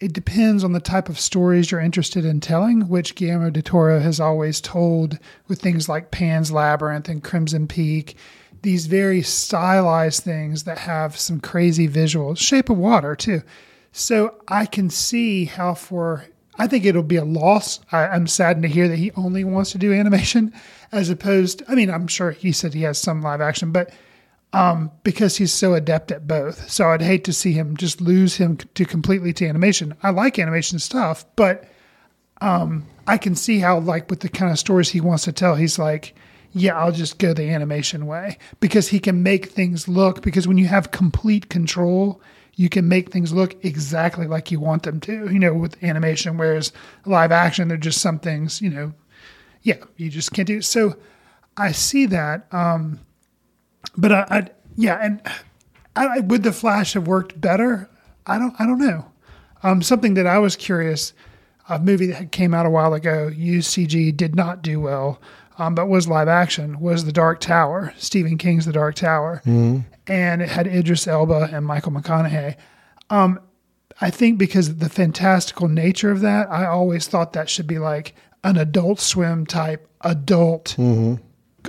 it 0.00 0.12
depends 0.12 0.64
on 0.64 0.72
the 0.72 0.80
type 0.80 1.08
of 1.08 1.20
stories 1.20 1.70
you're 1.70 1.80
interested 1.80 2.24
in 2.24 2.40
telling, 2.40 2.88
which 2.88 3.14
Guillermo 3.14 3.50
del 3.50 3.62
Toro 3.62 4.00
has 4.00 4.18
always 4.18 4.60
told 4.60 5.18
with 5.46 5.60
things 5.60 5.88
like 5.88 6.10
Pan's 6.10 6.50
Labyrinth 6.50 7.08
and 7.08 7.22
Crimson 7.22 7.68
Peak, 7.68 8.16
these 8.62 8.86
very 8.86 9.22
stylized 9.22 10.22
things 10.22 10.64
that 10.64 10.78
have 10.78 11.18
some 11.18 11.40
crazy 11.40 11.88
visuals, 11.88 12.38
Shape 12.38 12.70
of 12.70 12.78
Water, 12.78 13.14
too. 13.14 13.42
So 13.92 14.36
I 14.48 14.66
can 14.66 14.88
see 14.88 15.44
how 15.44 15.74
for 15.74 16.24
I 16.58 16.66
think 16.66 16.84
it'll 16.84 17.02
be 17.02 17.16
a 17.16 17.24
loss. 17.24 17.80
I, 17.90 18.06
I'm 18.08 18.26
saddened 18.26 18.62
to 18.64 18.68
hear 18.68 18.86
that 18.88 18.98
he 18.98 19.10
only 19.12 19.42
wants 19.42 19.72
to 19.72 19.78
do 19.78 19.92
animation 19.92 20.52
as 20.92 21.10
opposed. 21.10 21.62
I 21.68 21.74
mean, 21.74 21.90
I'm 21.90 22.06
sure 22.06 22.30
he 22.30 22.52
said 22.52 22.74
he 22.74 22.82
has 22.82 22.98
some 22.98 23.22
live 23.22 23.40
action, 23.40 23.72
but 23.72 23.90
um, 24.52 24.90
because 25.02 25.38
he's 25.38 25.52
so 25.52 25.74
adept 25.74 26.12
at 26.12 26.26
both. 26.26 26.70
So 26.70 26.90
I'd 26.90 27.00
hate 27.00 27.24
to 27.24 27.32
see 27.32 27.52
him 27.52 27.76
just 27.76 28.00
lose 28.00 28.36
him 28.36 28.58
to 28.58 28.84
completely 28.84 29.32
to 29.34 29.46
animation. 29.46 29.96
I 30.02 30.10
like 30.10 30.38
animation 30.38 30.78
stuff, 30.78 31.24
but 31.36 31.64
um, 32.42 32.86
I 33.06 33.16
can 33.16 33.34
see 33.34 33.60
how 33.60 33.78
like 33.78 34.10
with 34.10 34.20
the 34.20 34.28
kind 34.28 34.52
of 34.52 34.58
stories 34.58 34.90
he 34.90 35.00
wants 35.00 35.24
to 35.24 35.32
tell, 35.32 35.54
he's 35.54 35.78
like, 35.78 36.14
yeah, 36.54 36.78
I'll 36.78 36.92
just 36.92 37.18
go 37.18 37.32
the 37.32 37.48
animation 37.48 38.06
way 38.06 38.38
because 38.60 38.88
he 38.88 39.00
can 39.00 39.22
make 39.22 39.46
things 39.46 39.88
look. 39.88 40.22
Because 40.22 40.46
when 40.46 40.58
you 40.58 40.66
have 40.66 40.90
complete 40.90 41.48
control, 41.48 42.20
you 42.56 42.68
can 42.68 42.88
make 42.88 43.10
things 43.10 43.32
look 43.32 43.64
exactly 43.64 44.26
like 44.26 44.50
you 44.50 44.60
want 44.60 44.82
them 44.82 45.00
to. 45.00 45.32
You 45.32 45.38
know, 45.38 45.54
with 45.54 45.82
animation, 45.82 46.36
whereas 46.36 46.72
live 47.06 47.32
action, 47.32 47.68
they're 47.68 47.78
just 47.78 48.00
some 48.00 48.18
things. 48.18 48.60
You 48.60 48.70
know, 48.70 48.92
yeah, 49.62 49.78
you 49.96 50.10
just 50.10 50.32
can't 50.32 50.46
do. 50.46 50.60
So 50.60 50.96
I 51.56 51.72
see 51.72 52.06
that. 52.06 52.52
Um, 52.52 53.00
but 53.96 54.12
I, 54.12 54.26
I 54.30 54.48
yeah, 54.76 54.98
and 55.00 55.22
I, 55.96 56.20
would 56.20 56.42
the 56.42 56.52
Flash 56.52 56.92
have 56.92 57.06
worked 57.06 57.40
better? 57.40 57.88
I 58.26 58.38
don't. 58.38 58.54
I 58.58 58.66
don't 58.66 58.78
know. 58.78 59.06
Um, 59.62 59.82
something 59.82 60.14
that 60.14 60.26
I 60.26 60.38
was 60.38 60.56
curious. 60.56 61.12
A 61.68 61.78
movie 61.78 62.06
that 62.06 62.32
came 62.32 62.54
out 62.54 62.66
a 62.66 62.70
while 62.70 62.92
ago, 62.92 63.30
UCG 63.32 64.16
did 64.16 64.34
not 64.34 64.62
do 64.62 64.80
well, 64.80 65.20
um, 65.58 65.74
but 65.74 65.86
was 65.86 66.08
live 66.08 66.28
action. 66.28 66.80
Was 66.80 67.04
The 67.04 67.12
Dark 67.12 67.40
Tower, 67.40 67.92
Stephen 67.98 68.38
King's 68.38 68.66
The 68.66 68.72
Dark 68.72 68.94
Tower, 68.96 69.42
and 70.06 70.42
it 70.42 70.48
had 70.48 70.66
Idris 70.66 71.06
Elba 71.06 71.50
and 71.52 71.64
Michael 71.66 71.92
McConaughey. 71.92 72.56
Um, 73.10 73.40
I 74.00 74.10
think 74.10 74.38
because 74.38 74.68
of 74.68 74.80
the 74.80 74.88
fantastical 74.88 75.68
nature 75.68 76.10
of 76.10 76.20
that, 76.20 76.50
I 76.50 76.66
always 76.66 77.06
thought 77.06 77.34
that 77.34 77.48
should 77.50 77.66
be 77.66 77.78
like 77.78 78.14
an 78.42 78.56
Adult 78.56 78.98
Swim 79.00 79.46
type 79.46 79.86
adult 80.00 80.76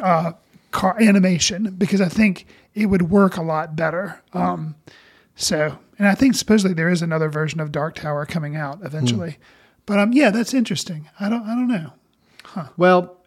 uh, 0.01 0.31
car 0.71 0.99
animation 0.99 1.75
because 1.77 2.01
I 2.01 2.09
think 2.09 2.47
it 2.73 2.87
would 2.87 3.03
work 3.11 3.37
a 3.37 3.43
lot 3.43 3.75
better. 3.75 4.21
Um, 4.33 4.75
so, 5.35 5.77
and 5.99 6.07
I 6.07 6.15
think 6.15 6.33
supposedly 6.35 6.73
there 6.73 6.89
is 6.89 7.01
another 7.03 7.29
version 7.29 7.59
of 7.59 7.71
Dark 7.71 7.95
Tower 7.95 8.25
coming 8.25 8.55
out 8.55 8.79
eventually. 8.83 9.37
But 9.85 9.99
um, 9.99 10.13
yeah, 10.13 10.31
that's 10.31 10.53
interesting. 10.53 11.09
I 11.19 11.29
don't, 11.29 11.43
I 11.43 11.53
don't 11.55 11.67
know. 11.67 11.93
Well, 12.77 13.17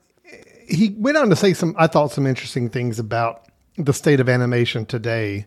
he 0.69 0.95
went 0.99 1.17
on 1.17 1.31
to 1.31 1.37
say 1.37 1.53
some, 1.55 1.75
I 1.79 1.87
thought, 1.87 2.13
some 2.13 2.27
interesting 2.27 2.69
things 2.71 2.99
about 2.99 3.47
the 3.77 3.93
state 3.93 4.21
of 4.21 4.29
animation 4.29 4.87
today, 4.87 5.47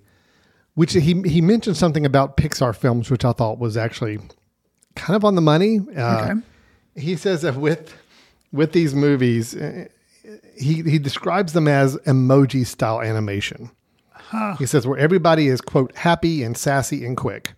which 0.76 0.94
he, 0.94 1.22
he 1.24 1.42
mentioned 1.42 1.78
something 1.78 2.06
about 2.06 2.38
Pixar 2.38 2.76
films, 2.76 3.10
which 3.10 3.26
I 3.26 3.32
thought 3.32 3.60
was 3.60 3.76
actually 3.78 4.20
kind 4.96 5.16
of 5.16 5.26
on 5.26 5.36
the 5.36 5.42
money. 5.42 5.80
Uh, 5.96 6.24
Okay. 6.32 6.42
He 6.96 7.16
says 7.16 7.44
that 7.44 7.56
with, 7.56 7.94
with 8.52 8.74
these 8.74 8.94
movies, 8.94 9.56
uh, 9.56 9.86
he, 10.58 10.84
he 10.84 11.00
describes 11.00 11.54
them 11.54 11.68
as 11.68 11.96
emoji 11.98 12.66
style 12.66 13.02
animation. 13.02 13.72
He 14.60 14.66
says 14.66 14.86
where 14.86 14.98
everybody 14.98 15.48
is, 15.48 15.62
quote, 15.62 15.96
happy 15.96 16.44
and 16.44 16.56
sassy 16.58 17.06
and 17.06 17.16
quick. 17.18 17.54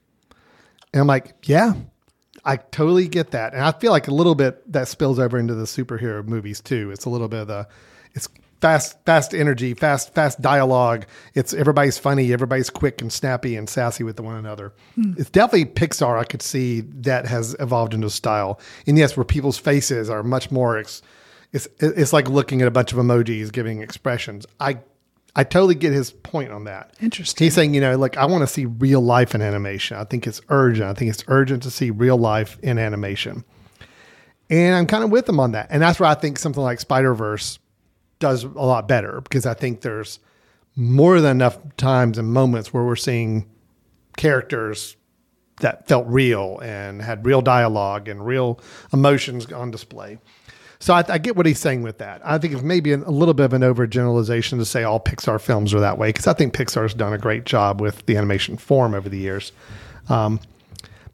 And 0.94 1.02
I'm 1.02 1.08
like, 1.08 1.34
yeah, 1.44 1.74
I 2.44 2.58
totally 2.58 3.08
get 3.08 3.32
that. 3.32 3.54
And 3.54 3.64
I 3.64 3.72
feel 3.72 3.92
like 3.92 4.08
a 4.08 4.14
little 4.14 4.36
bit 4.36 4.72
that 4.72 4.88
spills 4.88 5.20
over 5.20 5.38
into 5.38 5.54
the 5.54 5.66
superhero 5.66 6.26
movies 6.26 6.62
too. 6.62 6.92
It's 6.92 7.06
a 7.06 7.10
little 7.10 7.28
bit 7.28 7.42
of 7.42 7.48
the, 7.48 7.68
it's 8.14 8.28
fast 8.62 8.98
fast 9.06 9.34
energy, 9.34 9.74
fast 9.74 10.14
fast 10.14 10.40
dialogue. 10.42 11.06
It's 11.34 11.54
everybody's 11.54 11.98
funny, 11.98 12.32
everybody's 12.32 12.70
quick 12.70 13.02
and 13.02 13.12
snappy 13.12 13.56
and 13.56 13.68
sassy 13.68 14.04
with 14.04 14.20
one 14.20 14.36
another. 14.36 14.74
Hmm. 14.96 15.14
It's 15.18 15.30
definitely 15.30 15.66
Pixar. 15.66 16.18
I 16.20 16.24
could 16.24 16.42
see 16.42 16.82
that 16.82 17.26
has 17.28 17.56
evolved 17.60 17.94
into 17.94 18.10
style. 18.10 18.60
And 18.88 18.98
yes, 18.98 19.18
where 19.18 19.24
people's 19.24 19.58
faces 19.58 20.10
are 20.10 20.24
much 20.24 20.52
more. 20.52 20.78
Ex- 20.78 21.02
it's 21.52 21.68
it's 21.80 22.14
like 22.14 22.30
looking 22.30 22.62
at 22.62 22.68
a 22.68 22.72
bunch 22.72 22.94
of 22.94 22.98
emojis 22.98 23.52
giving 23.52 23.82
expressions. 23.82 24.46
I 24.60 24.78
I 25.36 25.44
totally 25.44 25.76
get 25.76 25.94
his 25.94 26.12
point 26.12 26.52
on 26.52 26.66
that. 26.66 26.94
Interesting. 27.02 27.46
He's 27.46 27.54
saying, 27.54 27.74
you 27.74 27.82
know, 27.82 27.98
like 27.98 28.18
I 28.18 28.26
want 28.26 28.42
to 28.42 28.48
see 28.48 28.66
real 28.66 29.02
life 29.02 29.34
in 29.34 29.42
animation. 29.42 29.98
I 29.98 30.04
think 30.04 30.28
it's 30.28 30.42
urgent. 30.50 30.90
I 30.90 30.94
think 30.94 31.10
it's 31.10 31.24
urgent 31.28 31.64
to 31.64 31.72
see 31.72 31.90
real 31.90 32.18
life 32.18 32.58
in 32.62 32.78
animation. 32.78 33.46
And 34.50 34.76
I'm 34.76 34.88
kind 34.88 35.04
of 35.04 35.10
with 35.12 35.30
him 35.30 35.40
on 35.40 35.54
that. 35.54 35.68
And 35.70 35.82
that's 35.82 36.00
where 36.00 36.10
I 36.10 36.16
think 36.16 36.38
something 36.38 36.62
like 36.62 36.82
Spider 36.82 37.14
Verse 37.14 37.60
does 38.20 38.44
a 38.44 38.48
lot 38.50 38.88
better 38.88 39.22
because 39.22 39.46
I 39.46 39.54
think 39.54 39.82
there's 39.82 40.20
more 40.76 41.22
than 41.22 41.38
enough 41.38 41.58
times 41.78 42.18
and 42.18 42.32
moments 42.32 42.74
where 42.74 42.84
we're 42.84 42.98
seeing 42.98 43.50
characters 44.18 44.98
that 45.62 45.88
felt 45.88 46.06
real 46.08 46.60
and 46.60 47.02
had 47.02 47.26
real 47.26 47.42
dialogue 47.42 48.08
and 48.08 48.26
real 48.26 48.60
emotions 48.92 49.52
on 49.52 49.72
display. 49.72 50.18
So 50.82 50.94
I, 50.96 51.04
I 51.08 51.18
get 51.20 51.36
what 51.36 51.46
he's 51.46 51.60
saying 51.60 51.84
with 51.84 52.00
that. 52.00 52.22
I 52.26 52.38
think 52.40 52.54
it's 52.54 52.64
maybe 52.64 52.92
an, 52.92 53.04
a 53.04 53.12
little 53.12 53.36
bit 53.36 53.46
of 53.46 53.54
an 53.54 53.62
overgeneralization 53.62 54.58
to 54.58 54.66
say 54.66 54.84
all 54.84 55.00
Pixar 55.00 55.40
films 55.40 55.74
are 55.76 55.80
that 55.80 55.98
way 55.98 56.10
because 56.10 56.26
I 56.28 56.34
think 56.34 56.54
Pixar's 56.56 56.94
done 56.96 57.14
a 57.14 57.18
great 57.20 57.46
job 57.46 57.80
with 57.80 58.04
the 58.08 58.18
animation 58.18 58.58
form 58.58 58.94
over 58.96 59.08
the 59.08 59.18
years. 59.20 59.52
Um, 60.10 60.40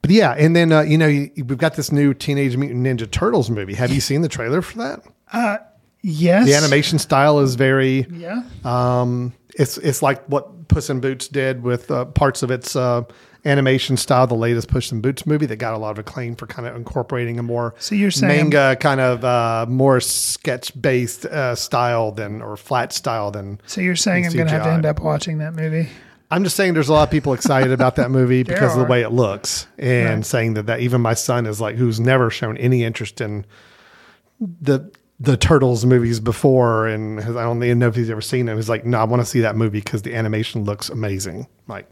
but 0.01 0.11
yeah, 0.11 0.32
and 0.38 0.55
then 0.55 0.72
uh, 0.72 0.82
you 0.82 0.97
know 0.97 1.07
you, 1.07 1.30
we've 1.36 1.57
got 1.57 1.76
this 1.76 1.91
new 1.91 2.13
Teenage 2.13 2.55
Mutant 2.55 2.86
Ninja 2.86 3.11
Turtles 3.11 3.49
movie. 3.49 3.74
Have 3.74 3.91
you 3.91 3.99
seen 3.99 4.22
the 4.22 4.30
trailer 4.30 4.61
for 4.61 4.78
that? 4.78 5.74
Yes. 6.01 6.45
The 6.47 6.53
animation 6.55 6.99
style 6.99 7.39
is 7.39 7.55
very 7.55 8.05
Yeah. 8.09 8.43
um, 8.63 9.34
it's 9.55 9.78
it's 9.80 10.01
like 10.01 10.24
what 10.28 10.68
Puss 10.70 10.89
in 10.89 11.01
Boots 11.01 11.28
did 11.28 11.63
with 11.63 11.91
uh, 11.91 12.05
parts 12.05 12.41
of 12.43 12.51
its 12.51 12.76
uh, 12.76 13.03
animation 13.46 13.98
style. 13.98 14.28
The 14.28 14.36
latest 14.36 14.68
Puss 14.68 14.92
in 14.92 15.02
Boots 15.02 15.26
movie 15.26 15.46
that 15.48 15.56
got 15.58 15.74
a 15.74 15.78
lot 15.78 15.92
of 15.92 16.00
acclaim 16.00 16.36
for 16.36 16.48
kind 16.48 16.68
of 16.68 16.76
incorporating 16.76 17.40
a 17.40 17.44
more 17.44 17.74
So 17.80 17.96
you're 17.96 18.12
saying- 18.12 18.36
manga 18.50 18.76
kind 18.80 19.00
of 19.00 19.24
uh, 19.24 19.66
more 19.70 20.00
sketch 20.00 20.80
based 20.80 21.26
uh, 21.26 21.56
style 21.56 22.12
than 22.12 22.42
or 22.42 22.58
flat 22.58 22.94
style 22.94 23.32
than. 23.32 23.60
So 23.68 23.82
you're 23.82 23.96
saying 23.96 24.26
I'm 24.26 24.34
going 24.34 24.48
to 24.48 24.54
have 24.54 24.64
to 24.64 24.72
end 24.72 24.86
up 24.86 25.00
watching 25.02 25.38
that 25.40 25.54
movie? 25.56 25.90
I'm 26.30 26.44
just 26.44 26.58
saying 26.58 26.74
there's 26.74 26.90
a 26.90 26.94
lot 26.94 27.04
of 27.04 27.10
people 27.12 27.32
excited 27.34 27.72
about 27.72 27.96
that 27.96 28.12
movie 28.12 28.44
because 28.52 28.74
of 28.74 28.80
the 28.80 28.86
way 28.86 29.02
it 29.02 29.12
looks, 29.14 29.66
and 29.78 30.16
Right. 30.18 30.26
saying 30.26 30.56
that 30.56 30.66
that 30.66 30.82
even 30.82 31.00
my 31.00 31.14
son 31.14 31.46
is 31.46 31.62
like 31.62 31.78
who's 31.78 32.02
never 32.02 32.30
shown 32.30 32.58
any 32.58 32.84
interest 32.84 33.22
in 33.22 33.46
the 34.40 34.92
the 35.20 35.36
turtles 35.36 35.84
movies 35.86 36.20
before, 36.20 36.86
and 36.88 37.20
has, 37.20 37.36
I 37.36 37.44
don't 37.44 37.64
even 37.64 37.80
know 37.80 37.88
if 37.88 37.96
he's 37.96 38.10
ever 38.12 38.22
seen 38.22 38.46
them. 38.46 38.56
He's 38.58 38.70
like, 38.70 38.86
no, 38.86 39.00
I 39.00 39.04
want 39.06 39.22
to 39.22 39.26
see 39.26 39.40
that 39.40 39.56
movie 39.56 39.80
because 39.80 40.04
the 40.04 40.14
animation 40.14 40.64
looks 40.64 40.90
amazing. 40.90 41.48
like, 41.68 41.90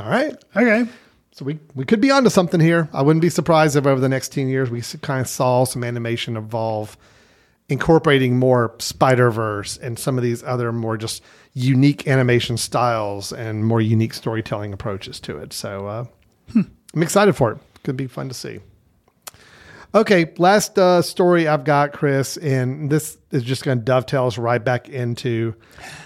all 0.00 0.08
right, 0.08 0.34
Okay. 0.54 0.86
so 1.32 1.44
we 1.44 1.58
we 1.74 1.84
could 1.84 2.00
be 2.00 2.10
onto 2.10 2.30
something 2.30 2.60
here. 2.60 2.88
I 2.92 3.02
wouldn't 3.02 3.22
be 3.22 3.30
surprised 3.30 3.76
if 3.76 3.86
over 3.86 4.00
the 4.00 4.08
next 4.08 4.32
ten 4.32 4.48
years 4.48 4.70
we 4.70 4.80
kind 5.02 5.20
of 5.20 5.28
saw 5.28 5.64
some 5.64 5.82
animation 5.84 6.36
evolve, 6.36 6.96
incorporating 7.68 8.38
more 8.38 8.74
Spider 8.78 9.30
Verse 9.30 9.76
and 9.78 9.98
some 9.98 10.16
of 10.18 10.22
these 10.24 10.42
other 10.42 10.72
more 10.72 10.96
just 10.96 11.22
unique 11.54 12.06
animation 12.06 12.56
styles 12.56 13.32
and 13.32 13.64
more 13.64 13.80
unique 13.80 14.12
storytelling 14.14 14.72
approaches 14.72 15.18
to 15.20 15.38
it. 15.38 15.52
So 15.52 15.86
uh, 15.86 16.04
I'm 16.54 17.02
excited 17.02 17.34
for 17.34 17.52
it. 17.52 17.58
Could 17.82 17.96
be 17.96 18.06
fun 18.06 18.28
to 18.28 18.34
see. 18.34 18.60
Okay, 19.96 20.30
last 20.36 20.78
uh, 20.78 21.00
story 21.00 21.48
I've 21.48 21.64
got, 21.64 21.94
Chris, 21.94 22.36
and 22.36 22.90
this 22.90 23.16
is 23.30 23.42
just 23.42 23.64
going 23.64 23.78
to 23.78 23.84
dovetail 23.84 24.26
us 24.26 24.36
right 24.36 24.62
back 24.62 24.90
into 24.90 25.54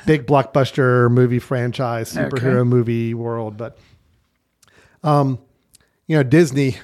big 0.06 0.28
blockbuster 0.28 1.10
movie 1.10 1.40
franchise, 1.40 2.14
superhero 2.14 2.60
Okay. 2.60 2.68
movie 2.68 3.14
world. 3.14 3.56
But 3.56 3.76
um, 5.02 5.40
you 6.06 6.16
know, 6.16 6.22
Disney, 6.22 6.76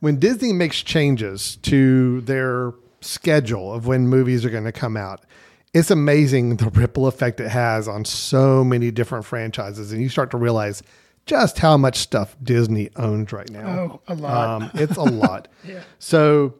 when 0.00 0.18
Disney 0.18 0.52
makes 0.52 0.82
changes 0.82 1.56
to 1.62 2.20
their 2.20 2.74
schedule 3.00 3.72
of 3.72 3.86
when 3.86 4.06
movies 4.06 4.44
are 4.44 4.50
going 4.50 4.64
to 4.64 4.72
come 4.72 4.98
out, 4.98 5.24
it's 5.72 5.90
amazing 5.90 6.56
the 6.56 6.68
ripple 6.68 7.06
effect 7.06 7.40
it 7.40 7.48
has 7.48 7.88
on 7.88 8.04
so 8.04 8.62
many 8.62 8.90
different 8.90 9.24
franchises. 9.24 9.90
And 9.90 10.02
you 10.02 10.10
start 10.10 10.30
to 10.32 10.36
realize 10.36 10.82
just 11.26 11.58
how 11.58 11.76
much 11.76 11.98
stuff 11.98 12.36
Disney 12.42 12.90
owns 12.96 13.32
right 13.32 13.48
now. 13.50 13.66
Oh, 13.68 14.00
a 14.08 14.14
lot. 14.14 14.62
Um, 14.62 14.70
it's 14.74 14.96
a 14.96 15.02
lot. 15.02 15.48
yeah. 15.64 15.82
So, 15.98 16.54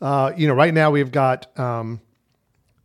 uh, 0.00 0.32
you 0.36 0.46
know, 0.48 0.54
right 0.54 0.72
now 0.72 0.90
we've 0.90 1.12
got, 1.12 1.56
um, 1.58 2.00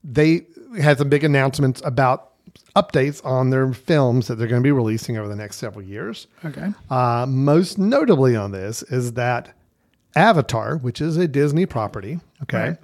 they 0.04 0.46
had 0.82 0.98
some 0.98 1.10
big 1.10 1.24
announcements 1.24 1.82
about 1.86 2.32
updates 2.76 3.24
on 3.26 3.52
their 3.52 3.72
films 3.74 4.28
that 4.28 4.36
they're 4.36 4.48
going 4.48 4.62
to 4.62 4.66
be 4.68 4.72
releasing 4.72 5.18
over 5.18 5.28
the 5.28 5.36
next 5.36 5.58
several 5.58 5.84
years. 5.86 6.28
Okay. 6.44 6.74
Uh, 6.90 7.26
most 7.28 7.78
notably 7.78 8.36
on 8.36 8.52
this 8.52 8.84
is 8.84 9.14
that 9.14 9.50
Avatar, 10.16 10.78
which 10.78 11.00
is 11.02 11.18
a 11.18 11.28
Disney 11.28 11.66
property, 11.66 12.20
okay, 12.44 12.78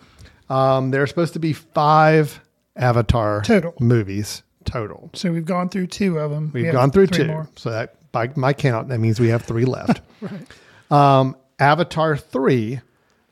um, 0.50 0.92
there 0.92 1.04
are 1.04 1.08
supposed 1.08 1.34
to 1.34 1.40
be 1.40 1.54
five 1.54 2.40
Avatar 2.76 3.42
Total. 3.44 3.74
movies 3.80 4.42
total. 4.66 5.10
So 5.14 5.32
we've 5.32 5.46
gone 5.46 5.70
through 5.70 5.88
two 5.88 6.18
of 6.20 6.32
them. 6.32 6.52
We've 6.54 6.66
We 6.66 6.72
gone 6.72 6.90
through 6.92 7.08
two, 7.08 7.26
more. 7.26 7.48
so 7.56 7.70
that 7.72 7.96
by 8.12 8.30
my 8.36 8.54
count, 8.54 8.90
that 8.90 9.00
means 9.00 9.20
we 9.20 9.30
have 9.30 9.44
three 9.44 9.66
left. 9.66 10.02
um, 10.92 11.36
Avatar 11.60 12.18
three 12.18 12.82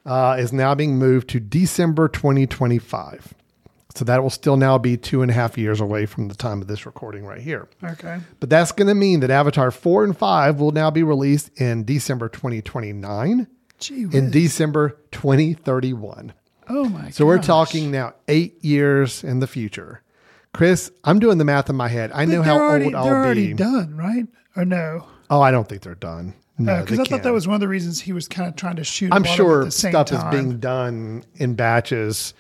uh, 0.06 0.38
is 0.40 0.54
now 0.54 0.76
being 0.76 0.98
moved 0.98 1.30
to 1.30 1.40
December 1.40 2.08
2025. 2.08 3.34
So 3.96 4.06
that 4.06 4.22
will 4.22 4.30
still 4.30 4.58
now 4.58 4.78
be 4.78 4.96
two 4.96 5.24
and 5.24 5.32
a 5.32 5.34
half 5.34 5.58
years 5.58 5.82
away 5.82 6.06
from 6.06 6.28
the 6.28 6.36
time 6.36 6.62
of 6.62 6.68
this 6.68 6.86
recording 6.86 7.26
right 7.26 7.42
here. 7.42 7.68
Okay. 7.84 8.20
But 8.40 8.50
that's 8.50 8.72
going 8.72 8.90
to 8.90 8.94
mean 8.94 9.22
that 9.22 9.32
Avatar 9.32 9.72
4 9.72 10.04
and 10.04 10.16
5 10.18 10.60
will 10.60 10.72
now 10.72 10.92
be 10.92 11.02
released 11.02 11.50
in 11.60 11.84
December 11.84 12.30
2029 12.30 13.48
Gee 13.80 14.02
in 14.04 14.10
whiz. 14.10 14.32
December 14.32 14.98
2031. 15.12 16.34
Oh 16.70 16.90
my 16.90 17.02
god. 17.04 17.14
So 17.16 17.26
we're 17.26 17.42
talking 17.42 17.90
now 17.90 18.14
8 18.28 18.64
years 18.64 19.24
in 19.24 19.40
the 19.40 19.48
future. 19.48 20.04
Chris, 20.54 20.92
I'm 21.04 21.20
doing 21.20 21.38
the 21.40 21.46
math 21.46 21.70
in 21.70 21.76
my 21.76 21.88
head. 21.88 22.12
I 22.12 22.26
But 22.26 22.32
know 22.32 22.42
how 22.44 22.58
already, 22.60 22.86
old 22.86 22.94
They're 22.94 23.02
already 23.16 23.54
done, 23.54 23.96
right? 23.98 24.28
Or 24.58 24.66
no? 24.66 25.08
Oh, 25.30 25.42
I 25.42 25.52
don't 25.52 25.70
think 25.70 25.84
they're 25.84 25.96
done. 25.96 26.34
No, 26.58 26.82
Because 26.82 26.98
they 26.98 27.04
I 27.04 27.06
thought 27.06 27.24
that 27.24 27.34
was 27.34 27.48
one 27.48 27.54
of 27.54 27.62
the 27.62 27.68
reasons 27.68 28.02
he 28.02 28.14
was 28.14 28.28
kind 28.28 28.50
of 28.50 28.56
trying 28.56 28.78
to 28.78 28.84
shoot. 28.84 29.14
I'm 29.14 29.24
sure 29.24 29.66
the 29.66 29.72
same 29.72 29.92
stuff 29.92 30.08
time. 30.08 30.34
is 30.34 30.36
being 30.36 30.60
done 30.60 31.24
in 31.36 31.54
batches, 31.54 32.34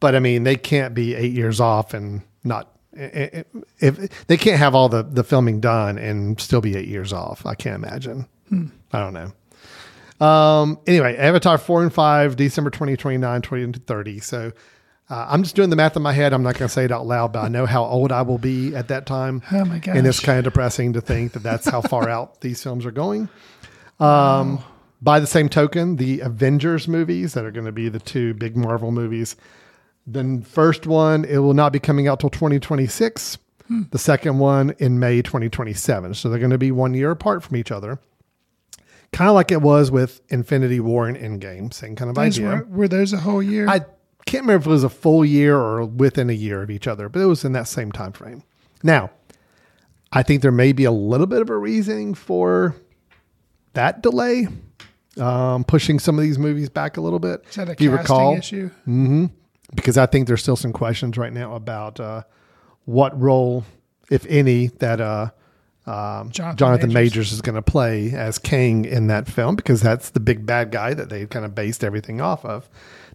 but 0.00 0.14
I 0.14 0.20
mean, 0.20 0.44
they 0.44 0.56
can't 0.56 0.94
be 0.94 1.14
eight 1.14 1.32
years 1.32 1.60
off 1.60 1.92
and 1.92 2.22
not. 2.44 2.72
If 2.94 4.26
they 4.26 4.36
can't 4.36 4.58
have 4.58 4.74
all 4.74 4.88
the, 4.88 5.02
the 5.02 5.22
filming 5.22 5.60
done 5.60 5.98
and 5.98 6.40
still 6.40 6.60
be 6.62 6.76
eight 6.76 6.88
years 6.88 7.12
off, 7.12 7.44
I 7.44 7.54
can't 7.54 7.76
imagine. 7.76 8.26
Hmm. 8.48 8.68
I 8.92 9.00
don't 9.00 9.12
know. 9.12 10.26
Um, 10.26 10.78
anyway, 10.86 11.16
Avatar 11.16 11.58
4 11.58 11.82
and 11.84 11.92
5, 11.92 12.34
December 12.36 12.70
2029, 12.70 13.42
2030. 13.42 14.18
So 14.20 14.52
uh, 15.10 15.26
I'm 15.28 15.42
just 15.42 15.56
doing 15.56 15.70
the 15.70 15.76
math 15.76 15.96
in 15.96 16.02
my 16.02 16.12
head. 16.12 16.32
I'm 16.32 16.42
not 16.42 16.54
going 16.58 16.68
to 16.68 16.72
say 16.72 16.84
it 16.84 16.92
out 16.92 17.06
loud, 17.06 17.32
but 17.32 17.40
I 17.40 17.48
know 17.48 17.64
how 17.66 17.84
old 17.84 18.12
I 18.12 18.22
will 18.22 18.38
be 18.38 18.74
at 18.74 18.88
that 18.88 19.06
time. 19.06 19.42
Oh 19.52 19.64
my 19.64 19.78
gosh! 19.78 19.96
And 19.96 20.06
it's 20.06 20.20
kind 20.20 20.38
of 20.38 20.44
depressing 20.44 20.92
to 20.94 21.00
think 21.00 21.32
that 21.32 21.42
that's 21.42 21.66
how 21.68 21.80
far 21.80 22.08
out 22.08 22.40
these 22.42 22.62
films 22.62 22.84
are 22.86 22.90
going. 22.90 23.28
Um, 24.00 24.62
By 25.00 25.20
the 25.20 25.26
same 25.26 25.48
token, 25.48 25.96
the 25.96 26.20
Avengers 26.20 26.88
movies 26.88 27.34
that 27.34 27.44
are 27.44 27.50
going 27.50 27.66
to 27.66 27.72
be 27.72 27.88
the 27.88 27.98
two 28.00 28.34
big 28.34 28.56
Marvel 28.56 28.90
movies. 28.90 29.36
The 30.06 30.42
first 30.46 30.86
one, 30.86 31.24
it 31.24 31.38
will 31.38 31.54
not 31.54 31.72
be 31.72 31.78
coming 31.78 32.08
out 32.08 32.20
till 32.20 32.30
2026. 32.30 33.38
The 33.90 33.98
second 33.98 34.38
one 34.38 34.74
in 34.78 34.98
May 34.98 35.20
2027. 35.20 36.14
So 36.14 36.30
they're 36.30 36.38
going 36.38 36.50
to 36.52 36.58
be 36.58 36.70
one 36.72 36.94
year 36.94 37.10
apart 37.10 37.42
from 37.42 37.56
each 37.56 37.70
other. 37.70 37.98
Kind 39.12 39.28
of 39.28 39.34
like 39.34 39.52
it 39.52 39.60
was 39.60 39.90
with 39.90 40.20
Infinity 40.30 40.80
War 40.80 41.06
and 41.06 41.16
Endgame, 41.18 41.72
same 41.72 41.94
kind 41.94 42.08
of 42.08 42.14
Those 42.16 42.38
idea. 42.38 42.48
were, 42.48 42.64
were 42.64 42.88
those 42.88 43.12
a 43.12 43.18
whole 43.18 43.42
year? 43.42 43.68
I 43.68 43.80
can't 44.28 44.42
remember 44.42 44.62
if 44.62 44.66
it 44.66 44.70
was 44.70 44.84
a 44.84 44.90
full 44.90 45.24
year 45.24 45.56
or 45.56 45.84
within 45.84 46.28
a 46.28 46.34
year 46.34 46.62
of 46.62 46.70
each 46.70 46.86
other, 46.86 47.08
but 47.08 47.20
it 47.20 47.26
was 47.26 47.44
in 47.44 47.52
that 47.52 47.66
same 47.66 47.90
time 47.90 48.12
frame. 48.12 48.42
Now, 48.82 49.10
I 50.12 50.22
think 50.22 50.42
there 50.42 50.52
may 50.52 50.72
be 50.72 50.84
a 50.84 50.92
little 50.92 51.26
bit 51.26 51.40
of 51.40 51.50
a 51.50 51.56
reasoning 51.56 52.14
for 52.14 52.76
that 53.72 54.02
delay, 54.02 54.48
um, 55.18 55.64
pushing 55.64 55.98
some 55.98 56.18
of 56.18 56.22
these 56.22 56.38
movies 56.38 56.68
back 56.68 56.96
a 56.96 57.00
little 57.00 57.18
bit. 57.18 57.44
Is 57.48 57.56
that 57.56 57.68
a 57.68 57.72
if 57.72 57.80
you 57.80 57.90
casting 57.90 58.02
recall, 58.02 58.36
issue? 58.36 58.70
because 59.74 59.98
I 59.98 60.06
think 60.06 60.26
there's 60.26 60.42
still 60.42 60.56
some 60.56 60.72
questions 60.72 61.16
right 61.16 61.32
now 61.32 61.54
about 61.54 61.98
uh, 61.98 62.22
what 62.84 63.18
role, 63.18 63.64
if 64.10 64.26
any, 64.26 64.68
that 64.78 65.00
uh, 65.00 65.30
um, 65.86 66.30
Jonathan 66.30 66.56
Jonathan, 66.56 66.92
Majors. 66.92 67.16
Majors. 67.16 67.32
is 67.32 67.40
going 67.40 67.54
to 67.54 67.62
play 67.62 68.12
as 68.12 68.38
Kang 68.38 68.84
in 68.84 69.06
that 69.06 69.26
film, 69.26 69.56
because 69.56 69.80
that's 69.80 70.10
the 70.10 70.20
big 70.20 70.44
bad 70.44 70.70
guy 70.70 70.92
that 70.92 71.08
they 71.08 71.24
kind 71.26 71.44
of 71.44 71.54
based 71.54 71.82
everything 71.82 72.20
off 72.20 72.44
of. 72.44 72.68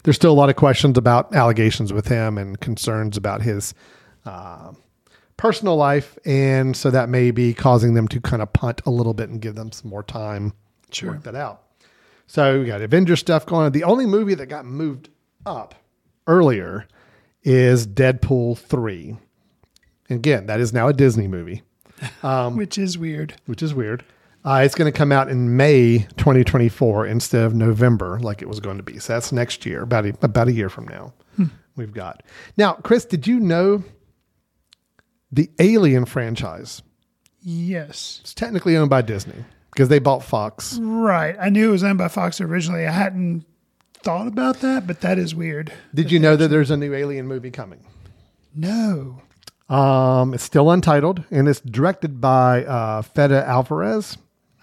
There's 0.04 0.16
still 0.16 0.32
a 0.32 0.34
lot 0.34 0.50
of 0.50 0.56
questions 0.56 0.96
about 0.96 1.34
allegations 1.34 1.92
with 1.92 2.06
him 2.08 2.38
and 2.38 2.60
concerns 2.60 3.16
about 3.16 3.42
his 3.42 3.74
uh, 4.24 4.72
personal 5.36 5.76
life, 5.76 6.18
and 6.24 6.76
so 6.76 6.90
that 6.90 7.08
may 7.08 7.30
be 7.30 7.52
causing 7.54 7.94
them 7.94 8.06
to 8.08 8.20
kind 8.20 8.42
of 8.42 8.52
punt 8.52 8.80
a 8.86 8.90
little 8.90 9.14
bit 9.14 9.30
and 9.30 9.40
give 9.40 9.54
them 9.54 9.72
some 9.72 9.90
more 9.90 10.02
time 10.02 10.52
to 10.92 11.08
work 11.08 11.22
that 11.24 11.34
out. 11.34 11.62
So 12.26 12.60
we 12.60 12.66
got 12.66 12.80
Avengers 12.80 13.20
stuff 13.20 13.44
going 13.46 13.66
on. 13.66 13.72
The 13.72 13.84
only 13.84 14.06
movie 14.06 14.34
that 14.34 14.46
got 14.46 14.64
moved 14.64 15.08
up 15.44 15.74
earlier 16.26 16.86
is 17.42 17.86
Deadpool 17.86 18.58
3. 18.58 19.16
And 20.08 20.18
again, 20.18 20.46
that 20.46 20.60
is 20.60 20.72
now 20.72 20.88
a 20.88 20.92
Disney 20.92 21.28
movie, 21.28 21.62
which 22.52 22.78
is 22.78 22.96
weird. 22.96 23.34
which 23.46 23.62
is 23.62 23.74
weird. 23.74 24.04
Uh, 24.44 24.60
it's 24.62 24.74
going 24.74 24.90
to 24.90 24.96
come 24.96 25.10
out 25.10 25.28
in 25.28 25.56
May 25.56 26.00
2024 26.16 27.06
instead 27.06 27.44
of 27.44 27.54
November, 27.54 28.18
like 28.20 28.42
it 28.42 28.48
was 28.48 28.60
going 28.60 28.76
to 28.76 28.82
be. 28.82 28.98
So 28.98 29.14
that's 29.14 29.32
next 29.32 29.64
year, 29.64 29.82
about 29.82 30.04
a, 30.04 30.14
about 30.20 30.48
a 30.48 30.52
year 30.52 30.68
from 30.68 30.86
now. 30.86 31.14
We've 31.76 31.92
got 31.92 32.22
now, 32.56 32.74
Chris. 32.74 33.04
Did 33.04 33.26
you 33.26 33.40
know 33.40 33.82
the 35.32 35.50
Alien 35.58 36.04
franchise? 36.04 36.82
Yes. 37.40 38.20
It's 38.22 38.32
technically 38.32 38.76
owned 38.76 38.90
by 38.90 39.02
Disney 39.02 39.44
because 39.72 39.88
they 39.88 39.98
bought 39.98 40.22
Fox. 40.22 40.78
Right. 40.80 41.36
I 41.40 41.48
knew 41.48 41.68
it 41.68 41.72
was 41.72 41.82
owned 41.82 41.98
by 41.98 42.08
Fox 42.08 42.40
originally. 42.40 42.86
I 42.86 42.92
hadn't 42.92 43.44
thought 43.94 44.28
about 44.28 44.60
that, 44.60 44.86
but 44.86 45.00
that 45.00 45.18
is 45.18 45.34
weird. 45.34 45.72
Did 45.94 46.12
you 46.12 46.20
know 46.20 46.36
that 46.36 46.48
there's 46.48 46.70
a 46.70 46.76
new 46.76 46.94
Alien 46.94 47.26
movie 47.26 47.50
coming? 47.50 47.84
No. 48.54 49.20
Um, 49.68 50.32
it's 50.32 50.44
still 50.44 50.70
untitled 50.70 51.24
and 51.30 51.48
it's 51.48 51.60
directed 51.60 52.20
by 52.20 52.64
uh, 52.64 53.02
Fede 53.02 53.32
Alvarez. 53.32 54.16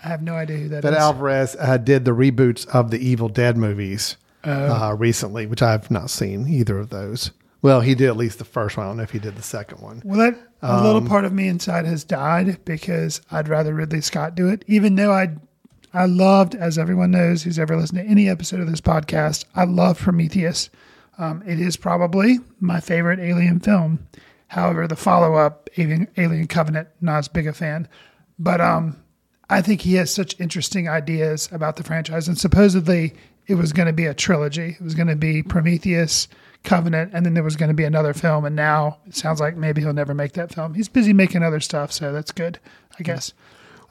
I 0.04 0.08
have 0.08 0.22
no 0.22 0.34
idea 0.36 0.58
who 0.58 0.70
that 0.70 0.84
is. 0.84 0.89
Fede 0.89 0.97
Alvarez 0.99 1.56
uh, 1.60 1.78
did 1.78 2.06
the 2.06 2.12
reboots 2.12 2.68
of 2.68 2.91
the 2.91 2.97
Evil 2.99 3.30
Dead 3.30 3.56
movies 3.58 4.18
uh, 4.43 4.95
recently, 4.97 5.45
which 5.45 5.62
I've 5.62 5.91
not 5.91 6.10
seen 6.10 6.47
either 6.47 6.80
of 6.80 6.89
those. 6.89 7.32
Well, 7.62 7.82
he 7.82 7.93
did 7.93 8.08
at 8.08 8.18
least 8.18 8.39
the 8.39 8.45
first 8.45 8.76
one. 8.78 8.88
I 8.88 8.89
don't 8.89 8.97
know 8.97 9.04
if 9.04 9.12
he 9.12 9.20
did 9.20 9.36
the 9.36 9.43
second 9.43 9.80
one. 9.82 10.02
Well, 10.04 10.18
that 10.18 10.39
a 10.64 10.74
Um, 10.74 10.84
little 10.84 11.02
part 11.08 11.26
of 11.26 11.34
me 11.34 11.47
inside 11.47 11.86
has 11.86 12.04
died 12.04 12.64
because 12.66 13.22
I'd 13.32 13.47
rather 13.47 13.74
Ridley 13.76 14.02
Scott 14.02 14.34
do 14.34 14.47
it. 14.47 14.66
Even 14.68 14.95
though 14.95 15.12
I, 15.14 15.36
I 15.93 16.06
loved, 16.08 16.56
as 16.56 16.80
everyone 16.80 17.12
knows 17.12 17.43
who's 17.43 17.60
ever 17.60 17.78
listened 17.78 17.99
to 17.99 18.06
any 18.10 18.28
episode 18.28 18.62
of 18.62 18.70
this 18.72 18.82
podcast, 18.82 19.45
I 19.56 19.66
love 19.66 19.99
Prometheus. 19.99 20.72
Um, 21.20 21.43
it 21.45 21.60
is 21.60 21.78
probably 21.78 22.39
my 22.60 22.80
favorite 22.80 23.20
Alien 23.20 23.60
film. 23.60 24.08
However, 24.47 24.88
the 24.88 24.95
follow-up 24.95 25.70
Alien, 25.78 26.08
Alien 26.18 26.47
Covenant, 26.47 26.88
not 26.99 27.20
as 27.20 27.28
big 27.28 27.45
a 27.45 27.54
fan. 27.54 27.88
But 28.39 28.60
um, 28.60 28.97
I 29.52 29.62
think 29.62 29.82
he 29.82 29.95
has 29.95 30.10
such 30.10 30.39
interesting 30.39 30.88
ideas 30.88 31.49
about 31.52 31.76
the 31.76 31.84
franchise, 31.84 32.30
and 32.30 32.38
supposedly 32.38 33.14
it 33.47 33.56
was 33.56 33.74
going 33.74 33.88
to 33.88 33.93
be 33.93 34.06
a 34.06 34.14
trilogy. 34.14 34.78
It 34.80 34.82
was 34.82 34.95
going 34.95 35.10
to 35.10 35.16
be 35.16 35.43
Prometheus, 35.43 36.30
Covenant, 36.64 37.12
and 37.14 37.26
then 37.26 37.34
there 37.34 37.43
was 37.43 37.58
going 37.58 37.68
to 37.68 37.76
be 37.76 37.84
another 37.84 38.14
film. 38.14 38.45
And 38.45 38.56
now 38.56 38.99
it 39.06 39.16
sounds 39.16 39.41
like 39.41 39.58
maybe 39.58 39.82
he'll 39.82 39.91
never 39.91 40.14
make 40.14 40.34
that 40.34 40.54
film. 40.54 40.74
He's 40.74 40.88
busy 40.88 41.12
making 41.12 41.43
other 41.43 41.60
stuff, 41.60 41.91
so 41.91 42.14
that's 42.14 42.32
good, 42.32 42.60
I 42.97 43.04
guess. 43.04 43.34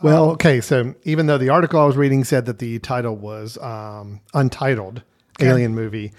Well, 0.02 0.30
okay. 0.30 0.62
So 0.62 0.94
even 1.04 1.26
though 1.26 1.36
the 1.36 1.50
article 1.50 1.78
I 1.78 1.84
was 1.84 1.96
reading 1.96 2.24
said 2.24 2.46
that 2.46 2.58
the 2.58 2.78
title 2.78 3.14
was 3.14 3.58
um, 3.58 4.20
untitled 4.32 5.02
Alien 5.40 5.74
movie, 5.74 6.12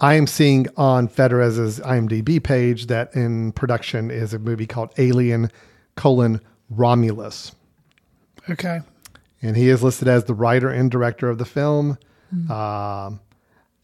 I 0.00 0.14
am 0.14 0.26
seeing 0.26 0.68
on 0.78 1.08
Fede 1.08 1.32
Alvarez's 1.32 1.80
IMDb 1.80 2.42
page 2.42 2.86
that 2.86 3.14
in 3.14 3.52
production 3.52 4.10
is 4.10 4.32
a 4.32 4.38
movie 4.38 4.66
called 4.66 4.94
Alien 4.96 5.50
colon 5.96 6.40
Romulus. 6.70 7.52
Okay. 8.50 8.80
and 9.42 9.56
he 9.56 9.68
is 9.68 9.82
listed 9.82 10.08
as 10.08 10.24
the 10.24 10.34
writer 10.34 10.68
and 10.70 10.90
director 10.90 11.28
of 11.28 11.38
the 11.38 11.44
film. 11.44 11.98
Um, 12.50 13.20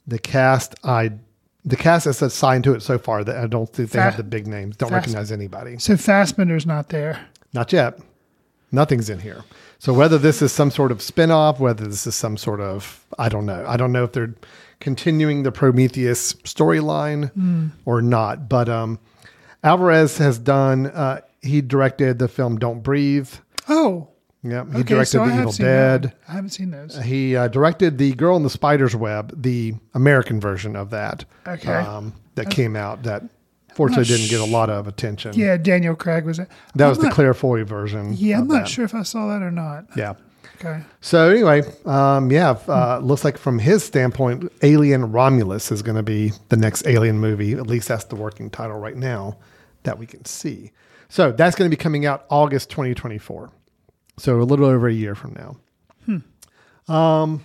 the 0.07 0.19
cast, 0.19 0.75
I 0.85 1.13
the 1.65 1.77
cast 1.77 2.07
that's 2.07 2.21
assigned 2.23 2.65
to 2.65 2.75
it 2.75 2.83
so 2.83 2.99
far 2.99 3.23
that 3.23 3.37
I 3.37 3.47
don't 3.47 3.73
think 3.73 3.91
they 3.91 4.01
have 4.01 4.17
the 4.17 4.25
big 4.25 4.47
names. 4.49 4.77
Don't 4.77 4.89
Fast- 4.91 5.07
recognize 5.07 5.31
anybody. 5.31 5.79
So 5.79 5.97
Fassbender's 5.97 6.67
not 6.67 6.89
there. 6.89 7.21
Not 7.53 7.73
yet. 7.73 8.01
Nothing's 8.73 9.09
in 9.09 9.21
here. 9.21 9.45
So 9.79 9.93
whether 9.93 10.19
this 10.19 10.43
is 10.43 10.51
some 10.53 10.71
sort 10.71 10.91
of 10.91 11.01
spin-off, 11.03 11.61
whether 11.61 11.85
this 11.87 12.07
is 12.07 12.15
some 12.15 12.37
sort 12.37 12.61
of 12.61 13.05
I 13.19 13.29
don't 13.29 13.47
know. 13.47 13.65
I 13.67 13.77
don't 13.77 13.93
know 13.93 14.05
if 14.05 14.13
they're 14.13 14.35
continuing 14.81 15.45
the 15.45 15.53
Prometheus 15.53 16.33
storyline 16.35 17.71
or 17.85 18.03
not. 18.03 18.49
But 18.49 18.69
um, 18.69 18.99
Alvarez 19.63 20.19
has 20.19 20.39
done. 20.39 20.87
Uh, 20.87 21.21
he 21.43 21.61
directed 21.61 22.19
the 22.19 22.29
film 22.29 22.59
Don't 22.59 22.81
Breathe. 22.83 23.31
Oh, 23.69 24.09
Yeah, 24.45 24.65
he 24.65 24.79
okay. 24.79 24.83
directed 24.83 25.11
so 25.11 25.27
The 25.27 25.39
Evil 25.39 25.53
seen 25.53 25.67
that 25.67 26.03
Dead. 26.03 26.13
I 26.29 26.33
haven't 26.33 26.51
seen 26.51 26.71
those. 26.71 27.01
He 27.01 27.37
uh, 27.37 27.47
directed 27.49 27.99
the 27.99 28.13
Girl 28.15 28.37
in 28.37 28.43
the 28.43 28.51
Spider's 28.51 28.97
Web, 28.97 29.41
the 29.41 29.75
American 29.95 30.41
version 30.41 30.75
of 30.75 30.91
that. 30.91 31.25
Okay. 31.47 31.73
Um, 31.73 32.13
that 32.35 32.51
came 32.51 32.77
out 32.77 33.03
that 33.05 33.23
fortunately 33.75 34.05
didn't 34.05 34.31
get 34.31 34.41
a 34.41 34.45
lot 34.45 34.71
of 34.71 34.87
attention. 34.87 35.35
Yeah, 35.35 35.57
Daniel 35.57 35.95
Craig 35.95 36.25
was 36.25 36.39
it. 36.39 36.49
That 36.75 36.85
I'm 36.85 36.91
was 36.91 36.99
the 36.99 37.11
Claire 37.11 37.35
Foy 37.35 37.65
version. 37.65 38.15
Yeah, 38.15 38.39
I'm 38.39 38.49
not 38.49 38.61
that. 38.61 38.69
sure 38.69 38.85
if 38.85 38.95
I 38.95 39.03
saw 39.03 39.29
that 39.29 39.43
or 39.43 39.51
not. 39.51 39.87
Yeah. 39.97 40.15
Okay. 40.57 40.83
So 41.01 41.31
anyway, 41.31 41.63
um, 41.87 42.31
yeah, 42.31 42.57
uh, 42.69 43.01
looks 43.03 43.25
like 43.25 43.37
from 43.37 43.59
his 43.59 43.83
standpoint, 43.83 44.51
Alien 44.63 45.11
Romulus 45.11 45.73
is 45.73 45.83
going 45.83 45.97
to 45.97 46.03
be 46.03 46.33
the 46.51 46.57
next 46.57 46.87
Alien 46.87 47.19
movie. 47.19 47.53
At 47.53 47.67
least 47.67 47.89
that's 47.89 48.05
the 48.05 48.17
working 48.17 48.49
title 48.49 48.79
right 48.79 48.97
now 48.97 49.39
that 49.83 49.99
we 49.99 50.07
can 50.07 50.25
see. 50.25 50.73
So 51.09 51.33
that's 51.33 51.57
going 51.57 51.71
to 51.71 51.77
be 51.77 51.81
coming 51.81 52.07
out 52.07 52.25
August 52.31 52.71
2024. 52.71 53.51
So 54.23 54.41
a 54.41 54.45
little 54.45 54.67
over 54.67 54.87
a 54.87 54.93
year 54.93 55.17
from 55.17 55.35
now. 55.35 55.57
Um. 56.95 57.45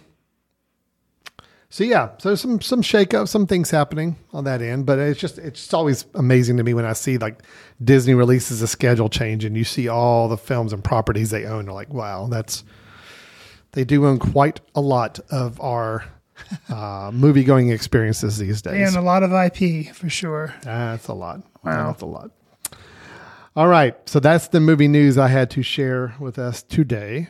So 1.70 1.84
yeah, 1.84 2.12
so 2.20 2.36
some 2.36 2.62
some 2.62 2.84
shake 2.84 3.16
up, 3.16 3.28
some 3.28 3.48
things 3.48 3.72
happening 3.72 4.16
on 4.32 4.44
that 4.44 4.62
end, 4.62 4.86
but 4.86 5.00
it's 5.00 5.20
just 5.20 5.40
it's 5.40 5.60
just 5.60 5.74
always 5.74 6.06
amazing 6.14 6.58
to 6.58 6.64
me 6.64 6.76
when 6.76 6.86
I 6.86 6.94
see 6.94 7.18
like 7.18 7.42
Disney 7.84 8.14
releases 8.14 8.62
a 8.62 8.68
schedule 8.68 9.10
change 9.10 9.44
and 9.44 9.58
you 9.58 9.64
see 9.64 9.88
all 9.88 10.28
the 10.28 10.38
films 10.38 10.72
and 10.72 10.84
properties 10.84 11.32
they 11.32 11.46
own. 11.46 11.66
You're 11.66 11.74
like, 11.74 11.92
wow, 11.92 12.28
that's 12.28 12.64
they 13.72 13.84
do 13.84 14.06
own 14.06 14.20
quite 14.20 14.60
a 14.76 14.82
lot 14.82 15.20
of 15.32 15.60
our 15.60 16.06
uh, 16.70 17.10
movie 17.12 17.44
going 17.44 17.70
experiences 17.72 18.38
these 18.38 18.62
days. 18.62 18.88
And 18.88 18.96
a 18.96 19.02
lot 19.02 19.24
of 19.24 19.32
IP 19.34 19.96
for 19.96 20.10
sure. 20.10 20.54
That's 20.62 21.08
a 21.08 21.14
lot. 21.14 21.42
Wow. 21.64 21.88
That's 21.88 22.04
a 22.04 22.06
lot. 22.06 22.32
All 23.58 23.68
right. 23.68 23.96
So 24.08 24.20
that's 24.20 24.50
the 24.50 24.60
movie 24.60 24.88
news 24.88 25.18
I 25.18 25.30
had 25.30 25.50
to 25.50 25.64
share 25.64 26.14
with 26.20 26.38
us 26.38 26.62
today. 26.62 27.30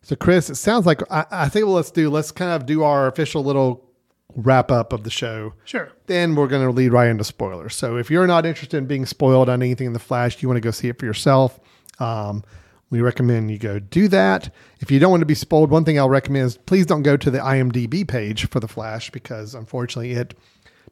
So, 0.00 0.14
Chris, 0.14 0.48
it 0.48 0.54
sounds 0.54 0.86
like 0.86 1.02
I, 1.10 1.26
I 1.28 1.48
think 1.48 1.66
what 1.66 1.72
let's 1.72 1.90
do, 1.90 2.08
let's 2.08 2.30
kind 2.30 2.52
of 2.52 2.66
do 2.66 2.84
our 2.84 3.08
official 3.08 3.42
little 3.42 3.84
wrap 4.36 4.70
up 4.70 4.92
of 4.92 5.02
the 5.02 5.10
show. 5.10 5.54
Sure. 5.64 5.90
Then 6.06 6.36
we're 6.36 6.46
going 6.46 6.64
to 6.64 6.70
lead 6.70 6.92
right 6.92 7.08
into 7.08 7.24
spoilers. 7.24 7.74
So, 7.74 7.96
if 7.96 8.12
you're 8.12 8.28
not 8.28 8.46
interested 8.46 8.76
in 8.76 8.86
being 8.86 9.06
spoiled 9.06 9.48
on 9.48 9.60
anything 9.60 9.88
in 9.88 9.92
The 9.92 9.98
Flash, 9.98 10.40
you 10.40 10.48
want 10.48 10.58
to 10.58 10.60
go 10.60 10.70
see 10.70 10.86
it 10.86 11.00
for 11.00 11.04
yourself. 11.04 11.58
Um, 11.98 12.44
we 12.90 13.00
recommend 13.00 13.50
you 13.50 13.58
go 13.58 13.80
do 13.80 14.06
that. 14.06 14.54
If 14.78 14.92
you 14.92 15.00
don't 15.00 15.10
want 15.10 15.22
to 15.22 15.26
be 15.26 15.34
spoiled, 15.34 15.72
one 15.72 15.84
thing 15.84 15.98
I'll 15.98 16.08
recommend 16.08 16.46
is 16.46 16.58
please 16.58 16.86
don't 16.86 17.02
go 17.02 17.16
to 17.16 17.28
the 17.28 17.38
IMDb 17.38 18.06
page 18.06 18.48
for 18.48 18.60
The 18.60 18.68
Flash 18.68 19.10
because 19.10 19.52
unfortunately 19.56 20.12
it 20.12 20.34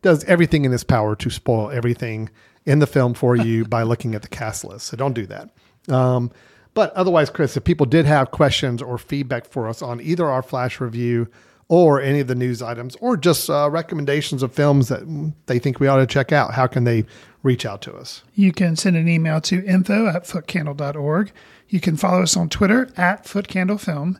does 0.02 0.24
everything 0.24 0.64
in 0.64 0.72
its 0.72 0.82
power 0.82 1.14
to 1.14 1.30
spoil 1.30 1.70
everything 1.70 2.28
in 2.66 2.78
the 2.78 2.86
film 2.86 3.14
for 3.14 3.36
you 3.36 3.64
by 3.64 3.82
looking 3.82 4.14
at 4.14 4.22
the 4.22 4.28
cast 4.28 4.64
list. 4.64 4.86
So 4.86 4.96
don't 4.96 5.12
do 5.12 5.26
that. 5.26 5.50
Um, 5.88 6.30
but 6.72 6.92
otherwise, 6.94 7.30
Chris, 7.30 7.56
if 7.56 7.64
people 7.64 7.86
did 7.86 8.06
have 8.06 8.30
questions 8.30 8.82
or 8.82 8.98
feedback 8.98 9.46
for 9.46 9.68
us 9.68 9.80
on 9.80 10.00
either 10.00 10.26
our 10.26 10.42
Flash 10.42 10.80
review 10.80 11.28
or 11.68 12.00
any 12.00 12.20
of 12.20 12.26
the 12.26 12.34
news 12.34 12.60
items 12.60 12.96
or 12.96 13.16
just 13.16 13.48
uh, 13.48 13.70
recommendations 13.70 14.42
of 14.42 14.52
films 14.52 14.88
that 14.88 15.32
they 15.46 15.58
think 15.58 15.80
we 15.80 15.86
ought 15.86 15.98
to 15.98 16.06
check 16.06 16.32
out, 16.32 16.54
how 16.54 16.66
can 16.66 16.84
they 16.84 17.04
reach 17.42 17.64
out 17.64 17.80
to 17.82 17.94
us? 17.94 18.22
You 18.34 18.52
can 18.52 18.76
send 18.76 18.96
an 18.96 19.08
email 19.08 19.40
to 19.42 19.64
info 19.64 20.08
at 20.08 20.24
footcandle.org. 20.24 21.32
You 21.68 21.80
can 21.80 21.96
follow 21.96 22.22
us 22.22 22.36
on 22.36 22.48
Twitter 22.48 22.90
at 22.96 23.24
footcandlefilm. 23.24 24.18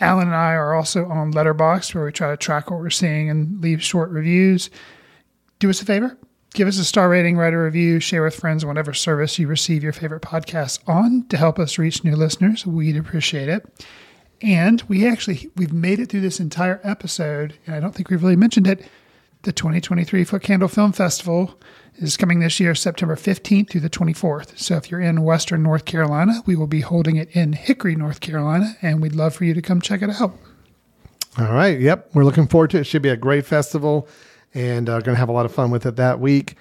Alan 0.00 0.26
and 0.26 0.36
I 0.36 0.52
are 0.52 0.74
also 0.74 1.06
on 1.06 1.32
Letterboxd, 1.32 1.94
where 1.94 2.04
we 2.04 2.12
try 2.12 2.30
to 2.30 2.36
track 2.36 2.70
what 2.70 2.80
we're 2.80 2.90
seeing 2.90 3.30
and 3.30 3.60
leave 3.62 3.82
short 3.82 4.10
reviews. 4.10 4.70
Do 5.60 5.70
us 5.70 5.80
a 5.80 5.84
favor, 5.84 6.18
give 6.54 6.68
us 6.68 6.78
a 6.78 6.84
star 6.84 7.10
rating, 7.10 7.36
write 7.36 7.52
a 7.52 7.58
review, 7.58 8.00
share 8.00 8.22
with 8.22 8.34
friends 8.34 8.64
whatever 8.64 8.94
service 8.94 9.38
you 9.38 9.46
receive 9.46 9.82
your 9.82 9.92
favorite 9.92 10.22
podcasts 10.22 10.78
on 10.88 11.26
to 11.28 11.36
help 11.36 11.58
us 11.58 11.78
reach 11.78 12.02
new 12.02 12.16
listeners. 12.16 12.64
We'd 12.64 12.96
appreciate 12.96 13.48
it. 13.48 13.86
And 14.40 14.80
we 14.82 15.06
actually 15.06 15.50
we've 15.56 15.72
made 15.72 16.00
it 16.00 16.08
through 16.08 16.20
this 16.20 16.40
entire 16.40 16.80
episode, 16.82 17.58
and 17.66 17.74
I 17.74 17.80
don't 17.80 17.94
think 17.94 18.08
we've 18.08 18.22
really 18.22 18.36
mentioned 18.36 18.66
it. 18.66 18.86
The 19.42 19.52
2023 19.52 20.24
Footcandle 20.24 20.70
Film 20.70 20.92
Festival 20.92 21.60
is 21.96 22.16
coming 22.16 22.40
this 22.40 22.58
year, 22.58 22.74
September 22.74 23.14
15th 23.14 23.70
through 23.70 23.82
the 23.82 23.90
24th. 23.90 24.58
So 24.58 24.76
if 24.76 24.90
you're 24.90 25.00
in 25.00 25.22
Western 25.22 25.62
North 25.62 25.84
Carolina, 25.84 26.42
we 26.46 26.56
will 26.56 26.66
be 26.66 26.80
holding 26.80 27.16
it 27.16 27.34
in 27.36 27.52
Hickory, 27.52 27.94
North 27.94 28.20
Carolina, 28.20 28.76
and 28.80 29.02
we'd 29.02 29.14
love 29.14 29.34
for 29.34 29.44
you 29.44 29.54
to 29.54 29.62
come 29.62 29.80
check 29.80 30.02
it 30.02 30.10
out. 30.10 30.36
All 31.38 31.52
right. 31.52 31.78
Yep. 31.78 32.10
We're 32.14 32.24
looking 32.24 32.46
forward 32.46 32.70
to 32.70 32.78
it. 32.78 32.82
It 32.82 32.84
should 32.84 33.02
be 33.02 33.10
a 33.10 33.16
great 33.16 33.44
festival 33.44 34.08
and 34.54 34.88
uh, 34.88 35.00
going 35.00 35.14
to 35.14 35.18
have 35.18 35.28
a 35.28 35.32
lot 35.32 35.46
of 35.46 35.52
fun 35.52 35.70
with 35.70 35.84
it 35.84 35.96
that 35.96 36.20
week. 36.20 36.56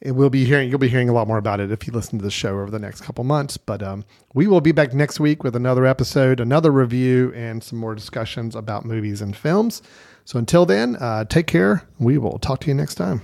And 0.00 0.14
we'll 0.14 0.30
be 0.30 0.44
hearing, 0.44 0.68
you'll 0.70 0.78
be 0.78 0.88
hearing 0.88 1.08
a 1.08 1.12
lot 1.12 1.26
more 1.26 1.38
about 1.38 1.58
it 1.58 1.72
if 1.72 1.86
you 1.86 1.92
listen 1.92 2.18
to 2.18 2.24
the 2.24 2.30
show 2.30 2.50
over 2.50 2.70
the 2.70 2.78
next 2.78 3.00
couple 3.00 3.24
months. 3.24 3.56
But 3.56 3.82
um, 3.82 4.04
we 4.32 4.46
will 4.46 4.60
be 4.60 4.70
back 4.70 4.94
next 4.94 5.18
week 5.18 5.42
with 5.42 5.56
another 5.56 5.86
episode, 5.86 6.38
another 6.38 6.70
review, 6.70 7.32
and 7.34 7.62
some 7.64 7.78
more 7.78 7.96
discussions 7.96 8.54
about 8.54 8.84
movies 8.84 9.20
and 9.20 9.36
films. 9.36 9.82
So 10.24 10.38
until 10.38 10.66
then, 10.66 10.96
uh, 10.96 11.24
take 11.24 11.46
care. 11.46 11.88
We 11.98 12.18
will 12.18 12.38
talk 12.38 12.60
to 12.60 12.68
you 12.68 12.74
next 12.74 12.94
time. 12.94 13.22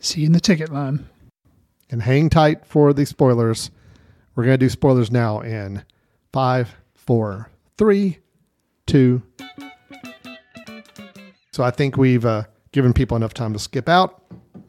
See 0.00 0.20
you 0.20 0.26
in 0.26 0.32
the 0.32 0.40
ticket 0.40 0.70
line. 0.70 1.08
And 1.90 2.02
hang 2.02 2.28
tight 2.28 2.66
for 2.66 2.92
the 2.92 3.06
spoilers. 3.06 3.70
We're 4.34 4.44
going 4.44 4.54
to 4.54 4.66
do 4.66 4.68
spoilers 4.68 5.10
now 5.10 5.40
in 5.40 5.84
five, 6.32 6.74
four, 6.94 7.50
three, 7.78 8.18
two. 8.86 9.22
So 11.52 11.62
I 11.62 11.70
think 11.70 11.96
we've 11.96 12.26
uh, 12.26 12.44
given 12.74 12.92
people 12.92 13.16
enough 13.16 13.32
time 13.32 13.52
to 13.52 13.58
skip 13.58 13.88
out. 13.88 14.20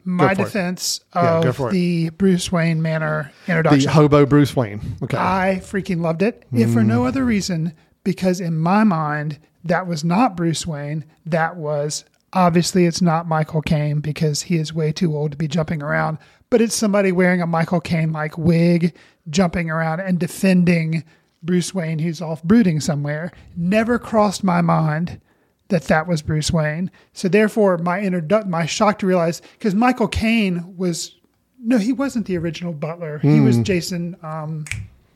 my 0.04 0.32
defense 0.34 1.00
Yeah, 1.16 1.40
of 1.40 1.70
the 1.72 2.10
Bruce 2.10 2.50
Wayne 2.52 2.80
Manor 2.80 3.32
introduction. 3.48 3.82
The 3.86 3.90
hobo 3.90 4.24
Bruce 4.24 4.54
Wayne. 4.54 4.80
Okay. 5.02 5.16
I 5.16 5.60
freaking 5.62 6.00
loved 6.00 6.22
it, 6.22 6.44
if 6.52 6.72
for 6.72 6.80
Mm. 6.82 6.86
no 6.86 7.06
other 7.06 7.24
reason, 7.24 7.72
because 8.04 8.40
in 8.40 8.56
my 8.56 8.84
mind, 8.84 9.38
that 9.64 9.88
was 9.88 10.04
not 10.04 10.36
Bruce 10.36 10.64
Wayne. 10.66 11.04
That 11.26 11.56
was 11.56 12.04
obviously 12.32 12.84
it's 12.86 13.02
not 13.02 13.26
Michael 13.28 13.62
Caine 13.62 13.98
because 13.98 14.42
he 14.42 14.56
is 14.56 14.72
way 14.72 14.92
too 14.92 15.16
old 15.16 15.32
to 15.32 15.36
be 15.36 15.48
jumping 15.48 15.82
around, 15.82 16.18
but 16.50 16.60
it's 16.60 16.74
somebody 16.76 17.10
wearing 17.10 17.42
a 17.42 17.46
Michael 17.46 17.80
Caine 17.80 18.12
like 18.12 18.38
wig, 18.38 18.94
jumping 19.28 19.70
around 19.70 19.98
and 20.00 20.20
defending 20.20 21.02
Bruce 21.42 21.74
Wayne 21.74 21.98
who's 21.98 22.22
off 22.22 22.42
brooding 22.44 22.78
somewhere. 22.78 23.32
Never 23.56 23.98
crossed 23.98 24.44
my 24.44 24.60
mind 24.60 25.20
that 25.68 25.84
that 25.84 26.06
was 26.06 26.22
Bruce 26.22 26.52
Wayne. 26.52 26.90
So 27.12 27.28
therefore, 27.28 27.78
my 27.78 28.00
introdu- 28.00 28.46
my 28.46 28.66
shock 28.66 28.98
to 29.00 29.06
realize 29.06 29.42
because 29.58 29.74
Michael 29.74 30.08
Caine 30.08 30.76
was 30.76 31.14
no, 31.62 31.78
he 31.78 31.92
wasn't 31.92 32.26
the 32.26 32.36
original 32.38 32.72
Butler. 32.72 33.18
He 33.18 33.38
Hmm. 33.38 33.44
was 33.44 33.58
Jason, 33.58 34.14
um, 34.22 34.64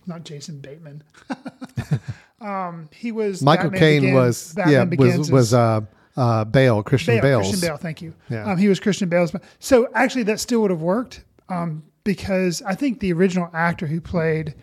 not 0.07 0.25
Jason 0.25 0.59
Bateman. 0.59 1.03
um, 2.41 2.89
he 2.93 3.13
was 3.13 3.43
Michael 3.43 3.71
Caine 3.71 4.15
was 4.15 4.55
Batman 4.55 4.73
yeah 4.75 4.85
Begins 4.85 5.19
was 5.19 5.31
was 5.31 5.55
uh 5.55 5.81
uh 6.17 6.45
Bale 6.45 6.83
Christian 6.83 7.15
Bale, 7.17 7.23
Bale's. 7.23 7.49
Christian 7.51 7.69
Bale. 7.69 7.77
Thank 7.77 8.03
you. 8.03 8.15
Yeah. 8.29 8.45
Um, 8.51 8.59
he 8.59 8.69
was 8.69 8.81
Christian 8.81 9.09
Bale's. 9.09 9.33
So 9.59 9.89
actually, 9.95 10.25
that 10.25 10.41
still 10.41 10.61
would 10.63 10.71
have 10.71 10.83
worked 10.83 11.23
um, 11.49 11.83
because 12.05 12.63
I 12.63 12.75
think 12.75 13.01
the 13.01 13.13
original 13.13 13.51
actor 13.53 13.87
who 13.87 14.01
played 14.01 14.55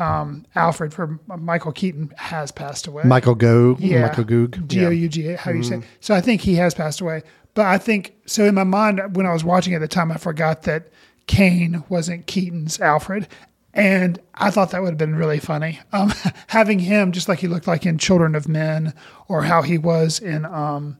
um, 0.00 0.46
Alfred 0.54 0.92
for 0.92 1.18
Michael 1.26 1.72
Keaton 1.72 2.12
has 2.16 2.50
passed 2.50 2.86
away. 2.86 3.04
Michael 3.04 3.34
Goog. 3.34 3.80
Yeah. 3.80 4.02
Michael 4.02 4.24
Goog. 4.24 4.68
G 4.68 4.84
O. 4.84 4.90
Mm-hmm. 4.90 5.02
U 5.02 5.08
G. 5.08 5.22
How 5.34 5.52
do 5.52 5.58
you 5.58 5.62
say? 5.62 5.76
it? 5.76 5.84
So 6.00 6.14
I 6.14 6.20
think 6.20 6.40
he 6.40 6.54
has 6.54 6.74
passed 6.74 7.00
away. 7.00 7.22
But 7.54 7.66
I 7.66 7.78
think 7.78 8.14
so. 8.26 8.44
In 8.44 8.54
my 8.54 8.64
mind, 8.64 9.16
when 9.16 9.26
I 9.26 9.32
was 9.32 9.44
watching 9.44 9.74
at 9.74 9.80
the 9.80 9.88
time, 9.88 10.10
I 10.10 10.16
forgot 10.16 10.62
that 10.62 10.90
Caine 11.26 11.84
wasn't 11.88 12.26
Keaton's 12.26 12.80
Alfred, 12.80 13.28
and 13.74 14.18
I 14.34 14.50
thought 14.50 14.70
that 14.70 14.82
would 14.82 14.90
have 14.90 14.98
been 14.98 15.16
really 15.16 15.40
funny. 15.40 15.80
Um, 15.92 16.12
having 16.46 16.78
him 16.78 17.12
just 17.12 17.28
like 17.28 17.40
he 17.40 17.48
looked 17.48 17.66
like 17.66 17.84
in 17.86 17.98
Children 17.98 18.34
of 18.34 18.48
Men, 18.48 18.94
or 19.28 19.42
how 19.42 19.62
he 19.62 19.78
was 19.78 20.20
in 20.20 20.44
um, 20.46 20.96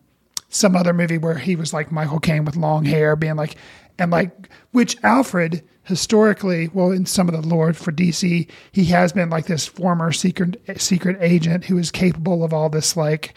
some 0.49 0.77
other 0.77 0.93
movie 0.93 1.19
where 1.19 1.39
he 1.39 1.57
was 1.57 1.73
like 1.73 1.93
Michael 1.93 2.21
Caine 2.21 2.45
with 2.45 2.57
long 2.57 2.85
hair, 2.85 3.17
being 3.17 3.37
like, 3.37 3.57
and 3.99 4.11
like, 4.11 4.49
which 4.73 4.97
Alfred 5.05 5.63
historically, 5.91 6.69
well, 6.73 6.91
in 6.91 7.05
some 7.05 7.29
of 7.29 7.35
the 7.35 7.47
lore 7.47 7.73
for 7.75 7.93
DC, 7.93 8.49
he 8.73 8.85
has 8.87 9.13
been 9.13 9.29
like 9.29 9.47
this 9.47 9.67
former 9.67 10.13
secret 10.13 10.57
secret 10.81 11.19
agent 11.21 11.65
who 11.67 11.77
is 11.77 11.91
capable 11.91 12.43
of 12.43 12.55
all 12.55 12.71
this 12.71 12.97
like 12.97 13.35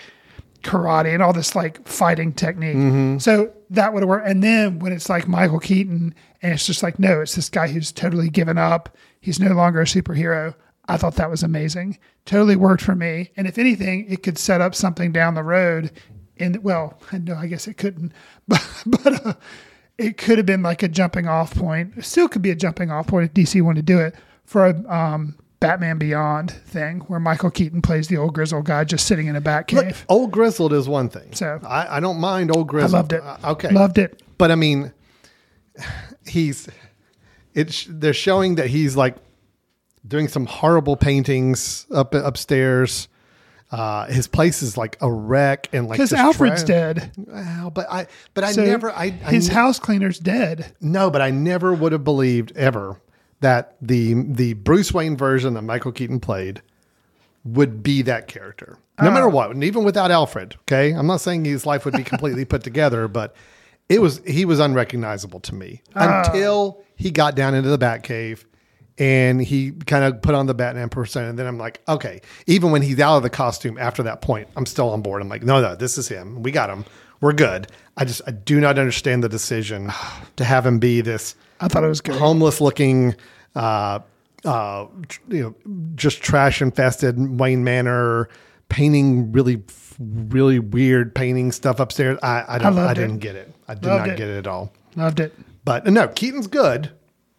karate 0.64 1.14
and 1.14 1.22
all 1.22 1.34
this 1.34 1.56
like 1.56 1.86
fighting 1.88 2.32
technique. 2.32 2.76
So 3.20 3.52
that 3.70 3.94
would 3.94 4.06
work. 4.06 4.24
And 4.26 4.42
then 4.42 4.80
when 4.80 4.94
it's 4.94 5.10
like 5.10 5.28
Michael 5.28 5.60
Keaton 5.60 6.16
and 6.42 6.54
it's 6.54 6.66
just 6.66 6.82
like, 6.84 7.00
no, 7.00 7.22
it's 7.22 7.36
this 7.36 7.50
guy 7.50 7.68
who's 7.68 7.92
totally 7.92 8.30
given 8.30 8.58
up. 8.58 8.96
He's 9.20 9.40
no 9.40 9.54
longer 9.54 9.82
a 9.82 9.86
superhero. 9.86 10.56
I 10.88 10.98
thought 10.98 11.16
that 11.16 11.30
was 11.30 11.44
amazing. 11.44 11.98
Totally 12.26 12.56
worked 12.56 12.84
for 12.84 12.96
me. 12.96 13.32
And 13.38 13.48
if 13.48 13.58
anything, 13.58 14.06
it 14.10 14.24
could 14.24 14.38
set 14.38 14.62
up 14.62 14.76
something 14.76 15.12
down 15.12 15.36
the 15.36 15.44
road. 15.44 15.92
In 16.38 16.62
well, 16.64 17.00
no, 17.12 17.36
I 17.36 17.48
guess 17.48 17.68
it 17.68 17.76
couldn't, 17.76 18.12
but 18.48 18.84
but 18.86 19.26
uh, 19.26 19.34
it 19.98 20.18
could 20.18 20.38
have 20.38 20.46
been 20.46 20.64
like 20.64 20.84
a 20.84 20.88
jumping 20.88 21.28
off 21.28 21.56
point. 21.56 21.94
It 21.98 22.06
still 22.06 22.28
could 22.28 22.42
be 22.42 22.52
a 22.52 22.56
jumping 22.56 22.92
off 22.92 23.08
point 23.08 23.26
if 23.26 23.34
DC 23.34 23.62
wanted 23.62 23.86
to 23.86 23.94
do 23.94 24.00
it 24.00 24.16
for 24.46 24.66
a 24.66 24.94
um, 24.94 25.38
Batman 25.60 25.98
Beyond 25.98 26.52
thing 26.52 27.00
where 27.02 27.20
Michael 27.20 27.52
Keaton 27.52 27.82
plays 27.82 28.08
the 28.08 28.18
old 28.18 28.34
grizzled 28.34 28.66
guy 28.66 28.84
just 28.84 29.06
sitting 29.08 29.28
in 29.28 29.36
a 29.36 29.42
bat 29.42 29.72
Look, 29.72 29.86
cave. 29.86 30.06
old 30.10 30.32
grizzled 30.32 30.74
is 30.74 30.90
one 30.90 31.10
thing. 31.10 31.34
So- 31.34 31.60
I, 31.64 31.98
I 31.98 32.00
don't 32.00 32.20
mind 32.20 32.56
old 32.56 32.68
grizzled. 32.68 32.94
I 32.94 32.98
loved 32.98 33.14
it. 33.14 33.24
Uh, 33.24 33.52
okay, 33.52 33.70
loved 33.70 33.98
it. 33.98 34.22
But 34.38 34.52
I 34.52 34.56
mean, 34.56 34.92
he's 36.26 36.68
it's 37.54 37.86
they're 37.90 38.14
showing 38.14 38.56
that 38.56 38.68
he's 38.68 38.96
like 38.96 39.16
doing 40.08 40.28
some 40.28 40.46
horrible 40.46 40.98
paintings 40.98 41.86
up 41.94 42.14
upstairs. 42.14 43.08
Uh, 43.74 44.06
his 44.06 44.28
place 44.28 44.62
is 44.62 44.78
like 44.78 44.98
a 45.02 45.12
wreck 45.12 45.68
and 45.74 45.88
like 45.88 45.98
Because 45.98 46.14
Alfred's 46.14 46.64
dead. 46.64 47.12
Well, 47.18 47.72
but 47.72 47.92
I 47.92 48.06
but 48.36 48.44
I 48.44 48.52
So 48.52 48.64
never 48.64 48.92
I, 48.92 49.10
his 49.10 49.48
house 49.48 49.80
cleaner's 49.80 50.20
dead. 50.20 50.76
no, 50.80 51.10
but 51.10 51.24
I 51.24 51.32
never 51.32 51.74
would 51.74 51.92
have 51.92 52.04
believed 52.04 52.52
ever 52.56 53.02
that 53.40 53.76
the 53.82 54.14
the 54.14 54.54
Bruce 54.54 54.94
Wayne 54.94 55.18
version 55.18 55.56
that 55.56 55.64
Michael 55.64 55.92
Keaton 55.92 56.20
played 56.20 56.62
would 57.44 57.82
be 57.82 58.04
that 58.04 58.28
character. 58.28 58.78
No 59.02 59.10
matter 59.10 59.28
what, 59.28 59.50
and 59.50 59.64
even 59.64 59.84
without 59.84 60.12
Alfred. 60.12 60.56
Okay, 60.62 60.92
I'm 60.92 61.08
not 61.08 61.20
saying 61.20 61.44
his 61.46 61.66
life 61.66 61.84
would 61.84 61.96
be 61.96 62.04
completely 62.04 62.46
put 62.46 62.64
together, 62.64 63.08
but 63.08 63.36
it 63.90 64.02
was 64.02 64.22
he 64.28 64.46
was 64.46 64.60
unrecognizable 64.60 65.40
to 65.40 65.56
me 65.56 65.82
until 65.96 66.84
he 66.96 67.10
got 67.10 67.36
down 67.36 67.56
into 67.56 67.70
the 67.70 67.80
Batcave 67.80 68.46
and 68.98 69.42
he 69.42 69.72
kind 69.72 70.04
of 70.04 70.22
put 70.22 70.36
on 70.36 70.46
the 70.46 70.54
Batman 70.54 70.90
persona. 70.90 71.30
And 71.30 71.40
then 71.40 71.48
I'm 71.48 71.58
like, 71.58 71.82
okay, 71.88 72.22
even 72.48 72.72
when 72.72 72.82
he's 72.82 73.00
out 73.00 73.18
of 73.18 73.24
the 73.24 73.30
costume 73.30 73.78
after 73.78 74.04
that 74.04 74.22
point, 74.22 74.48
I'm 74.56 74.66
still 74.66 74.90
on 74.90 75.02
board. 75.02 75.22
I'm 75.22 75.30
like, 75.30 75.44
no, 75.44 75.62
no, 75.62 75.76
this 75.76 75.98
is 75.98 76.08
him. 76.08 76.44
We 76.44 76.52
got 76.52 76.70
him. 76.70 76.86
We're 77.22 77.34
good. 77.34 77.68
I 77.98 78.06
just 78.06 78.22
I 78.28 78.32
do 78.32 78.60
not 78.60 78.78
understand 78.78 79.24
the 79.24 79.30
decision 79.30 79.92
to 80.36 80.44
have 80.44 80.66
him 80.66 80.80
be 80.80 81.02
this 81.02 81.36
I 81.60 81.68
thought 81.70 81.84
it 81.84 81.88
was 81.88 82.02
good. 82.02 82.16
homeless 82.16 82.60
looking, 82.60 83.16
uh, 83.56 84.00
uh, 84.44 84.88
tr- 85.08 85.22
you 85.30 85.42
know, 85.44 85.56
just 85.96 86.22
trash 86.22 86.62
infested 86.62 87.40
Wayne 87.40 87.64
Manor 87.64 88.28
painting 88.68 89.32
really, 89.32 89.64
really 90.00 90.60
weird 90.60 91.16
painting 91.16 91.52
stuff 91.54 91.80
upstairs. 91.80 92.20
I, 92.22 92.44
I 92.48 92.58
don't, 92.58 92.78
I, 92.78 92.92
it. 92.92 92.96
didn't 92.96 93.20
get 93.20 93.36
it. 93.36 93.54
I 93.68 93.76
did 93.76 93.86
Loved 93.86 94.08
not 94.08 94.10
it. 94.10 94.18
get 94.18 94.28
it 94.28 94.38
at 94.40 94.48
all. 94.48 94.74
Loved 94.98 95.20
it. 95.22 95.34
But 95.64 95.86
no, 95.86 96.08
Keaton's 96.10 96.48
good. 96.48 96.92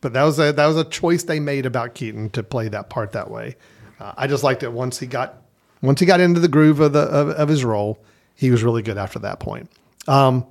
But 0.04 0.12
that 0.12 0.22
was 0.24 0.38
a 0.38 0.52
that 0.52 0.66
was 0.66 0.76
a 0.76 0.84
choice 0.84 1.22
they 1.22 1.40
made 1.40 1.64
about 1.64 1.94
Keaton 1.94 2.28
to 2.30 2.42
play 2.42 2.68
that 2.68 2.90
part 2.90 3.12
that 3.12 3.30
way. 3.30 3.56
Uh, 3.98 4.12
I 4.18 4.26
just 4.26 4.44
liked 4.44 4.62
it 4.62 4.70
once 4.70 4.98
he 4.98 5.06
got 5.06 5.36
once 5.80 5.98
he 5.98 6.04
got 6.04 6.20
into 6.20 6.40
the 6.40 6.46
groove 6.48 6.78
of 6.80 6.92
the 6.92 7.00
of, 7.04 7.30
of 7.30 7.48
his 7.48 7.64
role. 7.64 7.98
He 8.34 8.50
was 8.50 8.62
really 8.62 8.82
good 8.82 8.98
after 8.98 9.18
that 9.20 9.40
point. 9.40 9.70
Um, 10.06 10.44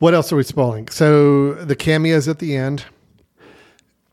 what 0.00 0.12
else 0.12 0.32
are 0.32 0.36
we 0.36 0.42
spoiling? 0.42 0.88
So 0.88 1.54
the 1.54 1.76
cameos 1.76 2.26
at 2.26 2.40
the 2.40 2.56
end. 2.56 2.84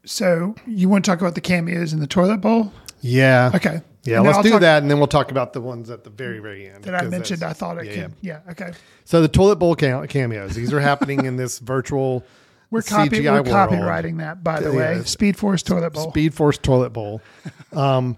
So 0.06 0.54
you 0.68 0.88
want 0.88 1.04
to 1.06 1.10
talk 1.10 1.22
about 1.22 1.34
the 1.34 1.42
cameos 1.42 1.92
in 1.92 2.00
the 2.02 2.08
toilet 2.08 2.38
bowl? 2.38 2.72
Yeah. 3.02 3.50
Okay. 3.56 3.82
Yeah, 4.04 4.18
And 4.18 4.28
let's 4.28 4.44
do 4.44 4.52
talk- 4.52 4.62
that, 4.62 4.84
and 4.84 4.92
then 4.92 5.00
we'll 5.00 5.08
talk 5.08 5.32
about 5.32 5.54
the 5.54 5.62
ones 5.62 5.90
at 5.90 6.04
the 6.04 6.12
very, 6.12 6.38
very 6.38 6.70
end. 6.70 6.84
That 6.84 6.94
I 6.94 7.08
mentioned, 7.08 7.42
I 7.42 7.54
thought 7.54 7.80
it 7.80 7.88
yeah, 7.88 7.94
could. 8.04 8.14
yeah. 8.22 8.42
Yeah. 8.46 8.52
Okay. 8.52 8.74
So 9.06 9.24
the 9.24 9.28
toilet 9.28 9.56
bowl 9.56 9.74
cameos. 9.76 10.54
These 10.54 10.72
are 10.72 10.80
happening 10.80 11.26
in 11.26 11.38
this 11.38 11.58
virtual. 11.74 12.24
We're, 12.72 12.82
copy, 12.82 13.22
we're 13.22 13.44
copywriting 13.44 14.18
that, 14.18 14.44
by 14.44 14.60
the 14.60 14.72
Yeah, 14.72 14.78
way. 14.98 15.04
Speed 15.04 15.38
Force 15.38 15.64
toilet 15.64 15.92
bowl. 15.94 16.10
Speed 16.10 16.34
Force 16.34 16.58
toilet 16.58 16.92
bowl. 16.92 17.22
Um, 17.74 18.16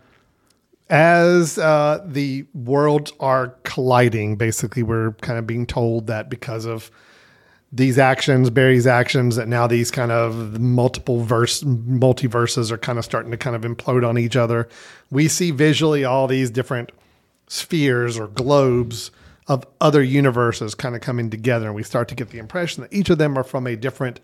as 0.89 1.58
uh, 1.58 2.04
the 2.06 2.45
worlds 2.54 3.12
are 3.20 3.56
colliding, 3.64 4.36
basically, 4.36 4.84
we're 4.84 5.14
kind 5.14 5.39
of 5.39 5.48
being 5.48 5.66
told 5.66 6.08
that 6.08 6.30
because 6.30 6.66
of 6.66 6.91
these 7.72 7.98
actions, 7.98 8.50
Barry's 8.50 8.88
actions, 8.88 9.36
that 9.36 9.48
now 9.48 9.68
these 9.68 9.91
kind 9.91 10.12
of 10.12 10.60
multiple 10.60 11.24
verse 11.24 11.64
multiverses 11.64 12.72
are 12.72 12.78
kind 12.78 12.98
of 12.98 13.04
starting 13.04 13.32
to 13.32 13.38
kind 13.38 13.56
of 13.56 13.64
implode 13.64 14.08
on 14.08 14.18
each 14.18 14.36
other. 14.36 14.70
We 15.12 15.28
see 15.28 15.52
visually 15.52 16.06
all 16.06 16.28
these 16.28 16.50
different 16.50 16.91
spheres 17.48 18.18
or 18.18 18.28
globes 18.28 19.12
of 19.48 19.66
other 19.80 20.04
universes 20.04 20.76
kind 20.76 20.95
of 20.95 21.02
coming 21.02 21.30
together, 21.30 21.68
and 21.68 21.76
we 21.76 21.84
start 21.84 22.08
to 22.10 22.16
get 22.16 22.30
the 22.30 22.38
impression 22.38 22.82
that 22.82 22.93
each 22.93 23.10
of 23.10 23.18
them 23.18 23.38
are 23.38 23.43
from 23.43 23.66
a 23.66 23.76
different 23.76 24.20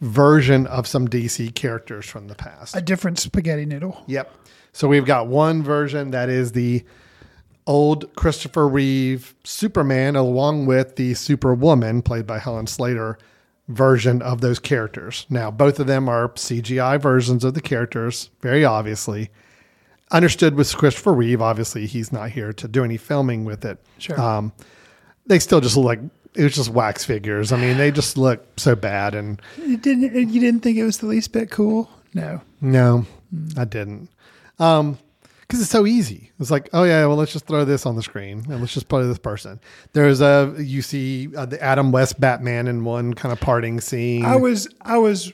version 0.00 0.66
of 0.66 0.86
some 0.86 1.06
DC 1.08 1.54
characters 1.54 2.06
from 2.06 2.28
the 2.28 2.34
past. 2.34 2.74
a 2.76 2.80
different 2.80 3.18
spaghetti 3.18 3.64
noodle. 3.64 4.02
Yep. 4.06 4.32
So 4.72 4.88
we've 4.88 5.04
got 5.04 5.28
one 5.28 5.62
version 5.62 6.10
that 6.10 6.28
is 6.28 6.52
the 6.52 6.84
old 7.66 8.14
Christopher 8.16 8.66
Reeve 8.68 9.34
Superman, 9.44 10.16
along 10.16 10.66
with 10.66 10.96
the 10.96 11.14
Superwoman, 11.14 12.02
played 12.02 12.26
by 12.26 12.38
Helen 12.38 12.66
Slater, 12.66 13.18
version 13.68 14.20
of 14.20 14.40
those 14.40 14.58
characters. 14.58 15.26
Now, 15.30 15.50
both 15.50 15.80
of 15.80 15.86
them 15.86 16.08
are 16.08 16.28
CGI 16.30 17.00
versions 17.00 17.44
of 17.44 17.54
the 17.54 17.62
characters, 17.62 18.30
very 18.40 18.64
obviously. 18.64 19.30
Understood 20.10 20.54
with 20.54 20.76
Christopher 20.76 21.12
Reeve, 21.12 21.40
obviously, 21.42 21.86
he's 21.86 22.12
not 22.12 22.30
here 22.30 22.52
to 22.52 22.68
do 22.68 22.84
any 22.84 22.96
filming 22.96 23.44
with 23.44 23.64
it. 23.64 23.78
Sure. 23.98 24.20
Um, 24.20 24.52
they 25.26 25.38
still 25.38 25.60
just 25.60 25.76
look 25.76 25.86
like 25.86 26.00
it 26.34 26.42
was 26.42 26.54
just 26.54 26.70
wax 26.70 27.04
figures. 27.04 27.52
I 27.52 27.56
mean, 27.56 27.78
they 27.78 27.90
just 27.90 28.18
look 28.18 28.44
so 28.58 28.74
bad 28.74 29.14
and 29.14 29.40
You 29.56 29.76
didn't. 29.76 30.14
You 30.30 30.40
didn't 30.40 30.60
think 30.60 30.76
it 30.76 30.84
was 30.84 30.98
the 30.98 31.06
least 31.06 31.32
bit 31.32 31.50
cool? 31.50 31.90
No. 32.12 32.40
No, 32.60 33.06
I 33.56 33.64
didn't. 33.64 34.08
Um, 34.58 34.98
because 35.40 35.60
it's 35.60 35.70
so 35.70 35.86
easy. 35.86 36.30
It's 36.40 36.50
like, 36.50 36.68
oh 36.72 36.84
yeah, 36.84 37.04
well 37.06 37.16
let's 37.16 37.32
just 37.32 37.46
throw 37.46 37.64
this 37.64 37.86
on 37.86 37.96
the 37.96 38.02
screen 38.02 38.44
and 38.48 38.60
let's 38.60 38.72
just 38.72 38.88
play 38.88 39.06
this 39.06 39.18
person. 39.18 39.60
There's 39.92 40.20
a 40.20 40.54
you 40.58 40.82
see 40.82 41.34
uh, 41.36 41.46
the 41.46 41.62
Adam 41.62 41.92
West 41.92 42.18
Batman 42.18 42.66
in 42.66 42.84
one 42.84 43.14
kind 43.14 43.32
of 43.32 43.40
parting 43.40 43.80
scene. 43.80 44.24
I 44.24 44.36
was. 44.36 44.68
I 44.80 44.98
was. 44.98 45.32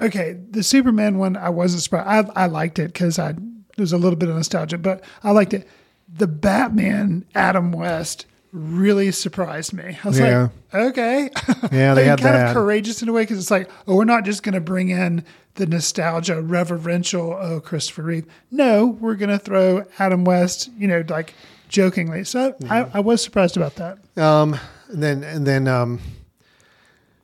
Okay, 0.00 0.38
the 0.50 0.62
Superman 0.62 1.18
one, 1.18 1.36
I 1.36 1.48
wasn't 1.48 1.82
surprised. 1.82 2.30
I, 2.36 2.44
I 2.44 2.46
liked 2.46 2.78
it 2.78 2.92
because 2.92 3.18
I 3.18 3.34
there's 3.78 3.94
a 3.94 3.98
little 3.98 4.18
bit 4.18 4.28
of 4.28 4.34
nostalgia, 4.36 4.76
but 4.76 5.02
I 5.24 5.30
liked 5.30 5.54
it. 5.54 5.66
The 6.14 6.26
Batman 6.26 7.24
Adam 7.34 7.72
West 7.72 8.26
really 8.52 9.10
surprised 9.12 9.72
me. 9.72 9.98
I 10.04 10.08
was 10.08 10.18
Yeah. 10.18 10.48
like, 10.72 10.82
okay. 10.82 11.30
Yeah, 11.72 11.94
they 11.94 12.04
had 12.06 12.18
kind 12.20 12.34
that. 12.34 12.48
of 12.48 12.54
courageous 12.54 13.02
in 13.02 13.08
a 13.08 13.12
way 13.12 13.22
because 13.22 13.38
it's 13.38 13.50
like, 13.50 13.70
oh, 13.86 13.96
we're 13.96 14.04
not 14.04 14.24
just 14.24 14.42
going 14.42 14.54
to 14.54 14.60
bring 14.60 14.88
in 14.90 15.24
the 15.54 15.66
nostalgia, 15.66 16.40
reverential, 16.40 17.32
oh, 17.38 17.60
Christopher 17.60 18.02
Reeve. 18.02 18.26
No, 18.50 18.86
we're 19.00 19.16
going 19.16 19.28
to 19.30 19.38
throw 19.38 19.84
Adam 19.98 20.24
West, 20.24 20.70
you 20.78 20.86
know, 20.88 21.04
like 21.08 21.34
jokingly. 21.68 22.24
So 22.24 22.54
I, 22.70 22.86
I 22.94 23.00
was 23.00 23.22
surprised 23.22 23.56
about 23.56 23.74
that. 23.76 23.98
Um, 24.22 24.58
and 24.88 25.02
then 25.02 25.22
and 25.24 25.46
then 25.46 25.68
um, 25.68 26.00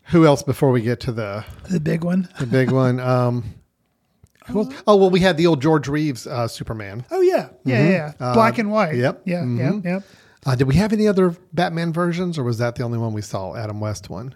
who 0.09 0.27
else 0.27 0.43
before 0.43 0.71
we 0.71 0.83
get 0.83 1.01
to 1.01 1.13
the 1.13 1.45
The 1.71 1.81
big 1.81 2.05
one. 2.05 2.29
the 2.39 2.47
big 2.47 2.71
one? 2.71 3.01
Um, 3.15 3.45
who 4.47 4.61
else? 4.65 4.75
Oh 4.87 4.97
well, 4.97 5.11
we 5.11 5.21
had 5.21 5.37
the 5.37 5.47
old 5.47 5.61
George 5.63 5.89
Reeves 5.89 6.27
uh, 6.27 6.47
Superman. 6.49 7.05
Oh, 7.11 7.21
yeah. 7.21 7.49
Yeah, 7.65 7.83
yeah, 7.89 8.13
yeah. 8.21 8.33
Black 8.35 8.59
and 8.59 8.71
white. 8.71 8.95
Yep. 8.97 9.23
Yeah, 9.25 9.43
Mhm. 9.43 9.85
yeah, 9.85 9.91
yeah. 9.93 10.01
Uh, 10.47 10.55
did 10.55 10.69
we 10.69 10.75
have 10.75 10.93
any 10.93 11.09
other 11.09 11.35
Batman 11.55 11.93
versions, 11.93 12.37
or 12.39 12.45
was 12.45 12.59
that 12.59 12.75
the 12.77 12.83
only 12.83 12.99
one 12.99 13.13
we 13.15 13.23
saw? 13.23 13.55
Adam 13.57 13.81
West 13.81 14.11
one. 14.11 14.35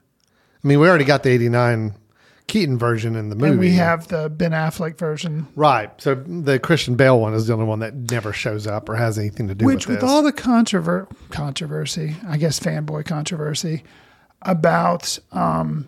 I 0.65 0.67
mean, 0.69 0.81
we 0.81 0.89
already 0.89 1.05
got 1.05 1.23
the 1.23 1.29
'89 1.31 1.95
Keaton 2.47 2.79
version 2.79 3.15
in 3.15 3.29
the 3.29 3.37
movie, 3.37 3.51
And 3.51 3.61
we 3.61 3.73
have 3.73 4.09
the 4.09 4.31
Ben 4.31 4.53
Affleck 4.53 4.97
version. 4.97 5.47
right. 5.55 5.91
So 6.01 6.15
the 6.15 6.59
Christian 6.59 6.95
Bale 6.95 7.21
one 7.21 7.35
is 7.35 7.47
the 7.47 7.53
only 7.53 7.67
one 7.67 7.81
that 7.81 7.95
never 8.11 8.33
shows 8.33 8.67
up 8.67 8.89
or 8.89 8.97
has 8.97 9.19
anything 9.19 9.49
to 9.49 9.55
do 9.55 9.67
with 9.67 9.75
this. 9.75 9.81
Which, 9.81 9.87
with 9.87 9.97
with 9.97 10.01
this. 10.01 10.11
all 10.11 10.23
the 10.23 10.33
controver- 10.33 11.07
controversy, 11.29 12.17
I 12.27 12.39
guess 12.39 12.59
fanboy 12.59 13.05
controversy 13.05 13.85
about 14.43 15.19
um, 15.33 15.87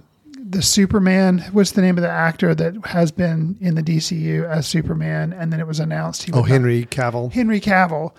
the 0.51 0.63
Superman. 0.63 1.39
What's 1.53 1.73
the 1.73 1.81
name 1.81 1.97
of 1.97 2.03
the 2.03 2.11
actor 2.11 2.55
that 2.55 2.87
has 2.87 3.13
been 3.13 3.57
in 3.61 3.77
the 3.77 3.83
DCU 3.83 4.49
as 4.49 4.67
Superman? 4.67 5.33
And 5.33 5.53
then 5.53 5.61
it 5.61 5.67
was 5.67 5.79
announced 5.79 6.25
he 6.25 6.33
oh, 6.33 6.37
would 6.37 6.43
not- 6.43 6.49
Henry 6.51 6.85
Cavill. 6.87 7.33
Henry 7.33 7.61
Cavill. 7.61 8.13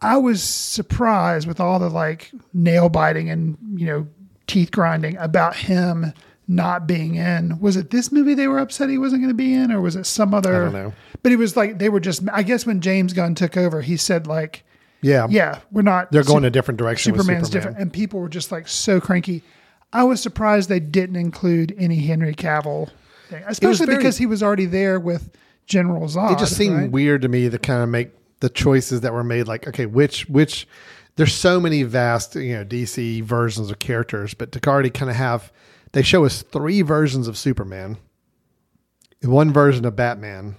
I 0.00 0.16
was 0.16 0.42
surprised 0.42 1.46
with 1.46 1.60
all 1.60 1.78
the 1.78 1.88
like 1.88 2.32
nail 2.52 2.88
biting 2.88 3.30
and 3.30 3.56
you 3.74 3.86
know 3.86 4.06
teeth 4.46 4.70
grinding 4.72 5.16
about 5.18 5.54
him 5.56 6.12
not 6.48 6.86
being 6.86 7.14
in. 7.14 7.58
Was 7.60 7.76
it 7.76 7.90
this 7.90 8.10
movie 8.10 8.34
they 8.34 8.48
were 8.48 8.58
upset 8.58 8.90
he 8.90 8.98
wasn't 8.98 9.22
going 9.22 9.30
to 9.30 9.34
be 9.34 9.54
in, 9.54 9.70
or 9.70 9.80
was 9.80 9.96
it 9.96 10.04
some 10.06 10.34
other? 10.34 10.62
I 10.62 10.64
don't 10.64 10.72
know. 10.72 10.92
But 11.22 11.32
it 11.32 11.36
was 11.36 11.56
like 11.56 11.78
they 11.78 11.88
were 11.88 12.00
just. 12.00 12.22
I 12.32 12.42
guess 12.42 12.66
when 12.66 12.80
James 12.80 13.12
Gunn 13.12 13.34
took 13.34 13.56
over, 13.56 13.80
he 13.80 13.96
said 13.96 14.26
like, 14.26 14.64
Yeah, 15.02 15.26
"Yeah, 15.30 15.60
we're 15.70 15.82
not. 15.82 16.10
They're 16.10 16.24
going 16.24 16.42
Sup- 16.42 16.48
a 16.48 16.50
different 16.50 16.78
direction. 16.78 17.12
Superman's 17.12 17.46
Superman. 17.46 17.52
different," 17.52 17.78
and 17.78 17.92
people 17.92 18.20
were 18.20 18.28
just 18.28 18.50
like 18.50 18.66
so 18.68 19.00
cranky. 19.00 19.42
I 19.92 20.04
was 20.04 20.22
surprised 20.22 20.68
they 20.68 20.80
didn't 20.80 21.16
include 21.16 21.74
any 21.78 21.96
Henry 21.96 22.34
Cavill 22.34 22.90
thing, 23.28 23.42
especially 23.46 23.86
very- 23.86 23.98
because 23.98 24.18
he 24.18 24.26
was 24.26 24.42
already 24.42 24.66
there 24.66 24.98
with 24.98 25.30
General 25.66 26.08
Zod. 26.08 26.32
it 26.32 26.38
just 26.38 26.56
seemed 26.56 26.76
right? 26.76 26.90
weird 26.90 27.22
to 27.22 27.28
me 27.28 27.48
to 27.48 27.58
kind 27.58 27.82
of 27.82 27.88
make 27.88 28.10
the 28.40 28.50
choices 28.50 29.02
that 29.02 29.12
were 29.12 29.22
made 29.22 29.46
like 29.46 29.68
okay 29.68 29.86
which 29.86 30.28
which 30.28 30.66
there's 31.14 31.32
so 31.32 31.60
many 31.60 31.84
vast 31.84 32.34
you 32.34 32.54
know 32.54 32.64
dc 32.64 33.22
versions 33.22 33.70
of 33.70 33.78
characters 33.78 34.34
but 34.34 34.50
to 34.50 34.68
already 34.68 34.90
kind 34.90 35.08
of 35.08 35.16
have 35.16 35.52
they 35.92 36.02
show 36.02 36.24
us 36.24 36.42
three 36.42 36.82
versions 36.82 37.28
of 37.28 37.38
superman 37.38 37.96
one 39.22 39.52
version 39.52 39.84
of 39.84 39.94
batman 39.94 40.56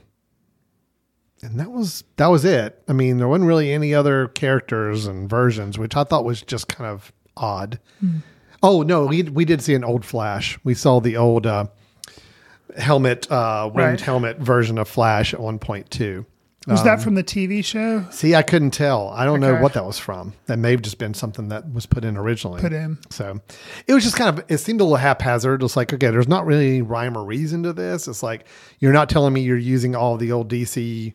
and 1.41 1.59
that 1.59 1.69
was 1.69 2.05
that 2.15 2.27
was 2.27 2.45
it 2.45 2.81
i 2.87 2.93
mean 2.93 3.17
there 3.17 3.27
wasn't 3.27 3.45
really 3.45 3.73
any 3.73 3.93
other 3.93 4.29
characters 4.29 5.05
and 5.05 5.29
versions 5.29 5.77
which 5.77 5.97
i 5.97 6.05
thought 6.05 6.23
was 6.23 6.41
just 6.41 6.69
kind 6.69 6.89
of 6.89 7.11
odd 7.35 7.79
hmm. 7.99 8.19
Oh 8.63 8.81
no 8.81 9.05
we, 9.05 9.21
we 9.23 9.45
did 9.45 9.61
see 9.61 9.73
an 9.75 9.83
old 9.83 10.03
flash 10.05 10.57
we 10.63 10.73
saw 10.73 10.99
the 10.99 11.17
old 11.17 11.45
uh 11.45 11.65
helmet 12.77 13.29
uh 13.31 13.69
winged 13.73 13.77
Right. 13.91 14.01
helmet 14.01 14.37
version 14.39 14.77
of 14.77 14.87
flash 14.87 15.33
at 15.33 15.39
one 15.39 15.59
point 15.59 15.89
too 15.91 16.25
Was 16.67 16.83
that 16.85 17.01
from 17.01 17.15
the 17.15 17.23
TV 17.25 17.61
show? 17.63 18.05
See, 18.09 18.35
I 18.35 18.41
couldn't 18.41 18.71
tell. 18.71 19.09
I 19.09 19.25
don't 19.25 19.41
know 19.41 19.55
what 19.61 19.73
that 19.73 19.83
was 19.85 19.99
from. 19.99 20.31
That 20.45 20.57
may 20.59 20.71
have 20.71 20.81
just 20.81 20.97
been 20.97 21.13
something 21.13 21.49
that 21.49 21.69
was 21.73 21.85
put 21.85 22.05
in 22.05 22.15
originally. 22.15 22.61
Put 22.61 22.71
in. 22.71 22.97
So 23.09 23.41
it 23.85 23.93
was 23.93 24.01
just 24.05 24.15
kind 24.15 24.29
of, 24.39 24.45
it 24.47 24.59
seemed 24.59 24.79
a 24.79 24.85
little 24.85 24.95
haphazard. 24.95 25.61
It's 25.61 25.75
like, 25.75 25.91
okay, 25.91 26.09
there's 26.09 26.29
not 26.29 26.45
really 26.45 26.69
any 26.69 26.81
rhyme 26.81 27.17
or 27.17 27.25
reason 27.25 27.63
to 27.63 27.73
this. 27.73 28.07
It's 28.07 28.23
like, 28.23 28.45
you're 28.79 28.93
not 28.93 29.09
telling 29.09 29.33
me 29.33 29.41
you're 29.41 29.57
using 29.57 29.93
all 29.93 30.15
the 30.15 30.31
old 30.31 30.49
DC 30.49 31.11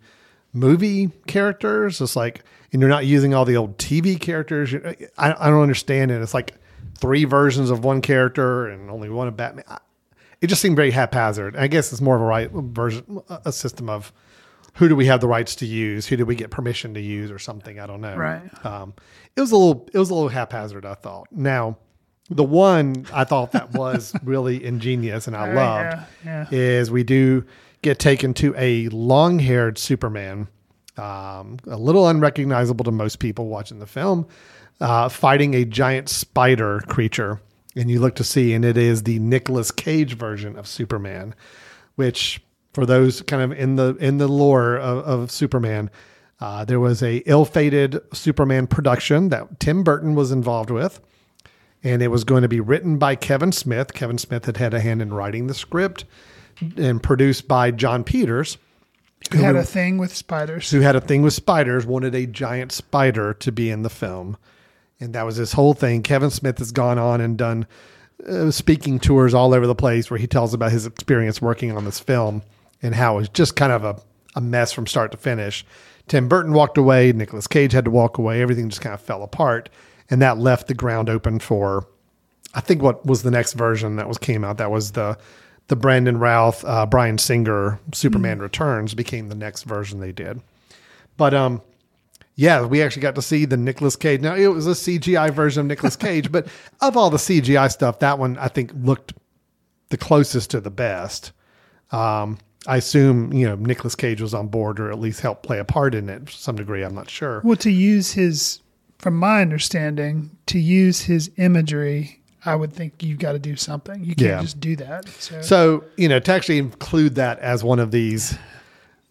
movie 0.52 1.10
characters. 1.26 2.02
It's 2.02 2.14
like, 2.14 2.44
and 2.74 2.82
you're 2.82 2.90
not 2.90 3.06
using 3.06 3.32
all 3.32 3.46
the 3.46 3.56
old 3.56 3.78
TV 3.78 4.20
characters. 4.20 4.74
I, 5.16 5.34
I 5.46 5.48
don't 5.48 5.62
understand 5.62 6.10
it. 6.10 6.20
It's 6.20 6.34
like 6.34 6.52
three 6.98 7.24
versions 7.24 7.70
of 7.70 7.84
one 7.84 8.00
character 8.02 8.66
and 8.68 8.90
only 8.90 9.08
one 9.08 9.28
of 9.28 9.36
Batman. 9.36 9.64
I- 9.68 9.78
It 10.40 10.46
just 10.48 10.62
seemed 10.62 10.76
very 10.76 10.90
haphazard. 10.92 11.56
I 11.56 11.66
guess 11.66 11.90
it's 11.92 12.00
more 12.00 12.14
of 12.16 12.22
a 12.22 12.24
right 12.24 12.50
version, 12.52 13.20
a 13.44 13.50
system 13.52 13.88
of 13.88 14.12
who 14.74 14.88
do 14.88 14.94
we 14.94 15.06
have 15.06 15.20
the 15.20 15.26
rights 15.26 15.56
to 15.56 15.66
use? 15.66 16.06
Who 16.06 16.16
do 16.16 16.24
we 16.24 16.36
get 16.36 16.50
permission 16.50 16.94
to 16.94 17.00
use 17.00 17.30
or 17.32 17.38
something? 17.40 17.80
I 17.80 17.86
don't 17.86 18.00
know. 18.00 18.14
Right. 18.16 18.42
Um, 18.64 18.94
it 19.34 19.40
was 19.40 19.50
a 19.50 19.56
little, 19.56 19.88
it 19.92 19.98
was 19.98 20.10
a 20.10 20.14
little 20.14 20.28
haphazard. 20.28 20.86
I 20.86 20.94
thought. 20.94 21.26
Now, 21.32 21.76
the 22.30 22.44
one 22.44 23.06
I 23.12 23.24
thought 23.24 23.50
that 23.52 23.72
was 23.72 24.14
really 24.22 24.64
ingenious 24.64 25.26
and 25.26 25.34
I 25.36 25.50
Oh, 25.50 25.54
loved 25.54 25.96
yeah, 26.24 26.46
is 26.52 26.90
we 26.90 27.02
do 27.02 27.44
get 27.82 27.98
taken 27.98 28.34
to 28.34 28.54
a 28.56 28.88
long-haired 28.90 29.78
Superman, 29.78 30.46
um, 30.96 31.56
a 31.66 31.76
little 31.76 32.06
unrecognizable 32.08 32.84
to 32.84 32.90
most 32.92 33.18
people 33.18 33.46
watching 33.48 33.78
the 33.78 33.86
film, 33.86 34.26
uh, 34.80 35.08
fighting 35.08 35.54
a 35.54 35.64
giant 35.64 36.08
spider 36.08 36.80
creature, 36.88 37.40
and 37.76 37.90
you 37.90 38.00
look 38.00 38.14
to 38.16 38.24
see, 38.24 38.54
and 38.54 38.64
it 38.64 38.76
is 38.76 39.02
the 39.02 39.18
Nicolas 39.18 39.70
Cage 39.70 40.14
version 40.14 40.56
of 40.56 40.66
Superman, 40.66 41.34
which 41.96 42.40
for 42.72 42.86
those 42.86 43.22
kind 43.22 43.42
of 43.42 43.58
in 43.58 43.76
the 43.76 43.96
in 43.96 44.18
the 44.18 44.28
lore 44.28 44.76
of, 44.76 44.98
of 45.04 45.30
Superman. 45.30 45.90
Uh, 46.40 46.64
there 46.64 46.78
was 46.78 47.02
a 47.02 47.16
ill-fated 47.26 47.98
Superman 48.14 48.68
production 48.68 49.28
that 49.30 49.58
Tim 49.58 49.82
Burton 49.82 50.14
was 50.14 50.30
involved 50.30 50.70
with 50.70 51.00
and 51.82 52.02
it 52.02 52.08
was 52.08 52.24
going 52.24 52.42
to 52.42 52.48
be 52.48 52.60
written 52.60 52.98
by 52.98 53.14
Kevin 53.14 53.52
Smith. 53.52 53.94
Kevin 53.94 54.18
Smith 54.18 54.44
had 54.46 54.56
had 54.56 54.74
a 54.74 54.80
hand 54.80 55.00
in 55.02 55.12
writing 55.12 55.46
the 55.46 55.54
script 55.54 56.04
and 56.76 57.02
produced 57.02 57.46
by 57.46 57.70
Jon 57.70 58.02
Peters, 58.02 58.58
Who 59.32 59.38
had 59.38 59.56
a 59.56 59.64
thing 59.64 59.98
with 59.98 60.14
spiders. 60.14 60.70
who 60.70 60.80
had 60.80 60.96
a 60.96 61.00
thing 61.00 61.22
with 61.22 61.34
spiders, 61.34 61.86
wanted 61.86 62.14
a 62.14 62.26
giant 62.26 62.72
spider 62.72 63.34
to 63.34 63.52
be 63.52 63.70
in 63.70 63.82
the 63.82 63.90
film. 63.90 64.36
And 65.00 65.14
that 65.14 65.24
was 65.24 65.36
his 65.36 65.52
whole 65.52 65.74
thing. 65.74 66.02
Kevin 66.02 66.30
Smith 66.30 66.58
has 66.58 66.72
gone 66.72 66.98
on 66.98 67.20
and 67.20 67.38
done 67.38 67.66
uh, 68.26 68.50
speaking 68.50 68.98
tours 68.98 69.34
all 69.34 69.54
over 69.54 69.66
the 69.66 69.74
place 69.74 70.10
where 70.10 70.18
he 70.18 70.26
tells 70.26 70.54
about 70.54 70.72
his 70.72 70.86
experience 70.86 71.40
working 71.40 71.70
on 71.70 71.84
this 71.84 72.00
film 72.00 72.42
and 72.82 72.94
how 72.94 73.14
it 73.14 73.20
was 73.20 73.28
just 73.28 73.56
kind 73.56 73.72
of 73.72 73.84
a, 73.84 74.00
a 74.34 74.40
mess 74.40 74.72
from 74.72 74.86
start 74.86 75.12
to 75.12 75.16
finish. 75.16 75.64
Tim 76.08 76.26
Burton 76.28 76.52
walked 76.52 76.78
away, 76.78 77.12
Nicolas 77.12 77.46
Cage 77.46 77.72
had 77.72 77.84
to 77.84 77.90
walk 77.90 78.18
away, 78.18 78.40
everything 78.40 78.68
just 78.68 78.80
kind 78.80 78.94
of 78.94 79.00
fell 79.00 79.22
apart. 79.22 79.68
And 80.10 80.22
that 80.22 80.38
left 80.38 80.66
the 80.68 80.74
ground 80.74 81.08
open 81.08 81.38
for 81.38 81.86
I 82.54 82.60
think 82.60 82.82
what 82.82 83.04
was 83.04 83.22
the 83.22 83.30
next 83.30 83.52
version 83.52 83.96
that 83.96 84.08
was 84.08 84.18
came 84.18 84.42
out 84.42 84.56
that 84.56 84.70
was 84.70 84.92
the 84.92 85.18
the 85.68 85.76
Brandon 85.76 86.18
Routh, 86.18 86.64
uh, 86.64 86.86
Bryan 86.86 87.18
Singer 87.18 87.78
Superman 87.92 88.40
Returns 88.40 88.94
became 88.94 89.28
the 89.28 89.34
next 89.34 89.64
version 89.64 90.00
they 90.00 90.12
did. 90.12 90.40
But 91.18 91.34
um, 91.34 91.60
yeah, 92.40 92.64
we 92.64 92.80
actually 92.82 93.02
got 93.02 93.16
to 93.16 93.22
see 93.22 93.46
the 93.46 93.56
Nicolas 93.56 93.96
Cage. 93.96 94.20
Now 94.20 94.36
it 94.36 94.46
was 94.46 94.68
a 94.68 94.70
CGI 94.70 95.32
version 95.32 95.62
of 95.62 95.66
Nicolas 95.66 95.96
Cage, 96.06 96.30
but 96.30 96.46
of 96.80 96.96
all 96.96 97.10
the 97.10 97.16
CGI 97.16 97.68
stuff, 97.70 97.98
that 97.98 98.18
one 98.20 98.38
I 98.38 98.46
think 98.46 98.70
looked 98.80 99.12
the 99.88 99.96
closest 99.96 100.50
to 100.52 100.60
the 100.60 100.70
best. 100.70 101.32
Um, 101.90 102.38
I 102.68 102.76
assume 102.76 103.32
you 103.32 103.44
know 103.48 103.56
Nicolas 103.56 103.96
Cage 103.96 104.20
was 104.20 104.34
on 104.34 104.46
board 104.46 104.78
or 104.78 104.90
at 104.92 105.00
least 105.00 105.20
helped 105.20 105.42
play 105.42 105.58
a 105.58 105.64
part 105.64 105.96
in 105.96 106.08
it 106.08 106.26
to 106.28 106.32
some 106.32 106.54
degree. 106.54 106.84
I'm 106.84 106.94
not 106.94 107.10
sure. 107.10 107.40
Well, 107.44 107.56
to 107.56 107.70
use 107.70 108.12
his, 108.12 108.60
from 108.98 109.16
my 109.16 109.40
understanding, 109.42 110.30
to 110.46 110.60
use 110.60 111.00
his 111.00 111.32
imagery, 111.38 112.20
I 112.44 112.54
would 112.54 112.72
think 112.72 113.02
you've 113.02 113.18
got 113.18 113.32
to 113.32 113.38
do 113.40 113.56
something. 113.56 114.04
You 114.04 114.14
can't 114.14 114.20
Yeah. 114.30 114.40
just 114.42 114.60
do 114.60 114.76
that. 114.76 115.08
So, 115.08 115.42
So 115.42 115.84
you 115.96 116.08
know, 116.08 116.20
to 116.20 116.32
actually 116.32 116.58
include 116.58 117.16
that 117.16 117.40
as 117.40 117.64
one 117.64 117.80
of 117.80 117.90
these 117.90 118.38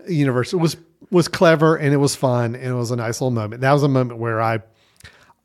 universe 0.08 0.54
was 0.54 0.78
was 1.12 1.28
clever 1.28 1.76
and 1.76 1.94
it 1.94 1.98
was 1.98 2.16
fun 2.16 2.56
and 2.56 2.66
it 2.66 2.74
was 2.74 2.92
a 2.92 2.96
nice 2.96 3.22
little 3.22 3.32
moment. 3.32 3.62
That 3.62 3.74
was 3.74 3.84
a 3.84 3.88
moment 3.88 4.20
where 4.20 4.42
I. 4.42 4.60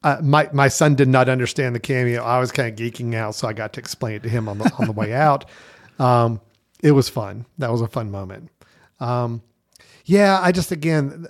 Uh, 0.04 0.18
my 0.20 0.50
my 0.52 0.66
son 0.66 0.96
did 0.96 1.06
not 1.06 1.28
understand 1.28 1.76
the 1.76 1.80
cameo. 1.80 2.24
I 2.24 2.40
was 2.40 2.50
kind 2.50 2.68
of 2.68 2.74
geeking 2.76 3.14
out, 3.14 3.36
so 3.36 3.46
I 3.46 3.52
got 3.52 3.72
to 3.74 3.80
explain 3.80 4.16
it 4.16 4.24
to 4.24 4.28
him 4.28 4.48
on 4.48 4.58
the 4.58 4.72
on 4.76 4.86
the 4.86 4.92
way 4.92 5.12
out. 5.14 5.44
Um, 6.00 6.40
it 6.82 6.90
was 6.90 7.08
fun. 7.08 7.46
That 7.58 7.70
was 7.70 7.82
a 7.82 7.86
fun 7.86 8.10
moment. 8.10 8.50
Um, 8.98 9.42
yeah, 10.04 10.40
I 10.42 10.50
just 10.50 10.72
again 10.72 11.28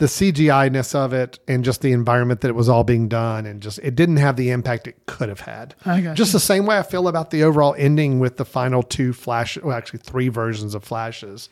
the 0.00 0.06
CGI 0.06 0.72
ness 0.72 0.94
of 0.94 1.12
it 1.12 1.38
and 1.46 1.62
just 1.62 1.82
the 1.82 1.92
environment 1.92 2.40
that 2.40 2.48
it 2.48 2.54
was 2.54 2.70
all 2.70 2.84
being 2.84 3.06
done 3.06 3.44
and 3.44 3.60
just 3.60 3.78
it 3.80 3.94
didn't 3.94 4.16
have 4.16 4.36
the 4.36 4.48
impact 4.48 4.86
it 4.86 4.96
could 5.04 5.28
have 5.28 5.40
had. 5.40 5.74
I 5.84 6.00
got 6.00 6.16
just 6.16 6.30
you. 6.30 6.38
the 6.38 6.44
same 6.44 6.64
way 6.64 6.78
I 6.78 6.82
feel 6.82 7.06
about 7.06 7.30
the 7.30 7.44
overall 7.44 7.74
ending 7.76 8.18
with 8.18 8.38
the 8.38 8.46
final 8.46 8.82
two 8.82 9.12
flash, 9.12 9.58
well, 9.58 9.76
actually 9.76 9.98
three 9.98 10.28
versions 10.28 10.74
of 10.74 10.82
flashes. 10.82 11.50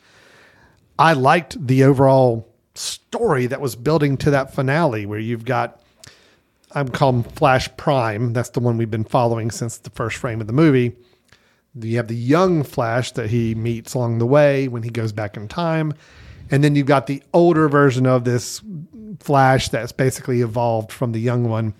I 0.99 1.13
liked 1.13 1.65
the 1.65 1.85
overall 1.85 2.45
story 2.75 3.47
that 3.47 3.61
was 3.61 3.75
building 3.77 4.17
to 4.17 4.31
that 4.31 4.53
finale 4.53 5.05
where 5.05 5.17
you've 5.17 5.45
got 5.45 5.81
I'm 6.71 6.89
calling 6.89 7.23
Flash 7.23 7.75
Prime. 7.77 8.33
That's 8.33 8.49
the 8.49 8.59
one 8.59 8.77
we've 8.77 8.91
been 8.91 9.03
following 9.03 9.49
since 9.49 9.77
the 9.77 9.89
first 9.89 10.17
frame 10.17 10.39
of 10.39 10.45
the 10.45 10.53
movie. 10.53 10.95
You 11.73 11.97
have 11.97 12.09
the 12.09 12.15
young 12.15 12.63
Flash 12.63 13.13
that 13.13 13.29
he 13.29 13.55
meets 13.55 13.95
along 13.95 14.19
the 14.19 14.27
way 14.27 14.67
when 14.67 14.83
he 14.83 14.89
goes 14.89 15.11
back 15.11 15.35
in 15.35 15.47
time. 15.47 15.93
And 16.51 16.63
then 16.63 16.75
you've 16.75 16.85
got 16.85 17.07
the 17.07 17.23
older 17.33 17.69
version 17.69 18.05
of 18.05 18.23
this 18.23 18.61
Flash 19.19 19.69
that's 19.69 19.91
basically 19.91 20.41
evolved 20.41 20.91
from 20.91 21.11
the 21.11 21.19
young 21.19 21.49
one 21.49 21.73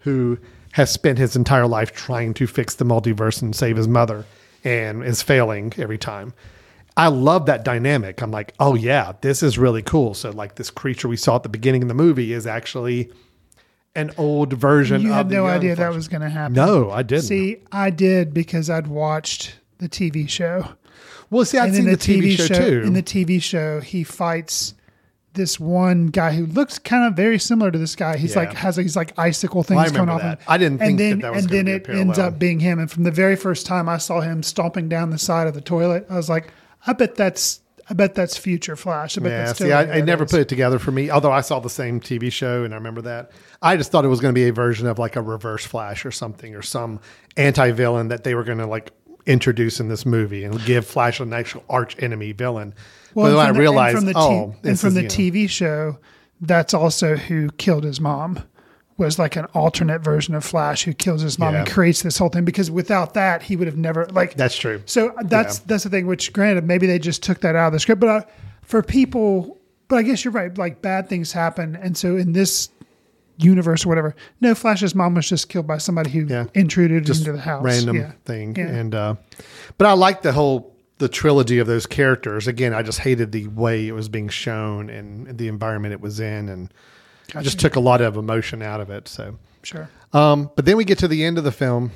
who 0.00 0.38
has 0.72 0.90
spent 0.90 1.18
his 1.18 1.34
entire 1.34 1.66
life 1.66 1.92
trying 1.92 2.34
to 2.34 2.46
fix 2.46 2.74
the 2.74 2.84
multiverse 2.84 3.42
and 3.42 3.56
save 3.56 3.76
his 3.76 3.88
mother 3.88 4.24
and 4.62 5.02
is 5.02 5.22
failing 5.22 5.72
every 5.78 5.98
time. 5.98 6.32
I 6.98 7.06
love 7.06 7.46
that 7.46 7.64
dynamic. 7.64 8.20
I'm 8.20 8.32
like, 8.32 8.54
oh 8.58 8.74
yeah, 8.74 9.12
this 9.20 9.42
is 9.42 9.56
really 9.56 9.82
cool. 9.82 10.14
So 10.14 10.30
like 10.30 10.56
this 10.56 10.68
creature 10.68 11.06
we 11.08 11.16
saw 11.16 11.36
at 11.36 11.44
the 11.44 11.48
beginning 11.48 11.82
of 11.82 11.88
the 11.88 11.94
movie 11.94 12.32
is 12.32 12.44
actually 12.46 13.12
an 13.94 14.10
old 14.18 14.52
version 14.52 15.00
You 15.02 15.12
had 15.12 15.28
the 15.28 15.36
no 15.36 15.46
idea 15.46 15.76
that 15.76 15.92
was 15.94 16.08
going 16.08 16.22
to 16.22 16.28
happen. 16.28 16.54
No, 16.54 16.90
I 16.90 17.02
didn't. 17.02 17.24
See, 17.24 17.58
I 17.72 17.90
did 17.90 18.34
because 18.34 18.68
I'd 18.68 18.88
watched 18.88 19.54
the 19.78 19.88
TV 19.88 20.28
show. 20.28 20.68
well, 21.30 21.44
see, 21.44 21.58
I'd 21.58 21.66
and 21.68 21.76
seen 21.76 21.84
in 21.86 21.92
the, 21.92 21.96
TV, 21.96 22.36
show, 22.36 22.54
too. 22.54 22.82
In 22.84 22.92
the 22.94 23.02
TV 23.02 23.40
show, 23.40 23.80
he 23.80 24.02
fights 24.02 24.74
this 25.34 25.60
one 25.60 26.06
guy 26.08 26.32
who 26.34 26.46
looks 26.46 26.80
kind 26.80 27.06
of 27.06 27.14
very 27.14 27.38
similar 27.38 27.70
to 27.70 27.78
this 27.78 27.94
guy. 27.94 28.16
He's 28.16 28.34
Yeah. 28.34 28.40
like 28.40 28.54
has 28.54 28.74
these 28.74 28.96
like 28.96 29.16
icicle 29.16 29.62
things 29.62 29.92
coming 29.92 30.08
off 30.08 30.20
that. 30.20 30.38
him. 30.40 30.44
I 30.48 30.58
didn't 30.58 30.82
and 30.82 30.98
that 30.98 31.02
then, 31.02 31.18
that 31.20 31.32
was 31.32 31.44
and 31.44 31.52
then 31.52 31.68
it 31.68 31.88
ends 31.88 32.18
up 32.18 32.40
being 32.40 32.58
him. 32.58 32.80
And 32.80 32.90
from 32.90 33.04
the 33.04 33.12
very 33.12 33.36
first 33.36 33.64
time 33.66 33.88
I 33.88 33.98
saw 33.98 34.20
him 34.20 34.42
stomping 34.42 34.88
down 34.88 35.10
the 35.10 35.18
side 35.18 35.46
of 35.46 35.54
the 35.54 35.60
toilet, 35.60 36.06
I 36.10 36.16
was 36.16 36.28
like, 36.28 36.52
I 36.86 36.92
bet 36.92 37.14
that's 37.16 37.60
I 37.90 37.94
bet 37.94 38.14
that's 38.14 38.36
future 38.36 38.76
Flash. 38.76 39.16
I 39.16 39.22
bet 39.22 39.30
Yeah, 39.32 39.44
that's 39.46 39.58
see, 39.58 39.72
I, 39.72 39.98
I 39.98 40.00
never 40.02 40.24
is. 40.24 40.30
put 40.30 40.40
it 40.40 40.48
together 40.48 40.78
for 40.78 40.90
me. 40.92 41.10
Although 41.10 41.32
I 41.32 41.40
saw 41.40 41.58
the 41.58 41.70
same 41.70 42.00
TV 42.00 42.30
show 42.30 42.64
and 42.64 42.74
I 42.74 42.76
remember 42.76 43.00
that. 43.02 43.30
I 43.62 43.76
just 43.76 43.90
thought 43.90 44.04
it 44.04 44.08
was 44.08 44.20
going 44.20 44.34
to 44.34 44.38
be 44.38 44.46
a 44.48 44.52
version 44.52 44.86
of 44.86 44.98
like 44.98 45.16
a 45.16 45.22
Reverse 45.22 45.64
Flash 45.64 46.04
or 46.04 46.10
something, 46.10 46.54
or 46.54 46.60
some 46.62 47.00
anti-villain 47.38 48.08
that 48.08 48.24
they 48.24 48.34
were 48.34 48.44
going 48.44 48.58
to 48.58 48.66
like 48.66 48.92
introduce 49.26 49.80
in 49.80 49.88
this 49.88 50.04
movie 50.06 50.44
and 50.44 50.62
give 50.64 50.86
Flash 50.86 51.20
an 51.20 51.32
actual 51.32 51.64
arch 51.68 51.96
enemy 52.02 52.32
villain. 52.32 52.74
but 53.14 53.30
then 53.30 53.38
I 53.38 53.44
the- 53.44 53.48
and 53.50 53.58
realized, 53.58 53.96
from 53.96 54.06
the 54.06 54.12
oh, 54.16 54.28
t- 54.28 54.34
oh, 54.34 54.54
and 54.68 54.78
from 54.80 54.88
is, 54.88 54.94
the 54.94 55.02
you 55.02 55.08
know, 55.08 55.14
TV 55.14 55.48
show, 55.48 55.98
that's 56.40 56.74
also 56.74 57.16
who 57.16 57.50
killed 57.52 57.84
his 57.84 58.00
mom. 58.00 58.42
Was 58.98 59.16
like 59.18 59.36
an 59.36 59.44
alternate 59.54 60.00
version 60.02 60.34
of 60.34 60.44
Flash 60.44 60.82
who 60.82 60.92
kills 60.92 61.22
his 61.22 61.38
mom 61.38 61.54
Yeah. 61.54 61.60
and 61.60 61.70
creates 61.70 62.02
this 62.02 62.18
whole 62.18 62.28
thing 62.28 62.44
because 62.44 62.68
without 62.70 63.14
that 63.14 63.42
he 63.42 63.54
would 63.54 63.68
have 63.68 63.76
never 63.76 64.06
like 64.06 64.34
That's 64.34 64.56
true. 64.56 64.82
So 64.86 65.14
that's 65.24 65.60
that's 65.60 65.84
the 65.84 65.90
thing. 65.90 66.06
Which 66.08 66.32
granted, 66.32 66.64
maybe 66.66 66.86
they 66.88 66.98
just 66.98 67.22
took 67.22 67.40
that 67.42 67.54
out 67.54 67.68
of 67.68 67.72
the 67.74 67.78
script, 67.80 68.00
but 68.00 68.08
uh, 68.08 68.22
for 68.62 68.82
people, 68.82 69.56
but 69.86 69.96
I 69.96 70.02
guess 70.02 70.24
you're 70.24 70.32
right. 70.32 70.56
Like 70.58 70.82
bad 70.82 71.08
things 71.08 71.30
happen, 71.30 71.76
and 71.76 71.96
so 71.96 72.16
in 72.16 72.32
this 72.32 72.70
universe 73.36 73.86
or 73.86 73.88
whatever, 73.88 74.16
no, 74.40 74.52
Flash's 74.52 74.96
mom 74.96 75.14
was 75.14 75.28
just 75.28 75.48
killed 75.48 75.66
by 75.68 75.78
somebody 75.78 76.10
who 76.10 76.26
Yeah. 76.26 76.46
intruded 76.54 77.06
just 77.06 77.20
into 77.20 77.32
the 77.32 77.38
house. 77.40 77.62
random 77.62 77.96
Yeah. 77.96 78.12
thing. 78.24 78.56
Yeah. 78.56 78.66
And 78.66 78.94
uh, 78.96 79.14
but 79.78 79.86
I 79.86 79.92
like 79.92 80.22
the 80.22 80.32
whole 80.32 80.74
the 80.98 81.08
trilogy 81.08 81.60
of 81.60 81.68
those 81.68 81.86
characters. 81.86 82.48
Again, 82.48 82.74
I 82.74 82.82
just 82.82 82.98
hated 82.98 83.30
the 83.30 83.46
way 83.46 83.86
it 83.86 83.92
was 83.92 84.08
being 84.08 84.28
shown 84.28 84.90
and 84.90 85.38
the 85.38 85.46
environment 85.46 85.92
it 85.92 86.00
was 86.00 86.18
in, 86.18 86.48
and 86.48 86.74
I 87.34 87.42
just 87.42 87.60
took 87.60 87.76
a 87.76 87.80
lot 87.80 88.00
of 88.00 88.16
emotion 88.16 88.62
out 88.62 88.80
of 88.80 88.90
it. 88.90 89.08
So. 89.08 89.38
Sure. 89.62 89.88
Um, 90.12 90.50
but 90.56 90.64
then 90.64 90.76
we 90.76 90.84
get 90.84 90.98
to 90.98 91.08
the 91.08 91.24
end 91.24 91.36
of 91.38 91.44
the 91.44 91.52
film 91.52 91.90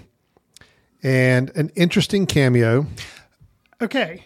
and 1.02 1.50
an 1.56 1.70
interesting 1.74 2.26
cameo. 2.26 2.86
Okay. 3.80 4.24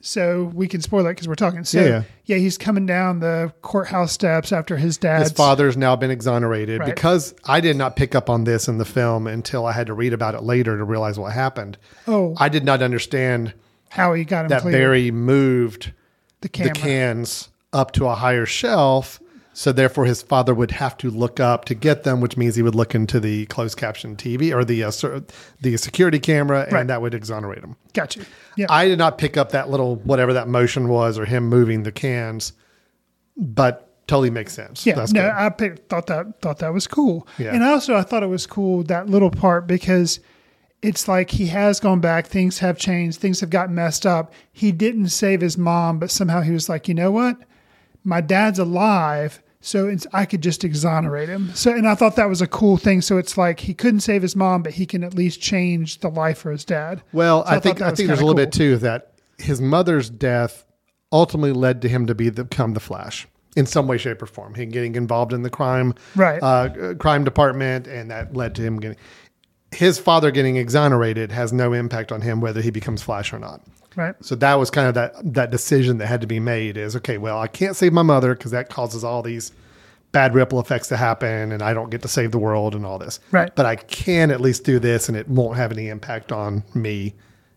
So 0.00 0.52
we 0.54 0.68
can 0.68 0.80
spoil 0.82 1.04
it 1.06 1.10
because 1.10 1.26
we're 1.26 1.34
talking. 1.34 1.64
So 1.64 1.80
Yeah, 1.80 1.86
yeah, 1.88 2.02
yeah. 2.26 2.36
he's 2.36 2.56
coming 2.56 2.86
down 2.86 3.18
the 3.18 3.52
courthouse 3.62 4.12
steps 4.12 4.52
after 4.52 4.76
his 4.76 4.98
dad. 4.98 5.22
His 5.22 5.32
father's 5.32 5.76
now 5.76 5.96
been 5.96 6.12
exonerated 6.12 6.78
Right. 6.80 6.94
because 6.94 7.34
I 7.44 7.60
did 7.60 7.76
not 7.76 7.96
pick 7.96 8.14
up 8.14 8.30
on 8.30 8.44
this 8.44 8.68
in 8.68 8.78
the 8.78 8.84
film 8.84 9.26
until 9.26 9.66
I 9.66 9.72
had 9.72 9.88
to 9.88 9.94
read 9.94 10.12
about 10.12 10.36
it 10.36 10.44
later 10.44 10.78
to 10.78 10.84
realize 10.84 11.18
what 11.18 11.32
happened. 11.32 11.76
Oh. 12.06 12.34
I 12.38 12.48
did 12.48 12.64
not 12.64 12.82
understand 12.82 13.52
how 13.88 14.14
he 14.14 14.24
got 14.24 14.44
him 14.44 14.48
that 14.50 14.62
cleared. 14.62 14.74
Barry 14.78 15.10
moved 15.10 15.92
the 16.40 16.48
the 16.48 16.70
cans 16.70 17.48
up 17.72 17.90
to 17.92 18.06
a 18.06 18.14
higher 18.14 18.46
shelf. 18.46 19.20
So 19.58 19.72
therefore, 19.72 20.04
his 20.04 20.20
father 20.20 20.52
would 20.54 20.70
have 20.72 20.98
to 20.98 21.08
look 21.10 21.40
up 21.40 21.64
to 21.64 21.74
get 21.74 22.02
them, 22.04 22.20
which 22.20 22.36
means 22.36 22.56
he 22.56 22.62
would 22.62 22.74
look 22.74 22.94
into 22.94 23.18
the 23.18 23.46
closed 23.46 23.78
caption 23.78 24.14
TV 24.14 24.54
or 24.54 24.66
the 24.66 24.84
uh, 24.84 24.90
ser- 24.90 25.24
the 25.62 25.78
security 25.78 26.18
camera, 26.18 26.64
and 26.64 26.72
Right. 26.72 26.86
that 26.88 27.00
would 27.00 27.14
exonerate 27.14 27.60
him. 27.64 27.74
Gotcha. 27.94 28.20
Yeah. 28.58 28.66
I 28.68 28.86
did 28.86 28.98
not 28.98 29.16
pick 29.16 29.38
up 29.38 29.52
that 29.52 29.70
little 29.70 29.96
whatever 29.96 30.34
that 30.34 30.46
motion 30.46 30.88
was 30.88 31.18
or 31.18 31.24
him 31.24 31.48
moving 31.48 31.84
the 31.84 31.90
cans, 31.90 32.52
but 33.36 33.90
totally 34.06 34.28
makes 34.28 34.52
sense. 34.52 34.84
Yeah, 34.84 34.94
That's 34.94 35.12
no, 35.14 35.22
good. 35.22 35.30
I 35.32 35.48
picked, 35.48 35.88
thought 35.88 36.06
that 36.08 36.40
thought 36.42 36.58
that 36.58 36.74
was 36.74 36.86
cool, 36.86 37.26
Yeah. 37.38 37.54
and 37.54 37.62
also 37.64 37.94
I 37.96 38.02
thought 38.02 38.22
it 38.22 38.26
was 38.28 38.46
cool 38.46 38.82
that 38.84 39.08
little 39.08 39.30
part 39.30 39.66
because 39.66 40.20
it's 40.82 41.08
like 41.08 41.30
he 41.30 41.46
has 41.46 41.80
gone 41.80 42.00
back, 42.00 42.26
things 42.26 42.58
have 42.58 42.76
changed, 42.78 43.20
things 43.20 43.40
have 43.40 43.48
gotten 43.48 43.74
messed 43.74 44.04
up. 44.04 44.34
He 44.52 44.70
didn't 44.70 45.08
save 45.08 45.40
his 45.40 45.56
mom, 45.56 45.98
but 45.98 46.10
somehow 46.10 46.42
he 46.42 46.52
was 46.52 46.68
like, 46.68 46.88
you 46.88 46.94
know 46.94 47.10
what, 47.10 47.38
my 48.04 48.20
dad's 48.20 48.58
alive, 48.58 49.40
so 49.66 49.88
it's, 49.88 50.06
I 50.12 50.26
could 50.26 50.42
just 50.44 50.62
exonerate 50.62 51.28
him. 51.28 51.50
So, 51.54 51.72
and 51.72 51.88
I 51.88 51.96
thought 51.96 52.14
that 52.14 52.28
was 52.28 52.40
a 52.40 52.46
cool 52.46 52.76
thing. 52.76 53.00
So 53.02 53.18
it's 53.18 53.36
like 53.36 53.58
he 53.58 53.74
couldn't 53.74 53.98
save 54.00 54.22
his 54.22 54.36
mom, 54.36 54.62
but 54.62 54.74
he 54.74 54.86
can 54.86 55.02
at 55.02 55.12
least 55.12 55.40
change 55.40 55.98
the 55.98 56.08
life 56.08 56.38
for 56.38 56.52
his 56.52 56.64
dad. 56.64 57.02
Well, 57.12 57.42
So 57.44 57.50
I 57.50 57.54
thought 57.54 57.62
think 57.64 57.80
I 57.82 57.90
think 57.90 58.06
there's 58.06 58.20
a 58.20 58.24
little 58.24 58.36
bit 58.36 58.52
too 58.52 58.76
that 58.76 59.14
his 59.38 59.60
mother's 59.60 60.08
death 60.08 60.64
ultimately 61.10 61.52
led 61.52 61.82
to 61.82 61.88
him 61.88 62.06
to 62.06 62.14
be 62.14 62.28
the, 62.28 62.44
become 62.44 62.74
the 62.74 62.80
Flash 62.80 63.26
in 63.56 63.66
some 63.66 63.88
way, 63.88 63.98
shape, 63.98 64.22
or 64.22 64.26
form. 64.26 64.54
Him 64.54 64.68
getting 64.68 64.94
involved 64.94 65.32
in 65.32 65.42
the 65.42 65.50
crime 65.50 65.94
Right. 66.14 66.40
uh, 66.40 66.94
crime 66.94 67.24
department, 67.24 67.88
and 67.88 68.08
that 68.12 68.36
led 68.36 68.54
to 68.54 68.62
him 68.62 68.78
getting 68.78 68.98
his 69.72 69.98
father 69.98 70.30
getting 70.30 70.56
exonerated 70.56 71.32
has 71.32 71.52
no 71.52 71.72
impact 71.72 72.12
on 72.12 72.20
him 72.20 72.40
whether 72.40 72.60
he 72.62 72.70
becomes 72.70 73.02
Flash 73.02 73.32
or 73.32 73.40
not. 73.40 73.62
Right. 73.96 74.14
So 74.20 74.34
that 74.36 74.54
was 74.54 74.70
kind 74.70 74.88
of 74.88 74.94
that 74.94 75.34
that 75.34 75.50
decision 75.50 75.98
that 75.98 76.06
had 76.06 76.20
to 76.20 76.26
be 76.26 76.38
made. 76.38 76.76
Is 76.76 76.94
okay. 76.96 77.18
Well, 77.18 77.40
I 77.40 77.48
can't 77.48 77.74
save 77.74 77.92
my 77.92 78.02
mother 78.02 78.34
because 78.34 78.52
that 78.52 78.68
causes 78.68 79.02
all 79.02 79.22
these 79.22 79.52
bad 80.12 80.34
ripple 80.34 80.60
effects 80.60 80.88
to 80.88 80.96
happen, 80.96 81.50
and 81.50 81.62
I 81.62 81.74
don't 81.74 81.90
get 81.90 82.02
to 82.02 82.08
save 82.08 82.30
the 82.30 82.38
world 82.38 82.74
and 82.74 82.86
all 82.86 82.98
this. 82.98 83.20
Right. 83.32 83.54
But 83.54 83.66
I 83.66 83.76
can 83.76 84.30
at 84.30 84.40
least 84.40 84.64
do 84.64 84.78
this, 84.78 85.08
and 85.08 85.16
it 85.16 85.28
won't 85.28 85.56
have 85.56 85.72
any 85.72 85.88
impact 85.88 86.30
on 86.30 86.62
me 86.74 87.14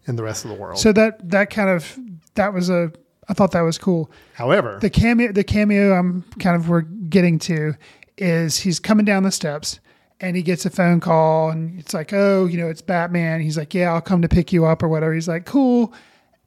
and 0.07 0.17
the 0.17 0.23
rest 0.23 0.45
of 0.45 0.51
the 0.51 0.57
world. 0.57 0.79
So 0.79 0.91
that 0.93 1.29
that 1.29 1.49
kind 1.49 1.69
of 1.69 1.97
that 2.35 2.53
was 2.53 2.69
a 2.69 2.91
I 3.27 3.33
thought 3.33 3.51
that 3.51 3.61
was 3.61 3.77
cool. 3.77 4.11
However, 4.33 4.79
the 4.81 4.89
cameo 4.89 5.31
the 5.31 5.43
cameo 5.43 5.93
I'm 5.93 6.23
kind 6.39 6.55
of 6.55 6.69
we're 6.69 6.81
getting 6.81 7.37
to 7.39 7.75
is 8.17 8.57
he's 8.57 8.79
coming 8.79 9.05
down 9.05 9.23
the 9.23 9.31
steps 9.31 9.79
and 10.19 10.35
he 10.35 10.41
gets 10.41 10.65
a 10.65 10.69
phone 10.69 10.99
call 10.99 11.49
and 11.49 11.79
it's 11.79 11.93
like 11.93 12.11
oh 12.11 12.45
you 12.45 12.57
know 12.57 12.67
it's 12.67 12.81
Batman 12.81 13.39
he's 13.39 13.57
like 13.57 13.73
yeah 13.73 13.93
I'll 13.93 14.01
come 14.01 14.21
to 14.21 14.27
pick 14.27 14.51
you 14.51 14.65
up 14.65 14.83
or 14.83 14.89
whatever 14.89 15.13
he's 15.13 15.27
like 15.27 15.45
cool 15.45 15.93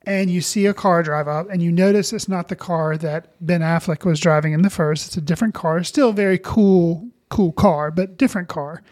and 0.05 0.31
you 0.31 0.41
see 0.41 0.67
a 0.67 0.75
car 0.75 1.03
drive 1.03 1.29
up 1.29 1.49
and 1.51 1.63
you 1.63 1.71
notice 1.71 2.13
it's 2.13 2.29
not 2.29 2.49
the 2.49 2.57
car 2.57 2.97
that 2.97 3.35
Ben 3.45 3.61
Affleck 3.61 4.05
was 4.05 4.21
driving 4.21 4.53
in 4.53 4.63
the 4.63 4.71
first 4.71 5.07
it's 5.07 5.17
a 5.17 5.21
different 5.21 5.55
car 5.55 5.83
still 5.85 6.13
very 6.13 6.39
cool 6.39 7.09
cool 7.29 7.53
car 7.53 7.91
but 7.91 8.17
different 8.19 8.49
car 8.49 8.83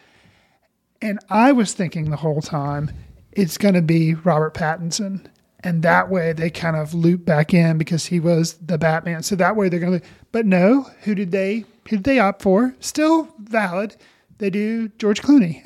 and 1.02 1.18
I 1.28 1.52
was 1.52 1.72
thinking 1.72 2.10
the 2.10 2.16
whole 2.16 2.40
time 2.42 2.90
it's 3.32 3.58
going 3.58 3.74
to 3.74 3.82
be 3.82 4.14
Robert 4.14 4.54
Pattinson. 4.54 5.26
And 5.62 5.82
that 5.82 6.08
way 6.08 6.32
they 6.32 6.50
kind 6.50 6.76
of 6.76 6.94
loop 6.94 7.24
back 7.24 7.52
in 7.52 7.76
because 7.76 8.06
he 8.06 8.18
was 8.18 8.54
the 8.54 8.78
Batman. 8.78 9.22
So 9.22 9.36
that 9.36 9.56
way 9.56 9.68
they're 9.68 9.80
going 9.80 10.00
to, 10.00 10.06
but 10.32 10.46
no, 10.46 10.86
who 11.02 11.14
did 11.14 11.32
they, 11.32 11.64
who 11.88 11.96
did 11.96 12.04
they 12.04 12.18
opt 12.18 12.42
for? 12.42 12.74
Still 12.80 13.28
valid. 13.38 13.96
They 14.38 14.48
do 14.48 14.88
George 14.88 15.20
Clooney. 15.20 15.60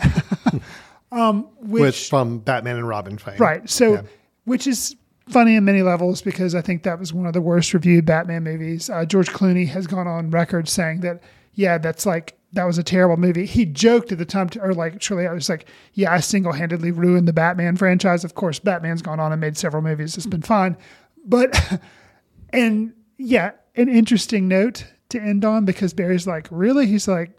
um, 1.13 1.45
which, 1.61 1.81
which 1.81 2.09
from 2.09 2.39
Batman 2.41 2.77
and 2.77 2.89
Robin 2.89 3.19
fame, 3.19 3.37
right. 3.39 3.69
So, 3.71 3.95
Yeah. 3.95 4.03
which 4.47 4.67
is 4.67 4.97
funny 5.29 5.57
in 5.57 5.65
many 5.65 5.83
levels 5.83 6.23
because 6.23 6.55
I 6.55 6.61
think 6.61 6.83
that 6.83 6.99
was 6.99 7.13
one 7.13 7.27
of 7.27 7.33
the 7.33 7.41
worst 7.41 7.73
reviewed 7.75 8.05
Batman 8.05 8.45
movies. 8.45 8.91
Uh, 8.91 9.05
George 9.05 9.31
Clooney 9.31 9.69
has 9.69 9.87
gone 9.87 10.07
on 10.07 10.31
record 10.31 10.69
saying 10.69 11.01
that, 11.01 11.23
yeah, 11.55 11.79
that's 11.79 12.05
like, 12.05 12.39
that 12.53 12.65
was 12.65 12.79
a 12.79 12.85
terrible 12.85 13.17
movie. 13.17 13.47
He 13.47 13.65
joked 13.65 14.13
at 14.13 14.19
the 14.19 14.25
time, 14.25 14.49
to, 14.51 14.61
or 14.61 14.75
like, 14.75 15.03
surely 15.03 15.27
I 15.27 15.33
was 15.33 15.49
like, 15.49 15.67
yeah, 15.95 16.13
I 16.13 16.21
single 16.21 16.53
handedly 16.53 16.93
ruined 16.93 17.27
the 17.27 17.33
Batman 17.33 17.77
franchise. 17.77 18.25
Of 18.25 18.35
course, 18.35 18.59
Batman's 18.59 19.03
gone 19.03 19.19
on 19.19 19.33
and 19.33 19.41
made 19.41 19.57
several 19.57 19.83
movies. 19.83 20.17
It's 20.17 20.27
been 20.27 20.43
fine. 20.43 20.77
But, 21.25 21.81
and 22.51 22.93
yeah, 23.19 23.53
an 23.77 23.89
interesting 23.89 24.47
note 24.47 24.87
to 25.09 25.21
end 25.21 25.45
on 25.45 25.65
because 25.65 25.95
Barry's 25.95 26.27
like, 26.27 26.47
really? 26.51 26.87
He's 26.87 27.09
like, 27.09 27.31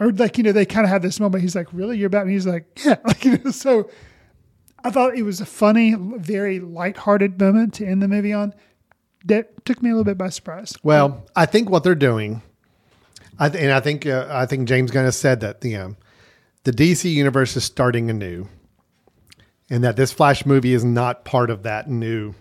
or 0.00 0.10
like, 0.12 0.36
you 0.36 0.44
know, 0.44 0.52
they 0.52 0.66
kind 0.66 0.84
of 0.84 0.90
have 0.90 1.02
this 1.02 1.20
moment. 1.20 1.42
He's 1.42 1.54
like, 1.54 1.68
really? 1.72 1.96
You're 1.98 2.08
Batman? 2.08 2.34
He's 2.34 2.46
like, 2.46 2.66
yeah. 2.84 2.96
Like, 3.04 3.24
you 3.24 3.38
know, 3.38 3.50
so 3.50 3.88
I 4.84 4.90
thought 4.90 5.16
it 5.16 5.22
was 5.22 5.40
a 5.40 5.46
funny, 5.46 5.94
very 5.94 6.60
lighthearted 6.60 7.40
moment 7.40 7.74
to 7.74 7.86
end 7.86 8.02
the 8.02 8.08
movie 8.08 8.32
on. 8.32 8.54
That 9.24 9.64
took 9.64 9.82
me 9.82 9.90
a 9.90 9.92
little 9.92 10.04
bit 10.04 10.18
by 10.18 10.30
surprise. 10.30 10.74
Well, 10.82 11.24
I 11.36 11.46
think 11.46 11.70
what 11.70 11.84
they're 11.84 11.94
doing, 11.94 12.42
I 13.38 13.48
th- 13.48 13.62
and 13.62 13.72
I 13.72 13.80
think 13.80 14.06
uh, 14.06 14.26
I 14.28 14.46
think 14.46 14.68
James 14.68 14.90
Gunn 14.90 15.04
has 15.04 15.16
said 15.16 15.40
that 15.40 15.60
the 15.60 15.76
um, 15.76 15.96
the 16.64 16.72
DC 16.72 17.12
universe 17.12 17.56
is 17.56 17.62
starting 17.62 18.10
anew, 18.10 18.48
and 19.70 19.84
that 19.84 19.96
this 19.96 20.12
Flash 20.12 20.44
movie 20.44 20.74
is 20.74 20.84
not 20.84 21.24
part 21.24 21.50
of 21.50 21.62
that 21.62 21.88
new 21.88 22.34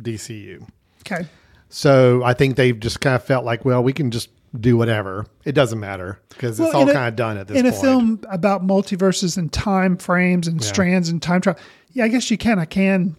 DCU. 0.00 0.66
Okay. 1.06 1.28
So 1.68 2.22
I 2.24 2.32
think 2.34 2.56
they've 2.56 2.78
just 2.78 3.00
kind 3.00 3.14
of 3.14 3.22
felt 3.22 3.44
like, 3.44 3.64
well, 3.64 3.82
we 3.82 3.92
can 3.92 4.10
just 4.10 4.30
do 4.58 4.76
whatever. 4.76 5.26
It 5.44 5.52
doesn't 5.52 5.78
matter 5.78 6.20
because 6.28 6.58
it's 6.58 6.72
Well, 6.72 6.88
all 6.88 6.92
kind 6.92 7.08
of 7.08 7.16
done 7.16 7.36
at 7.36 7.48
this 7.48 7.56
in 7.56 7.64
point. 7.64 7.74
a 7.74 7.78
film 7.80 8.20
about 8.30 8.66
multiverses 8.66 9.36
and 9.36 9.52
time 9.52 9.96
frames 9.96 10.48
and 10.48 10.62
strands 10.62 11.08
and 11.08 11.22
time 11.22 11.40
travel. 11.40 11.60
Yeah, 11.92 12.04
I 12.04 12.08
guess 12.08 12.30
you 12.30 12.38
can. 12.38 12.58
I 12.58 12.64
can 12.64 13.16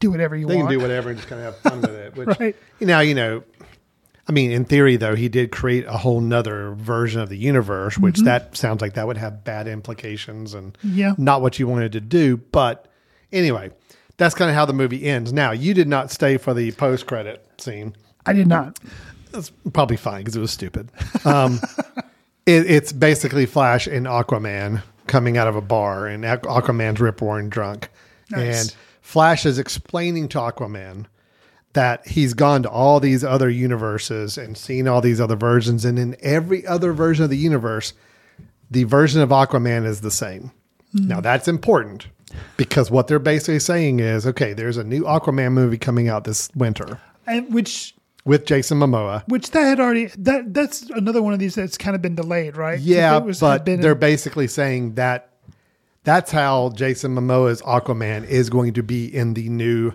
do 0.00 0.10
whatever 0.10 0.36
you 0.36 0.46
they 0.46 0.56
want. 0.56 0.68
They 0.68 0.74
can 0.74 0.80
do 0.80 0.82
whatever 0.82 1.10
and 1.10 1.18
just 1.18 1.28
kind 1.28 1.40
of 1.42 1.54
have 1.54 1.62
fun 1.62 1.80
with 1.80 1.90
it. 1.90 2.16
Which, 2.16 2.38
Right. 2.38 2.56
You 2.80 2.86
know, 2.86 3.00
you 3.00 3.14
know, 3.14 3.42
I 4.28 4.32
mean, 4.32 4.50
in 4.52 4.64
theory, 4.64 4.96
though, 4.96 5.14
he 5.14 5.28
did 5.28 5.50
create 5.52 5.84
a 5.86 5.96
whole 5.96 6.20
nother 6.20 6.72
version 6.74 7.20
of 7.20 7.28
the 7.28 7.36
universe, 7.36 7.98
which 7.98 8.16
mm-hmm. 8.16 8.26
that 8.26 8.56
sounds 8.56 8.80
like 8.80 8.94
that 8.94 9.06
would 9.06 9.16
have 9.16 9.42
bad 9.44 9.66
implications 9.66 10.54
and 10.54 10.78
Yeah. 10.82 11.14
not 11.18 11.42
what 11.42 11.58
you 11.58 11.66
wanted 11.66 11.92
to 11.92 12.00
do. 12.00 12.36
But 12.36 12.86
anyway, 13.32 13.70
that's 14.18 14.34
kind 14.34 14.48
of 14.48 14.54
how 14.54 14.64
the 14.64 14.72
movie 14.72 15.04
ends. 15.04 15.32
Now, 15.32 15.50
you 15.50 15.74
did 15.74 15.88
not 15.88 16.10
stay 16.12 16.36
for 16.36 16.54
the 16.54 16.70
post 16.72 17.06
credit 17.06 17.44
scene. 17.58 17.94
I 18.24 18.32
did 18.32 18.46
not. 18.46 18.78
That's 19.32 19.50
probably 19.72 19.96
fine 19.96 20.20
because 20.20 20.36
it 20.36 20.40
was 20.40 20.50
stupid. 20.50 20.90
Um, 21.24 21.60
it, 22.46 22.70
it's 22.70 22.92
basically 22.92 23.46
Flash 23.46 23.86
and 23.86 24.06
Aquaman 24.06 24.82
coming 25.06 25.36
out 25.36 25.48
of 25.48 25.56
a 25.56 25.60
bar, 25.60 26.06
and 26.06 26.24
Aqu- 26.24 26.42
Aquaman's 26.62 27.00
rip 27.00 27.20
roaring 27.20 27.48
drunk, 27.48 27.88
Nice. 28.30 28.62
and 28.62 28.76
Flash 29.00 29.44
is 29.46 29.58
explaining 29.58 30.28
to 30.28 30.38
Aquaman 30.38 31.06
that 31.72 32.06
he's 32.06 32.34
gone 32.34 32.62
to 32.62 32.68
all 32.70 33.00
these 33.00 33.24
other 33.24 33.48
universes 33.48 34.36
and 34.36 34.56
seen 34.56 34.86
all 34.86 35.00
these 35.00 35.20
other 35.20 35.36
versions, 35.36 35.84
and 35.84 35.98
in 35.98 36.16
every 36.20 36.66
other 36.66 36.92
version 36.92 37.24
of 37.24 37.30
the 37.30 37.36
universe, 37.36 37.94
the 38.70 38.84
version 38.84 39.20
of 39.20 39.30
Aquaman 39.30 39.86
is 39.86 40.00
the 40.02 40.10
same. 40.10 40.50
Now 40.94 41.20
that's 41.22 41.48
important 41.48 42.08
because 42.58 42.90
what 42.90 43.06
they're 43.08 43.18
basically 43.18 43.60
saying 43.60 44.00
is, 44.00 44.26
okay, 44.26 44.52
there's 44.52 44.76
a 44.76 44.84
new 44.84 45.04
Aquaman 45.04 45.52
movie 45.52 45.78
coming 45.78 46.08
out 46.08 46.24
this 46.24 46.50
winter 46.54 47.00
And 47.26 47.52
which 47.52 47.94
with 48.24 48.46
Jason 48.46 48.78
Momoa. 48.78 49.24
which 49.28 49.50
that 49.50 49.62
had 49.62 49.80
already 49.80 50.06
that 50.18 50.54
that's 50.54 50.82
another 50.90 51.20
one 51.22 51.32
of 51.32 51.38
these 51.40 51.54
that's 51.56 51.76
kind 51.76 51.96
of 51.96 52.02
been 52.02 52.14
delayed, 52.14 52.56
right? 52.56 52.78
Yeah, 52.78 53.18
was- 53.18 53.40
but 53.40 53.64
they're 53.66 53.92
in- 53.92 53.98
basically 53.98 54.46
saying 54.46 54.94
that 54.94 55.28
that's 56.04 56.30
how 56.32 56.70
Jason 56.74 57.14
Momoa's 57.14 57.62
Aquaman 57.62 58.24
is 58.26 58.50
going 58.50 58.74
to 58.74 58.82
be 58.82 59.06
in 59.06 59.34
the 59.34 59.48
new 59.48 59.92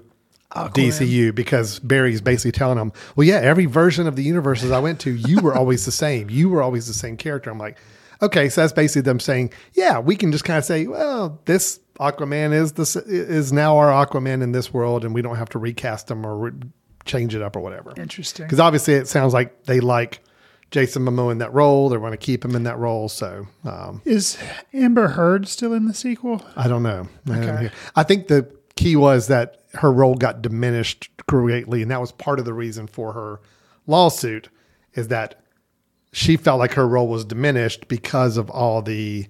DCU 0.55 1.35
because 1.35 1.79
Barry's 1.79 2.21
basically 2.21 2.53
telling 2.53 2.77
him, 2.77 2.91
"Well, 3.15 3.27
yeah, 3.27 3.35
every 3.37 3.65
version 3.65 4.07
of 4.07 4.15
the 4.15 4.23
universes 4.23 4.71
I 4.71 4.79
went 4.79 4.99
to, 5.01 5.11
you 5.11 5.41
were 5.41 5.53
always 5.53 5.85
the 5.85 5.91
same. 5.91 6.29
You 6.29 6.49
were 6.49 6.61
always 6.61 6.87
the 6.87 6.93
same 6.93 7.17
character." 7.17 7.49
I'm 7.51 7.57
like, 7.57 7.77
okay, 8.21 8.47
so 8.49 8.61
that's 8.61 8.71
basically 8.73 9.01
them 9.01 9.19
saying, 9.19 9.51
"Yeah, 9.73 9.99
we 9.99 10.15
can 10.15 10.31
just 10.31 10.45
kind 10.45 10.57
of 10.57 10.63
say, 10.65 10.87
well, 10.87 11.39
this 11.45 11.79
Aquaman 11.99 12.53
is 12.53 12.71
this 12.73 12.95
is 12.95 13.51
now 13.51 13.77
our 13.77 13.89
Aquaman 14.05 14.41
in 14.41 14.53
this 14.53 14.73
world, 14.73 15.03
and 15.03 15.13
we 15.13 15.21
don't 15.21 15.35
have 15.35 15.49
to 15.49 15.59
recast 15.59 16.09
him 16.09 16.25
or 16.25 16.37
re- 16.37 16.51
change 17.07 17.33
it 17.35 17.41
up 17.41 17.55
or 17.55 17.61
whatever." 17.61 17.93
interesting. 17.97 18.45
Because 18.45 18.59
obviously, 18.59 18.93
it 18.95 19.07
sounds 19.07 19.33
like 19.33 19.63
they 19.63 19.79
like 19.79 20.19
Jason 20.71 21.03
Momoa 21.03 21.31
in 21.31 21.37
that 21.39 21.53
role. 21.53 21.89
They 21.89 21.97
want 21.97 22.13
to 22.13 22.17
keep 22.17 22.43
him 22.43 22.55
in 22.55 22.63
that 22.63 22.77
role. 22.77 23.09
So 23.09 23.47
um, 23.63 24.01
Is 24.05 24.37
Amber 24.73 25.09
Heard 25.09 25.47
still 25.47 25.73
in 25.73 25.87
the 25.87 25.93
sequel? 25.93 26.45
I 26.55 26.67
don't 26.67 26.83
know. 26.83 27.07
Okay. 27.29 27.61
hear- 27.61 27.71
I 27.95 28.03
think 28.03 28.27
the 28.27 28.51
key 28.75 28.95
was 28.95 29.27
that 29.27 29.61
her 29.75 29.91
role 29.91 30.15
got 30.15 30.41
diminished 30.41 31.09
greatly, 31.27 31.81
and 31.81 31.91
that 31.91 32.01
was 32.01 32.11
part 32.11 32.39
of 32.39 32.45
the 32.45 32.53
reason 32.53 32.87
for 32.87 33.13
her 33.13 33.39
lawsuit. 33.85 34.49
Is 34.93 35.09
that 35.09 35.41
she 36.11 36.37
felt 36.37 36.57
like 36.59 36.73
her 36.73 36.87
role 36.87 37.07
was 37.07 37.23
diminished 37.23 37.87
because 37.87 38.37
of 38.37 38.49
all 38.49 38.81
the 38.81 39.27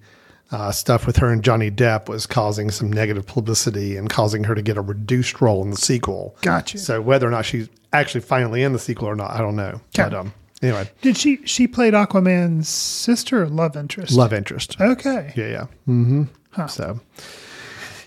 uh, 0.50 0.72
stuff 0.72 1.06
with 1.06 1.16
her 1.18 1.30
and 1.30 1.42
Johnny 1.44 1.70
Depp 1.70 2.08
was 2.08 2.26
causing 2.26 2.70
some 2.70 2.90
negative 2.92 3.26
publicity 3.26 3.96
and 3.96 4.08
causing 4.08 4.44
her 4.44 4.54
to 4.54 4.62
get 4.62 4.76
a 4.76 4.80
reduced 4.80 5.40
role 5.40 5.62
in 5.62 5.70
the 5.70 5.76
sequel. 5.76 6.36
Gotcha. 6.40 6.78
So 6.78 7.00
whether 7.02 7.26
or 7.26 7.30
not 7.30 7.44
she's 7.44 7.68
actually 7.92 8.22
finally 8.22 8.62
in 8.62 8.72
the 8.72 8.78
sequel 8.78 9.08
or 9.08 9.14
not, 9.16 9.30
I 9.32 9.38
don't 9.38 9.56
know. 9.56 9.80
Okay. 9.94 10.04
But 10.04 10.14
um, 10.14 10.32
anyway, 10.62 10.90
Did 11.02 11.16
she 11.16 11.44
she 11.44 11.66
played 11.68 11.92
Aquaman's 11.94 12.68
sister 12.68 13.42
or 13.42 13.48
love 13.48 13.76
interest? 13.76 14.12
love 14.12 14.32
interest. 14.32 14.80
Okay. 14.80 15.32
Yeah, 15.36 15.48
yeah. 15.48 15.66
Mm-hmm. 15.86 16.66
So, 16.66 16.98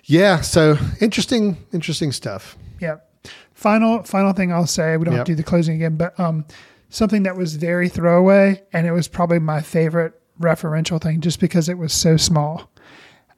yeah. 0.06 0.42
So 0.42 0.78
interesting, 1.00 1.58
interesting 1.72 2.12
stuff. 2.12 2.58
Yeah. 2.80 2.98
Final 3.54 4.04
final 4.04 4.34
thing 4.34 4.52
I'll 4.52 4.66
say, 4.68 4.98
we 4.98 5.06
don't 5.06 5.14
have 5.14 5.26
to 5.28 5.32
do 5.34 5.36
the 5.36 5.44
closing 5.44 5.76
again, 5.76 5.96
but 5.96 6.20
um 6.20 6.46
something 6.90 7.24
that 7.24 7.38
was 7.38 7.56
very 7.56 7.88
throwaway 7.88 8.62
and 8.74 8.86
it 8.88 8.92
was 8.92 9.08
probably 9.08 9.40
my 9.40 9.62
favorite 9.62 10.21
referential 10.40 11.02
thing 11.02 11.22
just 11.22 11.40
because 11.40 11.70
it 11.70 11.78
was 11.78 11.94
so 11.94 12.18
small. 12.18 12.70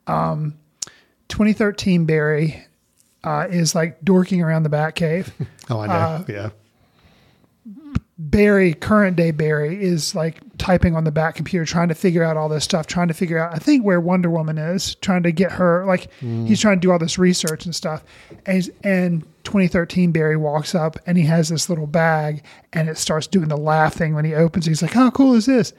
Um 0.07 0.55
2013 1.29 2.05
Barry 2.05 2.65
uh, 3.23 3.47
is 3.49 3.73
like 3.73 4.03
dorking 4.03 4.41
around 4.41 4.63
the 4.63 4.69
Batcave. 4.69 5.31
Oh, 5.69 5.79
I 5.79 5.87
know. 5.87 5.93
Uh, 5.93 6.23
yeah. 6.27 6.49
Barry, 8.19 8.73
current 8.73 9.15
day 9.15 9.31
Barry, 9.31 9.81
is 9.81 10.13
like 10.13 10.39
typing 10.57 10.95
on 10.95 11.03
the 11.05 11.11
back 11.11 11.35
computer, 11.35 11.65
trying 11.65 11.87
to 11.87 11.95
figure 11.95 12.21
out 12.21 12.35
all 12.37 12.47
this 12.47 12.63
stuff, 12.65 12.85
trying 12.85 13.07
to 13.07 13.13
figure 13.13 13.39
out, 13.39 13.53
I 13.55 13.57
think, 13.57 13.83
where 13.83 13.99
Wonder 13.99 14.29
Woman 14.29 14.57
is, 14.57 14.95
trying 14.95 15.23
to 15.23 15.31
get 15.31 15.53
her, 15.53 15.85
like, 15.85 16.09
he's 16.19 16.59
trying 16.61 16.77
to 16.77 16.81
do 16.85 16.91
all 16.91 16.99
this 16.99 17.17
research 17.17 17.65
and 17.65 17.73
stuff. 17.73 18.03
And, 18.45 18.69
and 18.83 19.23
2013 19.45 20.11
Barry 20.11 20.37
walks 20.37 20.75
up 20.75 20.97
and 21.07 21.17
he 21.17 21.23
has 21.23 21.49
this 21.49 21.69
little 21.69 21.87
bag 21.87 22.43
and 22.73 22.87
it 22.89 22.97
starts 22.97 23.25
doing 23.25 23.47
the 23.47 23.57
laugh 23.57 23.93
thing 23.93 24.13
when 24.13 24.25
he 24.25 24.35
opens. 24.35 24.67
it. 24.67 24.71
He's 24.71 24.81
like, 24.81 24.91
How 24.93 25.09
cool 25.09 25.33
is 25.33 25.45
this? 25.45 25.73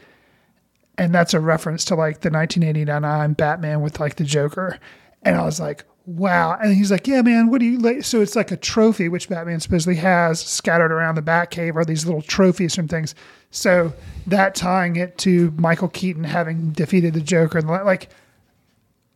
And 0.96 1.14
that's 1.14 1.34
a 1.34 1.40
reference 1.40 1.84
to 1.86 1.94
like 1.96 2.20
the 2.20 2.30
1989 2.30 3.32
Batman 3.32 3.80
with 3.80 3.98
like 4.00 4.16
the 4.16 4.24
Joker. 4.24 4.78
And 5.22 5.36
I 5.36 5.44
was 5.44 5.58
like, 5.58 5.84
wow. 6.06 6.56
And 6.62 6.74
he's 6.74 6.90
like, 6.90 7.06
yeah, 7.06 7.22
man, 7.22 7.50
what 7.50 7.60
do 7.60 7.66
you 7.66 7.78
like? 7.78 8.04
So 8.04 8.20
it's 8.20 8.36
like 8.36 8.50
a 8.52 8.56
trophy, 8.56 9.08
which 9.08 9.28
Batman 9.28 9.58
supposedly 9.58 9.96
has 9.96 10.40
scattered 10.40 10.92
around 10.92 11.14
the 11.16 11.22
Batcave 11.22 11.74
are 11.76 11.84
these 11.84 12.04
little 12.06 12.22
trophies 12.22 12.74
from 12.76 12.86
things. 12.88 13.14
So 13.50 13.92
that 14.26 14.54
tying 14.54 14.96
it 14.96 15.18
to 15.18 15.50
Michael 15.56 15.88
Keaton 15.88 16.24
having 16.24 16.70
defeated 16.72 17.14
the 17.14 17.20
Joker 17.20 17.58
and 17.58 17.66
like 17.68 18.10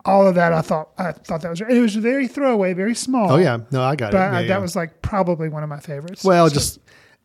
all 0.05 0.25
of 0.27 0.35
that, 0.35 0.53
I 0.53 0.61
thought, 0.61 0.89
I 0.97 1.11
thought 1.11 1.41
that 1.41 1.49
was, 1.49 1.61
it 1.61 1.79
was 1.79 1.95
very 1.95 2.27
throwaway, 2.27 2.73
very 2.73 2.95
small. 2.95 3.31
Oh 3.33 3.37
yeah. 3.37 3.59
No, 3.71 3.83
I 3.83 3.95
got 3.95 4.11
But 4.13 4.17
it. 4.17 4.35
uh, 4.35 4.39
Yeah, 4.39 4.47
that 4.47 4.61
was 4.61 4.75
like 4.75 5.01
probably 5.01 5.49
one 5.49 5.61
of 5.61 5.69
my 5.69 5.79
favorites. 5.79 6.23
well, 6.23 6.47
So- 6.49 6.53
just 6.53 6.79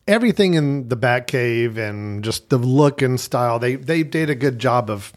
everything 0.06 0.54
in 0.54 0.88
the 0.88 0.96
Batcave 0.96 1.76
and 1.76 2.22
just 2.22 2.50
the 2.50 2.58
look 2.58 3.02
and 3.02 3.18
style. 3.18 3.58
They 3.58 3.76
they 3.76 4.02
did 4.02 4.30
a 4.30 4.34
good 4.34 4.58
job 4.58 4.90
of 4.90 5.12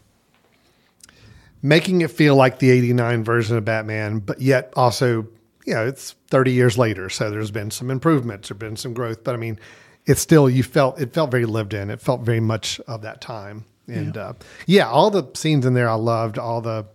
making 1.62 2.00
it 2.00 2.10
feel 2.10 2.36
like 2.36 2.58
the 2.58 2.70
'89 2.70 3.24
version 3.24 3.56
of 3.56 3.64
Batman, 3.64 4.20
but 4.20 4.40
yet 4.40 4.72
also, 4.76 5.26
you 5.64 5.74
know, 5.74 5.86
it's 5.86 6.14
30 6.30 6.52
years 6.52 6.78
later, 6.78 7.08
so 7.08 7.30
there's 7.30 7.50
been 7.50 7.70
some 7.70 7.90
improvements, 7.90 8.48
there's 8.48 8.58
been 8.58 8.76
some 8.76 8.94
growth, 8.94 9.24
but 9.24 9.34
I 9.34 9.38
mean, 9.38 9.58
it's 10.06 10.20
still 10.20 10.48
you 10.48 10.62
felt 10.62 11.00
it 11.00 11.12
felt 11.12 11.30
very 11.30 11.46
lived 11.46 11.74
in. 11.74 11.90
It 11.90 12.00
felt 12.00 12.22
very 12.22 12.40
much 12.40 12.80
of 12.80 13.02
that 13.02 13.20
time, 13.20 13.64
and 13.86 14.16
yeah, 14.16 14.22
uh, 14.22 14.32
yeah 14.66 14.88
all 14.88 15.10
the 15.10 15.28
scenes 15.34 15.66
in 15.66 15.74
there 15.74 15.88
I 15.88 15.94
loved. 15.94 16.38
All 16.38 16.60
the 16.60 16.86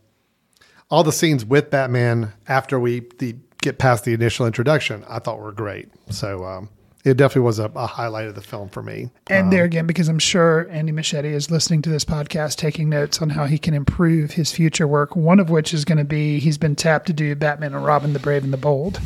all 0.89 1.03
the 1.03 1.11
scenes 1.11 1.45
with 1.45 1.69
Batman 1.69 2.33
after 2.47 2.79
we 2.79 3.01
the, 3.17 3.35
get 3.61 3.77
past 3.77 4.03
the 4.03 4.13
initial 4.13 4.45
introduction, 4.45 5.03
I 5.07 5.19
thought 5.19 5.39
were 5.39 5.51
great. 5.51 5.89
So 6.09 6.43
um, 6.43 6.69
it 7.03 7.17
definitely 7.17 7.41
was 7.41 7.59
a, 7.59 7.65
a 7.75 7.85
highlight 7.85 8.27
of 8.27 8.35
the 8.35 8.41
film 8.41 8.69
for 8.69 8.81
me. 8.81 9.09
And 9.27 9.51
there 9.51 9.65
again, 9.65 9.85
because 9.85 10.07
I'm 10.07 10.19
sure 10.19 10.69
Andy 10.69 10.91
Muschietti 10.91 11.25
is 11.25 11.51
listening 11.51 11.81
to 11.83 11.89
this 11.89 12.05
podcast, 12.05 12.55
taking 12.55 12.89
notes 12.89 13.21
on 13.21 13.29
how 13.29 13.45
he 13.45 13.57
can 13.57 13.73
improve 13.73 14.31
his 14.31 14.51
future 14.51 14.87
work. 14.87 15.15
One 15.15 15.39
of 15.39 15.49
which 15.49 15.73
is 15.73 15.83
going 15.83 15.97
to 15.97 16.05
be 16.05 16.39
he's 16.39 16.57
been 16.57 16.75
tapped 16.75 17.07
to 17.07 17.13
do 17.13 17.35
Batman 17.35 17.73
and 17.73 17.83
Robin, 17.83 18.13
the 18.13 18.19
Brave 18.19 18.43
and 18.45 18.53
the 18.53 18.57
Bold, 18.57 18.97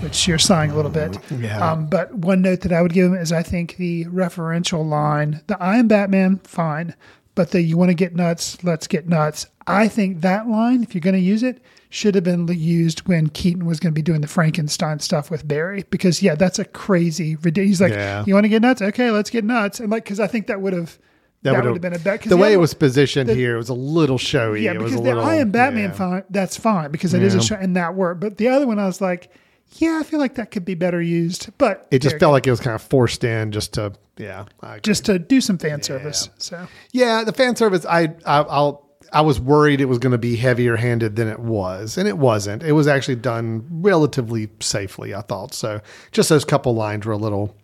which 0.00 0.28
you're 0.28 0.38
sighing 0.38 0.70
a 0.70 0.76
little 0.76 0.90
bit. 0.90 1.18
Yeah. 1.32 1.72
Um, 1.72 1.86
but 1.86 2.14
one 2.14 2.40
note 2.40 2.60
that 2.60 2.72
I 2.72 2.82
would 2.82 2.92
give 2.92 3.12
him 3.12 3.18
is 3.18 3.32
I 3.32 3.42
think 3.42 3.76
the 3.76 4.04
referential 4.06 4.88
line, 4.88 5.42
the 5.48 5.60
I 5.60 5.78
am 5.78 5.88
Batman, 5.88 6.38
fine, 6.44 6.94
but 7.34 7.50
the 7.50 7.60
you 7.60 7.76
want 7.76 7.90
to 7.90 7.94
get 7.94 8.14
nuts, 8.14 8.62
let's 8.62 8.86
get 8.86 9.08
nuts. 9.08 9.46
I 9.66 9.88
think 9.88 10.20
that 10.20 10.46
line, 10.46 10.84
if 10.84 10.94
you're 10.94 11.00
going 11.00 11.14
to 11.14 11.20
use 11.20 11.42
it, 11.42 11.60
should 11.94 12.16
have 12.16 12.24
been 12.24 12.48
used 12.48 13.06
when 13.06 13.28
Keaton 13.28 13.66
was 13.66 13.78
going 13.78 13.92
to 13.92 13.94
be 13.94 14.02
doing 14.02 14.20
the 14.20 14.26
Frankenstein 14.26 14.98
stuff 14.98 15.30
with 15.30 15.46
Barry. 15.46 15.84
Because, 15.90 16.22
yeah, 16.22 16.34
that's 16.34 16.58
a 16.58 16.64
crazy. 16.64 17.36
He's 17.54 17.80
like, 17.80 17.92
Yeah. 17.92 18.24
you 18.26 18.34
want 18.34 18.44
to 18.44 18.48
get 18.48 18.62
nuts? 18.62 18.82
Okay, 18.82 19.12
let's 19.12 19.30
get 19.30 19.44
nuts. 19.44 19.78
And 19.78 19.90
like, 19.90 20.02
because 20.02 20.18
I 20.18 20.26
think 20.26 20.48
that 20.48 20.60
would 20.60 20.72
have. 20.72 20.98
That, 21.42 21.56
would 21.56 21.64
would've- 21.66 21.80
been 21.82 21.92
a 21.92 21.98
bet. 21.98 22.22
The 22.22 22.36
way 22.38 22.52
it 22.54 22.56
was 22.56 22.72
positioned 22.74 23.28
the- 23.28 23.34
here, 23.34 23.54
it 23.54 23.58
was 23.58 23.68
a 23.68 23.74
little 23.74 24.18
showy. 24.18 24.62
yeah, 24.62 24.72
it 24.72 24.80
was 24.80 24.92
because 24.92 25.04
the 25.04 25.08
little, 25.10 25.22
I 25.24 25.36
am 25.36 25.50
Batman 25.50 25.90
yeah. 25.90 25.94
fine. 25.94 26.24
That's 26.30 26.56
fine 26.56 26.90
because 26.90 27.14
it 27.14 27.22
is 27.22 27.34
a 27.34 27.42
show 27.42 27.54
and 27.54 27.76
that 27.76 27.94
worked. 27.94 28.20
But 28.20 28.38
the 28.38 28.48
other 28.48 28.66
one, 28.66 28.78
I 28.78 28.86
was 28.86 29.00
like, 29.00 29.30
yeah, 29.76 29.98
I 30.00 30.04
feel 30.04 30.18
like 30.18 30.36
that 30.36 30.50
could 30.50 30.64
be 30.64 30.74
better 30.74 31.02
used. 31.02 31.50
But 31.58 31.86
It 31.90 32.00
just 32.00 32.14
felt 32.14 32.22
again, 32.22 32.32
like 32.32 32.46
it 32.46 32.50
was 32.50 32.60
kind 32.60 32.74
of 32.74 32.82
forced 32.82 33.24
in 33.24 33.52
just 33.52 33.74
to, 33.74 33.92
yeah. 34.16 34.46
Just 34.82 35.04
to 35.04 35.18
do 35.18 35.40
some 35.40 35.58
fan 35.58 35.82
service. 35.82 36.28
So 36.38 36.66
Yeah, 36.92 37.24
the 37.24 37.32
fan 37.32 37.56
service. 37.56 37.84
I, 37.86 38.14
I 38.24 38.38
I'll 38.40 38.83
I 39.14 39.20
was 39.20 39.40
worried 39.40 39.80
it 39.80 39.86
was 39.86 39.98
going 39.98 40.12
to 40.12 40.18
be 40.18 40.36
heavier 40.36 40.76
handed 40.76 41.16
than 41.16 41.28
it 41.28 41.38
was, 41.38 41.96
and 41.96 42.08
it 42.08 42.18
wasn't. 42.18 42.62
It 42.62 42.72
was 42.72 42.86
actually 42.86 43.16
done 43.16 43.64
relatively 43.70 44.48
safely. 44.60 45.14
I 45.14 45.20
thought 45.20 45.54
so. 45.54 45.80
Just 46.12 46.28
those 46.28 46.44
couple 46.44 46.74
lines 46.74 47.06
were 47.06 47.12
a 47.12 47.16
little 47.18 47.56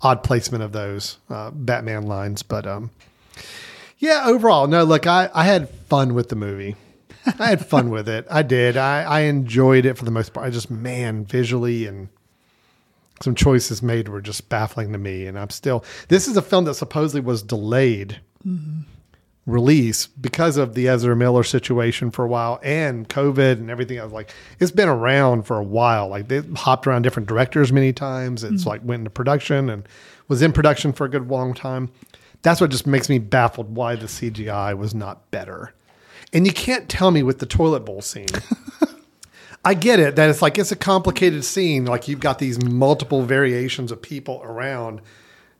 odd 0.00 0.22
placement 0.22 0.64
of 0.64 0.72
those 0.72 1.18
uh, 1.28 1.50
Batman 1.50 2.04
lines, 2.04 2.42
but 2.42 2.66
um, 2.66 2.90
yeah. 3.98 4.24
Overall, 4.26 4.66
no. 4.66 4.84
Look, 4.84 5.06
I 5.06 5.30
I 5.34 5.44
had 5.44 5.68
fun 5.68 6.14
with 6.14 6.30
the 6.30 6.36
movie. 6.36 6.76
I 7.38 7.48
had 7.48 7.64
fun 7.64 7.90
with 7.96 8.08
it. 8.08 8.26
I 8.30 8.42
did. 8.42 8.76
I 8.76 9.02
I 9.02 9.20
enjoyed 9.20 9.84
it 9.84 9.98
for 9.98 10.04
the 10.04 10.10
most 10.10 10.32
part. 10.32 10.46
I 10.46 10.50
just 10.50 10.70
man 10.70 11.24
visually 11.24 11.86
and 11.86 12.08
some 13.22 13.34
choices 13.34 13.82
made 13.82 14.08
were 14.08 14.20
just 14.20 14.48
baffling 14.48 14.92
to 14.92 14.98
me 14.98 15.26
and 15.26 15.36
i'm 15.36 15.50
still 15.50 15.84
this 16.06 16.28
is 16.28 16.36
a 16.36 16.42
film 16.42 16.64
that 16.64 16.74
supposedly 16.74 17.20
was 17.20 17.42
delayed 17.42 18.20
release 19.48 20.06
because 20.06 20.58
of 20.58 20.74
the 20.74 20.88
Ezra 20.88 21.16
Miller 21.16 21.42
situation 21.42 22.10
for 22.10 22.24
a 22.24 22.28
while 22.28 22.60
and 22.62 23.08
COVID 23.08 23.52
and 23.52 23.70
everything. 23.70 23.98
I 23.98 24.04
was 24.04 24.12
like, 24.12 24.32
it's 24.60 24.70
been 24.70 24.88
around 24.88 25.44
for 25.44 25.56
a 25.56 25.64
while. 25.64 26.08
Like 26.08 26.28
they 26.28 26.42
hopped 26.54 26.86
around 26.86 27.02
different 27.02 27.28
directors 27.28 27.72
many 27.72 27.92
times. 27.92 28.44
It's 28.44 28.64
hmm. 28.64 28.68
like 28.68 28.82
went 28.84 29.00
into 29.00 29.10
production 29.10 29.70
and 29.70 29.88
was 30.28 30.42
in 30.42 30.52
production 30.52 30.92
for 30.92 31.06
a 31.06 31.08
good 31.08 31.28
long 31.28 31.54
time. 31.54 31.90
That's 32.42 32.60
what 32.60 32.70
just 32.70 32.86
makes 32.86 33.08
me 33.08 33.18
baffled 33.18 33.74
why 33.74 33.96
the 33.96 34.06
CGI 34.06 34.76
was 34.76 34.94
not 34.94 35.30
better. 35.30 35.72
And 36.32 36.46
you 36.46 36.52
can't 36.52 36.88
tell 36.88 37.10
me 37.10 37.22
with 37.22 37.38
the 37.38 37.46
toilet 37.46 37.80
bowl 37.80 38.02
scene. 38.02 38.28
I 39.64 39.74
get 39.74 39.98
it 39.98 40.16
that 40.16 40.30
it's 40.30 40.42
like 40.42 40.58
it's 40.58 40.72
a 40.72 40.76
complicated 40.76 41.44
scene. 41.44 41.86
Like 41.86 42.06
you've 42.06 42.20
got 42.20 42.38
these 42.38 42.62
multiple 42.62 43.22
variations 43.22 43.90
of 43.90 44.00
people 44.00 44.40
around, 44.44 45.00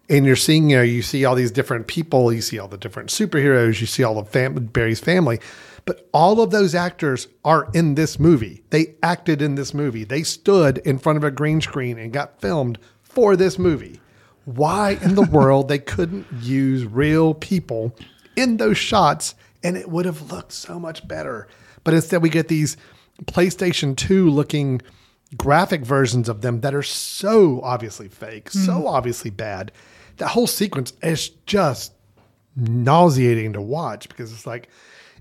and 0.08 0.24
you're 0.24 0.36
seeing, 0.36 0.70
you 0.70 0.76
know, 0.76 0.82
you 0.82 1.02
see 1.02 1.24
all 1.24 1.34
these 1.34 1.50
different 1.50 1.86
people, 1.86 2.32
you 2.32 2.40
see 2.40 2.58
all 2.58 2.68
the 2.68 2.78
different 2.78 3.10
superheroes, 3.10 3.80
you 3.80 3.86
see 3.86 4.02
all 4.02 4.14
the 4.14 4.24
fam- 4.24 4.54
Barry's 4.66 5.00
family, 5.00 5.38
but 5.84 6.08
all 6.12 6.40
of 6.40 6.50
those 6.50 6.74
actors 6.74 7.28
are 7.44 7.68
in 7.74 7.94
this 7.94 8.18
movie. 8.18 8.62
They 8.70 8.94
acted 9.02 9.42
in 9.42 9.54
this 9.54 9.72
movie. 9.74 10.04
They 10.04 10.22
stood 10.22 10.78
in 10.78 10.98
front 10.98 11.16
of 11.16 11.24
a 11.24 11.30
green 11.30 11.60
screen 11.60 11.98
and 11.98 12.12
got 12.12 12.40
filmed 12.40 12.78
for 13.02 13.36
this 13.36 13.58
movie. 13.58 14.00
Why 14.44 14.98
in 15.02 15.14
the 15.14 15.22
world 15.30 15.68
they 15.68 15.78
couldn't 15.78 16.26
use 16.40 16.84
real 16.84 17.34
people 17.34 17.94
in 18.36 18.56
those 18.56 18.78
shots 18.78 19.34
and 19.62 19.76
it 19.76 19.90
would 19.90 20.04
have 20.04 20.30
looked 20.30 20.52
so 20.52 20.78
much 20.78 21.06
better. 21.06 21.48
But 21.84 21.94
instead 21.94 22.22
we 22.22 22.28
get 22.28 22.48
these 22.48 22.76
PlayStation 23.24 23.96
2 23.96 24.30
looking 24.30 24.80
graphic 25.36 25.82
versions 25.82 26.28
of 26.28 26.40
them 26.40 26.60
that 26.60 26.74
are 26.74 26.82
so 26.82 27.60
obviously 27.62 28.08
fake, 28.08 28.50
so 28.50 28.82
mm. 28.82 28.86
obviously 28.86 29.30
bad. 29.30 29.72
That 30.18 30.28
whole 30.28 30.46
sequence 30.46 30.92
is 31.02 31.28
just 31.46 31.92
nauseating 32.56 33.52
to 33.54 33.60
watch 33.62 34.08
because 34.08 34.32
it's 34.32 34.46
like 34.46 34.68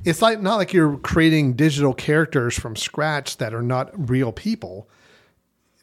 it's 0.04 0.22
like 0.22 0.42
not 0.42 0.56
like 0.58 0.74
you're 0.74 0.98
creating 0.98 1.54
digital 1.54 1.94
characters 1.94 2.58
from 2.58 2.76
scratch 2.76 3.38
that 3.38 3.54
are 3.54 3.62
not 3.64 4.10
real 4.10 4.32
people. 4.32 4.90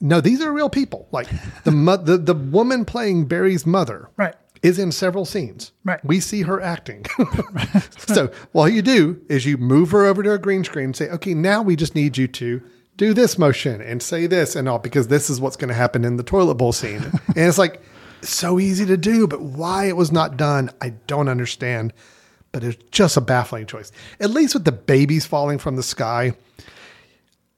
No, 0.00 0.20
these 0.20 0.40
are 0.40 0.52
real 0.52 0.68
people. 0.70 1.08
Like 1.12 1.28
the 1.64 1.70
mo- 1.86 1.96
the 1.96 2.16
the 2.18 2.34
woman 2.34 2.84
playing 2.84 3.26
Barry's 3.26 3.64
mother, 3.66 4.08
Right. 4.16 4.34
is 4.62 4.78
in 4.78 4.92
several 4.92 5.24
scenes. 5.24 5.72
Right. 5.84 6.04
We 6.04 6.20
see 6.20 6.42
her 6.42 6.60
acting. 6.60 7.06
so 7.96 8.30
all 8.52 8.68
you 8.68 8.82
do 8.82 9.20
is 9.28 9.46
you 9.46 9.56
move 9.56 9.90
her 9.92 10.04
over 10.04 10.22
to 10.22 10.32
a 10.32 10.38
green 10.38 10.64
screen 10.64 10.86
and 10.86 10.96
say, 10.96 11.08
okay, 11.10 11.34
now 11.34 11.62
we 11.62 11.76
just 11.76 11.94
need 11.94 12.16
you 12.16 12.26
to 12.28 12.62
do 12.96 13.12
this 13.14 13.38
motion 13.38 13.80
and 13.80 14.00
say 14.02 14.26
this 14.28 14.54
and 14.54 14.68
all 14.68 14.78
because 14.78 15.08
this 15.08 15.28
is 15.28 15.40
what's 15.40 15.56
going 15.56 15.68
to 15.68 15.74
happen 15.74 16.04
in 16.04 16.16
the 16.16 16.22
toilet 16.22 16.54
bowl 16.54 16.72
scene. 16.72 17.02
and 17.28 17.36
it's 17.36 17.58
like 17.58 17.80
so 18.28 18.58
easy 18.58 18.86
to 18.86 18.96
do, 18.96 19.26
but 19.26 19.42
why 19.42 19.86
it 19.86 19.96
was 19.96 20.12
not 20.12 20.36
done, 20.36 20.70
I 20.80 20.90
don't 21.06 21.28
understand. 21.28 21.92
But 22.52 22.62
it's 22.62 22.82
just 22.90 23.16
a 23.16 23.20
baffling 23.20 23.66
choice. 23.66 23.90
At 24.20 24.30
least 24.30 24.54
with 24.54 24.64
the 24.64 24.72
babies 24.72 25.26
falling 25.26 25.58
from 25.58 25.76
the 25.76 25.82
sky. 25.82 26.34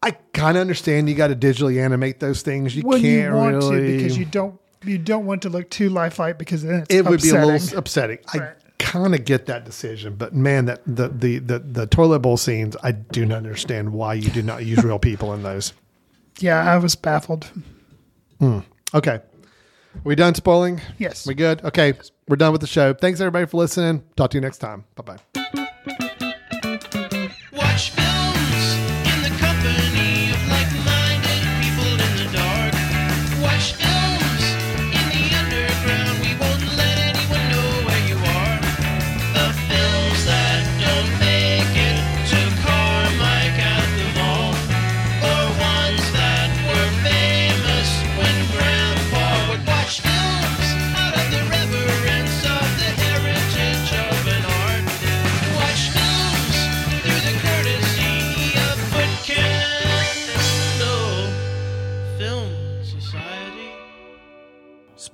I 0.03 0.13
kind 0.33 0.57
of 0.57 0.61
understand 0.61 1.09
you 1.09 1.15
got 1.15 1.29
to 1.29 1.37
digitally 1.37 1.83
animate 1.83 2.21
those 2.21 2.43
things. 2.43 2.77
You 2.77 2.83
when 2.83 3.01
can't 3.01 3.33
you 3.33 3.37
want 3.37 3.57
really 3.57 3.81
to 3.81 3.97
because 3.97 4.17
you 4.17 4.25
don't 4.25 4.59
you 4.85 4.99
don't 4.99 5.27
want 5.27 5.43
to 5.43 5.49
look 5.49 5.69
too 5.69 5.89
lifelike 5.89 6.39
because 6.39 6.63
then 6.63 6.87
it 6.89 7.05
would 7.05 7.21
be 7.21 7.31
a 7.31 7.45
little 7.45 7.79
upsetting. 7.79 8.19
I 8.29 8.53
kind 8.79 9.15
of 9.15 9.25
get 9.25 9.47
that 9.47 9.65
decision, 9.65 10.15
but 10.15 10.35
man, 10.35 10.67
that 10.67 10.83
the, 10.87 11.09
the 11.09 11.39
the 11.39 11.59
the 11.59 11.87
toilet 11.87 12.21
bowl 12.21 12.37
scenes, 12.37 12.77
I 12.83 12.93
do 12.93 13.27
not 13.27 13.39
understand 13.39 13.93
why 13.93 14.15
you 14.15 14.31
do 14.31 14.43
not 14.43 14.65
use 14.65 14.83
real 14.85 14.99
people 14.99 15.33
in 15.35 15.43
those. 15.43 15.73
Yeah, 16.39 16.71
I 16.71 16.77
was 16.77 16.95
baffled. 16.95 17.51
Hmm. 18.41 18.59
Okay, 18.93 19.21
we 20.05 20.15
done 20.15 20.35
spoiling? 20.35 20.81
Yes. 20.99 21.27
we 21.27 21.35
good? 21.35 21.65
Okay, 21.65 21.95
we're 22.29 22.37
done 22.37 22.53
with 22.53 22.61
the 22.61 22.67
show. 22.67 22.95
Thanks 22.95 23.21
everybody 23.21 23.47
for 23.47 23.57
listening. 23.59 24.03
Talk 24.17 24.31
to 24.31 24.37
you 24.37 24.41
next 24.41 24.59
time. 24.59 24.85
Bye 24.95 25.17
bye. 25.45 25.66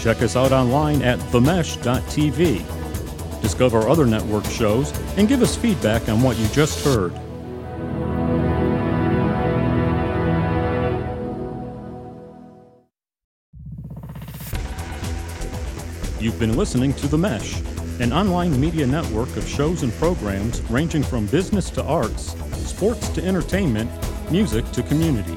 Check 0.00 0.22
us 0.22 0.36
out 0.36 0.52
online 0.52 1.02
at 1.02 1.18
themesh.tv. 1.18 2.62
Discover 3.42 3.88
other 3.88 4.06
network 4.06 4.44
shows 4.46 4.92
and 5.16 5.28
give 5.28 5.42
us 5.42 5.56
feedback 5.56 6.08
on 6.08 6.22
what 6.22 6.36
you 6.36 6.46
just 6.48 6.84
heard. 6.84 7.12
You've 16.18 16.40
been 16.40 16.56
listening 16.56 16.92
to 16.94 17.06
The 17.06 17.18
Mesh, 17.18 17.60
an 18.00 18.12
online 18.12 18.58
media 18.60 18.86
network 18.86 19.36
of 19.36 19.46
shows 19.46 19.82
and 19.82 19.92
programs 19.94 20.60
ranging 20.62 21.02
from 21.02 21.26
business 21.26 21.70
to 21.70 21.84
arts, 21.84 22.34
sports 22.68 23.08
to 23.10 23.24
entertainment, 23.24 23.90
music 24.30 24.68
to 24.72 24.82
community. 24.82 25.36